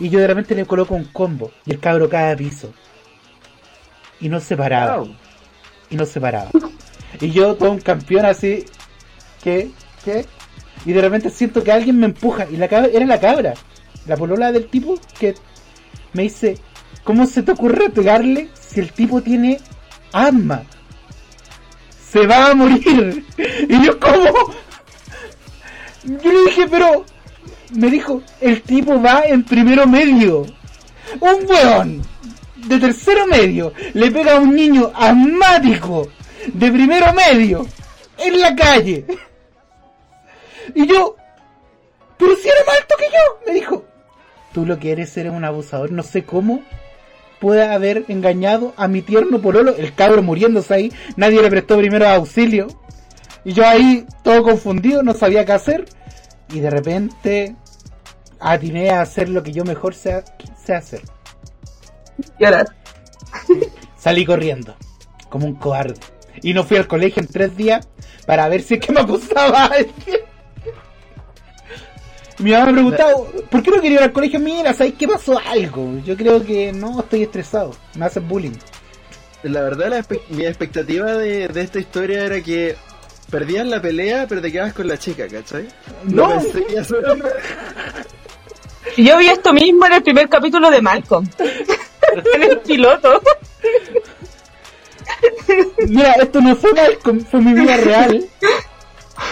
Y 0.00 0.08
yo 0.08 0.18
de 0.18 0.26
repente 0.26 0.54
le 0.54 0.66
coloco 0.66 0.94
un 0.94 1.04
combo 1.04 1.52
y 1.64 1.72
el 1.72 1.80
cabro 1.80 2.08
cae 2.08 2.32
a 2.32 2.36
piso. 2.36 2.72
Y 4.20 4.28
no 4.28 4.40
se 4.40 4.56
paraba. 4.56 5.04
Y 5.90 5.96
no 5.96 6.06
se 6.06 6.20
paraba. 6.20 6.50
Y 7.20 7.30
yo, 7.30 7.54
todo 7.54 7.70
un 7.70 7.80
campeón 7.80 8.24
así, 8.24 8.64
¿qué? 9.42 9.70
¿Qué? 10.04 10.26
Y 10.84 10.92
de 10.92 11.00
repente 11.00 11.30
siento 11.30 11.62
que 11.62 11.72
alguien 11.72 11.98
me 11.98 12.06
empuja. 12.06 12.46
Y 12.50 12.56
la 12.56 12.68
cabra, 12.68 12.88
era 12.92 13.06
la 13.06 13.20
cabra. 13.20 13.54
La 14.06 14.16
polola 14.16 14.52
del 14.52 14.68
tipo 14.68 14.98
que 15.18 15.34
me 16.12 16.24
dice, 16.24 16.58
¿cómo 17.04 17.26
se 17.26 17.42
te 17.42 17.52
ocurre 17.52 17.90
pegarle 17.90 18.48
si 18.54 18.80
el 18.80 18.92
tipo 18.92 19.22
tiene 19.22 19.58
asma? 20.12 20.62
Se 22.10 22.26
va 22.26 22.50
a 22.50 22.54
morir. 22.54 23.24
Y 23.68 23.84
yo, 23.84 23.98
¿cómo? 23.98 24.54
Yo 26.04 26.32
le 26.32 26.44
dije, 26.46 26.66
pero... 26.70 27.04
Me 27.72 27.90
dijo, 27.90 28.22
el 28.40 28.62
tipo 28.62 29.02
va 29.02 29.22
en 29.26 29.42
primero 29.42 29.86
medio. 29.86 30.42
Un 31.20 31.46
weón 31.48 32.02
de 32.68 32.78
tercero 32.78 33.26
medio 33.26 33.72
le 33.92 34.10
pega 34.10 34.36
a 34.36 34.40
un 34.40 34.54
niño 34.54 34.90
asmático 34.94 36.08
de 36.52 36.70
primero 36.70 37.12
medio 37.12 37.66
en 38.18 38.40
la 38.40 38.54
calle. 38.54 39.04
Y 40.74 40.86
yo, 40.86 41.16
pero 42.18 42.36
si 42.36 42.48
era 42.48 42.64
más 42.66 42.76
alto 42.80 42.94
que 42.98 43.04
yo, 43.06 43.40
me 43.46 43.54
dijo, 43.54 43.84
tú 44.52 44.64
lo 44.64 44.78
que 44.78 44.92
eres 44.92 45.16
eres 45.16 45.32
un 45.32 45.44
abusador, 45.44 45.92
no 45.92 46.02
sé 46.02 46.24
cómo 46.24 46.62
puede 47.40 47.62
haber 47.62 48.04
engañado 48.08 48.72
a 48.76 48.88
mi 48.88 49.02
tierno 49.02 49.40
pololo, 49.40 49.76
el 49.76 49.94
cabro 49.94 50.22
muriéndose 50.22 50.74
ahí, 50.74 50.92
nadie 51.16 51.42
le 51.42 51.50
prestó 51.50 51.76
primero 51.76 52.08
auxilio. 52.08 52.68
Y 53.44 53.52
yo 53.52 53.66
ahí, 53.66 54.06
todo 54.22 54.42
confundido, 54.42 55.02
no 55.02 55.12
sabía 55.12 55.44
qué 55.44 55.52
hacer. 55.52 55.84
Y 56.48 56.60
de 56.60 56.70
repente 56.70 57.56
atiné 58.40 58.90
a 58.90 59.02
hacer 59.02 59.28
lo 59.28 59.42
que 59.42 59.52
yo 59.52 59.64
mejor 59.64 59.94
sé, 59.94 60.22
sé 60.64 60.74
hacer. 60.74 61.02
Llorar. 62.38 62.68
Salí 63.98 64.24
corriendo, 64.24 64.74
como 65.28 65.46
un 65.46 65.54
cobarde. 65.54 66.00
Y 66.42 66.54
no 66.54 66.64
fui 66.64 66.76
al 66.76 66.86
colegio 66.86 67.22
en 67.22 67.28
tres 67.28 67.56
días 67.56 67.88
para 68.26 68.48
ver 68.48 68.62
si 68.62 68.74
es 68.74 68.80
que 68.80 68.92
me 68.92 69.00
acusaba 69.00 69.66
alguien. 69.66 70.20
Mi 72.44 72.50
mamá 72.52 72.66
me 72.66 72.72
preguntaba, 72.74 73.12
¿por 73.50 73.62
qué 73.62 73.70
no 73.70 73.80
quería 73.80 73.96
ir 73.98 74.02
al 74.02 74.12
colegio? 74.12 74.38
Mira, 74.38 74.74
¿sabes 74.74 74.92
qué 74.98 75.08
pasó? 75.08 75.38
Algo. 75.46 75.98
Yo 76.04 76.14
creo 76.14 76.44
que 76.44 76.72
no, 76.72 77.00
estoy 77.00 77.22
estresado. 77.22 77.74
Me 77.96 78.04
hacen 78.04 78.28
bullying. 78.28 78.52
La 79.44 79.62
verdad, 79.62 79.88
la 79.88 79.98
espe- 80.00 80.20
mi 80.28 80.44
expectativa 80.44 81.12
de, 81.14 81.48
de 81.48 81.60
esta 81.62 81.78
historia 81.78 82.22
era 82.24 82.42
que 82.42 82.76
perdías 83.30 83.66
la 83.66 83.80
pelea, 83.80 84.26
pero 84.28 84.42
te 84.42 84.52
quedabas 84.52 84.74
con 84.74 84.86
la 84.88 84.98
chica, 84.98 85.26
¿cachai? 85.26 85.68
No. 86.04 86.28
pensé 86.28 86.64
que 86.66 86.84
ser- 86.84 87.02
Yo 88.98 89.16
vi 89.18 89.26
esto 89.28 89.52
mismo 89.54 89.86
en 89.86 89.92
el 89.94 90.02
primer 90.02 90.28
capítulo 90.28 90.70
de 90.70 90.82
Malcolm. 90.82 91.26
en 92.34 92.42
el 92.42 92.58
piloto. 92.60 93.22
Mira, 95.88 96.12
esto 96.12 96.40
no 96.42 96.54
fue 96.56 96.72
Malcolm, 96.74 97.20
fue 97.24 97.40
mi 97.40 97.54
vida 97.54 97.76
real. 97.78 98.24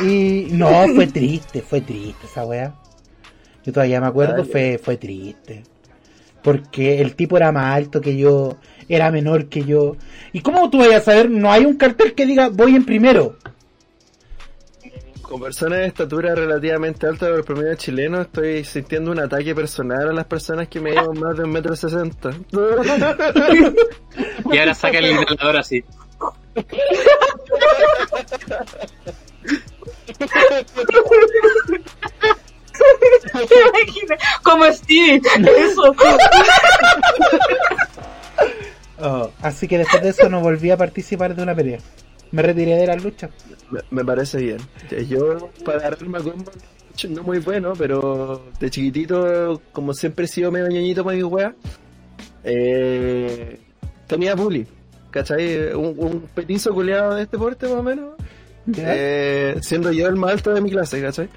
Y 0.00 0.46
no, 0.50 0.86
fue 0.94 1.06
triste, 1.08 1.60
fue 1.60 1.82
triste 1.82 2.26
esa 2.26 2.44
weá. 2.46 2.72
Yo 3.64 3.72
todavía 3.72 4.00
me 4.00 4.06
acuerdo, 4.06 4.44
fue, 4.44 4.80
fue 4.82 4.96
triste. 4.96 5.64
Porque 6.42 7.00
el 7.00 7.14
tipo 7.14 7.36
era 7.36 7.52
más 7.52 7.76
alto 7.76 8.00
que 8.00 8.16
yo, 8.16 8.56
era 8.88 9.12
menor 9.12 9.48
que 9.48 9.64
yo. 9.64 9.96
¿Y 10.32 10.40
cómo 10.40 10.68
tú 10.70 10.78
vayas 10.78 11.02
a 11.02 11.12
saber? 11.12 11.30
No 11.30 11.52
hay 11.52 11.64
un 11.64 11.76
cartel 11.76 12.14
que 12.14 12.26
diga 12.26 12.48
voy 12.48 12.74
en 12.74 12.84
primero. 12.84 13.36
Con 15.22 15.40
personas 15.40 15.78
de 15.78 15.86
estatura 15.86 16.34
relativamente 16.34 17.06
alta 17.06 17.30
del 17.30 17.44
promedio 17.44 17.74
chileno, 17.76 18.20
estoy 18.20 18.64
sintiendo 18.64 19.12
un 19.12 19.20
ataque 19.20 19.54
personal 19.54 20.08
a 20.08 20.12
las 20.12 20.26
personas 20.26 20.68
que 20.68 20.80
me 20.80 20.90
llevan 20.90 21.18
más 21.20 21.36
de 21.36 21.44
un 21.44 21.50
metro 21.50 21.76
sesenta. 21.76 22.30
Y 24.52 24.58
ahora 24.58 24.74
saca 24.74 24.98
el 24.98 25.12
inhalador 25.12 25.56
así. 25.56 25.82
¿Te 32.72 33.54
imaginas? 33.82 34.18
Como 34.42 34.64
Steve, 34.72 35.20
eso. 35.58 35.94
Oh, 39.04 39.28
así 39.42 39.66
que 39.66 39.78
después 39.78 40.00
de 40.00 40.10
eso 40.10 40.28
no 40.28 40.40
volví 40.40 40.70
a 40.70 40.76
participar 40.76 41.34
de 41.34 41.42
una 41.42 41.56
pelea. 41.56 41.80
Me 42.30 42.40
retiré 42.40 42.76
de 42.76 42.86
la 42.86 42.94
lucha. 42.94 43.30
Me, 43.68 43.80
me 43.90 44.04
parece 44.04 44.38
bien. 44.38 44.58
Yo, 45.08 45.50
para 45.64 45.88
a 45.88 45.96
combo, 45.96 46.52
no 47.08 47.22
muy 47.24 47.40
bueno, 47.40 47.72
pero 47.76 48.44
de 48.60 48.70
chiquitito, 48.70 49.60
como 49.72 49.92
siempre 49.92 50.26
he 50.26 50.28
sido 50.28 50.52
medio 50.52 50.68
ñoñito 50.68 51.02
para 51.04 51.16
mi 51.16 51.22
wea, 51.24 51.52
eh, 52.44 53.58
tenía 54.06 54.36
bully. 54.36 54.66
¿Cachai? 55.10 55.74
Un, 55.74 55.94
un 55.98 56.20
petizo 56.34 56.72
culeado 56.72 57.16
de 57.16 57.24
este 57.24 57.36
porte, 57.36 57.66
más 57.66 57.78
o 57.78 57.82
menos. 57.82 58.14
Eh, 58.76 59.56
siendo 59.60 59.90
yo 59.90 60.06
el 60.06 60.14
más 60.16 60.32
alto 60.32 60.54
de 60.54 60.60
mi 60.60 60.70
clase, 60.70 61.02
¿cachai? 61.02 61.28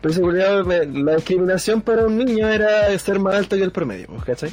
Pero 0.00 0.14
culiao, 0.20 0.64
me- 0.64 0.86
la 0.86 1.16
discriminación 1.16 1.82
para 1.82 2.06
un 2.06 2.16
niño 2.18 2.48
era 2.48 2.96
ser 2.98 3.18
más 3.18 3.34
alto 3.34 3.56
que 3.56 3.62
el 3.62 3.70
promedio, 3.72 4.08
¿cachai? 4.24 4.50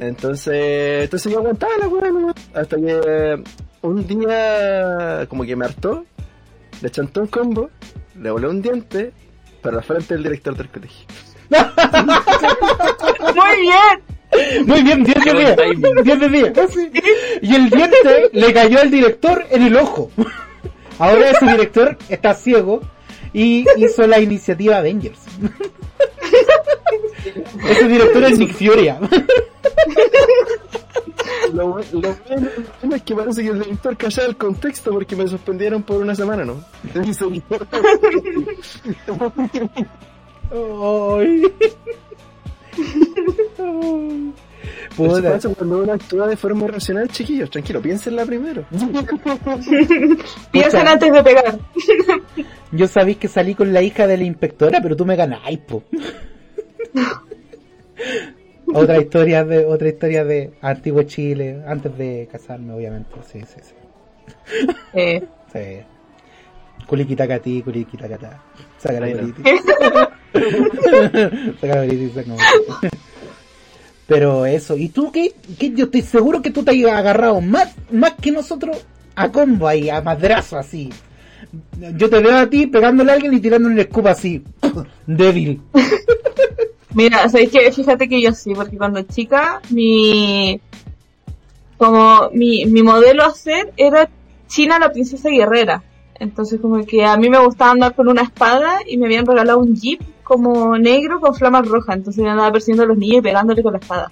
Entonces, 0.00 1.04
entonces 1.04 1.30
yo 1.32 1.38
aguantaba 1.38 1.72
la 1.78 1.86
weá, 1.88 2.10
nomás, 2.10 2.34
hasta 2.54 2.76
que 2.76 3.00
eh, 3.06 3.42
un 3.82 4.06
día 4.06 5.26
como 5.28 5.44
que 5.44 5.54
me 5.54 5.66
hartó, 5.66 6.04
le 6.80 6.90
chantó 6.90 7.20
un 7.20 7.26
combo, 7.28 7.70
le 8.20 8.30
volé 8.30 8.48
un 8.48 8.60
diente 8.62 9.12
para 9.62 9.76
la 9.76 9.82
frente 9.82 10.14
del 10.14 10.22
director 10.24 10.56
del 10.56 10.68
colegio. 10.68 11.06
Muy 13.34 13.60
bien. 13.60 14.66
Muy 14.66 14.82
bien, 14.82 15.04
10 15.04 15.14
de 15.16 15.22
Qué 15.22 15.32
10. 15.32 15.56
buen 15.56 15.80
timing. 15.80 16.02
10 16.04 16.20
de 16.20 16.28
10. 16.28 16.52
Sí. 16.70 16.90
Y 17.42 17.54
el 17.54 17.70
diente 17.70 18.30
le 18.32 18.52
cayó 18.52 18.80
al 18.80 18.90
director 18.90 19.44
en 19.50 19.62
el 19.62 19.76
ojo. 19.76 20.10
Ahora 20.98 21.30
ese 21.30 21.46
director 21.46 21.96
está 22.08 22.34
ciego 22.34 22.80
y 23.34 23.66
hizo 23.76 24.06
la 24.06 24.18
iniciativa 24.20 24.78
Avengers. 24.78 25.18
Ese 27.68 27.88
director 27.88 28.24
es 28.24 28.38
Nick 28.38 28.52
Furia. 28.54 28.98
Lo, 31.52 31.74
bu- 31.76 31.84
lo 31.92 32.00
bueno, 32.00 32.16
lo 32.56 32.64
bueno 32.80 32.96
es 32.96 33.02
que 33.02 33.14
parece 33.14 33.42
que 33.42 33.48
el 33.48 33.58
director 33.60 33.96
callaba 33.96 34.28
el 34.28 34.36
contexto 34.36 34.90
porque 34.92 35.16
me 35.16 35.26
suspendieron 35.28 35.82
por 35.82 36.00
una 36.00 36.14
semana, 36.14 36.44
¿no? 36.44 36.64
Eso 44.98 45.22
pasa 45.22 45.48
cuando 45.54 45.82
uno 45.82 45.92
actúa 45.92 46.26
de 46.28 46.36
forma 46.36 46.64
irracional, 46.66 47.08
chiquillos, 47.08 47.50
tranquilo, 47.50 47.80
piénsenla 47.82 48.24
primero. 48.24 48.64
Piensen 50.52 50.88
antes 50.88 51.12
de 51.12 51.22
pegar. 51.22 51.58
Yo 52.72 52.86
sabéis 52.86 53.16
que 53.18 53.28
salí 53.28 53.54
con 53.54 53.72
la 53.72 53.82
hija 53.82 54.06
de 54.06 54.16
la 54.16 54.24
inspectora, 54.24 54.80
pero 54.82 54.96
tú 54.96 55.04
me 55.04 55.16
ganáis, 55.16 55.58
po. 55.60 55.82
otra 58.72 58.98
historia 59.00 59.44
de 59.44 59.64
otra 59.66 59.88
historia 59.88 60.24
de 60.24 60.52
antiguo 60.60 61.02
Chile, 61.04 61.62
antes 61.66 61.96
de 61.96 62.28
casarme, 62.30 62.72
obviamente. 62.72 63.10
Sí, 63.30 63.40
sí, 63.40 63.60
sí. 63.62 63.74
Eh, 64.94 65.22
sí. 65.52 65.84
La 69.00 69.06
Ahí 69.06 69.14
no. 69.14 69.20
bolita. 69.20 69.42
Saca 69.50 69.86
la 69.92 71.20
saca 71.60 71.74
la 71.74 71.80
bolita. 71.82 72.90
Pero 74.06 74.44
eso, 74.44 74.76
¿y 74.76 74.88
tú 74.88 75.10
qué? 75.10 75.32
qué? 75.58 75.72
Yo 75.72 75.86
estoy 75.86 76.02
seguro 76.02 76.42
que 76.42 76.50
tú 76.50 76.62
te 76.62 76.70
has 76.70 76.98
agarrado 76.98 77.40
más, 77.40 77.74
más 77.90 78.12
que 78.20 78.30
nosotros 78.30 78.84
a 79.16 79.30
combo 79.32 79.66
ahí, 79.66 79.88
a 79.88 80.02
madrazo 80.02 80.58
así. 80.58 80.90
Yo 81.96 82.10
te 82.10 82.20
veo 82.20 82.36
a 82.36 82.48
ti 82.48 82.66
pegándole 82.66 83.12
a 83.12 83.14
alguien 83.14 83.34
y 83.34 83.40
tirándole 83.40 83.74
el 83.74 83.80
escupo 83.80 84.08
así. 84.08 84.42
Débil. 85.06 85.60
Mira, 86.94 87.28
sabéis 87.28 87.50
que 87.50 87.72
fíjate 87.72 88.08
que 88.08 88.22
yo 88.22 88.32
sí, 88.32 88.52
porque 88.54 88.76
cuando 88.76 89.02
chica 89.02 89.60
mi 89.70 90.60
como 91.76 92.30
mi, 92.32 92.66
mi 92.66 92.82
modelo 92.82 93.24
a 93.24 93.34
ser 93.34 93.72
era 93.76 94.08
China 94.46 94.78
la 94.78 94.92
princesa 94.92 95.28
guerrera. 95.28 95.82
Entonces 96.24 96.60
como 96.60 96.84
que 96.84 97.04
a 97.04 97.16
mí 97.16 97.28
me 97.30 97.38
gustaba 97.38 97.70
andar 97.70 97.94
con 97.94 98.08
una 98.08 98.22
espada 98.22 98.78
y 98.86 98.96
me 98.96 99.06
habían 99.06 99.26
regalado 99.26 99.58
un 99.58 99.74
jeep 99.74 100.00
como 100.22 100.76
negro 100.78 101.20
con 101.20 101.34
flamas 101.34 101.68
rojas. 101.68 101.96
Entonces 101.96 102.24
yo 102.24 102.30
andaba 102.30 102.50
persiguiendo 102.50 102.84
a 102.84 102.86
los 102.86 102.98
niños 102.98 103.18
y 103.18 103.22
pegándole 103.22 103.62
con 103.62 103.72
la 103.74 103.78
espada. 103.78 104.10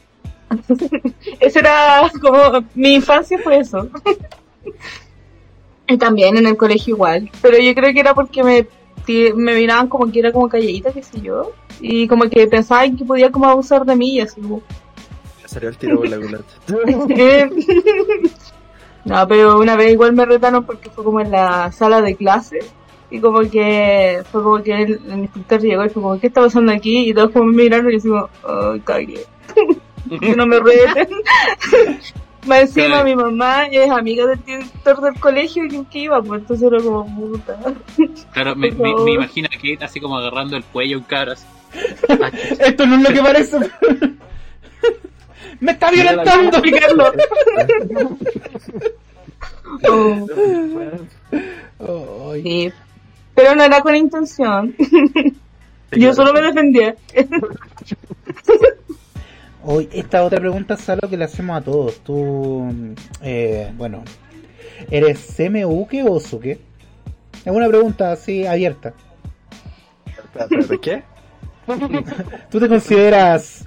Esa 1.41 1.59
era 1.61 2.11
como 2.21 2.39
mi 2.75 2.95
infancia 2.95 3.39
fue 3.43 3.59
eso. 3.59 3.89
y 5.89 5.97
también 5.97 6.37
en 6.37 6.47
el 6.47 6.57
colegio 6.57 6.95
igual. 6.95 7.31
Pero 7.41 7.59
yo 7.59 7.75
creo 7.75 7.93
que 7.93 8.01
era 8.01 8.15
porque 8.15 8.45
me 8.45 8.67
me 9.35 9.57
miraban 9.57 9.89
como 9.89 10.13
que 10.13 10.21
era 10.21 10.31
como 10.31 10.49
calladita, 10.49 10.93
qué 10.93 11.03
sé 11.03 11.21
yo, 11.21 11.51
y 11.81 12.07
como 12.07 12.31
que 12.31 12.47
pensaban 12.47 12.97
que 12.97 13.05
podía 13.05 13.33
como 13.33 13.47
abusar 13.47 13.85
de 13.85 13.97
mí 13.97 14.15
y 14.15 14.21
así 14.21 14.41
salió 15.53 15.69
el 15.69 15.77
tiro 15.77 16.03
la 16.05 16.19
culata. 16.19 16.45
no, 19.05 19.27
pero 19.29 19.59
una 19.59 19.77
vez 19.77 19.93
igual 19.93 20.13
me 20.13 20.25
retaron 20.25 20.65
porque 20.65 20.91
fue 20.91 21.05
como 21.05 21.21
en 21.21 21.31
la 21.31 21.73
sala 21.73 22.01
de 22.03 22.15
clase 22.17 22.59
y 23.11 23.21
como 23.21 23.41
que 23.41 24.23
fue 24.31 24.43
como 24.43 24.63
que 24.63 24.73
el, 24.83 25.01
el 25.11 25.19
instructor 25.21 25.61
llegó 25.61 25.85
y 25.85 25.89
fue 25.91 26.03
como, 26.03 26.21
¿qué 26.21 26.29
está 26.29 26.41
pasando 26.41 26.73
aquí? 26.73 27.11
Y 27.11 27.15
todos 27.15 27.31
como 27.31 27.47
me 27.47 27.65
miraron 27.65 27.93
y 27.93 28.01
yo 28.01 28.29
como, 28.43 28.73
ay, 28.73 28.81
cagué. 28.81 29.27
que 30.21 30.37
no 30.37 30.47
me 30.47 30.59
reten. 30.61 31.09
Más 32.47 32.63
encima 32.63 32.87
Claro. 32.87 33.05
mi 33.05 33.15
mamá 33.15 33.67
es 33.67 33.89
amiga 33.91 34.27
del 34.27 34.43
director 34.45 35.01
del 35.01 35.15
colegio 35.21 35.65
y 35.65 35.85
que 35.85 35.99
iba, 36.01 36.21
pues 36.21 36.41
entonces 36.41 36.67
era 36.73 36.83
como 36.83 37.07
puta. 37.15 37.57
Claro, 38.33 38.57
me, 38.57 38.71
me, 38.73 38.95
me 38.97 39.13
imagino 39.13 39.47
a 39.47 39.55
Kate 39.57 39.79
así 39.85 40.01
como 40.01 40.17
agarrando 40.17 40.57
el 40.57 40.65
cuello 40.65 40.99
un 40.99 41.05
cabro 41.05 41.33
así. 41.33 41.47
Esto 42.59 42.87
no 42.87 42.97
es 42.97 43.03
lo 43.03 43.11
que 43.11 43.23
parece. 43.23 43.59
Me 45.63 45.73
está 45.73 45.91
violentando. 45.93 46.57
explicarlo. 46.59 47.13
Oh, 51.79 52.35
sí. 52.35 52.73
Pero 53.35 53.55
no 53.55 53.65
era 53.65 53.81
con 53.81 53.97
intención. 53.97 54.75
Yo 55.93 56.15
solo 56.15 56.33
me 56.33 56.41
defendía. 56.43 56.95
Hoy, 59.65 59.89
esta 59.93 60.25
otra 60.25 60.41
pregunta 60.41 60.75
es 60.75 60.89
algo 60.89 61.09
que 61.09 61.17
le 61.17 61.25
hacemos 61.25 61.57
a 61.57 61.61
todos. 61.61 62.01
Tú, 62.01 62.95
eh, 63.23 63.73
bueno, 63.77 64.03
¿eres 64.91 65.21
Semeuke 65.21 66.05
o 66.05 66.21
Suke? 66.21 66.61
Es 67.45 67.53
una 67.53 67.69
pregunta 67.69 68.13
así 68.13 68.47
abierta. 68.47 68.95
Espera, 70.07 70.79
¿Qué? 70.81 71.03
¿Tú 72.51 72.59
te 72.61 72.69
consideras? 72.69 73.65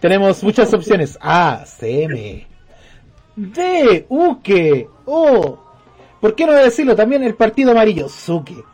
Tenemos 0.00 0.42
muchas 0.42 0.72
opciones. 0.74 1.16
A, 1.20 1.64
CM. 1.66 2.46
D, 3.36 4.06
Uke. 4.08 4.88
O. 5.06 5.58
¿Por 6.20 6.34
qué 6.34 6.44
no 6.46 6.52
decirlo 6.52 6.94
también 6.96 7.22
el 7.22 7.34
partido 7.34 7.70
amarillo? 7.70 8.08
Suke. 8.08 8.56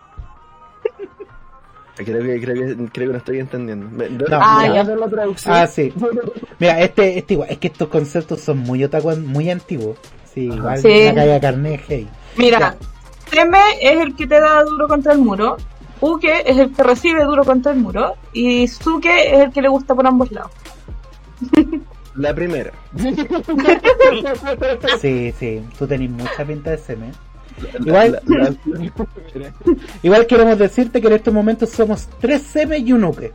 Creo 1.97 2.23
que, 2.23 2.41
creo, 2.43 2.55
que, 2.55 2.77
creo 2.93 3.07
que 3.07 3.13
no 3.13 3.17
estoy 3.17 3.39
entendiendo. 3.39 3.87
No, 4.29 4.39
Ah, 4.39 4.59
mira. 4.63 4.75
ya. 4.75 4.85
dar 4.85 4.99
la 4.99 5.09
traducción? 5.09 5.55
Ah, 5.55 5.67
sí. 5.67 5.95
Mira, 6.59 6.81
este, 6.83 7.19
este 7.19 7.35
igual, 7.35 7.49
es 7.51 7.57
que 7.59 7.69
estos 7.69 7.89
conceptos 7.89 8.41
son 8.43 8.59
muy 8.59 8.85
otaku, 8.85 9.13
muy 9.17 9.51
antiguos. 9.51 9.97
Sí, 10.35 10.43
igual 10.43 10.77
Sí. 10.79 11.05
la 11.07 11.15
caga 11.15 11.41
carne 11.41 11.81
hey. 11.89 12.07
Mira, 12.37 12.77
Teme 13.31 13.59
es 13.81 13.99
el 13.99 14.15
que 14.15 14.27
te 14.27 14.39
da 14.39 14.63
duro 14.65 14.87
contra 14.89 15.15
el 15.15 15.21
muro. 15.21 15.57
Uke 16.01 16.43
es 16.51 16.57
el 16.59 16.73
que 16.73 16.83
recibe 16.83 17.25
duro 17.25 17.45
contra 17.45 17.73
el 17.73 17.79
muro. 17.79 18.15
Y 18.33 18.67
Suke 18.69 19.35
es 19.35 19.41
el 19.45 19.53
que 19.53 19.63
le 19.63 19.69
gusta 19.69 19.95
por 19.95 20.07
ambos 20.07 20.31
lados. 20.33 20.51
La 22.15 22.35
primera. 22.35 22.73
Sí, 25.01 25.33
sí, 25.39 25.63
tú 25.79 25.87
tenés 25.87 26.11
mucha 26.11 26.45
pinta 26.47 26.71
de 26.71 26.79
seme. 26.79 27.13
Igual, 27.85 28.21
La- 28.27 28.39
la- 28.39 28.55
la- 29.35 29.53
igual 30.03 30.27
queremos 30.27 30.59
decirte 30.59 31.01
que 31.01 31.07
en 31.09 31.15
estos 31.15 31.33
momentos 31.35 31.71
somos 31.71 32.09
tres 32.21 32.43
seme 32.43 32.79
y 32.79 32.93
un 32.93 33.05
uke. 33.05 33.33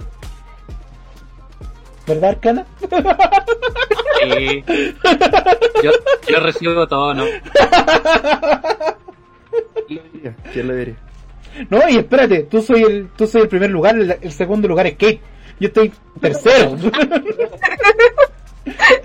¿Verdad, 2.07 2.31
Arcana? 2.31 2.65
Eh, 4.23 4.63
yo, 5.83 5.91
yo 6.29 6.39
recibo 6.39 6.87
todo, 6.87 7.13
¿no? 7.13 7.25
¿Quién 10.53 10.67
lo 10.67 10.75
diría? 10.75 10.95
No, 11.69 11.87
y 11.89 11.97
espérate, 11.97 12.43
tú 12.43 12.61
soy 12.61 12.83
el, 12.83 13.07
tú 13.15 13.27
soy 13.27 13.41
el 13.43 13.47
primer 13.49 13.69
lugar, 13.69 13.95
el, 13.97 14.17
el 14.21 14.31
segundo 14.31 14.67
lugar 14.67 14.87
es 14.87 14.93
Kate. 14.93 15.19
Yo 15.59 15.67
estoy 15.67 15.91
tercero. 16.19 16.75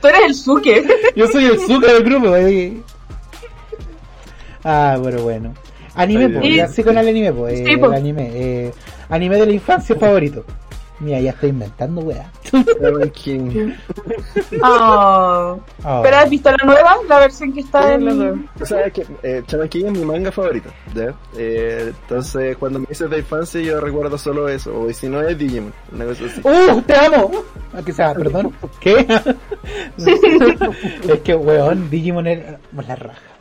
Tú 0.01 0.09
eres 0.09 0.21
el 0.27 0.35
Suke. 0.35 0.85
Yo 1.15 1.27
soy 1.29 1.45
el 1.47 1.59
Zuka 1.59 1.93
del 1.93 2.05
grupo. 2.05 2.35
eh. 2.37 2.77
Ah, 4.65 4.97
bueno, 5.01 5.23
bueno. 5.23 5.55
Anime, 5.95 6.29
pues, 6.29 6.55
ya 6.57 6.69
sí 6.69 6.83
con 6.83 6.99
el 6.99 7.09
anime, 7.09 7.33
pues. 7.33 7.59
Sí, 7.59 7.65
eh, 7.65 7.81
el 7.83 7.93
anime. 7.95 8.31
eh, 8.35 8.73
anime 9.09 9.37
de 9.37 9.47
la 9.47 9.53
infancia 9.53 9.97
favorito. 9.97 10.45
Mira, 10.99 11.21
ya 11.21 11.31
estoy 11.31 11.51
inventando, 11.51 12.01
weá. 12.01 12.31
Oh. 14.63 15.61
Oh. 15.85 16.01
¿Pero 16.03 16.17
has 16.17 16.31
visto 16.31 16.51
la 16.51 16.65
nueva? 16.65 16.97
La 17.09 17.19
versión 17.21 17.53
que 17.53 17.61
está 17.61 17.95
en... 17.95 18.49
O 18.61 18.67
sea, 18.67 18.87
es 18.87 18.93
que 18.93 19.07
eh, 19.23 19.43
es 19.47 19.93
mi 19.93 20.05
manga 20.05 20.33
favorito. 20.33 20.71
¿ya? 20.95 21.15
Eh, 21.37 21.93
entonces, 22.03 22.57
cuando 22.57 22.79
me 22.79 22.87
dices 22.87 23.11
de 23.11 23.19
infancia, 23.19 23.61
yo 23.61 23.81
recuerdo 23.81 24.17
solo 24.17 24.49
eso. 24.49 24.81
O 24.81 24.93
si 24.93 25.09
no, 25.09 25.21
es 25.21 25.37
Digimon. 25.37 25.73
Una 25.93 26.07
cosa 26.07 26.25
así. 26.25 26.41
¡Uh! 26.43 26.81
¡Te 26.83 26.97
amo! 26.97 27.31
Ah, 27.75 27.83
que 27.85 27.93
sea, 27.93 28.15
perdón. 28.15 28.55
¿Qué? 28.81 29.07
es 31.09 31.21
que, 31.21 31.35
weón, 31.35 31.91
Digimon 31.91 32.27
era 32.27 32.59
la 32.73 32.97
raja. 32.97 33.36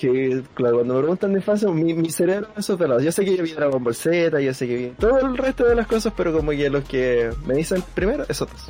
Que, 0.00 0.42
claro, 0.54 0.76
cuando 0.76 0.94
me 0.94 1.00
preguntan 1.00 1.32
de 1.32 1.40
infancia, 1.40 1.68
mi, 1.68 1.92
mi 1.92 2.10
cerebro 2.10 2.48
es 2.52 2.60
esos 2.60 2.78
de 2.78 2.88
lados. 2.88 3.02
Yo 3.02 3.12
sé 3.12 3.26
que 3.26 3.36
yo 3.36 3.42
vi 3.42 3.52
Dragon 3.52 3.84
Ball 3.84 3.94
Z, 3.94 4.40
yo 4.40 4.54
sé 4.54 4.66
que 4.66 4.76
vi 4.76 4.86
todo 4.98 5.18
el 5.20 5.36
resto 5.36 5.64
de 5.64 5.74
las 5.74 5.86
cosas, 5.86 6.14
pero 6.16 6.32
como 6.32 6.52
que 6.52 6.70
los 6.70 6.84
que 6.84 7.30
me 7.44 7.54
dicen 7.54 7.84
primero, 7.94 8.24
es 8.26 8.40
otros. 8.40 8.68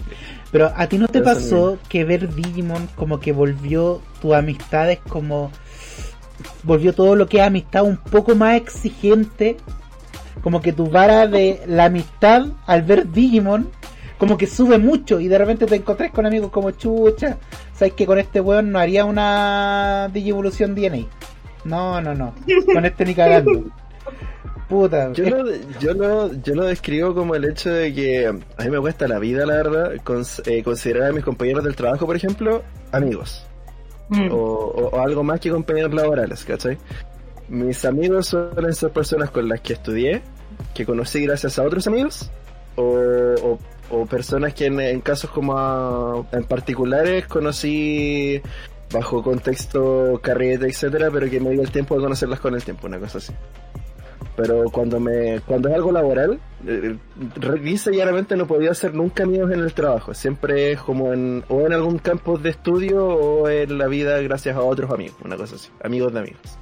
Pero 0.51 0.73
a 0.75 0.87
ti 0.89 0.99
no 0.99 1.07
te 1.07 1.19
Eso 1.19 1.25
pasó 1.25 1.79
que 1.89 2.05
ver 2.05 2.35
Digimon 2.35 2.89
como 2.97 3.21
que 3.21 3.33
volvió 3.33 4.03
tu 4.21 4.35
amistades 4.35 4.99
como 5.09 5.53
volvió 6.65 6.93
todo 6.93 7.17
lo 7.17 7.29
que 7.29 7.39
es 7.39 7.45
amistad 7.45 7.85
un 7.85 7.97
poco 7.97 8.35
más 8.35 8.57
exigente, 8.57 9.57
como 10.43 10.61
que 10.61 10.73
tu 10.73 10.91
vara 10.91 11.27
de 11.27 11.63
la 11.67 11.85
amistad 11.85 12.47
al 12.67 12.83
ver 12.83 13.11
Digimon 13.11 13.71
como 14.23 14.39
que 14.39 14.47
sube 14.47 14.79
mucho 14.79 15.19
y 15.19 15.27
de 15.27 15.37
repente 15.37 15.67
te 15.67 15.75
encontrás 15.75 16.13
con 16.13 16.25
amigos 16.25 16.53
como 16.53 16.71
chucha, 16.71 17.39
sabes 17.75 17.95
que 17.95 18.07
con 18.07 18.21
este 18.21 18.41
weón 18.41 18.71
no 18.71 18.79
haría 18.79 19.05
una 19.05 20.09
Digivolución 20.13 20.77
DNA. 20.77 21.07
No, 21.65 22.01
no, 22.01 22.15
no. 22.15 22.33
Con 22.73 22.85
este 22.85 23.05
ni 23.05 23.17
cagando. 23.17 23.65
Puta. 24.69 25.13
Yo 25.13 25.25
lo, 25.29 25.45
yo, 25.81 25.93
lo, 25.95 26.33
yo 26.35 26.55
lo 26.55 26.65
describo 26.67 27.17
como 27.17 27.35
el 27.35 27.45
hecho 27.47 27.71
de 27.71 27.93
que 27.93 28.29
a 28.29 28.33
mí 28.33 28.71
me 28.71 28.79
cuesta 28.79 29.09
la 29.09 29.19
vida, 29.19 29.45
la 29.45 29.55
verdad, 29.57 29.93
eh, 30.47 30.63
considerar 30.63 31.11
a 31.11 31.13
mis 31.13 31.25
compañeros 31.25 31.65
del 31.65 31.75
trabajo, 31.75 32.07
por 32.07 32.15
ejemplo, 32.15 32.63
amigos. 32.93 33.45
Mm. 34.09 34.31
o, 34.31 34.37
o- 34.37 34.89
o 34.91 35.01
algo 35.01 35.25
más 35.25 35.41
que 35.41 35.51
compañeros 35.51 35.93
laborales, 35.95 36.45
¿cachai? 36.45 36.79
Mis 37.49 37.85
amigos 37.85 38.29
suelen 38.29 38.73
ser 38.73 38.91
personas 38.91 39.31
con 39.33 39.49
las 39.49 39.61
que 39.63 39.73
estudié, 39.73 40.23
que 40.75 40.87
conocí 40.87 41.27
gracias 41.27 41.59
a 41.59 41.65
otros 41.65 41.89
amigos, 41.89 42.31
o, 42.77 42.85
o- 42.85 43.59
o 43.93 44.07
personas 44.07 44.55
que 44.55 44.67
en, 44.67 45.01
casos 45.01 45.31
como 45.31 45.57
a- 45.59 46.27
en 46.33 46.45
particulares 46.45 47.27
conocí 47.27 48.41
bajo 48.93 49.23
contexto 49.23 50.19
carrete, 50.23 50.67
etcétera, 50.67 51.11
pero 51.13 51.31
que 51.31 51.41
me 51.41 51.51
dio 51.51 51.63
el 51.63 51.71
tiempo 51.71 51.95
de 51.97 52.03
conocerlas 52.03 52.41
con 52.41 52.55
el 52.55 52.63
tiempo, 52.65 52.87
una 52.89 52.99
cosa 52.99 53.19
así. 53.19 53.33
Pero 54.35 54.65
cuando 54.71 54.99
me 54.99 55.41
cuando 55.47 55.69
es 55.69 55.75
algo 55.75 55.93
laboral, 55.93 56.41
eh, 56.67 56.97
y 57.63 57.97
llanamente 57.97 58.35
no 58.35 58.47
podía 58.47 58.71
hacer 58.71 58.95
nunca 58.95 59.25
amigos 59.25 59.53
en 59.53 59.61
el 59.61 59.75
trabajo. 59.75 60.15
Siempre 60.15 60.73
es 60.73 60.81
como 60.81 61.13
en 61.13 61.45
o 61.49 61.61
en 61.67 61.73
algún 61.75 61.99
campo 61.99 62.39
de 62.39 62.49
estudio 62.51 63.07
o 63.07 63.49
en 63.49 63.77
la 63.77 63.89
vida 63.89 64.19
gracias 64.23 64.57
a 64.57 64.63
otros 64.63 64.91
amigos, 64.91 65.17
una 65.25 65.37
cosa 65.37 65.57
así, 65.57 65.69
amigos 65.83 66.13
de 66.15 66.21
amigos. 66.21 66.59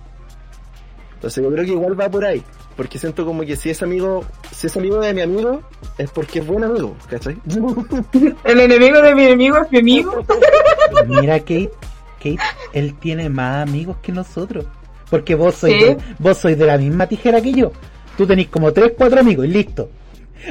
Entonces 1.20 1.44
yo 1.44 1.50
creo 1.50 1.66
que 1.66 1.72
igual 1.72 2.00
va 2.00 2.08
por 2.08 2.24
ahí, 2.24 2.42
porque 2.78 2.98
siento 2.98 3.26
como 3.26 3.42
que 3.42 3.54
si 3.54 3.68
es 3.68 3.82
amigo, 3.82 4.24
si 4.52 4.68
es 4.68 4.76
amigo 4.78 5.00
de 5.00 5.12
mi 5.12 5.20
amigo, 5.20 5.60
es 5.98 6.10
porque 6.10 6.38
es 6.38 6.46
buen 6.46 6.64
amigo, 6.64 6.96
¿cachai? 7.10 7.36
El 8.44 8.60
enemigo 8.60 9.02
de 9.02 9.14
mi 9.14 9.24
enemigo 9.24 9.58
es 9.58 9.70
mi 9.70 9.78
amigo. 9.80 10.24
Mira, 11.06 11.38
Kate, 11.40 11.70
Kate, 12.16 12.38
él 12.72 12.94
tiene 12.98 13.28
más 13.28 13.68
amigos 13.68 13.98
que 14.00 14.12
nosotros. 14.12 14.64
Porque 15.10 15.34
vos 15.34 15.56
sois, 15.56 15.74
¿Sí? 15.74 15.84
de, 15.84 15.98
vos 16.18 16.38
sois 16.38 16.56
de 16.56 16.64
la 16.64 16.78
misma 16.78 17.06
tijera 17.06 17.42
que 17.42 17.52
yo. 17.52 17.70
Tú 18.16 18.26
tenés 18.26 18.48
como 18.48 18.72
3, 18.72 18.94
4 18.96 19.20
amigos 19.20 19.44
y 19.44 19.48
listo. 19.48 19.90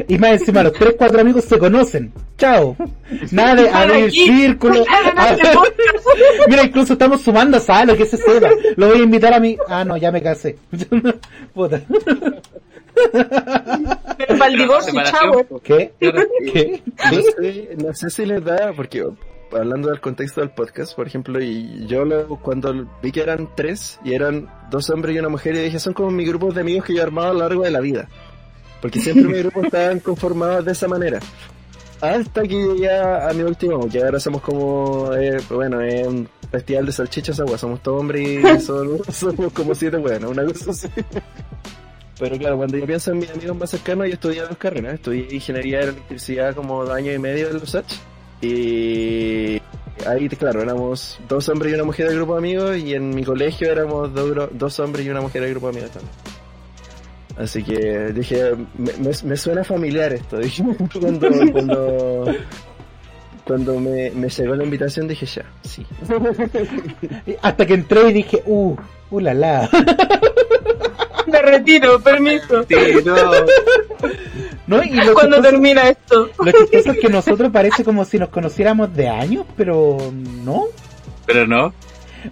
Y 0.07 0.17
más 0.17 0.31
encima 0.39 0.63
los 0.63 0.73
3, 0.73 0.95
4 0.97 1.19
amigos 1.21 1.45
se 1.45 1.57
conocen. 1.57 2.11
Chao. 2.37 2.75
Nada 3.31 3.55
de 3.55 3.69
abrir 3.69 4.05
aquí. 4.05 4.25
círculo. 4.25 4.85
Mira, 6.47 6.63
incluso 6.63 6.93
estamos 6.93 7.21
sumando 7.21 7.57
a 7.57 7.59
Salo, 7.59 7.95
que 7.97 8.05
se 8.05 8.17
sepa. 8.17 8.49
Lo 8.75 8.87
voy 8.89 8.99
a 8.99 9.03
invitar 9.03 9.33
a 9.33 9.39
mí. 9.39 9.57
Ah, 9.67 9.83
no, 9.83 9.97
ya 9.97 10.11
me 10.11 10.21
casé. 10.21 10.57
Puta. 11.53 11.81
Pero 14.17 14.37
para 14.37 14.47
el 14.51 14.57
divorcio, 14.57 14.93
chavo. 15.03 15.45
¿Qué? 15.63 15.93
¿Qué? 15.99 16.81
No 17.11 17.21
sé, 17.21 17.69
no 17.77 17.93
sé 17.93 18.09
si 18.09 18.25
les 18.25 18.43
da, 18.43 18.73
porque 18.75 19.03
hablando 19.51 19.89
del 19.89 19.99
contexto 20.01 20.41
del 20.41 20.51
podcast, 20.51 20.95
por 20.95 21.07
ejemplo, 21.07 21.41
y 21.41 21.85
yo 21.87 22.05
lo- 22.05 22.27
cuando 22.39 22.87
vi 23.01 23.11
que 23.11 23.21
eran 23.21 23.49
tres 23.55 23.99
y 24.03 24.13
eran 24.13 24.47
dos 24.69 24.89
hombres 24.89 25.15
y 25.15 25.19
una 25.19 25.29
mujer, 25.29 25.55
y 25.55 25.59
dije, 25.59 25.79
son 25.79 25.93
como 25.93 26.11
mi 26.11 26.25
grupo 26.25 26.51
de 26.51 26.61
amigos 26.61 26.85
que 26.85 26.93
yo 26.93 26.99
he 26.99 27.03
armado 27.03 27.29
a 27.29 27.33
lo 27.33 27.39
largo 27.39 27.63
de 27.63 27.71
la 27.71 27.79
vida. 27.79 28.07
Porque 28.81 28.99
siempre 28.99 29.23
mis 29.27 29.39
grupos 29.39 29.65
estaban 29.65 29.99
conformados 29.99 30.65
de 30.65 30.71
esa 30.71 30.87
manera. 30.87 31.19
Hasta 32.01 32.43
que 32.43 32.55
llegué 32.55 32.89
a, 32.97 33.29
mi 33.33 33.43
último, 33.43 33.89
que 33.89 34.01
ahora 34.01 34.19
somos 34.19 34.41
como, 34.41 35.13
eh, 35.13 35.37
bueno, 35.49 35.81
es 35.81 36.07
un 36.07 36.29
festival 36.49 36.85
de 36.85 36.91
salchichas 36.93 37.39
agua, 37.41 37.57
somos 37.57 37.83
todos 37.83 37.99
hombres 37.99 38.25
y 38.25 38.59
somos 39.11 39.53
como 39.53 39.75
siete 39.75 39.97
buenos, 39.97 40.31
una 40.31 40.45
cosa 40.45 40.71
así. 40.71 40.87
Pero 42.19 42.37
claro, 42.37 42.57
cuando 42.57 42.77
yo 42.77 42.85
pienso 42.85 43.11
en 43.11 43.19
mis 43.19 43.29
amigos 43.29 43.57
más 43.57 43.69
cercanos, 43.69 44.07
yo 44.07 44.13
estudié 44.13 44.41
dos 44.41 44.57
carreras. 44.57 44.95
Estudié 44.95 45.27
ingeniería 45.31 45.79
de 45.79 45.83
electricidad 45.85 46.53
como 46.53 46.85
de 46.85 46.93
año 46.93 47.13
y 47.13 47.17
medio 47.17 47.47
en 47.47 47.53
los 47.53 47.63
USACH. 47.63 47.93
Y 48.41 49.61
ahí, 50.05 50.27
claro, 50.37 50.61
éramos 50.61 51.19
dos 51.29 51.47
hombres 51.47 51.71
y 51.71 51.75
una 51.75 51.85
mujer 51.85 52.07
del 52.07 52.17
grupo 52.17 52.33
de 52.33 52.39
amigos. 52.39 52.77
Y 52.77 52.93
en 52.93 53.15
mi 53.15 53.23
colegio 53.23 53.71
éramos 53.71 54.13
dos, 54.13 54.49
dos 54.51 54.79
hombres 54.81 55.05
y 55.05 55.09
una 55.09 55.21
mujer 55.21 55.43
del 55.43 55.51
grupo 55.51 55.67
de 55.67 55.79
amigos 55.79 55.91
también. 55.91 56.13
Así 57.39 57.63
que 57.63 58.11
dije, 58.13 58.51
me, 58.77 58.91
me- 58.99 59.15
me 59.23 59.37
suena 59.37 59.63
familiar 59.63 60.11
esto. 60.13 60.37
Dije, 60.39 60.63
cuando, 60.99 61.29
cuando, 61.53 62.35
cuando 63.45 63.79
me, 63.79 64.11
me 64.11 64.27
llegó 64.29 64.55
la 64.55 64.63
invitación 64.65 65.07
dije, 65.07 65.25
ya, 65.25 65.43
sí. 65.63 65.85
Hasta 67.41 67.65
que 67.65 67.73
entré 67.75 68.09
y 68.09 68.13
dije, 68.13 68.43
uh, 68.45 68.75
uh 69.11 69.19
la 69.19 69.33
la. 69.33 69.69
Me 71.27 71.41
retiro, 71.43 71.99
permiso. 72.01 72.63
Sí, 72.67 72.75
no. 73.05 73.15
¿No? 74.65 74.83
Y 74.83 74.95
lo 74.95 75.13
¿Cuándo 75.13 75.37
chistoso- 75.37 75.41
termina 75.43 75.87
esto? 75.89 76.29
Lo 76.43 76.51
chistoso 76.51 76.91
es 76.91 76.99
que 76.99 77.09
nosotros 77.09 77.51
parece 77.51 77.83
como 77.83 78.03
si 78.03 78.17
nos 78.17 78.29
conociéramos 78.29 78.93
de 78.95 79.07
años, 79.09 79.45
pero 79.55 79.97
no. 80.43 80.65
Pero 81.27 81.45
no. 81.45 81.71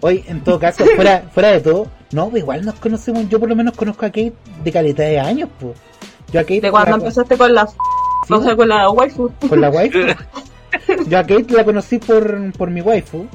Hoy, 0.02 0.24
en 0.28 0.42
todo 0.44 0.60
caso, 0.60 0.84
fuera, 0.96 1.24
fuera 1.34 1.52
de 1.52 1.62
todo, 1.62 1.88
no, 2.12 2.30
pues 2.30 2.44
igual 2.44 2.66
nos 2.66 2.76
conocemos, 2.76 3.28
yo 3.30 3.40
por 3.40 3.50
lo 3.50 3.56
menos 3.56 3.76
conozco 3.76 4.06
a 4.06 4.10
Kate 4.10 4.34
de 4.64 4.72
calidad 4.72 5.06
de 5.06 5.20
años, 5.20 5.50
pues. 5.60 5.78
Yo 6.32 6.40
a 6.40 6.44
Kate 6.44 6.62
De 6.62 6.72
cuando 6.72 6.96
empezaste 6.96 7.38
con 7.38 7.54
la... 7.54 7.66
sí, 7.68 7.76
O 8.34 8.42
sea, 8.42 8.56
con 8.56 8.68
la 8.68 8.90
waifu. 8.90 9.32
con 9.48 9.62
la 9.62 9.70
waifu. 9.70 10.00
Yo 11.08 11.18
a 11.20 11.24
Kate 11.24 11.46
la 11.54 11.64
conocí 11.64 11.98
por, 12.00 12.52
por 12.54 12.70
mi 12.70 12.82
waifu. 12.82 13.26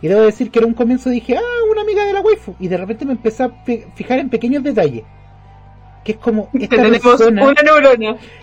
Y 0.00 0.08
debo 0.08 0.22
decir 0.22 0.50
que 0.50 0.58
en 0.58 0.66
un 0.66 0.74
comienzo 0.74 1.08
dije, 1.10 1.36
ah, 1.36 1.70
una 1.70 1.82
amiga 1.82 2.04
de 2.04 2.12
la 2.12 2.20
waifu. 2.20 2.54
Y 2.58 2.68
de 2.68 2.76
repente 2.76 3.04
me 3.04 3.12
empecé 3.12 3.42
a 3.44 3.50
fi- 3.64 3.84
fijar 3.94 4.18
en 4.18 4.28
pequeños 4.30 4.62
detalles. 4.62 5.04
Que 6.04 6.12
es 6.12 6.18
como, 6.18 6.48
esta 6.54 6.76
persona, 6.76 7.42
una 7.42 7.52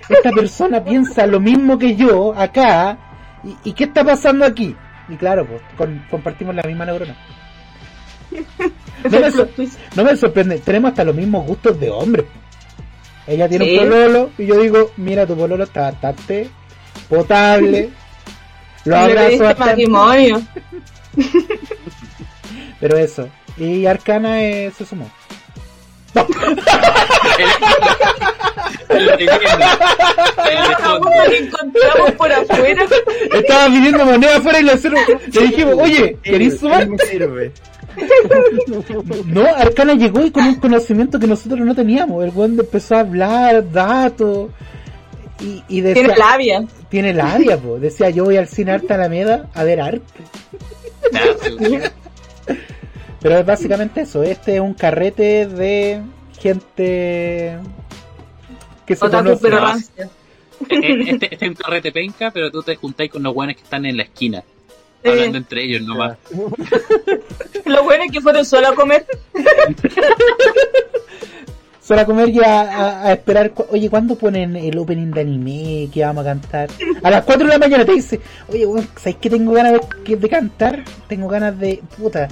esta 0.10 0.32
persona 0.32 0.84
piensa 0.84 1.26
lo 1.28 1.40
mismo 1.40 1.78
que 1.78 1.96
yo 1.96 2.34
acá. 2.36 2.98
¿Y, 3.44 3.70
y 3.70 3.74
qué 3.74 3.86
está 3.86 4.04
pasando 4.04 4.46
aquí? 4.46 4.76
Y 5.10 5.16
claro, 5.16 5.46
pues 5.46 5.62
con- 5.78 6.06
compartimos 6.10 6.56
la 6.56 6.64
misma 6.64 6.86
neurona. 6.86 7.16
No 9.04 9.20
me, 9.20 9.32
no 9.96 10.04
me 10.04 10.16
sorprende, 10.16 10.60
tenemos 10.60 10.90
hasta 10.92 11.04
los 11.04 11.16
mismos 11.16 11.44
gustos 11.48 11.80
de 11.80 11.90
hombre. 11.90 12.24
Ella 13.26 13.50
tiene 13.50 13.66
Sí. 13.66 13.78
un 13.80 13.90
pololo 13.90 14.30
y 14.38 14.46
yo 14.46 14.62
digo, 14.62 14.92
mira, 14.96 15.26
tu 15.26 15.36
pololo 15.36 15.64
está 15.64 15.90
bastante 15.92 16.48
potable. 17.10 17.90
Lo 18.86 18.96
abrazo 18.98 19.40
bastante. 19.40 19.66
matrimonio. 19.88 20.42
Pero 22.80 22.98
eso. 22.98 23.28
Y 23.58 23.86
Arcana 23.86 24.44
eh, 24.44 24.72
se 24.76 24.86
sumó. 24.86 25.10
El. 28.90 29.10
El 29.10 29.30
encontramos 31.46 32.12
por 32.18 32.32
afuera. 32.32 32.86
Estaba 33.34 33.66
pidiendo 33.68 34.06
moneda 34.06 34.38
afuera 34.38 34.60
y 34.60 34.64
le, 34.64 34.74
hicieron- 34.74 35.00
le 35.32 35.42
dijimos, 35.48 35.76
oye, 35.80 36.18
¿querés 36.24 36.60
sumar? 36.60 36.88
No, 39.26 39.46
Arcana 39.54 39.96
llegó 39.96 40.22
y 40.26 40.32
con 40.32 40.46
un 40.46 40.56
conocimiento 40.56 41.20
que 41.20 41.28
nosotros 41.28 41.60
no 41.60 41.76
teníamos. 41.76 42.24
El 42.24 42.32
weón 42.34 42.58
empezó 42.58 42.96
a 42.96 43.00
hablar, 43.02 43.70
datos. 43.70 44.50
Y, 45.42 45.62
y 45.68 45.82
decía, 45.82 46.04
Tiene 46.04 46.18
labia. 46.18 46.64
tiene 46.90 47.14
labia, 47.14 47.58
po. 47.58 47.80
Decía, 47.80 48.10
yo 48.10 48.24
voy 48.24 48.38
al 48.38 48.48
cine 48.48 48.72
Arte 48.72 48.94
Alameda 48.94 49.48
a 49.54 49.64
ver 49.66 49.82
arte. 49.82 50.02
Pero 53.22 53.38
es 53.38 53.46
básicamente 53.46 54.02
eso. 54.02 54.24
Este 54.24 54.56
es 54.56 54.62
un 54.62 54.74
carrete 54.74 55.48
de 55.48 56.02
gente 56.40 57.58
que 58.86 58.96
se 58.96 59.06
Otaku 59.06 59.24
conoce. 59.26 59.42
pero 59.42 59.60
rancia. 59.60 60.10
Eh, 60.70 61.10
Este, 61.10 61.34
este 61.34 61.46
es 61.46 61.50
un 61.52 61.56
carrete 61.56 61.92
penca, 61.92 62.32
pero 62.32 62.52
tú 62.52 62.62
te 62.64 62.76
juntáis 62.76 63.12
con 63.12 63.24
los 63.24 63.34
guanes 63.34 63.58
que 63.58 63.64
están 63.64 63.86
en 63.86 63.98
la 63.98 64.04
esquina. 64.04 64.44
Hablando 65.04 65.40
entre 65.40 65.64
ellos 65.64 65.82
nomás. 65.82 66.18
Lo 67.66 67.84
bueno 67.84 68.04
es 68.04 68.12
que 68.12 68.22
fueron 68.22 68.46
solo 68.46 68.68
a 68.68 68.76
comer. 68.76 69.06
Solo 71.92 72.04
a 72.04 72.06
comer 72.06 72.30
y 72.30 72.40
a, 72.40 72.62
a- 72.62 73.08
a 73.08 73.12
esperar. 73.12 73.52
Oye, 73.70 73.90
¿cuándo 73.90 74.16
ponen 74.16 74.56
el 74.56 74.78
opening 74.78 75.12
de 75.12 75.20
anime 75.20 75.90
que 75.94 76.06
vamos 76.06 76.22
a 76.26 76.30
cantar? 76.30 76.70
A 77.04 77.10
las 77.12 77.26
4 77.26 77.44
de 77.46 77.52
la 77.52 77.60
mañana 77.60 77.84
te 77.84 77.92
dice, 77.92 78.18
oye, 78.48 78.66
weón, 78.66 78.88
¿sabes 78.96 79.18
qué 79.20 79.30
tengo 79.30 79.52
ganas 79.52 79.74
de, 79.74 79.82
que- 80.06 80.16
de 80.16 80.30
cantar? 80.30 80.86
Tengo 81.10 81.28
ganas 81.28 81.60
de. 81.60 81.82
puta. 81.98 82.30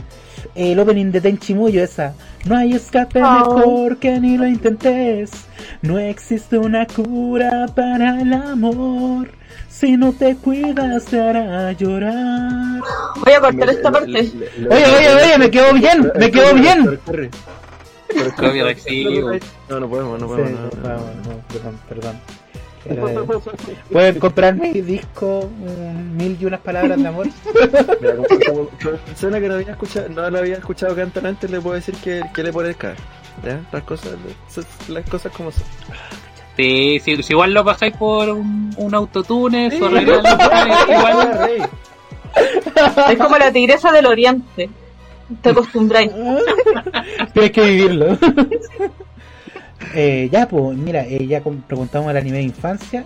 El 0.55 0.79
opening 0.79 1.11
de 1.11 1.19
Tenchi 1.19 1.53
Muyo, 1.53 1.83
esa. 1.83 2.13
No 2.45 2.55
hay 2.55 2.71
escape 2.71 3.21
Oh. 3.21 3.57
mejor 3.57 3.97
que 3.97 4.17
ni 4.21 4.37
lo 4.37 4.47
intentes. 4.47 5.31
No 5.81 5.99
existe 5.99 6.57
una 6.57 6.87
cura 6.87 7.65
para 7.75 8.21
el 8.21 8.31
amor. 8.31 9.29
Si 9.69 9.97
no 9.97 10.13
te 10.13 10.37
cuidas, 10.37 11.03
te 11.03 11.19
hará 11.19 11.73
llorar. 11.73 12.79
Voy 13.25 13.33
a 13.33 13.39
cortar 13.41 13.69
esta 13.71 13.91
parte. 13.91 14.09
Oye, 14.09 14.31
oye, 14.69 15.09
oye, 15.21 15.37
me 15.37 15.51
quedó 15.51 15.73
bien, 15.73 16.09
me 16.17 16.31
quedó 16.31 16.53
bien. 16.53 16.97
Copyright, 18.35 18.77
sí, 18.87 19.05
No, 19.69 19.79
no 19.79 19.89
podemos, 19.89 20.19
no 20.19 20.27
Sí, 20.27 20.33
podemos. 20.33 20.59
no, 20.75 20.81
no. 20.81 20.89
no, 20.89 20.97
no, 20.97 21.43
perdón, 21.47 21.79
perdón. 21.87 22.19
De- 22.85 23.41
Pueden 23.91 24.19
comprar 24.19 24.55
mi 24.55 24.71
disco, 24.81 25.49
mil 26.15 26.37
y 26.39 26.45
unas 26.45 26.61
palabras 26.61 26.99
de 27.01 27.07
amor. 27.07 27.27
Mira, 28.01 28.15
como, 28.15 28.27
como- 28.27 28.69
como 28.81 28.97
persona 29.05 29.39
que 29.39 29.47
no 29.49 29.55
había 29.55 29.71
escuchado, 29.71 30.09
no 30.09 30.29
lo 30.29 30.39
había 30.39 30.55
escuchado 30.55 30.95
cantar 30.95 31.27
antes, 31.27 31.51
le 31.51 31.59
puedo 31.59 31.75
decir 31.75 31.95
que, 31.95 32.21
que 32.33 32.41
le 32.43 32.53
pone 32.53 32.69
el 32.69 32.75
cara. 32.77 32.95
¿Ya? 33.43 33.61
Las 33.71 33.83
cosas, 33.83 34.11
las 34.87 35.09
cosas 35.09 35.31
como 35.33 35.51
son. 35.51 35.63
Sí, 36.57 36.99
si, 37.03 37.21
si 37.23 37.33
igual 37.33 37.53
lo 37.53 37.63
pasáis 37.63 37.95
por 37.95 38.29
un, 38.29 38.73
un 38.75 38.95
autotune, 38.95 39.77
su 39.77 39.85
arreglo, 39.85 40.19
igual. 40.19 41.39
Rey. 41.45 41.61
Es 43.11 43.17
como 43.17 43.37
la 43.37 43.51
tigresa 43.51 43.91
del 43.91 44.05
oriente. 44.05 44.69
Te 45.41 45.49
acostumbráis. 45.49 46.11
Tienes 47.33 47.51
que 47.51 47.61
vivirlo. 47.61 48.17
eh, 49.95 50.29
ya, 50.31 50.47
pues, 50.47 50.77
mira, 50.77 51.05
eh, 51.05 51.25
ya 51.27 51.41
preguntamos 51.41 52.11
el 52.11 52.17
anime 52.17 52.37
de 52.37 52.43
infancia. 52.43 53.05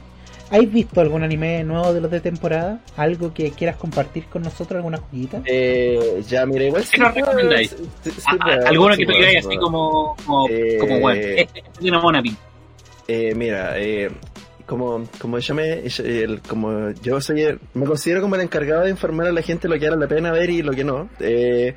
¿Has 0.51 0.71
visto 0.71 1.01
algún 1.01 1.23
anime 1.23 1.63
nuevo 1.63 1.93
de 1.93 2.01
los 2.01 2.11
de 2.11 2.19
temporada? 2.19 2.79
¿Algo 2.95 3.33
que 3.33 3.49
quieras 3.51 3.75
compartir 3.77 4.25
con 4.25 4.43
nosotros? 4.43 4.77
¿Alguna 4.77 4.99
joyita? 4.99 5.41
Eh, 5.45 6.21
ya, 6.27 6.45
mira, 6.45 6.65
igual 6.65 6.83
¿Qué 6.91 6.97
nos 6.99 7.13
recomendáis? 7.13 7.69
sí, 8.03 8.11
sí, 8.11 8.21
Ah, 8.27 8.37
puedo, 8.43 8.67
alguno 8.67 8.93
sí 8.93 8.99
que 8.99 9.05
tú 9.07 9.11
digáis 9.13 9.31
sí 9.33 9.37
así 9.39 9.47
puedo. 9.47 9.59
como, 9.61 10.15
como, 10.25 10.47
Eh, 10.49 10.77
como 10.79 10.99
bueno, 10.99 11.19
este, 11.21 11.41
este 11.41 11.63
tiene 11.79 11.97
una 11.97 12.03
buena 12.03 12.21
pinta. 12.21 12.39
Eh, 13.07 13.33
mira, 13.35 13.79
eh, 13.79 14.11
como, 14.67 15.03
como 15.19 15.39
yo 15.39 15.55
me, 15.55 15.81
el- 15.97 16.41
como 16.47 16.91
yo 17.01 17.19
soy, 17.19 17.41
el- 17.41 17.59
me 17.73 17.85
considero 17.85 18.21
como 18.21 18.35
el 18.35 18.41
encargado 18.41 18.83
de 18.83 18.91
informar 18.91 19.27
a 19.27 19.31
la 19.31 19.41
gente 19.41 19.67
lo 19.67 19.79
que 19.79 19.89
vale 19.89 20.01
la 20.01 20.07
pena 20.07 20.31
ver 20.31 20.51
y 20.51 20.61
lo 20.61 20.73
que 20.73 20.83
no. 20.83 21.09
Eh, 21.19 21.73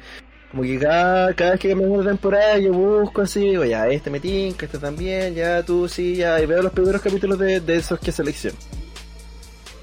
como 0.57 0.63
que 0.67 0.79
cada, 0.79 1.35
cada 1.35 1.51
vez 1.51 1.61
que 1.61 1.69
cambiamos 1.69 2.03
de 2.03 2.11
temporada 2.13 2.59
yo 2.59 2.73
busco 2.73 3.21
así, 3.21 3.41
digo, 3.41 3.65
ya, 3.67 3.87
este 3.89 4.09
me 4.09 4.21
tinca, 4.21 4.65
este 4.65 4.79
también, 4.79 5.35
ya, 5.35 5.63
tú 5.63 5.87
sí, 5.87 6.17
ya, 6.17 6.41
y 6.41 6.47
veo 6.47 6.63
los 6.63 6.73
primeros 6.73 7.03
capítulos 7.03 7.39
de, 7.39 7.61
de 7.61 7.77
esos 7.77 8.01
que 8.01 8.11
selecciono. 8.11 8.57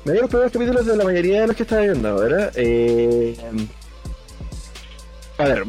Me 0.04 0.14
veo 0.14 0.22
los 0.24 0.30
primeros 0.32 0.52
capítulos 0.52 0.86
de 0.88 0.98
la 0.98 1.04
mayoría 1.04 1.41
de 1.41 1.48
los 1.48 1.56
que 1.56 1.62
estaba 1.64 1.84
viendo 1.84 2.10
ahora. 2.10 2.52
Eh, 2.56 3.38
a 5.38 5.44
ver, 5.45 5.64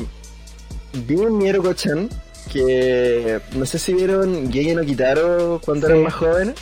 vi 1.06 1.16
un 1.16 1.36
Miero 1.36 1.72
Chan 1.74 2.08
que 2.50 3.40
no 3.56 3.66
sé 3.66 3.78
si 3.78 3.92
vieron 3.92 4.50
Gege 4.50 4.74
no 4.74 4.84
Kitaro 4.84 5.60
cuando 5.64 5.86
Sí. 5.86 5.92
eran 5.92 6.04
más 6.04 6.14
jóvenes. 6.14 6.54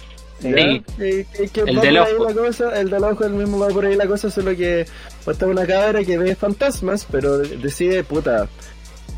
Sí. 0.43 0.53
Que- 0.99 1.27
que- 1.37 1.49
que 1.49 1.61
El 1.61 1.79
va 1.79 1.83
del 1.83 1.97
por 1.99 2.07
ahí 2.09 2.15
ojo. 2.15 2.25
la 2.29 2.35
cosa, 2.35 2.81
el 2.81 2.91
del 2.91 3.05
ojo, 3.05 3.25
el 3.25 3.33
mismo 3.35 3.59
va 3.61 3.69
por 3.69 3.87
ahí 3.87 3.95
la 3.95 4.07
cosa, 4.07 4.31
solo 4.31 4.57
que 4.57 4.85
está 5.27 5.47
una 5.47 5.65
cabra 5.67 6.03
que 6.05 6.19
ve 6.19 6.35
fantasmas, 6.35 7.07
pero 7.11 7.39
decide, 7.39 8.03
puta, 8.05 8.49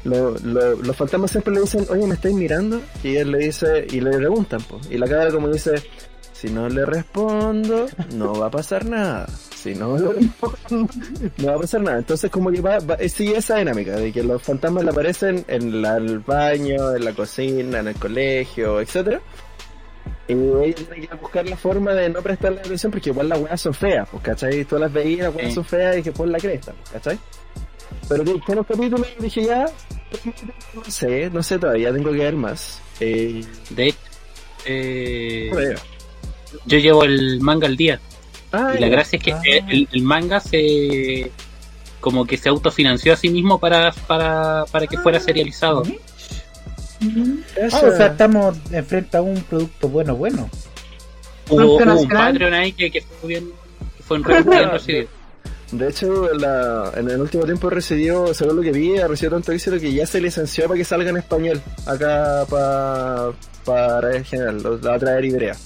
lo- 0.04 0.36
lo- 0.38 0.76
los 0.76 0.96
fantasmas 0.96 1.30
siempre 1.30 1.54
le 1.54 1.62
dicen, 1.62 1.86
oye, 1.88 2.06
¿me 2.06 2.14
estáis 2.14 2.34
mirando? 2.34 2.80
Y 3.02 3.16
él 3.16 3.30
le 3.32 3.38
dice, 3.38 3.86
y 3.90 4.00
le 4.00 4.10
preguntan, 4.16 4.60
po. 4.62 4.78
y 4.90 4.98
la 4.98 5.08
cabra 5.08 5.30
como 5.30 5.48
dice, 5.48 5.82
si 6.32 6.50
no 6.50 6.68
le 6.68 6.84
respondo, 6.84 7.86
no 8.14 8.34
va 8.38 8.46
a 8.48 8.50
pasar 8.50 8.84
nada. 8.84 9.26
Si 9.56 9.74
no 9.74 9.96
le 9.96 10.12
respondo, 10.12 10.92
no 11.38 11.46
va 11.46 11.54
a 11.54 11.58
pasar 11.60 11.80
nada. 11.80 11.96
Entonces 11.98 12.30
como 12.30 12.50
que 12.50 12.60
va, 12.60 12.80
va- 12.80 12.98
sigue 13.08 13.38
esa 13.38 13.56
dinámica 13.56 13.92
de 13.92 14.12
que 14.12 14.22
los 14.22 14.42
fantasmas 14.42 14.84
le 14.84 14.90
aparecen 14.90 15.42
en 15.48 15.80
la- 15.80 15.96
el 15.96 16.18
baño, 16.18 16.94
en 16.94 17.02
la 17.02 17.12
cocina, 17.14 17.78
en 17.78 17.88
el 17.88 17.94
colegio, 17.94 18.78
etcétera. 18.82 19.22
Y 20.28 20.32
ella 20.32 20.74
tiene 20.74 21.06
que 21.06 21.14
buscar 21.16 21.46
la 21.48 21.56
forma 21.56 21.92
de 21.92 22.08
no 22.08 22.22
prestarle 22.22 22.60
atención 22.60 22.90
porque 22.92 23.10
igual 23.10 23.28
las 23.28 23.38
weas 23.40 23.60
son 23.60 23.74
feas, 23.74 24.08
pues, 24.10 24.22
¿cachai? 24.22 24.64
Tú 24.64 24.78
las 24.78 24.92
veías, 24.92 25.26
las 25.26 25.34
weas 25.36 25.48
Sí. 25.48 25.54
son 25.54 25.64
feas 25.64 25.98
y 25.98 26.02
que 26.02 26.12
pon 26.12 26.32
la 26.32 26.38
cresta, 26.38 26.72
pues, 26.72 26.90
¿cachai? 26.90 27.18
Pero 28.08 28.24
con 28.40 28.56
los 28.56 28.66
capítulos 28.66 29.06
dije 29.18 29.44
ya, 29.44 29.66
no 30.74 30.84
sé, 30.86 31.30
no 31.30 31.42
sé 31.42 31.58
todavía, 31.58 31.92
tengo 31.92 32.10
que 32.12 32.18
ver 32.18 32.34
más. 32.36 32.80
Eh, 33.00 33.44
De 33.70 33.86
hecho, 33.88 33.98
eh, 34.66 35.48
bueno. 35.52 35.80
yo 36.66 36.78
llevo 36.78 37.04
el 37.04 37.40
manga 37.40 37.66
al 37.66 37.76
día. 37.76 38.00
Ah, 38.52 38.72
Y 38.76 38.80
la 38.80 38.88
gracia 38.88 39.16
es 39.18 39.22
que 39.22 39.32
Ah. 39.32 39.40
el, 39.68 39.88
el 39.92 40.02
manga 40.02 40.40
se 40.40 41.30
como 42.00 42.26
que 42.26 42.36
se 42.36 42.50
autofinanció 42.50 43.14
a 43.14 43.16
sí 43.16 43.30
mismo 43.30 43.58
para, 43.58 43.90
para, 44.06 44.64
para 44.70 44.86
que 44.86 44.98
fuera 44.98 45.18
serializado. 45.20 45.82
Ah, 47.72 47.80
o 47.82 47.96
sea, 47.96 48.06
estamos 48.06 48.56
enfrente 48.70 49.16
a 49.16 49.22
un 49.22 49.40
producto 49.42 49.88
bueno, 49.88 50.16
bueno. 50.16 50.48
Hubo, 51.48 51.76
un. 51.76 52.08
Patreon 52.08 52.54
ahí 52.54 52.72
que, 52.72 52.90
que 52.90 53.02
fue 53.02 53.28
bien, 53.28 53.50
que 53.96 54.02
fue 54.02 54.16
en 54.16 54.22
bien 54.22 54.70
recibido. 54.70 55.08
De 55.72 55.88
hecho, 55.88 56.32
la, 56.34 56.92
en 56.94 57.10
el 57.10 57.20
último 57.20 57.44
tiempo 57.44 57.68
recibió, 57.68 58.32
según 58.32 58.56
lo 58.56 58.62
que 58.62 58.70
vi, 58.70 58.96
recibió 58.96 59.30
tanto 59.30 59.50
éxito 59.50 59.78
que 59.80 59.92
ya 59.92 60.06
se 60.06 60.20
licenció 60.20 60.66
para 60.68 60.78
que 60.78 60.84
salga 60.84 61.10
en 61.10 61.16
español 61.16 61.60
acá 61.86 62.44
pa, 62.48 63.32
para 63.64 64.16
el 64.16 64.24
general, 64.24 64.62
lo, 64.62 64.78
la 64.78 64.90
va 64.90 64.96
a 64.96 64.98
traer 65.00 65.24
Ibrea. 65.24 65.56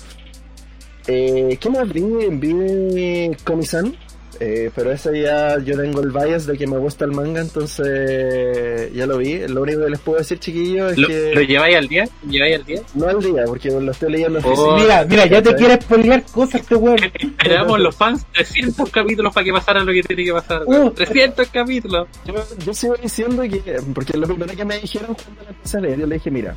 Eh, 1.08 1.58
¿Qué 1.60 1.70
más 1.70 1.92
vi? 1.92 2.02
Vi 2.02 3.36
Comisan, 3.44 3.94
eh, 4.40 4.70
pero 4.74 4.92
ese 4.92 5.20
ya 5.20 5.58
yo 5.58 5.76
tengo 5.76 6.00
el 6.00 6.10
bias 6.10 6.46
de 6.46 6.56
que 6.56 6.66
me 6.66 6.78
gusta 6.78 7.04
el 7.04 7.12
manga, 7.12 7.40
entonces 7.40 8.92
ya 8.92 9.06
lo 9.06 9.18
vi. 9.18 9.46
Lo 9.48 9.62
único 9.62 9.80
que 9.80 9.90
les 9.90 10.00
puedo 10.00 10.18
decir, 10.18 10.38
chiquillos, 10.38 10.92
es 10.92 10.98
¿Lo, 10.98 11.08
que 11.08 11.34
lo 11.34 11.42
lleváis 11.42 11.76
al 11.76 11.88
día? 11.88 12.08
¿Lo 12.24 12.30
lleváis 12.30 12.56
al 12.56 12.64
día? 12.64 12.82
no 12.94 13.08
al 13.08 13.20
día, 13.20 13.44
porque 13.46 13.70
lo 13.70 13.90
estoy 13.90 14.12
leyendo 14.12 14.38
en 14.38 14.44
Oh. 14.44 14.78
Mira, 14.78 15.04
mira, 15.04 15.26
ya 15.26 15.42
te 15.42 15.54
quieres 15.54 15.84
spoilear 15.84 16.22
cosas 16.24 16.62
este 16.62 16.74
weón. 16.74 16.98
Esperamos 17.02 17.80
los 17.80 17.94
fans 17.94 18.26
300 18.32 18.90
capítulos 18.90 19.34
para 19.34 19.44
que 19.44 19.52
pasara 19.52 19.82
lo 19.82 19.92
que 19.92 20.02
tiene 20.02 20.24
que 20.24 20.32
pasar. 20.32 20.62
Uh. 20.66 20.90
300 20.90 21.48
capítulos. 21.48 22.08
Yo, 22.24 22.34
yo 22.64 22.74
sigo 22.74 22.94
diciendo 22.96 23.42
que, 23.42 23.80
porque 23.94 24.16
lo 24.16 24.26
primero 24.26 24.54
que 24.54 24.64
me 24.64 24.78
dijeron 24.78 25.14
cuando 25.14 25.42
la 25.42 25.50
empecé 25.50 25.76
a 25.76 25.80
leer, 25.80 25.98
yo 25.98 26.06
le 26.06 26.14
dije, 26.14 26.30
mira, 26.30 26.54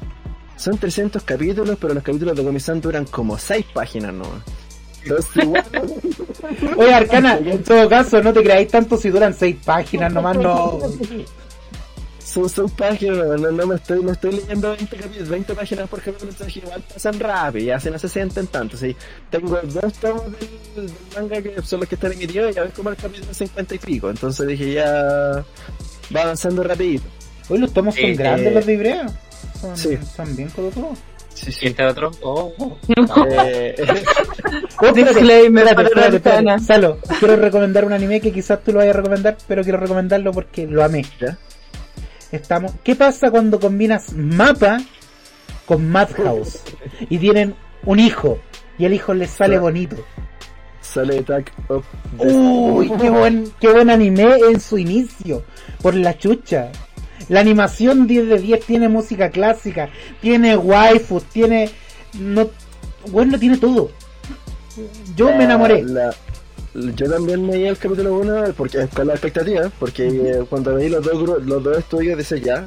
son 0.55 0.77
300 0.77 1.23
capítulos, 1.23 1.77
pero 1.81 1.93
los 1.93 2.03
capítulos 2.03 2.35
de 2.35 2.43
Comisan 2.43 2.79
duran 2.79 3.05
como 3.05 3.37
6 3.37 3.65
páginas 3.73 4.13
nomás. 4.13 4.43
Oye, 6.77 6.93
Arcana, 6.93 7.37
en 7.37 7.63
todo 7.63 7.89
caso, 7.89 8.21
no 8.21 8.33
te 8.33 8.43
creáis 8.43 8.67
tanto 8.69 8.97
si 8.97 9.09
duran 9.09 9.33
seis 9.33 9.55
páginas, 9.63 10.11
nomás 10.13 10.37
no. 10.37 10.79
son 12.23 12.47
6 12.49 12.71
páginas, 12.77 13.17
no, 13.41 13.51
no 13.51 13.67
me 13.67 13.75
estoy, 13.75 14.03
no 14.03 14.11
estoy 14.13 14.31
leyendo 14.33 14.69
20, 14.69 14.95
capítulos, 14.95 15.29
20 15.29 15.53
páginas 15.55 15.89
por 15.89 16.01
capítulo, 16.01 16.31
entonces 16.31 16.57
igual 16.57 16.81
pasan 16.93 17.19
rápido, 17.19 17.65
ya 17.65 17.79
se 17.79 17.91
no 17.91 17.99
se 17.99 18.07
sienten 18.07 18.47
tanto. 18.47 18.77
Sí, 18.77 18.95
tengo 19.29 19.59
dos 19.63 19.93
tomos 19.95 20.23
del, 20.25 20.87
del 20.87 20.95
manga 21.15 21.41
que 21.41 21.61
son 21.61 21.81
los 21.81 21.89
que 21.89 21.95
están 21.95 22.13
emitidos 22.13 22.51
y 22.51 22.53
ya 22.55 22.63
ves 22.63 22.73
como 22.73 22.89
el 22.89 22.95
capítulo 22.95 23.33
50 23.33 23.75
y 23.75 23.79
pico, 23.79 24.09
entonces 24.09 24.47
dije 24.47 24.73
ya 24.73 25.43
va 26.15 26.21
avanzando 26.21 26.63
rapidito. 26.63 27.03
Hoy 27.49 27.57
los 27.59 27.73
tomos 27.73 27.95
son 27.95 28.05
Eh, 28.05 28.15
grandes 28.15 28.47
eh, 28.47 28.51
los 28.55 28.65
de 28.65 28.73
Ibrea. 28.73 29.07
Son, 29.59 29.77
sí. 29.77 29.97
son 30.15 30.35
bien 30.35 30.49
codotudos. 30.49 30.97
Sí, 31.41 31.51
Y 31.61 31.67
este 31.67 31.85
otro. 31.85 32.11
Oh, 32.21 32.53
oh. 32.57 32.77
Eh, 33.29 33.75
Oh, 34.83 34.91
Disclaimer 34.91 35.67
espérate, 35.67 36.15
espérate. 36.17 36.59
Salo, 36.59 36.97
quiero 37.19 37.35
recomendar 37.35 37.85
un 37.85 37.93
anime 37.93 38.19
que 38.19 38.31
quizás 38.31 38.63
tú 38.63 38.71
lo 38.71 38.79
vayas 38.79 38.95
a 38.95 38.97
recomendar, 38.97 39.37
pero 39.47 39.63
quiero 39.63 39.77
recomendarlo 39.79 40.31
porque 40.31 40.65
lo 40.65 40.83
amé. 40.83 41.05
¿Ya? 41.19 41.37
Estamos. 42.31 42.71
¿Qué 42.83 42.95
pasa 42.95 43.29
cuando 43.29 43.59
combinas 43.59 44.13
mapa 44.13 44.79
con 45.65 45.87
Madhouse? 45.89 46.61
Y 47.09 47.17
tienen 47.17 47.55
un 47.85 47.99
hijo. 47.99 48.39
Y 48.77 48.85
el 48.85 48.93
hijo 48.93 49.13
les 49.13 49.29
sale 49.29 49.49
Claro. 49.53 49.63
bonito. 49.63 49.95
Sale 50.81 51.19
Attack 51.19 51.51
of 51.67 51.85
Uy, 52.17 52.91
qué 52.99 53.09
buen, 53.11 53.51
qué 53.59 53.71
buen 53.71 53.89
anime 53.91 54.35
en 54.49 54.59
su 54.59 54.77
inicio. 54.79 55.43
Por 55.81 55.93
la 55.93 56.17
chucha. 56.17 56.71
La 57.29 57.39
animación 57.39 58.07
10 58.07 58.27
de 58.27 58.37
10 58.39 58.65
tiene 58.65 58.89
música 58.89 59.29
clásica, 59.29 59.89
tiene 60.21 60.55
waifus, 60.57 61.23
tiene. 61.25 61.69
No, 62.19 62.49
bueno, 63.09 63.37
tiene 63.39 63.57
todo. 63.57 63.91
Yo 65.15 65.27
me 65.35 65.43
enamoré. 65.45 65.83
La- 65.83 66.13
yo 66.73 67.09
también 67.11 67.45
me 67.45 67.55
di 67.57 67.65
el 67.65 67.77
capítulo 67.77 68.15
1 68.19 68.53
porque 68.55 68.87
con 68.87 69.05
la 69.07 69.13
expectativa, 69.13 69.69
porque 69.77 70.07
eh, 70.07 70.45
cuando 70.49 70.75
veí 70.75 70.87
los 70.89 71.03
dos 71.03 71.43
los 71.45 71.61
dos 71.63 71.77
estudios 71.77 72.17
decía 72.17 72.37
ya, 72.37 72.65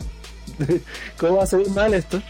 ¿cómo 1.16 1.36
va 1.36 1.44
a 1.44 1.46
salir 1.46 1.70
mal 1.70 1.94
esto? 1.94 2.20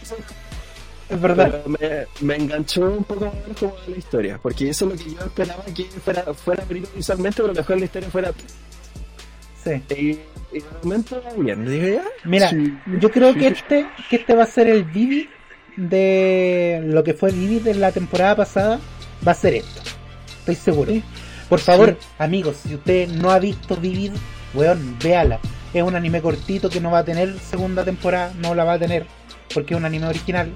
Es 1.10 1.20
verdad. 1.20 1.62
Pero 1.64 2.06
me, 2.20 2.26
me 2.26 2.36
enganchó 2.44 2.82
un 2.82 3.02
poco 3.04 3.24
más 3.26 3.34
como 3.58 3.74
la 3.88 3.96
historia, 3.96 4.38
porque 4.40 4.70
eso 4.70 4.84
es 4.86 4.92
lo 4.92 5.04
que 5.04 5.10
yo 5.14 5.20
esperaba 5.24 5.64
que 5.64 5.84
fuera, 5.84 6.22
fuera 6.32 6.64
visualmente, 6.94 7.42
pero 7.42 7.52
mejor 7.54 7.78
la 7.78 7.84
historia 7.84 8.08
fuera 8.10 8.32
Sí. 9.64 9.82
Y, 9.90 10.56
y 10.56 10.60
de 10.60 10.64
momento 10.82 11.22
bien. 11.38 11.64
Dije, 11.66 11.94
ya. 11.94 12.04
Mira, 12.24 12.50
Sí. 12.50 12.76
yo 13.00 13.10
creo 13.10 13.32
Sí, 13.32 13.38
que 13.40 13.46
este, 13.48 13.86
que 14.10 14.16
este 14.16 14.34
va 14.34 14.44
a 14.44 14.46
ser 14.46 14.68
el 14.68 14.84
Vivid 14.84 15.26
de 15.76 16.82
lo 16.84 17.02
que 17.02 17.14
fue 17.14 17.30
Vivid 17.32 17.66
en 17.66 17.80
la 17.80 17.92
temporada 17.92 18.36
pasada. 18.36 18.80
Va 19.26 19.32
a 19.32 19.34
ser 19.34 19.54
esto. 19.54 19.82
Estoy 20.40 20.54
seguro. 20.54 20.92
Por 21.48 21.60
favor, 21.60 21.98
amigos, 22.18 22.56
si 22.66 22.74
usted 22.74 23.08
no 23.08 23.30
ha 23.30 23.38
visto 23.38 23.76
Vivid, 23.76 24.12
weón, 24.54 24.96
véala. 25.02 25.38
Es 25.72 25.82
un 25.82 25.94
anime 25.96 26.20
cortito 26.22 26.70
que 26.70 26.80
no 26.80 26.90
va 26.90 26.98
a 27.00 27.04
tener 27.04 27.38
segunda 27.40 27.84
temporada, 27.84 28.32
no 28.38 28.54
la 28.54 28.64
va 28.64 28.74
a 28.74 28.78
tener, 28.78 29.06
porque 29.52 29.74
es 29.74 29.78
un 29.78 29.84
anime 29.84 30.06
original. 30.06 30.50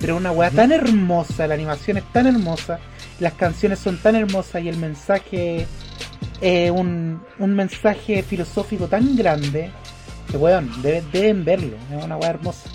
Pero 0.00 0.14
es 0.14 0.20
una 0.20 0.32
weá 0.32 0.50
tan 0.50 0.72
hermosa, 0.72 1.46
la 1.46 1.54
animación 1.54 1.96
es 1.98 2.04
tan 2.12 2.26
hermosa, 2.26 2.80
las 3.20 3.34
canciones 3.34 3.78
son 3.78 3.96
tan 3.98 4.16
hermosas 4.16 4.62
y 4.62 4.68
el 4.68 4.76
mensaje 4.76 5.66
es 6.40 6.70
un, 6.70 7.20
un 7.38 7.54
mensaje 7.56 8.22
filosófico 8.22 8.86
tan 8.88 9.16
grande 9.16 9.70
que 10.30 10.36
weón, 10.36 10.70
debe- 10.82 11.02
deben 11.12 11.44
verlo, 11.44 11.76
es 11.96 12.04
una 12.04 12.16
weá 12.16 12.30
hermosa. 12.30 12.68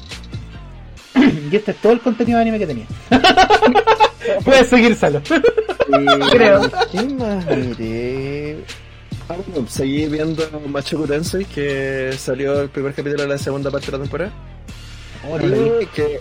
y 1.52 1.56
este 1.56 1.72
es 1.72 1.78
todo 1.78 1.94
el 1.94 2.00
contenido 2.02 2.38
de 2.38 2.42
anime 2.44 2.60
que 2.60 2.68
tenía. 2.68 2.86
Puedes 4.46 4.68
seguir, 4.68 4.96
Salo. 4.96 5.22
Creo. 6.32 6.62
¿Qué 6.92 7.04
más 7.16 7.46
miré? 7.48 8.58
Ah, 9.28 9.36
bueno, 9.48 9.68
seguí 9.70 10.08
viendo 10.08 10.44
Macho 10.68 11.00
Tensei, 11.04 11.46
que 11.46 12.14
salió 12.18 12.62
el 12.62 12.70
primer 12.70 12.94
capítulo 12.94 13.24
de 13.24 13.30
la 13.30 13.38
segunda 13.38 13.70
parte 13.72 13.88
de 13.88 13.92
la 13.94 14.04
temporada. 14.04 14.32
Oh. 15.30 15.38
Y 15.82 15.86
que, 15.88 16.20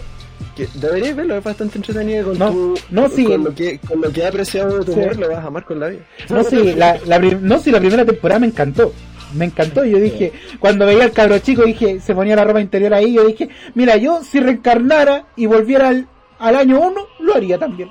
que 0.59 0.69
deberías 0.75 1.15
verlo, 1.15 1.37
es 1.37 1.45
bastante 1.45 1.79
entretenido 1.79 2.25
con 2.27 2.39
No, 2.39 2.51
tu, 2.51 2.75
no, 2.91 3.09
sí, 3.09 3.25
con, 3.25 3.45
lo 3.45 3.55
que, 3.55 3.79
con 3.79 4.01
lo 4.01 4.11
que 4.11 4.21
he 4.23 4.27
apreciado 4.27 4.79
de 4.79 4.85
tu 4.85 4.93
Sí. 4.93 4.99
humor, 4.99 5.17
lo 5.17 5.29
vas 5.29 5.45
a 5.45 5.47
amar 5.47 5.65
con 5.65 5.79
la 5.79 5.87
vida. 5.89 6.01
No, 6.29 6.43
sí, 6.43 6.75
la, 6.75 6.99
la, 7.07 7.19
no, 7.21 7.59
sí, 7.61 7.71
la 7.71 7.79
primera 7.79 8.05
temporada 8.05 8.41
me 8.41 8.49
encantó. 8.49 8.93
Me 9.35 9.45
encantó. 9.45 9.85
Yo 9.85 9.99
dije, 9.99 10.33
cuando 10.59 10.85
veía 10.87 11.05
al 11.05 11.13
cabro 11.13 11.39
chico, 11.39 11.63
dije, 11.63 12.01
se 12.01 12.15
ponía 12.15 12.35
la 12.35 12.45
ropa 12.45 12.61
interior 12.61 12.93
ahí. 12.95 13.13
Yo 13.13 13.25
dije, 13.27 13.49
mira, 13.75 13.97
yo 13.97 14.23
si 14.25 14.41
reencarnara 14.41 15.27
y 15.37 15.47
volviera 15.47 15.89
al, 15.89 16.09
al 16.39 16.57
año 16.57 16.81
1, 16.81 17.07
lo 17.21 17.35
haría 17.35 17.59
también. 17.59 17.91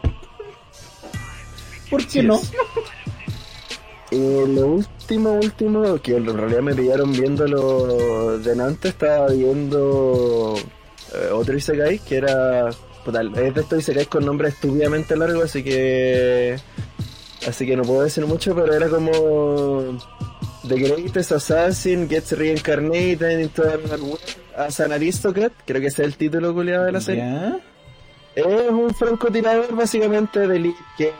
¿Por 1.89 2.05
qué 2.05 2.21
no? 2.23 2.41
Y 4.11 4.17
lo 4.47 4.67
último, 4.67 5.33
último, 5.33 6.01
que 6.01 6.15
en 6.17 6.25
realidad 6.35 6.61
me 6.61 6.73
pillaron 6.73 7.11
viéndolo 7.11 8.39
de 8.39 8.51
antes, 8.63 8.91
estaba 8.91 9.27
viendo 9.27 10.55
eh, 11.13 11.29
otro 11.31 11.55
Isekai, 11.55 11.99
que 11.99 12.17
era... 12.17 12.69
puta, 13.03 13.21
es 13.21 13.53
de 13.53 13.61
estos 13.61 13.79
Isekai 13.79 14.05
con 14.05 14.25
nombre 14.25 14.49
estúpidamente 14.49 15.15
largo, 15.15 15.43
así 15.43 15.63
que... 15.63 16.57
Así 17.47 17.65
que 17.65 17.77
no 17.77 17.83
puedo 17.83 18.03
decir 18.03 18.25
mucho, 18.25 18.55
pero 18.55 18.73
era 18.73 18.89
como... 18.89 19.97
The 20.67 20.75
Greatest 20.75 21.31
Assassin 21.31 22.09
Gets 22.09 22.33
Reincarnated 22.33 23.39
into 23.39 23.63
as 24.55 24.79
an 24.81 24.91
Aristocrat, 24.91 25.53
creo 25.65 25.79
que 25.79 25.87
ese 25.87 26.01
es 26.01 26.07
el 26.09 26.17
título 26.17 26.53
culiado 26.53 26.85
de 26.85 26.91
la 26.91 26.99
serie. 26.99 27.61
Es 28.35 28.45
un 28.45 28.93
francotirador 28.93 29.73
básicamente 29.75 30.45
de 30.45 30.55
elite 30.57 30.79
que 30.97 31.13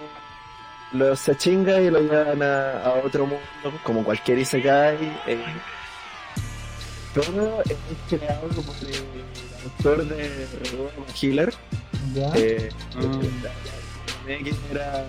los 0.93 1.19
se 1.19 1.35
chinga 1.38 1.80
y 1.80 1.89
lo 1.89 1.99
llevan 2.01 2.41
a, 2.41 2.81
a 2.84 2.93
otro 3.05 3.26
mundo, 3.26 3.80
como 3.84 4.03
cualquier 4.03 4.39
Isekai. 4.39 4.97
Eh. 5.27 5.43
Todo 7.14 7.61
es 7.64 7.77
creado 8.09 8.47
por 8.47 8.76
el 8.88 9.27
autor 9.88 10.05
de 10.07 10.47
Roma 10.72 10.89
Healer. 11.22 11.53
Ya. 12.14 12.31
Eh, 12.35 12.69
que 14.27 14.53
era 14.72 15.05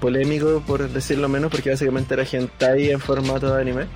polémico 0.00 0.62
por 0.66 0.88
decirlo 0.88 1.28
menos 1.28 1.50
porque 1.50 1.70
básicamente 1.70 2.14
era 2.14 2.22
hentai 2.22 2.90
en 2.90 3.00
formato 3.00 3.52
de 3.54 3.60
anime. 3.60 3.86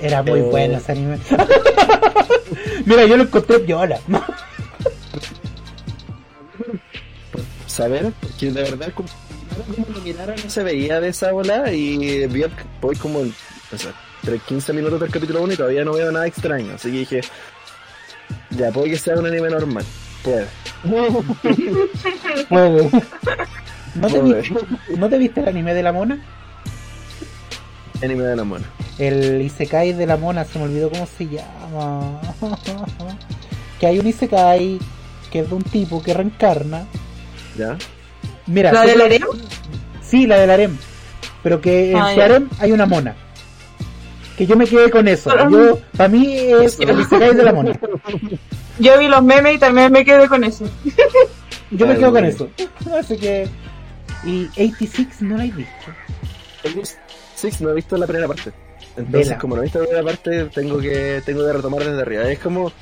Era 0.00 0.22
muy 0.22 0.40
eh, 0.40 0.42
bueno 0.42 0.78
ese 0.78 0.92
anime. 0.92 1.18
Mira, 2.86 3.04
yo 3.06 3.16
lo 3.16 3.24
encontré 3.24 3.58
viola. 3.58 3.98
saber, 7.66 8.12
porque 8.20 8.50
de 8.50 8.62
verdad 8.62 8.92
como, 8.94 9.08
como 9.74 9.88
lo 9.94 10.00
mirara 10.02 10.34
no 10.36 10.50
se 10.50 10.62
veía 10.62 11.00
de 11.00 11.08
esa 11.08 11.32
bola 11.32 11.72
y 11.72 12.26
vi 12.26 12.44
voy 12.82 12.96
como 12.96 13.20
o 13.20 13.78
sea, 13.78 13.94
entre 14.22 14.38
15 14.38 14.74
minutos 14.74 15.00
del 15.00 15.10
capítulo 15.10 15.40
1 15.42 15.54
y 15.54 15.56
todavía 15.56 15.84
no 15.84 15.94
veo 15.94 16.12
nada 16.12 16.26
extraño, 16.26 16.74
así 16.74 16.90
que 16.90 16.98
dije 16.98 17.20
ya 18.50 18.70
puede 18.70 18.90
que 18.90 18.98
sea 18.98 19.14
un 19.18 19.26
anime 19.26 19.48
normal, 19.50 19.84
puede. 20.22 20.46
Puede. 22.48 22.90
¿No 23.94 24.08
te, 24.08 24.18
Puede. 24.20 24.40
viste, 24.40 24.54
¿No 24.96 25.08
te 25.08 25.18
viste 25.18 25.40
el 25.40 25.48
anime 25.48 25.74
de 25.74 25.82
la 25.82 25.92
mona? 25.92 26.18
anime 28.02 28.24
de 28.24 28.34
la 28.36 28.44
mona. 28.44 28.64
El 28.98 29.40
Isekai 29.42 29.92
de 29.92 30.06
la 30.06 30.16
mona, 30.16 30.44
se 30.44 30.58
me 30.58 30.64
olvidó 30.64 30.90
cómo 30.90 31.06
se 31.06 31.26
llama. 31.28 32.20
que 33.80 33.86
hay 33.86 33.98
un 33.98 34.06
Isekai 34.08 34.78
que 35.30 35.40
es 35.40 35.48
de 35.48 35.54
un 35.54 35.62
tipo 35.62 36.02
que 36.02 36.12
reencarna. 36.14 36.84
¿Ya? 37.56 37.76
Mira, 38.46 38.72
¿La 38.72 38.82
del 38.82 39.00
harem? 39.02 39.22
Sí, 40.02 40.26
la 40.26 40.38
del 40.38 40.50
harem. 40.50 40.76
Pero 41.42 41.60
que 41.60 41.92
en 41.92 41.96
Ah, 41.98 42.12
su 42.14 42.20
harem 42.20 42.48
hay 42.58 42.72
una 42.72 42.86
mona. 42.86 43.14
Que 44.36 44.46
yo 44.46 44.56
me 44.56 44.66
quedé 44.66 44.90
con 44.90 45.06
eso. 45.08 45.30
Yo, 45.50 45.78
para 45.96 46.08
mí 46.08 46.34
es 46.36 46.78
el 46.80 47.00
Isekai 47.00 47.34
de 47.34 47.42
la 47.42 47.52
mona. 47.52 47.78
Yo 48.78 48.98
vi 48.98 49.06
los 49.06 49.22
memes 49.22 49.56
y 49.56 49.58
también 49.58 49.92
me 49.92 50.04
quedé 50.04 50.26
con 50.28 50.42
eso. 50.44 50.64
Yo 51.70 51.86
me 51.86 51.96
quedo 51.96 52.12
con 52.12 52.24
eso. 52.24 52.48
Así 52.98 53.16
que. 53.16 53.48
Y 54.24 54.46
86 54.46 55.22
no 55.22 55.36
la 55.36 55.44
he 55.44 55.50
visto. 55.50 56.96
Six 57.34 57.60
no 57.60 57.70
he 57.70 57.74
visto 57.74 57.96
la 57.96 58.06
primera 58.06 58.28
parte. 58.28 58.52
Entonces, 58.96 59.28
Vela. 59.28 59.38
como 59.38 59.56
no 59.56 59.62
he 59.62 59.64
visto 59.64 59.80
la 59.80 59.86
primera 59.86 60.04
parte, 60.04 60.44
tengo 60.54 60.78
que 60.78 61.22
tengo 61.24 61.44
que 61.44 61.52
retomar 61.52 61.84
desde 61.84 62.00
arriba. 62.00 62.30
Es 62.30 62.38
como 62.38 62.72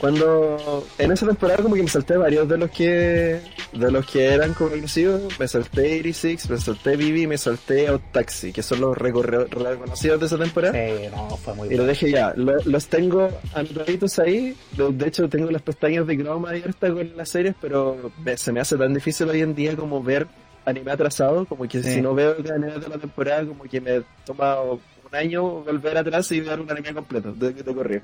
cuando 0.00 0.86
en 0.98 1.12
esa 1.12 1.26
temporada 1.26 1.62
como 1.62 1.74
que 1.74 1.82
me 1.82 1.88
salté 1.88 2.16
varios 2.16 2.48
de 2.48 2.58
los 2.58 2.70
que 2.70 3.40
de 3.72 3.90
los 3.90 4.06
que 4.06 4.26
eran 4.34 4.52
conclusivos, 4.54 5.38
me 5.38 5.48
salté 5.48 5.80
86, 6.00 6.50
me 6.50 6.56
salté 6.58 6.96
Vivi, 6.96 7.26
me 7.26 7.38
salté 7.38 7.88
Out 7.88 8.02
Taxi, 8.12 8.52
que 8.52 8.62
son 8.62 8.80
los 8.80 8.96
reconocidos 8.96 10.20
de 10.20 10.26
esa 10.26 10.38
temporada. 10.38 10.72
Sí, 10.74 11.08
no, 11.10 11.36
fue 11.36 11.54
muy 11.54 11.68
Y 11.68 11.70
lo 11.72 11.76
bueno. 11.78 11.88
dejé 11.88 12.10
ya, 12.10 12.32
Lo- 12.36 12.62
los 12.64 12.86
tengo 12.88 13.28
anotaditos 13.54 14.18
ahí, 14.18 14.56
de 14.76 14.92
de 14.92 15.08
hecho 15.08 15.28
tengo 15.28 15.50
las 15.50 15.62
pestañas 15.62 16.06
de 16.06 16.16
Chrome 16.16 16.48
abiertas 16.48 16.92
con 16.92 17.16
las 17.16 17.28
series, 17.28 17.54
pero 17.60 18.12
me- 18.24 18.36
se 18.36 18.52
me 18.52 18.60
hace 18.60 18.76
tan 18.76 18.92
difícil 18.94 19.28
hoy 19.28 19.40
en 19.42 19.54
día 19.54 19.76
como 19.76 20.02
ver 20.02 20.26
anime 20.64 20.90
atrasado, 20.92 21.44
como 21.46 21.66
que 21.68 21.82
Sí. 21.82 21.94
si 21.94 22.00
no 22.02 22.14
veo 22.14 22.36
el 22.36 22.50
anime 22.50 22.78
de 22.78 22.88
la 22.88 22.98
temporada, 22.98 23.44
como 23.46 23.64
que 23.64 23.80
me 23.80 24.02
toma 24.24 24.60
un 24.62 24.80
año 25.12 25.42
volver 25.62 25.96
atrás 25.96 26.30
y 26.32 26.40
ver 26.40 26.60
un 26.60 26.70
anime 26.70 26.92
completo, 26.92 27.32
de 27.32 27.54
que 27.54 27.62
te 27.62 27.74
corrió. 27.74 28.02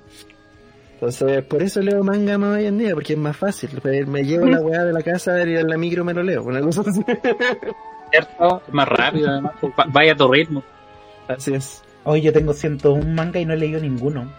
Entonces, 1.03 1.43
por 1.47 1.61
eso 1.65 1.81
leo 1.81 2.05
manga 2.05 2.39
más 2.39 2.59
hoy 2.59 2.66
en 2.66 2.79
día, 2.79 2.95
porque 2.95 3.15
es 3.15 3.19
más 3.19 3.37
fácil. 3.37 3.70
Me, 3.83 4.05
me 4.07 4.23
llevo 4.23 4.47
la 4.47 4.61
weá 4.61 4.85
de 4.85 4.93
la 4.93 5.03
casa 5.03 5.37
y 5.45 5.57
en 5.57 5.66
la 5.69 5.77
micro 5.77 6.05
me 6.05 6.15
lo 6.15 6.23
leo, 6.23 6.45
una 6.45 6.61
cosa 6.61 6.83
así. 6.87 7.03
¿Cierto? 8.12 8.62
Más 8.70 8.89
rápido, 8.89 9.29
además. 9.31 9.53
Va- 9.77 9.87
Vaya 9.89 10.12
a 10.12 10.15
tu 10.16 10.31
ritmo. 10.31 10.62
Así 11.27 11.55
es. 11.55 11.83
Hoy 12.05 12.20
yo 12.23 12.33
tengo 12.33 12.53
101 12.53 13.05
manga 13.15 13.41
y 13.41 13.45
no 13.45 13.55
he 13.55 13.57
leído 13.57 13.81
ninguno. 13.81 14.33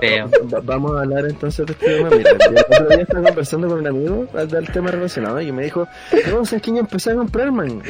Pero, 0.00 0.30
vamos 0.62 0.96
a 0.96 1.00
hablar 1.02 1.26
entonces 1.26 1.66
de 1.66 1.72
este 1.74 1.86
tema. 1.86 2.08
Mira, 2.16 2.30
yo 2.32 2.46
el 2.48 2.58
otro 2.60 2.88
día 2.88 3.02
estaba 3.02 3.22
conversando 3.28 3.68
con 3.68 3.78
un 3.80 3.86
amigo 3.88 4.26
del 4.46 4.70
tema 4.72 4.90
relacionado 4.90 5.38
y 5.42 5.52
me 5.52 5.64
dijo, 5.64 5.86
no, 6.30 6.46
sé 6.46 6.62
que 6.62 6.70
yo 6.70 6.78
empecé 6.78 7.10
a 7.10 7.16
comprar 7.16 7.52
manga. 7.52 7.84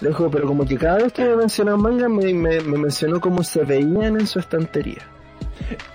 Le 0.00 0.08
dijo, 0.08 0.30
pero 0.30 0.46
como 0.46 0.64
que 0.66 0.76
cada 0.76 0.98
vez 0.98 1.12
que 1.12 1.24
me 1.24 1.36
mencionaba 1.36 1.76
manga 1.78 2.08
me, 2.08 2.32
me, 2.34 2.60
me 2.60 2.78
mencionó 2.78 3.20
cómo 3.20 3.42
se 3.42 3.62
veían 3.64 4.18
en 4.20 4.26
su 4.26 4.38
estantería. 4.38 5.02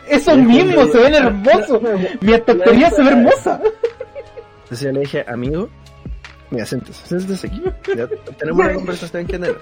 Eso 0.08 0.36
Y 0.36 0.40
es 0.40 0.46
mismo, 0.48 0.76
cuando- 0.76 0.94
se 0.94 1.00
ven 1.00 1.14
hermosos. 1.16 1.82
Mi 2.22 2.34
estantería 2.34 2.90
se 2.92 3.04
ve 3.04 3.10
hermosa. 3.10 3.62
Entonces 4.64 4.82
yo 4.82 4.92
le 4.92 5.00
dije, 5.02 5.26
amigo, 5.28 5.70
mira, 6.52 6.66
siéntese, 6.66 7.08
siéntese 7.08 7.48
aquí. 7.48 7.62
Ya 7.96 8.08
tenemos 8.38 8.60
una 8.66 8.74
conversación 8.74 9.26
que 9.26 9.34
tener. 9.34 9.58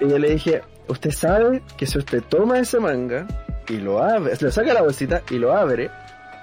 Y 0.00 0.08
yo 0.08 0.18
le 0.18 0.30
dije, 0.30 0.62
usted 0.88 1.10
sabe 1.10 1.62
que 1.76 1.86
si 1.86 1.98
usted 1.98 2.22
toma 2.28 2.58
ese 2.58 2.78
manga 2.80 3.26
y 3.68 3.76
lo 3.78 4.02
abre, 4.02 4.34
le 4.40 4.50
saca 4.52 4.72
la 4.74 4.82
bolsita 4.82 5.22
y 5.30 5.38
lo 5.38 5.54
abre, 5.56 5.90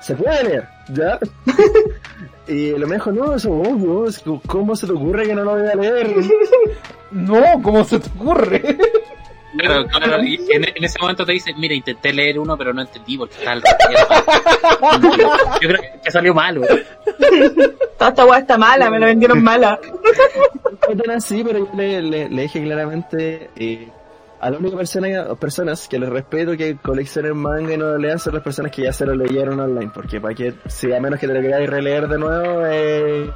se 0.01 0.15
puede 0.15 0.43
leer, 0.43 0.67
¿ya? 0.89 1.19
y 2.47 2.71
lo 2.71 2.87
me 2.87 2.95
dijo, 2.95 3.11
no, 3.11 3.35
eso 3.35 3.61
es 3.63 3.67
obvio, 4.25 4.41
¿cómo 4.47 4.75
se 4.75 4.87
te 4.87 4.93
ocurre 4.93 5.25
que 5.27 5.35
no 5.35 5.43
lo 5.43 5.51
voy 5.57 5.67
a 5.67 5.75
leer? 5.75 6.15
No, 7.11 7.41
¿cómo 7.63 7.83
se 7.83 7.99
te 7.99 8.07
ocurre? 8.19 8.61
Claro, 9.57 9.83
claro. 9.87 10.23
Y 10.23 10.35
en, 10.51 10.63
en 10.63 10.83
ese 10.83 10.99
momento 10.99 11.25
te 11.25 11.31
dicen, 11.31 11.55
mira, 11.59 11.73
intenté 11.73 12.13
leer 12.13 12.37
uno, 12.37 12.55
pero 12.55 12.71
no 12.71 12.81
entendí 12.83 13.17
porque 13.17 13.33
está 13.33 13.53
al 13.53 13.63
revés. 13.63 14.05
Yo 15.61 15.69
creo 15.69 15.81
que 16.03 16.11
salió 16.11 16.35
malo. 16.35 16.61
Toda 17.97 18.09
esta 18.11 18.25
weá 18.27 18.37
está 18.39 18.59
mala, 18.59 18.91
me 18.91 18.99
la 18.99 19.07
vendieron 19.07 19.41
mala. 19.43 19.79
No 20.87 21.01
tan 21.03 21.15
así, 21.15 21.43
pero 21.43 21.59
yo 21.65 21.69
le, 21.75 21.99
le- 22.03 22.29
le 22.29 22.41
dije 22.43 22.61
claramente 22.63 23.49
eh, 23.55 23.87
a 24.41 24.49
la 24.49 24.57
única 24.57 24.77
persona, 24.77 25.35
personas 25.35 25.87
que 25.87 25.99
les 25.99 26.09
respeto 26.09 26.55
que 26.55 26.77
coleccionen 26.77 27.35
manga 27.37 27.73
y 27.73 27.77
no 27.77 27.85
lo 27.85 27.97
lean 27.97 28.19
son 28.19 28.33
las 28.35 28.43
personas 28.43 28.71
que 28.71 28.83
ya 28.83 28.93
se 28.93 29.05
lo 29.05 29.13
leyeron 29.15 29.59
online, 29.59 29.91
porque 29.93 30.19
para 30.21 30.33
que, 30.33 30.53
si 30.67 30.91
a 30.93 30.99
menos 30.99 31.19
que 31.19 31.27
te 31.27 31.33
lo 31.33 31.41
queráis 31.41 31.69
releer 31.69 32.07
de 32.07 32.17
nuevo, 32.17 32.65
eh, 32.65 33.29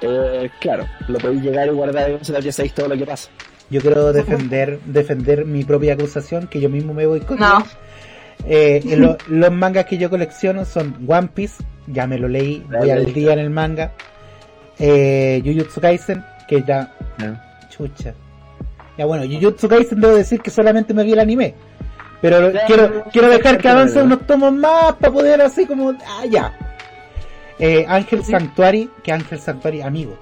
eh, 0.00 0.50
claro, 0.60 0.84
lo 1.08 1.18
podéis 1.18 1.42
llegar 1.42 1.68
y 1.68 1.70
guardar 1.70 2.10
y 2.10 2.18
ya 2.42 2.52
sabéis 2.52 2.74
todo 2.74 2.88
lo 2.88 2.96
que 2.96 3.06
pasa. 3.06 3.30
Yo 3.70 3.80
quiero 3.80 4.12
defender 4.12 4.78
defender 4.84 5.44
mi 5.46 5.64
propia 5.64 5.94
acusación, 5.94 6.46
que 6.48 6.60
yo 6.60 6.68
mismo 6.68 6.92
me 6.92 7.06
voy 7.06 7.20
con 7.20 7.38
No. 7.38 7.64
Eh, 8.46 8.82
lo- 8.96 9.16
los 9.28 9.52
mangas 9.52 9.86
que 9.86 9.96
yo 9.96 10.10
colecciono 10.10 10.64
son 10.64 10.96
One 11.06 11.28
Piece, 11.32 11.62
ya 11.86 12.06
me 12.06 12.18
lo 12.18 12.28
leí, 12.28 12.62
voy 12.68 12.90
al 12.90 13.12
día 13.12 13.32
en 13.32 13.38
el 13.38 13.50
manga. 13.50 13.92
Eh, 14.78 15.40
Jujutsu 15.44 15.80
Kaisen, 15.80 16.22
que 16.48 16.62
ya 16.62 16.92
Ya. 17.18 17.40
Chucha. 17.70 18.12
Ya 18.96 19.06
bueno, 19.06 19.24
Jujutsu 19.24 19.68
Kaisen 19.68 20.00
debo 20.00 20.14
decir 20.14 20.40
que 20.40 20.50
solamente 20.50 20.94
me 20.94 21.04
vi 21.04 21.12
el 21.12 21.20
anime. 21.20 21.54
Pero 22.20 22.52
Ya, 22.52 22.64
quiero, 22.66 22.94
ya, 22.94 23.04
quiero 23.10 23.28
dejar 23.28 23.58
que 23.58 23.68
avance 23.68 24.00
unos 24.02 24.26
tomos 24.26 24.52
más 24.52 24.94
para 24.94 25.12
poder 25.12 25.42
así 25.42 25.66
como... 25.66 25.90
Ah, 25.90 26.24
ya. 26.28 26.56
Eh, 27.58 27.84
Ángel 27.88 28.24
Sanctuary, 28.24 28.88
que 29.02 29.12
Ángel 29.12 29.38
Sanctuary, 29.38 29.82
amigo. 29.82 30.16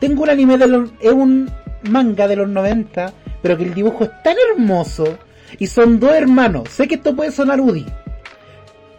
Tengo 0.00 0.22
un 0.24 0.30
anime 0.30 0.58
de 0.58 0.66
los... 0.66 0.90
Es 1.00 1.12
un 1.12 1.50
manga 1.82 2.26
de 2.26 2.36
los 2.36 2.48
90, 2.48 3.12
pero 3.42 3.56
que 3.56 3.64
el 3.64 3.74
dibujo 3.74 4.04
es 4.04 4.22
tan 4.22 4.36
hermoso. 4.50 5.18
Y 5.58 5.66
son 5.66 6.00
dos 6.00 6.12
hermanos. 6.12 6.68
Sé 6.70 6.88
que 6.88 6.96
esto 6.96 7.14
puede 7.14 7.30
sonar 7.30 7.60
UDI. 7.60 7.86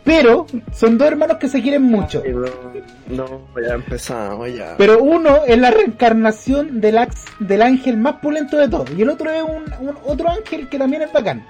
Pero 0.03 0.47
son 0.73 0.97
dos 0.97 1.07
hermanos 1.07 1.37
que 1.37 1.47
se 1.47 1.61
quieren 1.61 1.83
mucho. 1.83 2.23
Ay, 2.25 2.33
No, 2.33 3.23
no, 3.25 3.41
ya 3.61 3.75
empezamos, 3.75 4.51
ya. 4.51 4.75
Pero 4.77 5.01
uno 5.03 5.41
es 5.47 5.57
la 5.59 5.69
reencarnación 5.71 6.81
del, 6.81 6.97
ax- 6.97 7.25
del 7.39 7.61
ángel 7.61 7.97
más 7.97 8.15
pulento 8.15 8.57
de 8.57 8.67
todos. 8.67 8.89
Y 8.97 9.03
el 9.03 9.09
otro 9.09 9.29
es 9.29 9.43
un, 9.43 9.87
un- 9.89 9.97
otro 10.05 10.29
ángel 10.29 10.67
que 10.69 10.79
también 10.79 11.03
es 11.03 11.13
bacán. 11.13 11.45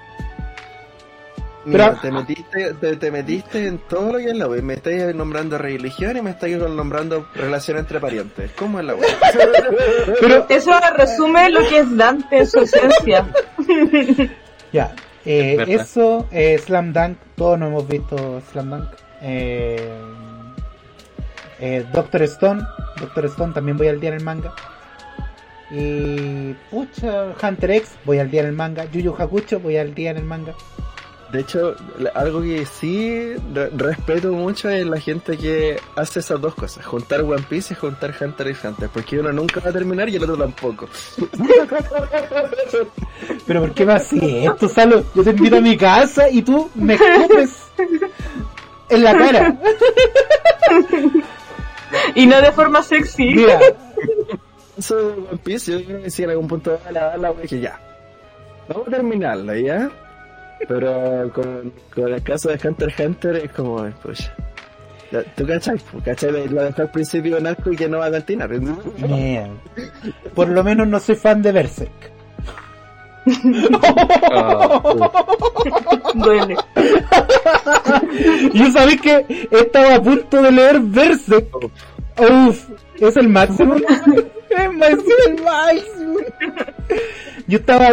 Mira, 1.64 1.90
pero- 1.90 2.00
te, 2.00 2.10
metiste, 2.10 2.74
te, 2.74 2.96
te 2.96 3.10
metiste 3.12 3.66
en 3.68 3.78
todo 3.78 4.12
lo 4.14 4.18
que 4.18 4.26
es 4.30 4.36
la 4.36 4.48
web. 4.48 4.62
Me 4.64 4.74
estáis 4.74 5.14
nombrando 5.14 5.56
religión 5.58 6.16
y 6.16 6.20
me 6.20 6.30
estáis 6.30 6.58
nombrando 6.58 7.28
relación 7.34 7.78
entre 7.78 8.00
parientes. 8.00 8.50
¿Cómo 8.56 8.80
es 8.80 8.84
la 8.86 8.94
web? 8.96 9.08
Pero, 10.20 10.46
Eso 10.48 10.72
resume 10.96 11.48
lo 11.50 11.60
que 11.68 11.78
es 11.78 11.96
Dante 11.96 12.38
en 12.38 12.46
su 12.48 12.58
esencia. 12.60 13.26
ya, 14.72 14.92
eh, 15.24 15.56
Verdad. 15.56 15.74
eso, 15.74 16.26
eh, 16.30 16.58
Slam 16.58 16.92
Dunk, 16.92 17.18
todos 17.36 17.58
no 17.58 17.66
hemos 17.66 17.86
visto 17.88 18.42
Slam 18.50 18.70
Dunk. 18.70 18.88
Eh, 19.22 19.76
eh, 21.60 21.84
Doctor 21.92 22.22
Stone, 22.22 22.62
Doctor 23.00 23.26
Stone 23.26 23.54
también 23.54 23.76
voy 23.76 23.88
al 23.88 24.00
día 24.00 24.10
en 24.10 24.16
el 24.16 24.24
manga. 24.24 24.52
Y, 25.70 26.52
pucha, 26.70 27.34
Hunter 27.42 27.70
X, 27.70 27.92
voy 28.04 28.18
al 28.18 28.30
día 28.30 28.40
en 28.42 28.48
el 28.48 28.52
manga. 28.52 28.84
Yu 28.90 29.00
Yu 29.00 29.14
Hakucho, 29.16 29.60
voy 29.60 29.76
al 29.76 29.94
día 29.94 30.10
en 30.10 30.18
el 30.18 30.24
manga. 30.24 30.54
De 31.32 31.40
hecho, 31.40 31.74
la- 31.98 32.10
algo 32.10 32.42
que 32.42 32.66
sí 32.66 33.32
re- 33.54 33.70
respeto 33.74 34.32
mucho 34.32 34.68
es 34.68 34.84
la 34.86 35.00
gente 35.00 35.38
que 35.38 35.80
hace 35.96 36.20
esas 36.20 36.38
dos 36.40 36.54
cosas, 36.54 36.84
juntar 36.84 37.22
One 37.22 37.42
Piece 37.48 37.72
y 37.72 37.76
juntar 37.76 38.14
Hunter 38.20 38.48
x 38.48 38.64
Hunter, 38.64 38.90
porque 38.92 39.18
uno 39.18 39.32
nunca 39.32 39.60
va 39.60 39.70
a 39.70 39.72
terminar 39.72 40.08
y 40.10 40.16
el 40.16 40.24
otro 40.24 40.36
tampoco. 40.36 40.88
Pero 43.46 43.60
¿por 43.62 43.72
qué 43.74 43.86
me 43.86 43.92
haces 43.94 44.22
esto, 44.22 44.68
Salo? 44.68 45.04
Yo 45.14 45.22
te 45.24 45.30
invito 45.30 45.56
a 45.56 45.60
mi 45.60 45.76
casa 45.76 46.28
y 46.28 46.42
tú 46.42 46.70
me 46.74 46.94
escupes 46.94 47.62
en 48.90 49.02
la 49.04 49.16
cara. 49.16 49.56
Y 52.14 52.24
no 52.26 52.40
de 52.40 52.50
forma 52.52 52.82
sexy. 52.82 53.34
Mira, 53.34 53.60
Eso 54.78 54.96
de 54.96 55.04
One 55.12 55.38
Piece, 55.44 55.72
yo 55.72 55.84
creo 55.84 56.02
que 56.02 56.10
si 56.10 56.22
en 56.22 56.30
algún 56.30 56.48
punto 56.48 56.70
de 56.86 56.92
la 56.92 57.18
la 57.18 57.30
wea 57.32 57.46
que 57.46 57.60
ya. 57.60 57.78
Vamos 58.66 58.88
a 58.88 58.90
terminarlo, 58.92 59.54
¿ya? 59.54 59.90
Pero 60.68 61.30
con, 61.32 61.72
con 61.94 62.12
el 62.12 62.22
caso 62.22 62.48
de 62.48 62.58
Hunter 62.62 62.88
x 62.88 63.06
Hunter 63.06 63.36
es 63.36 63.50
como, 63.52 63.84
pues, 64.02 64.30
¿tú 65.36 65.46
cachai? 65.46 65.76
Pues, 65.90 66.04
¿Cachai? 66.04 66.48
Lo 66.48 66.62
dejó 66.62 66.82
al 66.82 66.90
principio 66.90 67.38
en 67.38 67.46
arco 67.46 67.72
y 67.72 67.76
que 67.76 67.88
no 67.88 67.98
va 67.98 68.06
a 68.06 68.10
continuar. 68.10 68.50
mierda. 68.50 69.48
por 70.34 70.48
lo 70.48 70.62
menos 70.64 70.86
no 70.88 70.98
soy 71.00 71.16
fan 71.16 71.42
de 71.42 71.52
Berserk. 71.52 72.10
Duele. 76.14 76.56
Yo 78.52 78.70
sabía 78.72 78.96
que 78.96 79.48
estaba 79.50 79.94
a 79.94 80.02
punto 80.02 80.42
de 80.42 80.50
leer 80.50 80.80
Berserk. 80.80 81.46
Uf, 82.18 82.68
es 82.98 83.16
el 83.16 83.28
máximo. 83.28 83.76
Es 84.52 84.70
máximo, 84.70 85.14
el 85.28 85.42
máximo. 85.42 86.18
Yo 87.52 87.58
estaba, 87.58 87.90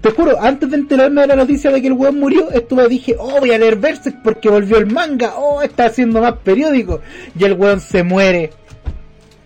te 0.00 0.10
juro, 0.12 0.40
antes 0.40 0.70
de 0.70 0.76
enterarme 0.78 1.20
de 1.20 1.26
la 1.26 1.36
noticia 1.36 1.70
de 1.70 1.82
que 1.82 1.88
el 1.88 1.92
weón 1.92 2.18
murió, 2.18 2.50
estuve 2.50 2.88
dije, 2.88 3.14
oh, 3.18 3.38
voy 3.38 3.50
a 3.52 3.58
leer 3.58 3.76
Berserk 3.76 4.22
porque 4.22 4.48
volvió 4.48 4.78
el 4.78 4.86
manga, 4.86 5.34
oh, 5.36 5.60
está 5.60 5.84
haciendo 5.86 6.22
más 6.22 6.38
periódico. 6.38 7.02
Y 7.38 7.44
el 7.44 7.52
weón 7.52 7.80
se 7.80 8.02
muere. 8.02 8.50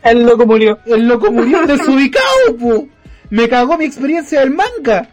El 0.04 0.22
loco 0.22 0.46
murió. 0.46 0.78
El 0.86 1.08
loco 1.08 1.32
murió 1.32 1.66
desubicado, 1.66 2.56
pu. 2.56 2.88
Me 3.30 3.48
cagó 3.48 3.76
mi 3.76 3.84
experiencia 3.86 4.38
del 4.38 4.50
manga. 4.52 5.08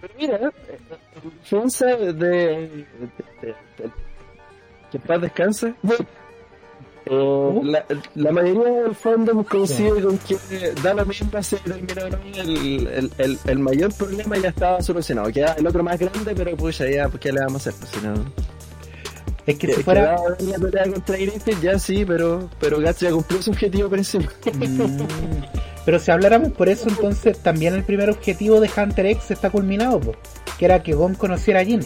Pero 0.00 0.14
mira, 0.18 0.36
eh, 0.36 0.78
defensa 1.42 1.84
de, 1.88 2.12
de- 2.14 2.14
de- 2.14 2.86
de- 3.42 3.90
que 4.90 4.96
en 4.96 5.02
paz 5.02 5.20
descanse. 5.20 5.74
Eh, 7.14 7.60
la, 7.64 7.84
la 8.14 8.32
mayoría 8.32 8.82
del 8.84 8.94
fondo 8.94 9.44
coincide 9.44 10.00
con 10.02 10.16
que 10.18 10.38
da 10.82 10.94
lo 10.94 11.04
mismo 11.04 11.42
se 11.42 11.56
terminó 11.58 12.06
el, 12.06 12.86
el, 12.86 13.10
el, 13.18 13.38
el 13.44 13.58
mayor 13.58 13.92
problema 13.92 14.38
ya 14.38 14.48
estaba 14.48 14.80
solucionado. 14.80 15.30
Queda 15.30 15.52
el 15.58 15.66
otro 15.66 15.82
más 15.82 15.98
grande, 15.98 16.34
pero 16.34 16.56
pucha, 16.56 16.88
ya, 16.88 17.08
pues, 17.08 17.20
¿qué 17.20 17.32
le 17.32 17.40
vamos 17.40 17.66
a 17.66 17.70
hacer? 17.70 17.80
Pues, 17.80 17.90
si 17.92 18.00
no, 18.06 18.14
Es 19.46 19.58
que 19.58 19.66
que, 19.66 19.74
si 19.74 19.82
fuera... 19.82 20.16
la 20.38 20.58
pelea 20.58 20.84
contra 20.90 21.16
Griffith, 21.18 21.60
ya 21.60 21.78
sí, 21.78 22.04
pero, 22.06 22.48
pero 22.58 22.80
Guts 22.80 23.00
ya 23.00 23.10
cumplió 23.10 23.42
su 23.42 23.50
objetivo 23.50 23.90
principal. 23.90 24.30
Mm, 24.54 25.04
Pero 25.84 25.98
si 25.98 26.10
habláramos 26.12 26.52
por 26.52 26.68
eso, 26.68 26.88
entonces 26.88 27.38
también 27.40 27.74
el 27.74 27.82
primer 27.82 28.08
objetivo 28.08 28.60
de 28.60 28.70
Hunter 28.74 29.04
X 29.06 29.32
está 29.32 29.50
culminado, 29.50 29.98
po, 30.00 30.14
que 30.58 30.64
era 30.64 30.82
que 30.82 30.94
Gon 30.94 31.14
conociera 31.16 31.60
a 31.60 31.64
Jin. 31.64 31.80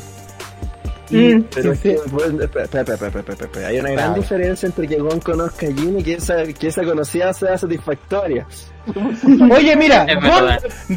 Y 1.11 1.35
Mm. 1.35 1.45
Pero 1.55 1.73
es 1.73 1.81
sincer- 1.81 1.83
que, 1.83 2.45
espera, 2.45 2.65
espera, 2.65 2.65
espera, 2.65 2.95
espera, 2.95 3.21
espera, 3.21 3.45
espera. 3.45 3.69
hay 3.69 3.79
una 3.79 3.91
gran 3.91 4.15
diferencia 4.15 4.67
entre 4.67 4.89
que 4.89 4.97
Gon 4.99 5.21
conozca 5.21 5.67
a 5.67 5.73
Jin 5.73 6.01
y 6.01 6.03
que 6.03 6.15
esa, 6.15 6.45
que 6.45 6.67
esa 6.69 6.83
conocida 6.85 7.33
sea 7.33 7.57
satisfactoria. 7.57 8.47
Oye, 9.53 9.77
mira, 9.77 10.07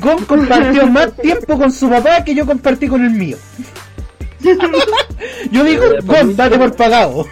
Gon, 0.01 0.25
compartió 0.25 0.87
más 0.91 1.13
tiempo 1.17 1.57
con 1.57 1.71
su 1.71 1.89
papá 1.89 2.23
que 2.23 2.33
yo 2.33 2.45
compartí 2.45 2.87
con 2.87 3.03
el 3.05 3.11
mío. 3.11 3.37
Yo 5.51 5.63
digo, 5.65 5.83
Gon, 6.05 6.33
date 6.35 6.57
por 6.57 6.73
pagado. 6.75 7.25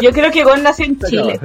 Yo 0.00 0.10
creo 0.12 0.30
que 0.30 0.44
Gon 0.44 0.62
nació 0.62 0.84
en 0.86 0.98
Chile. 1.00 1.40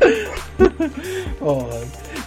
Oh, 1.40 1.68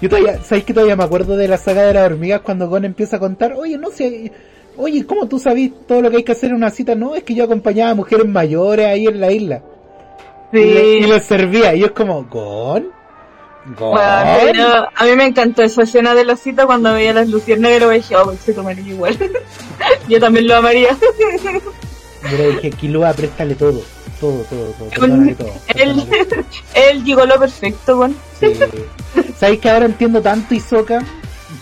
Yo 0.02 0.10
todavía, 0.10 0.42
¿sabes 0.44 0.64
que 0.64 0.74
todavía 0.74 0.96
me 0.96 1.04
acuerdo 1.04 1.36
de 1.36 1.48
la 1.48 1.58
saga 1.58 1.84
de 1.84 1.94
las 1.94 2.06
hormigas 2.06 2.42
cuando 2.42 2.68
Gon 2.70 2.86
empieza 2.86 3.18
a 3.18 3.20
contar? 3.20 3.54
Oye, 3.54 3.78
no 3.78 3.92
sé, 3.92 4.32
oye, 4.78 5.06
¿cómo 5.06 5.28
tú 5.28 5.38
sabes 5.38 5.72
todo 5.88 6.02
lo 6.02 6.10
que 6.10 6.18
hay 6.18 6.24
que 6.24 6.32
hacer 6.32 6.50
en 6.52 6.56
una 6.56 6.72
cita? 6.72 6.96
No, 6.96 7.14
es 7.16 7.24
que 7.24 7.36
yo 7.36 7.44
acompañaba 7.44 7.92
a 7.92 7.96
mujeres 7.96 8.26
mayores 8.28 8.86
ahí 8.88 9.06
en 9.08 9.20
la 9.20 9.32
isla. 9.32 9.62
Y, 10.54 10.58
le- 10.58 10.98
y 11.00 11.04
Sí. 11.04 11.10
les 11.10 11.24
servía. 11.26 11.76
Y 11.76 11.84
es 11.84 11.92
como, 11.92 12.24
¿Gon? 12.24 12.90
Bueno, 13.78 14.02
pero 14.42 14.88
a 14.96 15.06
mí 15.06 15.16
me 15.16 15.26
encantó 15.26 15.62
esa 15.62 15.84
escena 15.84 16.16
de 16.16 16.26
la 16.26 16.36
cita 16.36 16.66
cuando 16.66 16.94
veía 16.94 17.14
las 17.14 17.30
luciérnagas 17.30 17.92
y 17.92 17.94
dije, 17.96 18.16
oh, 18.16 18.34
se 18.34 18.54
tomaría 18.54 18.88
igual. 18.88 19.16
Yo 20.10 20.20
también 20.20 20.48
lo 20.48 20.56
amaría. 20.56 20.98
Yo 22.32 22.38
le 22.38 22.48
dije, 22.54 22.72
Kilua, 22.72 23.14
préstale 23.14 23.54
todo. 23.56 23.82
Todo, 24.22 24.44
todo, 24.44 24.66
todo. 24.78 24.90
Perdónale 24.92 25.36
todo. 25.36 25.52
Llegó 27.04 27.26
lo 27.26 27.40
perfecto, 27.40 27.98
Gon. 27.98 28.16
Sí. 28.40 28.54
¿Sabes 29.38 29.60
que 29.60 29.70
ahora 29.70 29.86
entiendo 29.88 30.22
tanto 30.22 30.54
Isoka? 30.56 31.02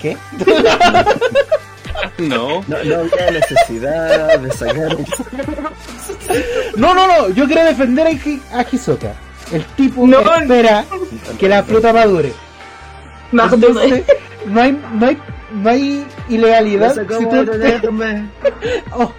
¿Qué? 0.01 0.15
No. 2.17 2.61
No, 2.67 2.83
no 2.83 2.95
había 2.95 3.31
necesidad 3.31 4.39
de 4.39 4.51
sacar 4.51 4.95
un... 4.95 5.05
No, 6.77 6.93
no, 6.93 7.07
no, 7.07 7.29
yo 7.29 7.45
quiero 7.45 7.63
defender 7.65 8.07
a, 8.07 8.11
Hi- 8.11 8.41
a 8.53 8.65
Hisoka. 8.69 9.13
El 9.51 9.63
tipo 9.65 10.05
No. 10.05 10.19
espera 10.19 10.85
que 11.39 11.49
la 11.49 11.63
fruta 11.63 11.91
madure. 11.93 12.31
Más 13.31 13.51
Entonces, 13.53 14.03
no 14.45 14.61
hay, 14.61 14.79
no 14.93 15.07
hay, 15.07 15.17
no 15.53 15.69
hay 15.69 16.05
ilegalidad. 16.29 16.89
No 16.89 16.93
sé 16.95 17.01
si 17.01 17.07
cómo 17.07 17.45
tú-. 17.45 17.51
Oh. 18.91 19.11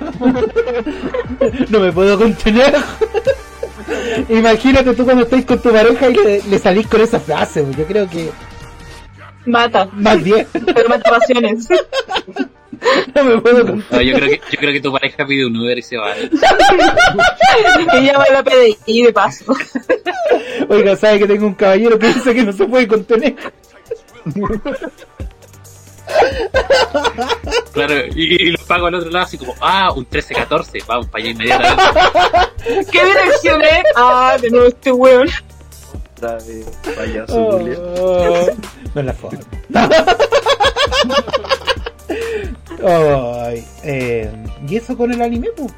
No 1.69 1.81
me 1.81 1.93
puedo 1.93 2.19
contener. 2.19 2.75
Imagínate 4.29 4.95
tú 4.95 5.05
cuando 5.05 5.25
estáis 5.25 5.45
con 5.45 5.61
tu 5.61 5.73
pareja 5.73 6.09
y 6.09 6.15
le, 6.15 6.43
le 6.43 6.59
salís 6.59 6.87
con 6.87 7.01
esa 7.01 7.19
frase. 7.21 7.67
Yo 7.77 7.85
creo 7.87 8.09
que 8.09 8.31
Mata. 9.47 9.89
más 9.93 10.23
bien 10.23 10.47
Pero 10.53 10.89
mata 10.89 11.11
pasiones. 11.11 11.67
no 13.15 13.25
me 13.25 13.39
puedo 13.39 13.67
contener. 13.67 13.85
No, 13.91 14.01
yo 14.03 14.15
creo 14.17 14.29
que 14.29 14.41
yo 14.51 14.59
creo 14.59 14.73
que 14.73 14.81
tu 14.81 14.93
pareja 14.93 15.27
pide 15.27 15.47
un 15.47 15.57
Uber 15.57 15.79
y 15.79 15.83
se 15.83 15.97
va. 15.97 16.15
Ella 17.95 18.19
va 18.19 18.25
a 18.25 18.33
la 18.33 18.45
PDI 18.45 19.03
de 19.03 19.13
paso. 19.13 19.55
Oiga, 20.69 20.97
sabe 20.97 21.21
que 21.21 21.27
tengo 21.27 21.47
un 21.47 21.55
caballero 21.55 21.99
que 21.99 22.09
dice 22.09 22.35
que 22.35 22.43
no 22.45 22.53
se 22.53 22.65
puede 22.67 22.87
contener. 22.87 23.35
Claro, 27.73 27.95
y, 28.15 28.43
y 28.43 28.51
los 28.51 28.63
pago 28.63 28.87
al 28.87 28.95
otro 28.95 29.11
lado 29.11 29.25
así 29.27 29.39
como, 29.39 29.55
ah, 29.61 29.93
un 29.93 30.09
13-14, 30.09 30.85
vamos 30.87 31.07
para 31.07 31.25
allá 31.25 31.31
inmediatamente. 31.33 31.83
¿Qué 32.93 33.05
dirección 33.05 33.63
es? 33.63 33.85
Ah, 33.97 34.37
de 34.41 34.51
nuevo 34.51 34.67
este 34.67 34.93
weón. 34.93 35.29
Payaso, 36.97 37.35
Oh, 37.39 37.59
no 38.95 39.01
es 39.01 39.07
la 39.07 39.13
forma. 39.15 39.41
Ay, 42.83 43.65
eh, 43.85 44.31
y 44.69 44.77
eso 44.77 44.97
con 44.97 45.13
el 45.13 45.21
anime, 45.23 45.49
pues. 45.57 45.71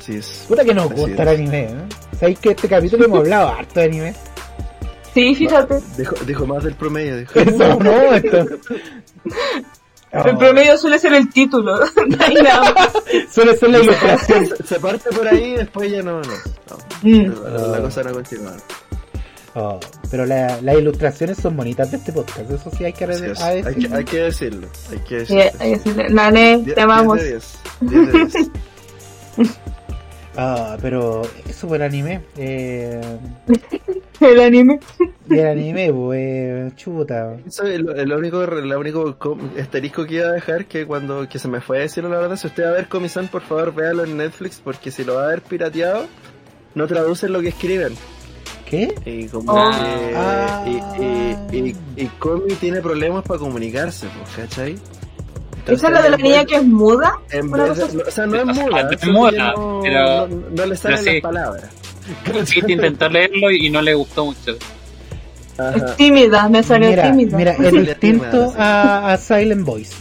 Sí, 0.00 0.16
es. 0.16 0.44
Puta 0.48 0.64
que 0.64 0.74
nos 0.74 0.90
gusta 0.92 1.22
el 1.22 1.28
anime, 1.28 1.62
¿eh? 1.64 1.74
¿Sabéis 2.18 2.38
que 2.38 2.50
este 2.50 2.68
capítulo 2.68 3.04
hemos 3.04 3.18
hablado 3.20 3.48
harto 3.48 3.80
de 3.80 3.86
anime? 3.86 4.14
Sí, 5.14 5.34
fíjate. 5.34 5.80
Dijo 6.26 6.46
más 6.46 6.64
del 6.64 6.74
promedio, 6.74 7.18
dijo. 7.18 7.38
Eso 7.40 7.78
no, 7.80 8.14
esto. 8.14 8.46
El 10.12 10.36
promedio 10.36 10.76
suele 10.76 10.98
ser 10.98 11.12
el 11.14 11.30
título. 11.30 11.78
Suele 13.32 13.56
ser 13.56 13.70
la 13.70 13.78
ilustración. 13.78 14.48
Se, 14.64 14.80
parte 14.80 15.10
por 15.10 15.28
ahí 15.28 15.52
y 15.52 15.56
después 15.56 15.90
ya 15.90 16.02
no, 16.02 16.20
no. 16.20 16.28
no. 16.28 16.78
Mm. 17.02 17.44
La, 17.44 17.66
la 17.68 17.80
cosa 17.80 18.02
no 18.02 18.12
continúa. 18.14 18.56
Oh, 19.54 19.78
pero 20.10 20.26
la- 20.26 20.60
las 20.62 20.78
ilustraciones 20.78 21.36
son 21.38 21.56
bonitas 21.56 21.90
de 21.90 21.96
este 21.96 22.12
podcast, 22.12 22.48
eso 22.50 22.70
sí 22.76 22.84
hay 22.84 22.92
que, 22.92 23.04
a 23.04 23.08
Hay, 23.08 23.62
decir. 23.62 23.88
que, 23.88 23.94
hay 23.96 24.04
que 24.04 24.16
decirlo. 24.18 24.68
Hay 24.90 24.98
que 24.98 25.26
Sí, 25.26 25.34
decirlo. 25.36 25.58
hay 25.60 25.70
que 25.70 25.76
decirle, 25.76 26.08
Nane, 26.10 26.58
Die- 26.58 26.72
te 26.72 26.80
amamos. 26.80 27.18
10 27.20 27.24
de 27.80 27.88
10. 27.88 28.12
10 28.12 28.12
de 28.12 28.40
10. 29.36 29.50
Ah, 30.36 30.76
pero 30.80 31.22
eso 31.48 31.66
fue 31.68 31.76
el 31.78 31.82
anime. 31.82 32.20
Eh, 32.36 33.00
El 34.32 34.40
anime. 34.40 34.78
y 35.28 35.38
el 35.38 35.46
anime, 35.46 35.92
pues, 35.92 36.76
chuta. 36.76 37.36
Eso 37.46 37.64
es 37.64 37.80
lo- 37.80 37.94
el 37.94 38.12
único, 38.12 38.42
el 38.42 38.74
único 38.74 39.16
com- 39.18 39.50
asterisco 39.58 40.04
que 40.04 40.16
iba 40.16 40.28
a 40.28 40.32
dejar 40.32 40.66
que 40.66 40.86
cuando 40.86 41.28
que 41.28 41.38
se 41.38 41.48
me 41.48 41.60
fue 41.60 41.78
a 41.78 41.80
decirlo 41.82 42.10
la 42.10 42.18
verdad, 42.18 42.36
si 42.36 42.46
usted 42.46 42.64
va 42.64 42.68
a 42.68 42.72
ver 42.72 42.88
Comisan, 42.88 43.28
por 43.28 43.42
favor 43.42 43.74
véalo 43.74 44.04
en 44.04 44.16
Netflix 44.16 44.60
porque 44.62 44.90
si 44.90 45.04
lo 45.04 45.14
va 45.14 45.24
a 45.24 45.28
ver 45.28 45.42
pirateado, 45.42 46.06
no 46.74 46.86
traducen 46.86 47.32
lo 47.32 47.40
que 47.40 47.48
escriben. 47.48 47.94
¿Qué? 48.66 48.94
Y 49.04 49.26
como 49.26 49.52
Oh. 49.52 49.70
que 49.70 50.14
Ah. 50.16 50.64
y, 50.66 51.56
y, 51.56 51.58
y, 51.70 51.76
y 51.96 52.06
Comi 52.18 52.54
tiene 52.54 52.80
problemas 52.80 53.24
para 53.24 53.40
comunicarse, 53.40 54.06
pues, 54.16 54.36
¿cachai? 54.48 54.76
¿Esa 55.66 55.86
es 55.88 55.92
la 55.92 56.02
de 56.02 56.10
la 56.10 56.16
niña 56.16 56.44
que 56.44 56.56
es 56.56 56.64
muda? 56.64 57.12
en 57.30 57.50
vez 57.50 57.76
de- 57.76 58.02
o 58.02 58.10
sea, 58.10 58.26
no 58.26 58.36
es 58.36 58.46
muda, 58.46 58.82
no 58.84 58.90
es 58.90 59.06
muda, 59.06 59.52
no, 59.54 59.80
pero- 59.82 60.28
no, 60.28 60.36
no 60.50 60.66
le 60.66 60.76
salen 60.76 61.04
las 61.04 61.20
palabras. 61.20 61.68
Quise 62.24 62.72
intentar 62.72 63.12
leerlo 63.12 63.50
y 63.50 63.70
no 63.70 63.82
le 63.82 63.94
gustó 63.94 64.26
mucho. 64.26 64.56
Ajá. 65.58 65.76
Es 65.76 65.96
tímida, 65.96 66.48
me 66.48 66.62
salió 66.62 66.88
Mira, 66.88 67.02
tímida. 67.10 67.36
mira, 67.36 67.50
es 67.52 67.58
Sale 67.64 67.80
distinto 67.82 68.48
sí. 68.50 68.54
a, 68.58 69.12
a 69.12 69.16
Silent 69.18 69.64
Voice. 69.64 69.94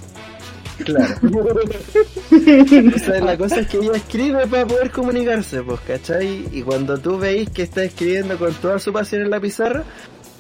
Claro. 0.86 1.14
o 2.96 3.00
sea, 3.00 3.20
la 3.22 3.38
cosa 3.38 3.60
es 3.60 3.68
que 3.68 3.78
ella 3.78 3.92
escribe 3.96 4.48
para 4.48 4.66
poder 4.66 4.92
comunicarse, 4.92 5.62
pues, 5.62 5.80
¿cachai? 5.82 6.46
Y 6.52 6.62
cuando 6.62 6.98
tú 6.98 7.18
veis 7.18 7.50
que 7.50 7.64
está 7.64 7.84
escribiendo 7.84 8.38
con 8.38 8.54
toda 8.56 8.80
su 8.80 8.94
pasión 8.94 9.24
en 9.24 9.30
la 9.30 9.40
pizarra, 9.42 9.84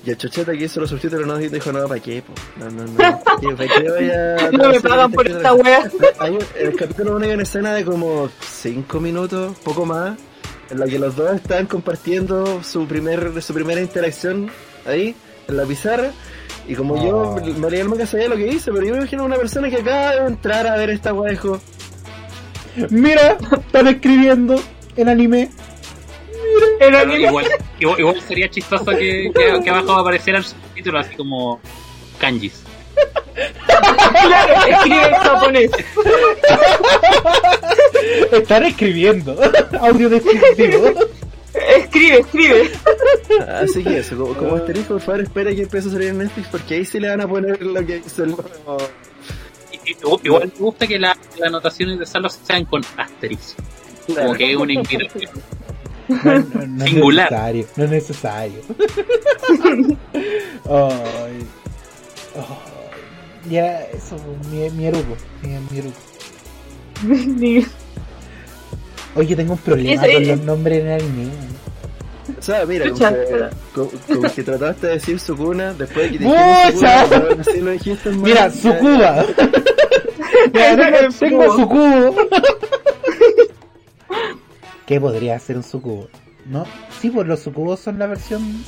y 0.05 0.11
el 0.11 0.17
chocheta 0.17 0.53
que 0.53 0.63
hizo 0.63 0.79
los 0.79 0.89
subtítulos 0.89 1.27
no 1.27 1.37
dijo, 1.37 1.73
no, 1.73 1.85
¿para 1.87 1.99
qué? 1.99 2.23
pues? 2.25 2.39
No, 2.57 2.71
no, 2.71 2.85
no. 2.85 2.93
¿Para 2.97 3.19
qué, 3.41 3.47
¿Para 3.49 3.67
qué 3.81 3.89
voy 3.89 4.09
a- 4.11 4.51
No 4.51 4.69
me 4.69 4.79
pagan 4.79 5.05
este 5.11 5.15
por 5.15 5.27
esta 5.27 5.53
wea. 5.53 5.91
Hay 6.19 6.37
el 6.57 6.75
capítulo 6.77 7.15
1 7.17 7.25
hay 7.25 7.31
una 7.33 7.43
escena 7.43 7.73
de 7.73 7.83
como 7.83 8.29
5 8.41 8.99
minutos, 9.01 9.57
poco 9.61 9.85
más, 9.85 10.17
en 10.69 10.79
la 10.79 10.85
que 10.87 10.99
los 10.99 11.15
dos 11.15 11.33
están 11.35 11.65
compartiendo 11.65 12.63
su 12.63 12.85
primer 12.87 13.41
su 13.41 13.53
primera 13.53 13.81
interacción 13.81 14.49
ahí, 14.85 15.15
en 15.47 15.57
la 15.57 15.63
pizarra. 15.65 16.11
Y 16.67 16.75
como 16.75 16.93
Oh. 16.95 17.37
yo 17.39 17.53
me 17.57 17.69
leí 17.71 17.79
el 17.79 17.89
manga 17.89 18.05
sabía 18.05 18.29
lo 18.29 18.35
que 18.35 18.47
hice, 18.47 18.71
pero 18.71 18.85
yo 18.85 18.91
me 18.93 18.99
imagino 18.99 19.23
una 19.25 19.37
persona 19.37 19.69
que 19.69 19.77
acaba 19.77 20.15
de 20.15 20.27
entrar 20.27 20.67
a 20.67 20.75
ver 20.77 20.91
esta 20.91 21.13
wea 21.13 21.31
dijo, 21.31 21.59
Mira, 22.89 23.37
están 23.51 23.87
escribiendo 23.87 24.61
en 24.95 25.09
anime. 25.09 25.49
El 26.79 26.79
Pero 26.79 26.99
anime. 26.99 27.19
igual, 27.27 27.45
igual, 27.79 27.99
igual 27.99 28.21
sería 28.21 28.49
chistoso 28.49 28.85
que, 28.85 29.31
que, 29.35 29.63
que 29.63 29.69
abajo 29.69 29.93
apareciera 29.93 30.39
el 30.39 30.45
subtítulo 30.45 30.99
así 30.99 31.15
como 31.15 31.59
kanjis. 32.19 32.63
Claro, 34.11 34.53
escribe 34.69 35.07
en 35.07 35.13
japonés. 35.15 35.71
Están 38.31 38.63
escribiendo. 38.65 39.37
Audio 39.79 40.09
descriptivo. 40.09 40.91
Escribe, 41.77 42.19
escribe. 42.19 42.71
Así 43.47 43.83
que 43.83 43.99
eso, 43.99 44.17
como, 44.17 44.33
como 44.35 44.55
asterisco, 44.55 44.93
por 44.93 45.01
favor, 45.01 45.21
espera 45.21 45.53
que 45.55 45.63
empiece 45.63 45.87
a 45.89 45.91
salir 45.91 46.09
en 46.09 46.17
Netflix 46.19 46.47
porque 46.49 46.75
ahí 46.75 46.85
sí 46.85 46.99
le 46.99 47.09
van 47.09 47.21
a 47.21 47.27
poner 47.27 47.61
lo 47.61 47.85
que 47.85 47.97
hizo 48.05 48.23
el 48.23 48.35
Igual 50.23 50.51
me 50.53 50.59
gusta 50.59 50.85
que 50.85 50.99
la- 50.99 51.17
las 51.37 51.47
anotaciones 51.47 51.97
de 51.99 52.05
Salos 52.05 52.37
sean 52.43 52.65
con 52.65 52.83
asterisco. 52.97 53.61
Como 54.07 54.33
que 54.35 54.51
es 54.51 54.57
una 54.57 54.73
invitación. 54.73 55.31
No, 56.07 56.17
no- 56.33 56.67
no 56.67 56.83
es 56.85 56.89
Singular. 56.91 57.31
necesario. 57.31 57.65
No 57.75 57.83
es 57.85 57.89
necesario. 57.89 58.61
Ay. 60.69 61.45
Ya, 63.47 63.81
eso, 63.81 64.17
mi, 64.51 64.69
mi 64.71 64.87
eruco. 64.87 65.15
Mi, 65.41 65.49
mi 65.71 65.79
eruco. 65.79 65.97
Oye, 69.15 69.35
tengo 69.35 69.53
un 69.53 69.59
problema 69.59 70.01
con 70.01 70.27
los 70.27 70.39
nombres 70.41 70.81
en 70.81 70.91
anime. 70.91 71.31
O 72.37 72.41
sea, 72.41 72.65
mira, 72.65 72.85
Chucha, 72.87 73.15
que, 74.35 74.43
trataste 74.43 74.87
de 74.87 74.93
decir 74.93 75.19
Sukuna, 75.19 75.73
después 75.73 76.05
de 76.05 76.11
que 76.11 76.19
dijimos 76.19 76.73
¡Mucha! 76.73 77.03
Sukuna, 77.03 77.17
ahora 77.17 77.43
sí 77.43 77.59
lo 77.59 77.71
dijiste 77.71 78.09
mal, 78.11 78.21
Mira. 78.21 78.49
Ya, 80.53 81.09
tengo, 81.19 81.55
sucubo. 81.55 82.15
¿Qué 84.85 85.01
podría 85.01 85.39
ser 85.39 85.57
un 85.57 85.63
sucubo? 85.63 86.07
¿No? 86.45 86.65
Sí, 87.01 87.09
pues 87.09 87.27
los 87.27 87.39
sucubos 87.39 87.79
son 87.79 87.99
la 87.99 88.07
versión. 88.07 88.63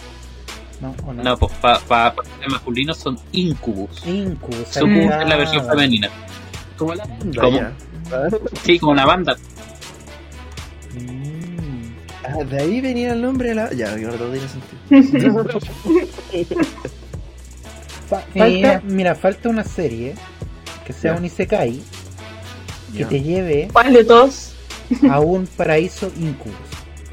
No, 0.82 0.96
¿o 1.06 1.14
no? 1.14 1.22
No, 1.24 1.38
pues 1.38 1.52
para 1.62 1.80
pa, 1.80 2.14
pa- 2.16 2.24
el 2.44 2.50
masculino 2.52 2.94
son 2.94 3.18
incubus. 3.32 4.06
Incubus. 4.06 4.68
Sucubus 4.70 5.12
es 5.22 5.30
la 5.30 5.36
versión 5.38 5.66
femenina. 5.68 6.10
Como 6.78 6.96
la 6.96 7.06
banda, 7.06 7.72
Sí, 8.64 8.80
como 8.80 8.92
una 8.94 9.06
banda. 9.06 9.36
Mm. 10.96 11.92
Ah, 12.24 12.44
de 12.44 12.58
ahí 12.62 12.82
venía 12.82 13.14
el 13.14 13.22
nombre 13.22 13.50
de 13.50 13.56
la. 13.56 13.72
Ya, 13.74 13.92
ahora 13.92 14.18
todo 14.18 14.32
tiene 14.32 14.48
sentido. 14.48 15.62
Sí. 16.32 16.48
falta, 18.10 18.82
mira, 18.86 19.16
falta 19.16 19.50
una 19.50 19.64
serie 19.64 20.16
que 20.86 20.94
sea 20.94 21.14
Ya. 21.14 21.20
un 21.20 21.26
Isekai 21.26 21.82
que 22.98 23.06
te 23.06 23.22
lleve 23.22 23.70
¿Cuál 23.72 23.94
de 23.94 24.04
todos? 24.04 24.54
a 25.10 25.20
un 25.22 25.48
paraíso 25.48 26.12
incubus. 26.20 26.56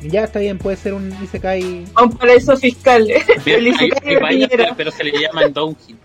Ya 0.03 0.25
está 0.25 0.39
bien, 0.39 0.59
puede 0.59 0.77
ser 0.77 0.95
un 0.95 1.13
Isekai 1.23 1.85
A 1.95 2.03
un 2.05 2.13
paraíso 2.13 2.57
fiscal. 2.57 3.09
El 3.11 3.67
Hay- 3.67 3.69
Isekai 3.69 4.09
hay 4.09 4.15
de 4.15 4.21
varias, 4.21 4.49
Piñera. 4.51 4.75
pero 4.77 4.91
se 4.91 5.05
le 5.05 5.13
doujin. 5.53 5.99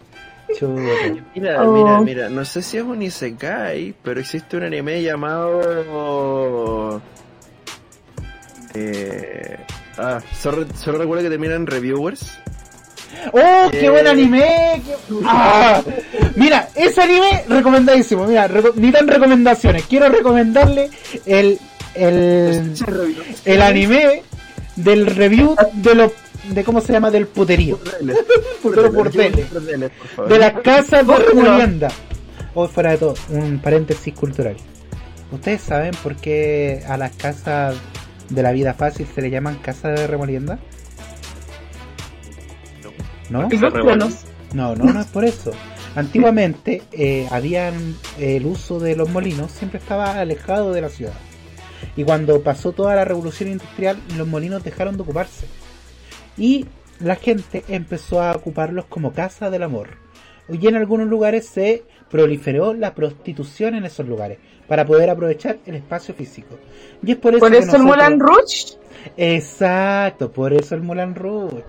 chuta. 0.57 0.81
Mira, 1.35 1.63
Oh. 1.63 1.71
mira, 1.71 2.01
mira, 2.01 2.29
no 2.29 2.43
sé 2.45 2.61
si 2.61 2.77
es 2.77 2.83
un 2.83 3.01
Isekai, 3.01 3.93
pero 4.03 4.19
existe 4.19 4.57
un 4.57 4.63
anime 4.63 5.01
llamado. 5.01 7.01
Eh. 8.75 9.57
Ah, 9.97 10.19
solo, 10.39 10.65
solo 10.75 10.97
recuerdo 10.97 11.23
que 11.23 11.29
termina 11.29 11.55
en 11.55 11.67
Reviewers. 11.67 12.39
¡Oh, 13.31 13.69
qué 13.71 13.85
Eh. 13.85 13.89
buen 13.91 14.07
anime! 14.07 14.81
qué- 14.83 14.95
¡Ah! 15.25 15.81
Mira, 16.35 16.67
ese 16.75 17.01
anime 17.03 17.43
recomendadísimo. 17.47 18.25
Mira, 18.25 18.47
reco- 18.49 18.73
ni 18.75 18.91
tan 18.91 19.07
recomendaciones. 19.07 19.83
Quiero 19.85 20.09
recomendarle 20.09 20.89
el, 21.27 21.59
el, 21.95 22.73
el 23.45 23.61
anime 23.61 24.23
del 24.75 25.07
review 25.07 25.55
de 25.73 25.95
los 25.95 26.11
de 26.49 26.63
cómo 26.63 26.81
se 26.81 26.91
llama 26.91 27.09
del 27.11 27.27
puterío. 27.27 27.79
Pero 28.63 28.91
por 28.91 29.09
tele. 29.09 29.45
por 29.45 30.07
favor. 30.15 30.31
De 30.31 30.39
las 30.39 30.53
casas 30.61 31.07
de 31.07 31.15
remolienda. 31.17 31.89
O 32.53 32.67
fuera 32.67 32.91
de 32.91 32.97
todo, 32.97 33.15
un 33.29 33.59
paréntesis 33.59 34.13
cultural. 34.13 34.55
¿Ustedes 35.31 35.61
saben 35.61 35.91
por 36.03 36.15
qué 36.15 36.83
a 36.87 36.97
las 36.97 37.15
casas 37.15 37.75
de 38.29 38.43
la 38.43 38.51
vida 38.51 38.73
fácil 38.73 39.07
se 39.13 39.21
le 39.21 39.31
llaman 39.31 39.55
casas 39.55 39.99
de 39.99 40.07
remolienda? 40.07 40.59
No, 44.53 44.75
no, 44.75 44.93
no 44.93 45.01
es 45.01 45.07
por 45.07 45.25
eso. 45.25 45.51
Antiguamente 45.95 46.83
eh, 46.91 47.27
habían 47.31 47.95
el 48.19 48.45
uso 48.45 48.79
de 48.79 48.95
los 48.95 49.09
molinos 49.09 49.51
siempre 49.51 49.79
estaba 49.79 50.19
alejado 50.19 50.71
de 50.71 50.81
la 50.81 50.89
ciudad. 50.89 51.13
Y 51.95 52.03
cuando 52.03 52.41
pasó 52.41 52.71
toda 52.71 52.95
la 52.95 53.05
revolución 53.05 53.49
industrial, 53.49 53.97
los 54.17 54.27
molinos 54.27 54.63
dejaron 54.63 54.97
de 54.97 55.03
ocuparse. 55.03 55.47
Y 56.37 56.65
la 56.99 57.15
gente 57.15 57.63
empezó 57.67 58.21
a 58.21 58.31
ocuparlos 58.31 58.85
como 58.85 59.13
casa 59.13 59.49
del 59.49 59.63
amor. 59.63 59.89
Y 60.49 60.67
en 60.67 60.75
algunos 60.75 61.07
lugares 61.07 61.47
se 61.47 61.83
proliferó 62.09 62.73
la 62.73 62.93
prostitución 62.93 63.75
en 63.75 63.85
esos 63.85 64.07
lugares 64.07 64.37
para 64.67 64.85
poder 64.85 65.09
aprovechar 65.09 65.57
el 65.65 65.75
espacio 65.75 66.13
físico. 66.13 66.57
Y 67.01 67.11
es 67.11 67.17
por 67.17 67.33
eso 67.33 67.39
Por 67.39 67.55
eso 67.55 67.75
el 67.75 67.83
Mulan 67.83 68.19
Rouge. 68.19 68.77
Exacto, 69.17 70.31
por 70.31 70.53
eso 70.53 70.75
el 70.75 70.81
Moulin 70.81 71.15
Rouge. 71.15 71.63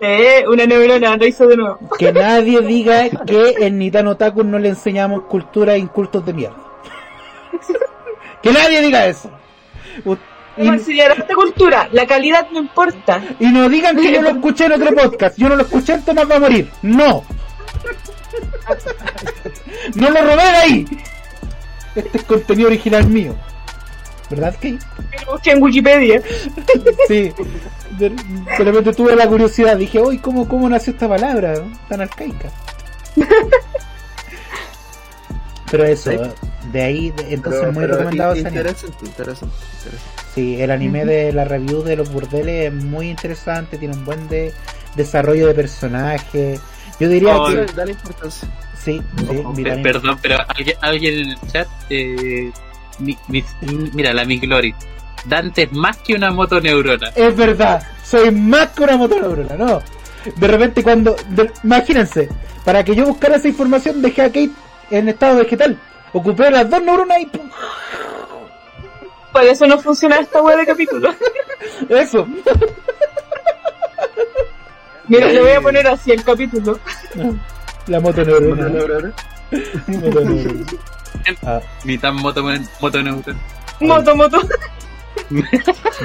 Eh, 0.00 0.44
una 0.48 0.66
neurona, 0.66 1.16
lo 1.16 1.26
hizo 1.26 1.46
de 1.46 1.56
nuevo. 1.56 1.78
Que 1.98 2.12
nadie 2.12 2.60
diga 2.60 3.08
que 3.24 3.54
en 3.60 3.78
Nitano 3.78 4.12
Otaku 4.12 4.42
no 4.42 4.58
le 4.58 4.70
enseñamos 4.70 5.22
cultura 5.24 5.74
e 5.74 5.78
incultos 5.78 6.24
de 6.26 6.32
mierda. 6.32 6.63
Que 8.44 8.52
nadie 8.52 8.80
diga 8.82 9.06
eso. 9.06 9.30
U- 10.04 10.16
¿Cómo 10.56 10.72
enseñar 10.72 11.10
esta 11.18 11.34
cultura? 11.34 11.88
La 11.90 12.06
calidad 12.06 12.46
no 12.52 12.60
importa. 12.60 13.20
Y, 13.40 13.46
y 13.46 13.50
no 13.50 13.68
digan 13.68 13.96
que 13.96 14.12
yo 14.12 14.22
lo 14.22 14.28
escuché 14.36 14.66
en 14.66 14.72
otro 14.80 14.94
podcast. 14.94 15.36
Yo 15.36 15.48
no 15.48 15.56
lo 15.56 15.62
escuché 15.62 15.98
Tomás 15.98 16.30
va 16.30 16.36
a 16.36 16.40
morir. 16.40 16.70
No. 16.82 17.24
No 19.94 20.10
lo 20.10 20.20
robé 20.22 20.36
de 20.42 20.56
ahí. 20.56 20.86
Este 21.94 22.18
es 22.18 22.24
contenido 22.24 22.68
original 22.68 23.06
mío. 23.06 23.34
¿Verdad, 24.30 24.54
Kate? 24.54 24.78
Lo 25.26 25.32
busqué 25.32 25.50
en 25.52 25.62
Wikipedia. 25.62 26.22
Sí. 27.06 27.32
De, 27.98 28.08
de 28.10 28.64
repente 28.64 28.92
tuve 28.94 29.14
la 29.14 29.26
curiosidad. 29.28 29.76
Dije, 29.76 30.00
uy, 30.00 30.18
¿cómo, 30.18 30.48
¿cómo 30.48 30.68
nació 30.68 30.92
esta 30.94 31.08
palabra 31.08 31.54
tan 31.88 32.00
arcaica? 32.00 32.50
Pero 35.76 35.84
eso, 35.90 36.10
Sí. 36.10 36.18
de 36.72 36.82
ahí, 36.82 37.10
de- 37.10 37.34
entonces 37.34 37.60
Pero- 37.60 37.72
muy 37.72 37.82
pero 37.84 37.96
recomendado 37.98 38.32
ese 38.34 38.46
anime. 38.46 38.60
interesante, 38.60 39.06
interesante, 39.06 39.54
interesante. 39.82 40.14
Sí, 40.34 40.60
el 40.60 40.70
anime 40.70 41.04
de 41.04 41.32
la 41.32 41.44
review 41.44 41.82
de 41.82 41.96
los 41.96 42.10
burdeles 42.12 42.72
es 42.72 42.84
muy 42.84 43.08
interesante, 43.10 43.78
tiene 43.78 43.94
un 43.94 44.04
buen 44.04 44.28
de 44.28 44.52
desarrollo 44.96 45.46
de 45.46 45.54
personaje. 45.54 46.58
Yo 47.00 47.08
diría 47.08 47.36
Oh, 47.36 47.48
que 47.48 47.66
Dale, 47.74 47.92
importancia. 47.92 48.48
sí, 48.82 49.00
sí, 49.18 49.24
Pe- 49.26 49.44
vitamina- 49.54 49.82
Perdón, 49.82 50.18
pero 50.22 50.36
alguien, 50.48 50.76
alguien 50.80 51.14
en 51.14 51.28
el 51.30 51.38
chat. 51.52 51.68
Eh, 51.90 52.50
mi- 52.98 53.18
mi- 53.28 53.44
mira, 53.94 54.12
la 54.12 54.24
Miss 54.24 54.40
Glory. 54.40 54.74
Dante 55.26 55.62
es 55.64 55.72
más 55.72 55.96
que 55.98 56.14
una 56.14 56.30
motoneurona. 56.30 57.08
Es 57.16 57.34
verdad, 57.36 57.82
soy 58.04 58.30
más 58.30 58.68
que 58.70 58.82
una 58.84 58.96
motoneurona, 58.96 59.56
¿no? 59.56 59.82
De 60.36 60.46
repente 60.48 60.82
cuando, 60.82 61.16
de- 61.30 61.50
imagínense, 61.64 62.28
para 62.64 62.84
que 62.84 62.94
yo 62.94 63.04
buscara 63.06 63.36
esa 63.36 63.48
información 63.48 64.00
dejé 64.02 64.22
a 64.22 64.26
Kate 64.26 64.50
en 64.90 65.08
estado 65.08 65.38
vegetal. 65.38 65.78
Ocupé 66.12 66.50
las 66.50 66.68
dos 66.70 66.82
neuronas 66.82 67.18
y 67.20 67.26
¡pum! 67.26 67.48
Por 69.32 69.42
eso 69.42 69.66
no 69.66 69.78
funciona 69.78 70.16
esta 70.16 70.40
web 70.42 70.58
de 70.58 70.66
capítulo. 70.66 71.10
eso. 71.88 72.26
Mira, 75.08 75.26
le 75.28 75.40
voy 75.40 75.50
a 75.50 75.60
poner 75.60 75.86
así 75.88 76.12
el 76.12 76.22
capítulo. 76.24 76.78
La 77.86 78.00
motoneurona. 78.00 78.64
Motoneurona. 78.68 79.12
Motoneurona. 79.86 80.66
Ah, 81.46 81.60
Mitad 81.84 82.12
moto, 82.12 82.42
motoneurona. 82.80 83.38
Moto, 83.80 84.14
moto. 84.16 84.38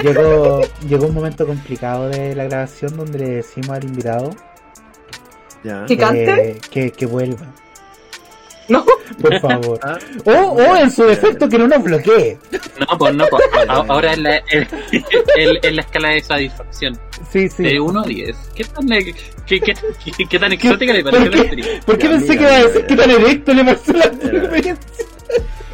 llegó, 0.01 0.61
llegó 0.87 1.07
un 1.07 1.13
momento 1.13 1.45
complicado 1.45 2.07
de 2.09 2.35
la 2.35 2.45
grabación 2.45 2.95
donde 2.95 3.19
le 3.19 3.29
decimos 3.29 3.71
al 3.71 3.83
invitado 3.83 4.29
Ya. 5.63 5.85
¿Que 5.87 5.97
cante? 5.97 6.51
eh, 6.51 6.61
que, 6.71 6.91
que 6.91 7.05
vuelva. 7.05 7.47
No. 8.73 8.85
Por 9.21 9.39
favor. 9.41 9.79
Ah, 9.83 9.97
O, 10.25 10.31
o 10.31 10.75
en 10.77 10.91
su 10.91 11.03
defecto 11.03 11.49
que 11.49 11.57
no 11.57 11.67
nos 11.67 11.81
bloquee. 11.83 12.37
No, 12.79 12.97
pues 12.97 13.15
no, 13.15 13.25
pues. 13.27 13.43
Ahora 13.67 14.13
en 14.13 14.23
la, 14.23 14.37
en, 14.37 14.67
en- 14.91 15.57
en 15.63 15.75
la 15.75 15.81
escala 15.81 16.09
de 16.09 16.21
satisfacción. 16.21 16.97
Sí, 17.31 17.49
sí. 17.49 17.63
De 17.63 17.79
1 17.79 17.99
a 17.99 18.03
10. 18.05 18.37
¿Qué 18.55 18.63
tan, 18.65 18.87
qué, 18.87 19.13
qué, 19.47 19.59
qué- 19.61 20.25
qué 20.29 20.39
tan 20.39 20.51
exótica 20.53 20.93
le 20.93 21.01
¿Por 21.03 21.11
pareció 21.11 21.31
la 21.31 21.37
experiencia? 21.41 21.81
por 21.85 21.97
qué 21.97 22.03
Ya, 22.05 22.09
pensé 22.11 22.27
mira, 22.29 22.37
que 22.39 22.43
iba 22.45 22.55
a 22.55 22.63
decir 22.67 22.85
que 22.85 22.95
tan 22.95 23.11
erecto 23.11 23.53
le 23.53 23.63
pasó 23.65 23.93
la 23.93 24.11
Mira. 24.11 24.37
experiencia? 24.37 24.87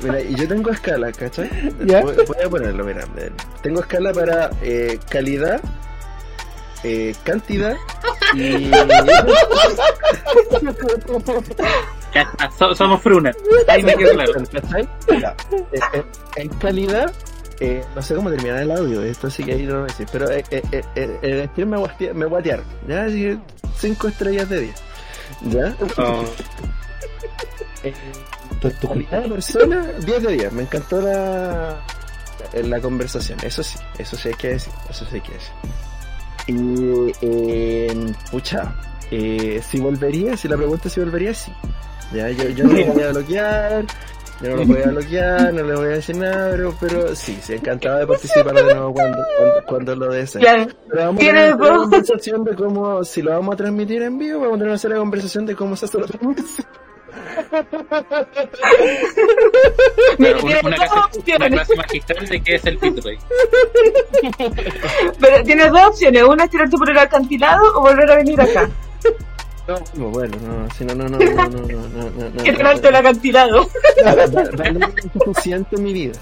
Mira, 0.02 0.22
y 0.22 0.36
yo 0.36 0.48
tengo 0.48 0.72
escala, 0.72 1.12
¿cachai? 1.12 1.50
Ya. 1.86 2.02
Voy, 2.02 2.16
voy 2.16 2.38
a 2.46 2.50
ponerlo, 2.50 2.84
mira. 2.86 3.06
Tengo 3.62 3.82
escala 3.82 4.14
para 4.14 4.52
eh, 4.62 5.00
calidad, 5.10 5.62
eh, 6.86 7.16
cantidad 7.24 7.76
y... 8.34 8.70
Ya 12.14 12.22
está, 12.22 12.50
so- 12.58 12.76
somos 12.76 13.02
fruna. 13.02 13.32
Ahí 13.68 13.84
me 13.84 13.96
quedó 13.96 14.14
claro. 14.14 14.34
¿Cachai? 14.52 14.88
Ya. 15.20 15.36
Eh, 15.52 15.80
eh, 15.94 16.04
en 16.38 16.50
calidad, 16.50 17.12
eh, 17.60 17.84
no 17.96 18.02
sé 18.02 18.16
cómo 18.16 18.30
terminar 18.30 18.60
el 18.62 18.72
audio, 18.72 19.02
esto 19.04 19.30
sí 19.30 19.44
que 19.44 19.54
ahí 19.54 19.64
no 19.64 19.74
lo 19.74 19.80
voy 19.82 19.90
a 19.90 19.92
decir, 19.92 20.08
pero 20.12 20.30
eh, 20.32 20.44
eh, 20.52 20.62
eh, 20.72 20.84
eh, 20.96 21.50
el 21.58 21.66
me 21.66 21.78
guatea- 21.78 22.14
me 22.14 22.26
guatear, 22.26 22.64
¿ya? 22.88 23.04
Así 23.06 23.22
que 23.22 23.38
5 23.80 24.08
estrellas 24.08 24.50
de 24.50 24.60
10, 24.62 24.76
¿ya? 25.42 25.76
Oh, 25.98 26.24
calidad 28.88 29.22
de 29.24 29.30
persona, 29.30 29.84
10 30.06 30.24
de 30.24 30.32
10, 30.34 30.54
me 30.54 30.62
encantó 30.64 31.02
la, 31.02 31.78
la 32.54 32.80
conversación, 32.82 33.38
eso 33.44 33.62
sí, 33.64 33.78
eso 33.98 34.16
sí 34.16 34.30
hay 34.30 34.34
que 34.36 34.48
decir, 34.50 34.74
eso 34.90 35.06
sí 35.06 35.16
hay 35.16 35.22
que 35.22 35.34
decir. 35.34 35.52
Y, 36.48 37.12
eh, 37.22 38.14
pucha, 38.32 38.76
eh, 39.12 39.62
si 39.68 39.80
volvería, 39.80 40.38
si 40.38 40.48
la 40.48 40.58
pregunta 40.58 40.88
es 40.88 40.94
si 40.94 41.00
volvería, 41.00 41.34
sí. 41.34 41.52
Ya, 42.14 42.30
yo, 42.30 42.50
yo 42.50 42.66
no 42.66 42.74
lo 42.74 42.94
voy 42.94 43.04
a 43.04 43.12
bloquear, 43.12 43.86
yo 44.42 44.50
no 44.50 44.56
lo 44.58 44.66
voy 44.66 44.82
a 44.84 44.88
bloquear, 44.88 45.54
no 45.54 45.64
le 45.64 45.76
voy 45.76 45.86
a 45.86 45.90
decir 45.90 46.18
nada, 46.18 46.52
pero, 46.52 46.76
pero 46.80 47.16
sí, 47.16 47.38
sí, 47.42 47.54
encantado 47.54 48.00
de 48.00 48.08
participar 48.08 48.54
de 48.54 48.64
nuevo 48.64 48.94
cuando, 48.94 49.18
cuando, 49.38 49.66
cuando 49.66 49.96
lo 49.96 50.14
desee. 50.14 50.42
Claro. 50.42 50.68
Pero 50.88 51.02
vamos 51.02 51.16
a 51.16 51.20
Tiene 51.20 51.40
tener 51.42 51.56
una 51.56 51.78
conversación 51.78 52.44
de 52.44 52.56
cómo, 52.56 53.04
si 53.04 53.22
lo 53.22 53.32
vamos 53.32 53.54
a 53.54 53.58
transmitir 53.58 54.04
en 54.04 54.18
vivo, 54.18 54.42
vamos 54.42 54.56
a 54.56 54.58
tener 54.58 54.70
una 54.70 54.78
serie 54.78 54.96
de 54.96 55.00
conversación 55.00 55.46
de 55.46 55.56
cómo 55.56 55.76
se 55.76 55.86
hace 55.86 56.00
la 56.00 56.06
transmisión. 56.06 56.68
Pero 60.18 60.44
una, 60.44 60.60
una, 60.64 60.76
clase, 60.76 61.36
una, 61.36 61.50
clase, 61.50 61.76
magistral 61.76 62.28
de 62.28 62.42
qué 62.42 62.56
es 62.56 62.66
el 62.66 62.78
bitrate. 62.78 63.20
Pero 65.20 65.44
tienes 65.44 65.72
dos 65.72 65.88
opciones: 65.88 66.24
una 66.24 66.46
es 66.46 66.50
tirarte 66.50 66.78
por 66.78 66.90
el 66.90 66.98
acantilado 66.98 67.78
o 67.78 67.82
volver 67.82 68.10
a 68.12 68.16
venir 68.18 68.42
acá. 68.42 68.68
No, 69.68 69.80
bueno, 70.10 70.38
no, 70.44 70.70
si 70.76 70.86
no, 70.86 70.94
no, 70.94 71.10
no, 71.10 71.18
no, 71.18 71.34
no, 71.34 71.50
no, 71.50 71.90
no, 71.90 72.30
no. 72.30 72.44
Que 72.44 72.54
tirarte 72.54 72.88
el 72.88 72.96
acantilado. 72.96 73.68
suficiente 75.24 75.76
mi 75.78 75.92
vida. 75.92 76.20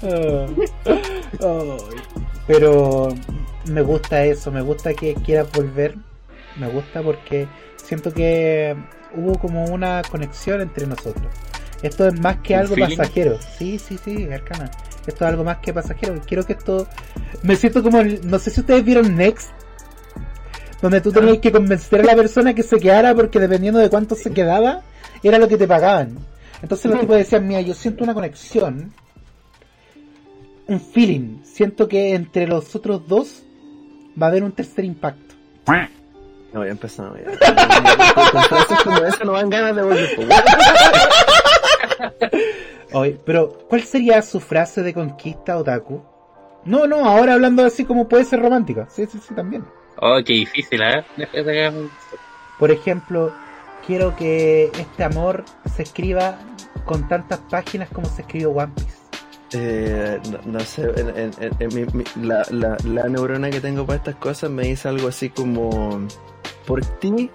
Pero 2.46 3.08
me 3.66 3.82
gusta 3.82 4.24
eso, 4.24 4.52
me 4.52 4.62
gusta 4.62 4.94
que 4.94 5.14
quieras 5.14 5.50
volver. 5.52 5.96
Me 6.56 6.68
gusta 6.68 7.02
porque 7.02 7.48
siento 7.76 8.12
que 8.12 8.76
hubo 9.16 9.38
como 9.38 9.64
una 9.66 10.02
conexión 10.10 10.60
entre 10.60 10.86
nosotros. 10.86 11.26
Esto 11.82 12.06
es 12.08 12.20
más 12.20 12.36
que 12.38 12.54
¿Un 12.54 12.60
algo 12.60 12.74
feeling? 12.74 12.96
pasajero. 12.96 13.38
Sí, 13.58 13.78
sí, 13.78 13.98
sí, 14.04 14.28
Arcana. 14.30 14.70
Esto 15.06 15.24
es 15.24 15.30
algo 15.30 15.44
más 15.44 15.58
que 15.58 15.72
pasajero. 15.72 16.20
Quiero 16.26 16.44
que 16.44 16.52
esto. 16.52 16.86
Me 17.42 17.56
siento 17.56 17.82
como. 17.82 18.00
el- 18.00 18.20
No 18.28 18.38
sé 18.38 18.50
si 18.50 18.60
ustedes 18.60 18.84
vieron 18.84 19.16
Next. 19.16 19.48
Donde 20.82 21.00
tú 21.00 21.12
tenías 21.12 21.38
que 21.38 21.52
convencer 21.52 22.00
a 22.00 22.04
la 22.04 22.14
persona 22.16 22.54
que 22.54 22.62
se 22.62 22.78
quedara 22.78 23.14
porque 23.14 23.38
dependiendo 23.38 23.78
de 23.80 23.90
cuánto 23.90 24.14
se 24.14 24.30
quedaba, 24.32 24.82
era 25.22 25.38
lo 25.38 25.46
que 25.48 25.56
te 25.58 25.66
pagaban. 25.68 26.16
Entonces 26.62 26.90
los 26.90 27.00
tipos 27.00 27.16
decían, 27.16 27.46
mira, 27.46 27.60
yo 27.62 27.74
siento 27.74 28.04
una 28.04 28.14
conexión 28.14 28.92
un 30.66 30.80
feeling. 30.80 31.38
Siento 31.42 31.88
que 31.88 32.14
entre 32.14 32.46
los 32.46 32.74
otros 32.76 33.06
dos 33.08 33.42
va 34.20 34.26
a 34.26 34.30
haber 34.30 34.44
un 34.44 34.52
tercer 34.52 34.84
impacto. 34.84 35.34
No, 36.52 36.64
ya 36.64 36.70
empezamos. 36.72 37.18
Ya. 37.18 37.26
Con- 38.14 38.42
frases 38.44 38.78
como 38.82 38.98
esa 38.98 39.24
no 39.24 39.32
dan 39.32 39.50
ganas 39.50 39.76
de 39.76 39.82
volver. 39.82 40.10
pero 43.24 43.52
¿cuál 43.68 43.82
sería 43.82 44.20
su 44.22 44.40
frase 44.40 44.82
de 44.82 44.92
conquista 44.92 45.56
otaku? 45.56 46.02
No, 46.64 46.86
no, 46.86 47.04
ahora 47.06 47.34
hablando 47.34 47.64
así 47.64 47.84
como 47.84 48.08
puede 48.08 48.24
ser 48.24 48.40
romántica. 48.40 48.86
Sí, 48.90 49.06
sí, 49.06 49.18
sí, 49.26 49.34
también. 49.34 49.64
Oh, 49.96 50.18
qué 50.24 50.34
difícil, 50.34 50.80
¿eh? 50.82 51.04
Por 52.58 52.70
ejemplo, 52.70 53.32
quiero 53.86 54.14
que 54.16 54.70
este 54.78 55.04
amor 55.04 55.44
se 55.74 55.82
escriba 55.84 56.38
con 56.84 57.08
tantas 57.08 57.38
páginas 57.50 57.88
como 57.90 58.06
se 58.08 58.22
escribió 58.22 58.50
One 58.50 58.72
Piece. 58.74 59.00
Eh, 59.52 60.20
no, 60.30 60.38
no 60.44 60.60
sé, 60.60 60.92
la 62.22 63.08
neurona 63.08 63.50
que 63.50 63.60
tengo 63.60 63.84
para 63.84 63.96
estas 63.96 64.14
cosas 64.16 64.48
me 64.48 64.62
dice 64.64 64.88
algo 64.88 65.08
así 65.08 65.28
como: 65.30 66.06
Por 66.66 66.80
ti, 67.00 67.30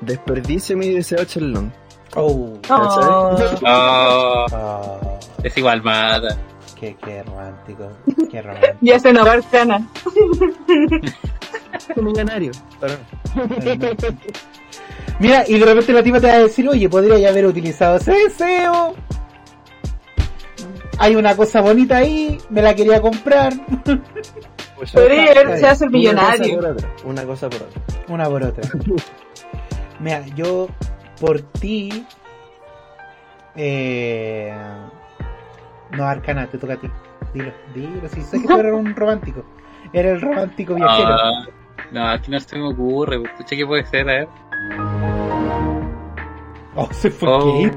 desperdicio 0.00 0.76
mi 0.76 0.88
deseo 0.90 1.24
chelón. 1.24 1.72
Oh, 2.16 2.54
Oh. 2.68 3.36
Oh, 3.64 4.46
oh, 4.52 5.18
es 5.44 5.56
igual, 5.56 5.82
mata. 5.82 6.36
qué, 6.78 6.96
qué 7.04 7.22
romántico, 7.22 7.88
qué 8.30 8.42
romántico. 8.42 8.76
Ya 8.80 8.98
se 8.98 9.12
nos 9.12 9.26
va 9.26 9.32
Arcana. 9.34 9.86
millonario. 11.96 12.52
Pero, 12.80 12.94
Mira, 15.20 15.44
y 15.46 15.58
de 15.58 15.64
repente 15.66 15.92
la 15.92 16.02
tipa 16.02 16.20
te 16.20 16.26
va 16.28 16.32
a 16.34 16.38
decir, 16.38 16.68
oye, 16.68 16.88
podría 16.88 17.18
ya 17.18 17.28
haber 17.28 17.46
utilizado 17.46 17.96
ese 17.96 18.12
deseo. 18.12 18.94
Hay 20.98 21.14
una 21.16 21.36
cosa 21.36 21.60
bonita 21.60 21.98
ahí, 21.98 22.38
me 22.50 22.60
la 22.62 22.74
quería 22.74 23.00
comprar. 23.00 23.52
pues, 24.80 24.92
Podría 24.92 25.24
está 25.26 25.40
haberse 25.40 25.66
hacer 25.68 25.88
una 25.88 25.98
millonario. 25.98 26.56
cosa 26.56 26.60
por 26.60 26.70
otra, 26.72 26.88
Una 27.04 27.24
cosa 27.24 27.50
por 27.50 27.62
otra. 27.62 27.82
Una 28.08 28.24
por 28.28 28.42
otra. 28.42 28.70
Mira, 30.00 30.26
yo 30.34 30.68
por 31.20 31.40
ti. 31.40 32.04
Eh... 33.56 34.52
No, 35.92 36.04
Arcana, 36.04 36.46
te 36.46 36.56
toca 36.58 36.74
a 36.74 36.76
ti. 36.76 36.88
Dilo, 37.34 37.52
dilo. 37.74 38.08
Si 38.08 38.22
sé 38.22 38.40
que 38.40 38.46
tú 38.48 38.56
eres 38.58 38.72
un 38.72 38.94
romántico. 38.96 39.44
Eres 39.92 40.14
el 40.14 40.20
romántico 40.22 40.74
viajero. 40.74 41.08
Ah, 41.10 41.46
No, 41.92 42.08
aquí 42.08 42.30
no 42.30 42.40
se 42.40 42.56
me 42.58 42.68
ocurre. 42.68 43.22
Escucha, 43.22 43.56
¿qué 43.56 43.66
puede 43.66 43.84
ser? 43.86 44.08
A 44.08 44.12
ver. 44.14 44.28
Oh, 46.76 46.88
se 46.92 47.10
fue 47.10 47.28
Oh. 47.30 47.62
Kate. 47.64 47.76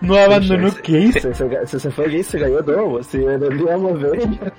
No 0.00 0.16
abandonó 0.16 0.68
Se- 0.70 0.76
Kate. 0.82 1.12
Se, 1.20 1.34
se, 1.34 1.66
se, 1.66 1.80
se 1.80 1.90
fue 1.90 2.12
y 2.12 2.22
se 2.22 2.38
cayó 2.40 2.62
todo, 2.64 2.90
pues, 2.90 3.06
si 3.06 3.18
nos 3.18 3.40
olvidamos 3.42 4.00
de 4.02 4.18
ella. 4.18 4.52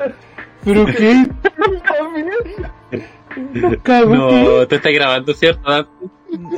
Pero 0.64 0.86
Kate. 0.86 1.31
No 4.07 4.68
te 4.68 4.76
estás 4.76 4.91
grabando, 4.94 5.34
¿cierto? 5.34 5.61
Kate. 5.64 5.90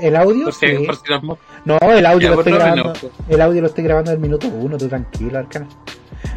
El 0.02 0.16
audio. 0.16 0.46
Por 0.46 0.54
si, 0.54 0.68
sí. 0.68 0.86
por 0.86 0.96
si 0.96 1.12
las 1.12 1.24
moscas. 1.24 1.48
No, 1.66 1.78
el 1.92 2.06
audio 2.06 2.30
Ya, 2.30 2.34
lo 2.36 2.40
estoy 2.42 2.54
grabando. 2.54 2.84
menos. 2.84 3.06
El 3.30 3.42
audio 3.42 3.62
lo 3.62 3.68
estoy 3.68 3.84
grabando 3.84 4.12
del 4.12 4.20
minuto 4.20 4.48
uno, 4.48 4.78
tú 4.78 4.88
tranquilo, 4.88 5.38
Arcana. 5.40 5.68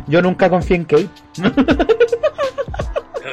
Yo 0.07 0.21
nunca 0.23 0.51
confié 0.51 0.77
en 0.77 0.85
Kate. 0.85 1.09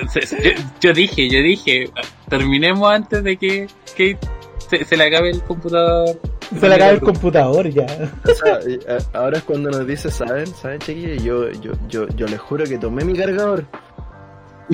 Se- 0.09 0.25
Yo, 0.41 0.51
yo 0.79 0.93
dije, 0.93 1.29
yo 1.29 1.41
dije, 1.41 1.89
terminemos 2.27 2.91
antes 2.91 3.23
de 3.23 3.37
que, 3.37 3.67
que 3.95 4.17
se, 4.57 4.83
se 4.85 4.97
le 4.97 5.05
acabe 5.05 5.29
el 5.31 5.41
computador. 5.43 6.19
Se 6.59 6.67
le 6.67 6.75
acaba 6.75 6.91
el 6.91 7.01
computador 7.01 7.69
ya. 7.69 7.85
O 8.25 8.33
sea, 8.33 8.59
y, 8.67 8.79
ahora 9.13 9.37
es 9.37 9.43
cuando 9.43 9.69
nos 9.69 9.85
dice, 9.85 10.09
¿saben? 10.09 10.47
¿Saben, 10.47 10.79
chiquillos? 10.79 11.23
Yo, 11.23 11.51
yo, 11.51 11.73
yo, 11.87 12.07
yo 12.15 12.25
les 12.27 12.39
juro 12.39 12.63
que 12.65 12.77
tomé 12.77 13.05
mi 13.05 13.13
cargador. 13.13 13.65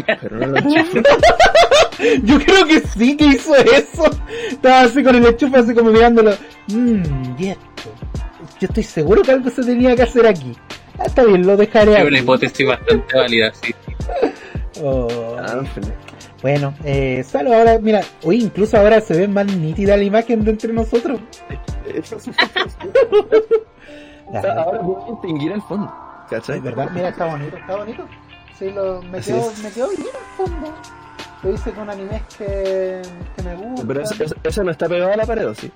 Pero 0.05 0.37
no 0.37 0.47
lo 0.47 0.57
enchufé. 0.57 1.03
Yo 2.23 2.39
creo 2.39 2.65
que 2.67 2.81
sí 2.81 3.17
que 3.17 3.25
hizo 3.25 3.55
eso. 3.55 4.03
Estaba 4.51 4.81
así 4.81 5.03
con 5.03 5.15
el 5.15 5.25
enchufe, 5.25 5.57
así 5.57 5.73
como 5.73 5.91
mirándolo. 5.91 6.31
Mmm, 6.67 7.01
y 7.39 7.47
esto. 7.49 7.63
Yo 8.59 8.67
estoy 8.67 8.83
seguro 8.83 9.21
que 9.23 9.31
algo 9.31 9.49
se 9.49 9.63
tenía 9.63 9.95
que 9.95 10.03
hacer 10.03 10.27
aquí. 10.27 10.55
Ah, 10.99 11.03
está 11.05 11.23
bien, 11.23 11.45
lo 11.45 11.57
dejaré 11.57 11.93
Es 11.93 11.97
aquí. 11.99 12.07
una 12.07 12.19
hipótesis 12.19 12.67
bastante 12.67 13.17
válida, 13.17 13.51
sí. 13.53 13.73
Oh, 14.83 15.35
Ah. 15.39 15.63
Bueno, 16.43 16.71
eh, 16.83 17.23
Salo, 17.27 17.51
ahora, 17.51 17.79
mira, 17.79 18.01
hoy 18.23 18.43
incluso 18.43 18.77
ahora 18.77 19.01
se 19.01 19.17
ve 19.17 19.27
más 19.27 19.47
nítida 19.47 19.97
la 19.97 20.03
imagen 20.03 20.43
de 20.45 20.51
entre 20.51 20.71
nosotros. 20.71 21.19
Ahora 24.33 24.79
voy 24.81 24.95
a 25.01 25.05
distinguir 25.11 25.51
el 25.53 25.61
fondo. 25.63 25.91
¿Cachai? 26.29 26.57
Es 26.57 26.63
verdad, 26.63 26.89
mira, 26.93 27.09
está 27.09 27.25
bonito, 27.25 27.57
está 27.57 27.75
bonito. 27.77 28.05
Sí, 28.59 28.71
lo, 28.71 29.01
me, 29.03 29.19
Así 29.19 29.31
quedó, 29.31 29.51
es. 29.51 29.63
me 29.63 29.69
quedó 29.71 29.89
bien 29.89 30.01
el 30.01 30.35
fondo. 30.45 30.73
Lo 31.43 31.53
hice 31.53 31.71
con 31.71 31.89
animes 31.89 32.21
que, 32.37 33.01
que 33.35 33.43
me 33.43 33.55
gustan. 33.55 33.87
Pero 33.87 34.01
eso, 34.01 34.23
eso- 34.23 34.35
eso 34.43 34.63
no 34.63 34.71
está 34.71 34.89
pegado 34.89 35.13
a 35.13 35.17
la 35.17 35.25
pared, 35.25 35.47
¿o 35.47 35.53
¿sí? 35.53 35.71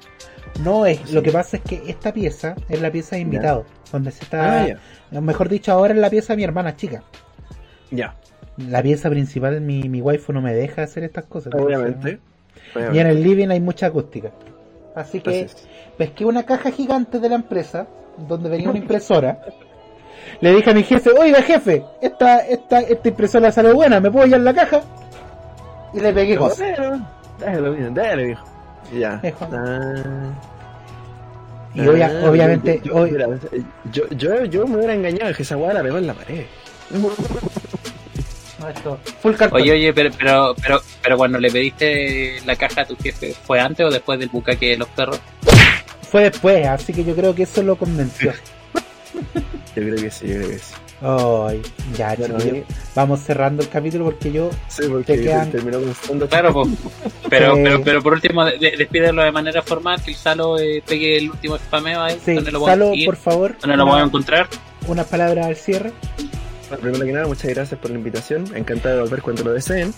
No, 0.64 0.86
es, 0.86 1.12
lo 1.14 1.22
que 1.22 1.32
pasa 1.32 1.58
es 1.58 1.64
que 1.64 1.84
esta 1.88 2.12
pieza 2.12 2.56
es 2.68 2.82
la 2.82 2.91
pieza 2.91 3.16
de 3.16 3.22
invitado, 3.22 3.66
donde 3.91 4.12
se 4.12 4.24
está, 4.24 4.64
Ah, 4.64 5.22
mejor 5.22 5.48
dicho, 5.49 5.72
ahora 5.72 5.94
es 5.94 5.99
la 5.99 6.10
pieza 6.10 6.34
de 6.34 6.38
mi 6.38 6.44
hermana 6.44 6.76
chica. 6.76 7.03
Ya, 7.91 8.16
La 8.58 8.82
pieza 8.82 9.10
principal, 9.10 9.62
mi, 9.62 9.88
mi 9.88 10.02
waifu 10.02 10.34
no 10.34 10.41
me 10.41 10.53
deja 10.53 10.84
hacer 10.84 11.03
estas 11.03 11.26
cosas. 11.26 11.53
obviamente. 11.53 12.20
Y 12.94 12.98
en 12.99 13.08
el 13.08 13.22
living 13.24 13.49
hay 13.49 13.60
mucha 13.60 13.88
acústica. 13.88 14.32
Así 14.95 15.22
que 15.22 15.30
Así 15.30 15.40
es. 15.40 15.68
pesqué 15.98 16.26
una 16.26 16.44
caja 16.44 16.72
gigante 16.72 17.20
de 17.20 17.30
la 17.30 17.36
empresa, 17.36 17.88
donde 18.28 18.49
venía 18.49 18.70
una 18.70 18.80
impresora. 18.80 19.41
Le 20.41 20.56
dije 20.56 20.69
a 20.69 20.73
mi 20.73 20.84
jefe, 20.84 21.11
oiga 21.11 21.41
jefe, 21.43 21.84
esta, 22.02 22.39
esta, 22.39 22.80
esta 22.81 23.07
impresora 23.10 23.52
sale 23.52 23.72
buena, 23.73 23.99
¿me 23.99 24.10
puedo 24.11 24.26
llevar 24.26 24.41
la 24.41 24.53
caja? 24.53 24.81
Y 25.93 25.99
le 25.99 26.14
pegué 26.14 26.35
cosas. 26.38 26.68
Déjalo 27.39 27.73
bien, 27.73 27.93
déjalo 27.93 28.23
viejo. 28.23 28.45
Ya. 28.93 29.22
Ah. 29.52 29.93
Y 31.73 31.81
obvia- 31.88 32.11
Ah, 32.23 32.30
obviamente, 32.30 32.81
Yo, 32.84 32.95
mira, 33.06 33.27
yo, 33.91 34.03
yo, 34.10 34.43
yo 34.45 34.68
me 34.68 34.77
hubiera 34.77 34.93
engañado 34.93 35.34
que 35.34 35.43
esa 35.43 35.56
weá 35.57 35.73
la 35.73 35.81
pegó 35.84 35.98
en 35.99 36.07
la 36.07 36.14
pared. 36.14 36.45
No, 38.60 38.68
esto, 38.68 38.99
full. 39.22 39.34
Oye, 39.52 39.72
oye, 39.72 39.93
pero, 39.93 40.10
pero, 40.18 40.53
pero, 40.61 40.81
pero 41.02 41.18
cuando 41.18 41.39
le 41.39 41.49
pediste 41.49 42.39
la 42.45 42.56
caja 42.56 42.81
a 42.81 42.85
tu 42.85 42.95
jefe, 42.98 43.34
¿fue 43.34 43.60
antes 43.60 43.85
o 43.85 43.89
después 43.89 44.19
del 44.19 44.30
bucaque 44.30 44.69
de 44.72 44.77
los 44.77 44.88
perros? 44.89 45.19
Fue 46.03 46.23
después, 46.23 46.68
así 46.68 46.93
que 46.93 47.03
yo 47.03 47.15
creo 47.15 47.34
que 47.34 47.43
eso 47.43 47.64
lo 47.64 47.76
convenció. 47.76 48.34
Yo 49.76 49.84
creo 49.84 49.95
que 49.95 50.11
sí, 50.11 50.27
yo 50.27 50.35
creo 50.35 50.49
que 50.49 50.60
sí. 50.60 50.73
Ay, 51.03 51.61
ya, 51.98 52.14
Bueno, 52.15 52.38
chiquillos, 52.38 52.65
vamos 52.93 53.22
cerrando 53.22 53.64
el 53.64 53.69
capítulo 53.69 54.06
porque 54.06 54.31
yo 54.31 54.52
Sí, 54.68 54.84
porque 54.88 55.15
Te 55.18 55.23
quedan- 55.23 55.49
terminó 55.52 55.80
con 55.80 55.95
fondo. 55.95 56.27
Claro, 56.30 56.53
pues. 56.53 56.69
Pero, 57.30 57.56
Eh. 57.57 57.61
pero, 57.64 57.84
pero 57.84 58.03
por 58.03 58.14
último, 58.14 58.45
de- 58.45 58.60
de- 58.60 58.76
despídelo 58.77 59.23
de 59.23 59.31
manera 59.31 59.61
formal, 59.64 59.99
que 60.03 60.11
el 60.11 60.18
Salo 60.18 60.60
eh, 60.60 60.84
pegue 60.85 61.18
el 61.18 61.31
último 61.31 61.57
spameo 61.57 62.02
ahí, 62.02 62.19
Sí, 62.23 62.34
donde 62.35 62.52
lo 62.52 62.60
puedan 62.60 62.80
Salo, 62.80 62.93
por 63.06 63.15
favor, 63.15 63.56
donde 63.60 63.77
lo 63.77 63.84
puedan 63.85 63.99
una, 64.02 64.07
encontrar. 64.07 64.48
unas 64.88 65.07
palabras 65.07 65.45
al 65.48 65.56
cierre. 65.56 65.91
Bueno, 66.69 66.81
primero 66.84 67.06
que 67.06 67.11
nada, 67.14 67.27
muchas 67.27 67.52
gracias 67.52 67.80
por 67.80 67.89
la 67.91 67.98
invitación. 67.98 68.45
Encantado 68.56 68.95
de 68.98 69.02
volver 69.02 69.22
cuando 69.23 69.43
lo 69.45 69.53
deseen. 69.53 69.93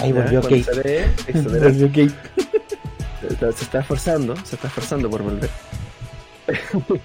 Ahí 0.00 0.12
volvió 0.12 0.40
Kate. 0.40 0.64
Volvió 1.34 1.88
Kate. 1.88 2.10
Se 3.38 3.52
se 3.52 3.64
está 3.64 3.80
esforzando, 3.80 4.34
se 4.44 4.54
está 4.56 4.68
esforzando 4.68 5.10
por 5.10 5.22
volver. 5.22 5.50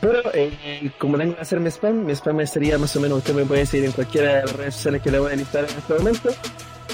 Pero, 0.00 0.20
eh, 0.32 0.90
como 0.98 1.18
tengo 1.18 1.34
que 1.34 1.40
hacer 1.40 1.58
mi 1.60 1.68
spam, 1.70 2.04
mi 2.04 2.12
spam 2.12 2.46
sería 2.46 2.78
más 2.78 2.94
o 2.96 3.00
menos, 3.00 3.18
usted 3.18 3.34
me 3.34 3.44
puede 3.44 3.66
seguir 3.66 3.86
en 3.86 3.92
cualquiera 3.92 4.36
de 4.36 4.42
las 4.42 4.52
redes 4.52 4.74
sociales 4.74 5.02
que 5.02 5.10
le 5.10 5.18
voy 5.18 5.32
a 5.32 5.36
listar 5.36 5.64
en 5.64 5.76
este 5.76 5.94
momento. 5.94 6.30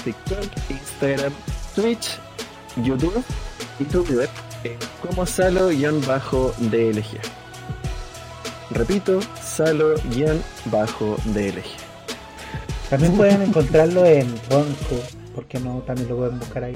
TikTok, 0.03 0.45
Instagram, 0.69 1.33
Twitch, 1.75 2.19
YouTube 2.83 3.23
y 3.79 3.83
Twitter, 3.85 4.29
eh, 4.63 4.77
como 5.01 5.25
Salo-DLG. 5.25 7.19
Repito, 8.71 9.19
Salo-DLG. 9.41 10.65
También 12.89 13.13
pueden 13.15 13.41
encontrarlo 13.43 14.05
en 14.05 14.33
Bonko, 14.49 15.01
porque 15.33 15.59
no, 15.59 15.79
también 15.85 16.09
lo 16.09 16.17
pueden 16.17 16.39
buscar 16.39 16.63
ahí. 16.65 16.75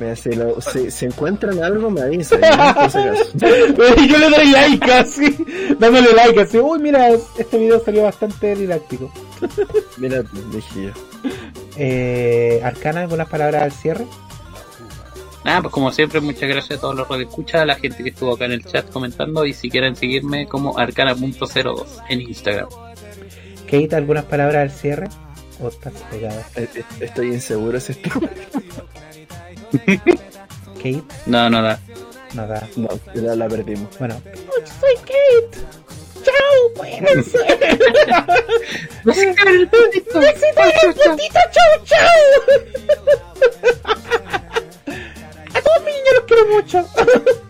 Mira, 0.00 0.16
si, 0.16 0.32
lo- 0.32 0.60
si, 0.62 0.90
si 0.90 1.04
encuentran 1.04 1.62
algo, 1.62 1.90
me 1.90 2.00
avisan. 2.00 2.40
¿no? 2.40 2.74
Por 2.74 2.90
si 2.90 2.98
acaso. 2.98 3.24
yo 3.36 4.18
le 4.18 4.30
doy 4.30 4.46
like 4.50 4.92
así, 4.92 5.36
dándole 5.78 6.12
like 6.14 6.40
así. 6.40 6.58
Uy, 6.58 6.78
mira, 6.78 7.10
este 7.38 7.58
video 7.58 7.84
salió 7.84 8.04
bastante 8.04 8.54
didáctico. 8.56 9.12
Mira, 9.98 10.22
dije 10.52 10.84
yo. 10.86 10.90
Eh, 11.76 12.60
Arcana, 12.64 13.02
algunas 13.02 13.28
palabras 13.28 13.62
al 13.62 13.72
cierre. 13.72 14.06
Nada, 15.44 15.62
pues 15.62 15.72
como 15.72 15.90
siempre, 15.92 16.20
muchas 16.20 16.48
gracias 16.48 16.78
a 16.78 16.80
todos 16.80 16.94
los 16.96 17.06
que 17.06 17.22
escuchan, 17.22 17.60
a 17.62 17.64
la 17.66 17.74
gente 17.74 18.02
que 18.02 18.10
estuvo 18.10 18.34
acá 18.34 18.44
en 18.46 18.52
el 18.52 18.64
chat 18.64 18.90
comentando 18.90 19.46
y 19.46 19.52
si 19.54 19.70
quieren 19.70 19.96
seguirme 19.96 20.46
como 20.46 20.78
arcana.02 20.78 21.84
en 22.08 22.20
Instagram. 22.22 22.68
Kate, 23.70 23.96
algunas 23.96 24.24
palabras 24.24 24.62
al 24.62 24.70
cierre. 24.70 25.08
O 25.62 25.68
estás 25.68 25.92
pegada. 26.10 26.42
Eh, 26.56 26.66
eh, 26.74 26.82
Estoy 27.00 27.28
inseguro 27.34 27.78
si 27.80 27.92
esto. 27.92 28.10
Kate, 30.76 31.02
No, 31.26 31.48
nada. 31.50 31.78
nada. 32.34 32.68
No, 32.76 32.88
la, 33.14 33.34
la 33.36 33.48
perdimos. 33.48 33.96
Bueno. 33.98 34.20
Soy 34.80 34.94
Kate. 34.96 35.58
Chao, 36.24 36.74
cuídense. 36.76 37.38
Besito 39.04 39.42
en 39.42 39.48
el 39.56 39.68
putito, 39.68 40.20
chao, 41.50 41.84
chao. 41.84 42.20
A 45.54 45.60
todos 45.60 45.84
mis 45.84 45.94
niños 45.94 46.14
los 46.14 46.24
quiero 46.26 46.46
mucho. 46.46 46.86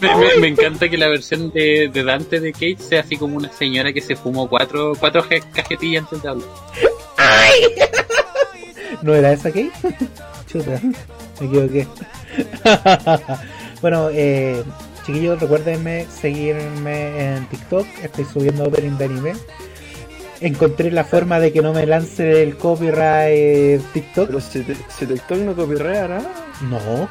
Me, 0.00 0.14
me- 0.16 0.36
me 0.38 0.48
encanta 0.48 0.88
que 0.90 0.98
la 0.98 1.08
versión 1.08 1.50
de, 1.52 1.88
de 1.90 2.04
Dante 2.04 2.38
de 2.40 2.52
Kate 2.52 2.76
sea 2.78 3.00
así 3.00 3.16
como 3.16 3.36
una 3.38 3.50
señora 3.50 3.90
que 3.90 4.02
se 4.02 4.16
fumó 4.16 4.46
cuatro, 4.50 4.92
cuatro 5.00 5.22
je- 5.24 5.42
cajetillas 5.52 6.02
antes 6.04 6.20
de 6.22 6.28
hablar. 6.28 6.48
¿No 9.00 9.14
era 9.14 9.32
esa 9.32 9.48
Kate? 9.50 9.70
Chuta, 10.46 10.78
me 11.40 11.46
equivoqué. 11.46 11.86
bueno, 13.80 14.08
eh, 14.10 14.62
chiquillos, 15.04 15.40
recuérdenme 15.40 16.06
seguirme 16.06 17.36
en 17.36 17.46
TikTok. 17.48 17.86
Estoy 18.02 18.24
subiendo 18.24 18.64
opening 18.64 18.96
de 18.96 19.04
anime. 19.04 19.32
Encontré 20.40 20.90
la 20.90 21.04
forma 21.04 21.40
de 21.40 21.52
que 21.52 21.62
no 21.62 21.72
me 21.72 21.86
lance 21.86 22.42
el 22.42 22.56
copyright 22.56 23.80
TikTok. 23.92 24.26
Pero 24.26 24.40
si, 24.40 24.64
si 24.88 25.06
TikTok 25.06 25.38
no 25.38 25.54
No, 25.54 26.43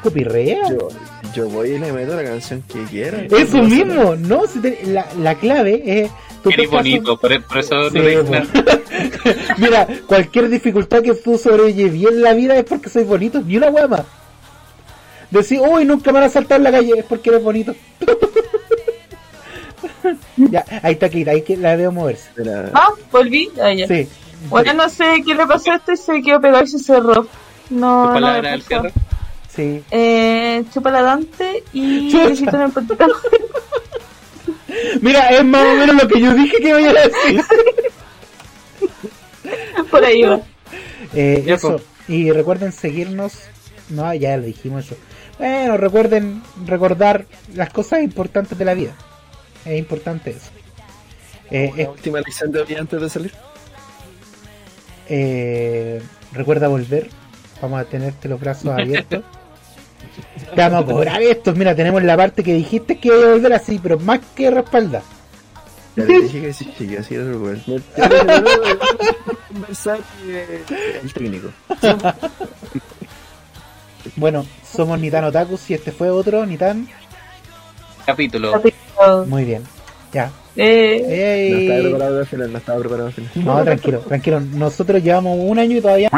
copyright. 0.02 0.58
yo, 0.70 0.88
yo 1.34 1.48
voy 1.48 1.70
y 1.72 1.78
le 1.78 1.92
meto 1.92 2.14
la 2.16 2.24
canción 2.24 2.62
que 2.62 2.82
quiera. 2.84 3.22
Eso 3.30 3.62
mismo, 3.62 4.16
no, 4.16 4.46
si 4.46 4.60
te- 4.60 4.80
la, 4.86 5.06
la 5.20 5.34
clave 5.36 5.82
es... 5.84 6.10
pescas 6.42 6.66
un- 6.66 6.70
bonito, 6.72 7.16
por, 7.18 7.42
por 7.44 7.58
eso 7.58 7.90
Sí, 7.90 7.98
no. 7.98 8.24
Mira, 9.58 9.86
cualquier 10.06 10.48
dificultad 10.48 11.02
que 11.02 11.14
tú 11.14 11.38
sobrelleves 11.38 12.04
en 12.12 12.22
la 12.22 12.32
vida 12.34 12.56
es 12.56 12.64
porque 12.64 12.88
soy 12.88 13.04
bonito, 13.04 13.40
ni 13.42 13.56
una 13.56 13.70
más. 13.70 14.02
Decir, 15.30 15.60
uy, 15.60 15.84
nunca 15.84 16.12
me 16.12 16.20
van 16.20 16.28
a 16.28 16.32
saltar 16.32 16.58
en 16.58 16.64
la 16.64 16.70
calle, 16.70 16.94
es 16.98 17.04
porque 17.04 17.30
eres 17.30 17.42
bonito. 17.42 17.74
ya, 20.36 20.64
ahí 20.82 20.92
está 20.92 21.08
Kate, 21.08 21.30
ahí 21.30 21.42
que 21.42 21.56
la 21.56 21.76
veo 21.76 21.90
moverse. 21.92 22.28
Ah, 22.72 22.88
volví. 23.10 23.50
Ah, 23.60 23.72
ya. 23.72 23.86
Sí. 23.88 24.08
Bueno, 24.48 24.74
no 24.74 24.88
sé 24.88 25.22
qué 25.26 25.34
le 25.34 25.46
pasó 25.46 25.72
a 25.72 25.76
esto 25.76 25.92
y 25.92 25.96
se 25.96 26.22
quedó 26.22 26.40
pegado 26.40 26.64
y 26.64 26.68
se 26.68 26.78
cerró. 26.78 27.26
No, 27.70 28.02
¿Tu 28.02 28.08
no 28.08 28.12
palabra 28.12 28.42
me 28.42 28.48
al 28.50 28.58
pasó. 28.60 28.68
cierre? 28.68 28.92
Sí. 29.54 29.82
Eh, 29.90 30.64
chupa 30.72 30.90
la 30.90 31.02
Dante 31.02 31.62
y 31.72 32.14
besito 32.16 32.56
en 32.56 32.62
el 32.62 32.70
potito. 32.72 33.06
Mira, 35.00 35.28
es 35.28 35.44
más 35.44 35.64
o 35.66 35.74
menos 35.76 36.02
lo 36.02 36.08
que 36.08 36.20
yo 36.20 36.34
dije 36.34 36.56
que 36.58 36.72
voy 36.72 36.84
a 36.84 36.92
decir. 36.92 37.40
Por 39.90 40.04
ahí 40.04 40.22
va. 40.22 40.40
Eh, 41.14 41.44
eso. 41.46 41.80
Y 42.08 42.30
recuerden 42.32 42.72
seguirnos. 42.72 43.38
No, 43.90 44.12
ya 44.14 44.36
lo 44.36 44.44
dijimos 44.44 44.86
eso. 44.86 44.96
Bueno, 45.38 45.76
recuerden 45.76 46.42
recordar 46.66 47.26
las 47.54 47.70
cosas 47.70 48.02
importantes 48.02 48.56
de 48.58 48.64
la 48.64 48.74
vida. 48.74 48.94
Es 49.64 49.78
importante 49.78 50.30
eso. 50.30 50.50
Eh, 51.50 51.70
es- 51.76 51.88
última 51.88 52.18
lección 52.18 52.50
de 52.50 52.62
hoy 52.62 52.74
antes 52.74 53.00
de 53.00 53.08
salir. 53.10 53.32
eh, 55.08 56.02
recuerda 56.32 56.68
volver. 56.68 57.08
Vamos 57.60 57.80
a 57.80 57.84
tenerte 57.84 58.28
los 58.28 58.40
brazos 58.40 58.70
abiertos. 58.78 59.22
Te 60.54 60.60
vamos 60.68 60.82
a 60.82 60.92
cobrar 60.92 61.22
estos. 61.22 61.56
Mira, 61.56 61.74
tenemos 61.74 62.02
la 62.02 62.16
parte 62.16 62.42
que 62.42 62.54
dijiste 62.54 62.98
que 62.98 63.08
iba 63.08 63.16
a 63.16 63.32
volver 63.32 63.52
así, 63.52 63.78
pero 63.82 63.98
más 63.98 64.20
que 64.34 64.50
respalda. 64.50 65.02
Ya 65.96 66.04
le 66.04 66.22
dije 66.22 66.40
que 66.40 66.52
sí, 66.52 66.72
llegué 66.78 66.98
así 66.98 67.14
era 67.14 67.24
no, 67.24 67.38
conversar 69.48 69.98
el 70.26 71.12
técnico. 71.12 71.50
Bueno, 74.16 74.44
somos 74.64 74.98
Nitan 74.98 75.24
Otakus 75.24 75.70
y 75.70 75.74
este 75.74 75.92
fue 75.92 76.10
otro 76.10 76.44
Nitan. 76.44 76.88
Capítulo. 78.04 78.52
Capítulo. 78.52 79.26
Muy 79.26 79.44
bien. 79.44 79.62
Ya. 80.12 80.30
Eh, 80.56 81.48
No 81.50 81.58
estaba 81.58 81.82
preparado 81.82 82.18
al 82.20 82.26
final, 82.26 82.52
no 82.52 82.58
estaba 82.58 82.78
preparado 82.78 83.06
al 83.06 83.12
final. 83.12 83.30
No, 83.36 83.64
tranquilo, 83.64 83.98
tranquilo. 84.00 84.40
Nosotros 84.40 85.02
llevamos 85.02 85.38
un 85.40 85.58
año 85.58 85.76
y 85.76 85.80
todavía. 85.80 86.10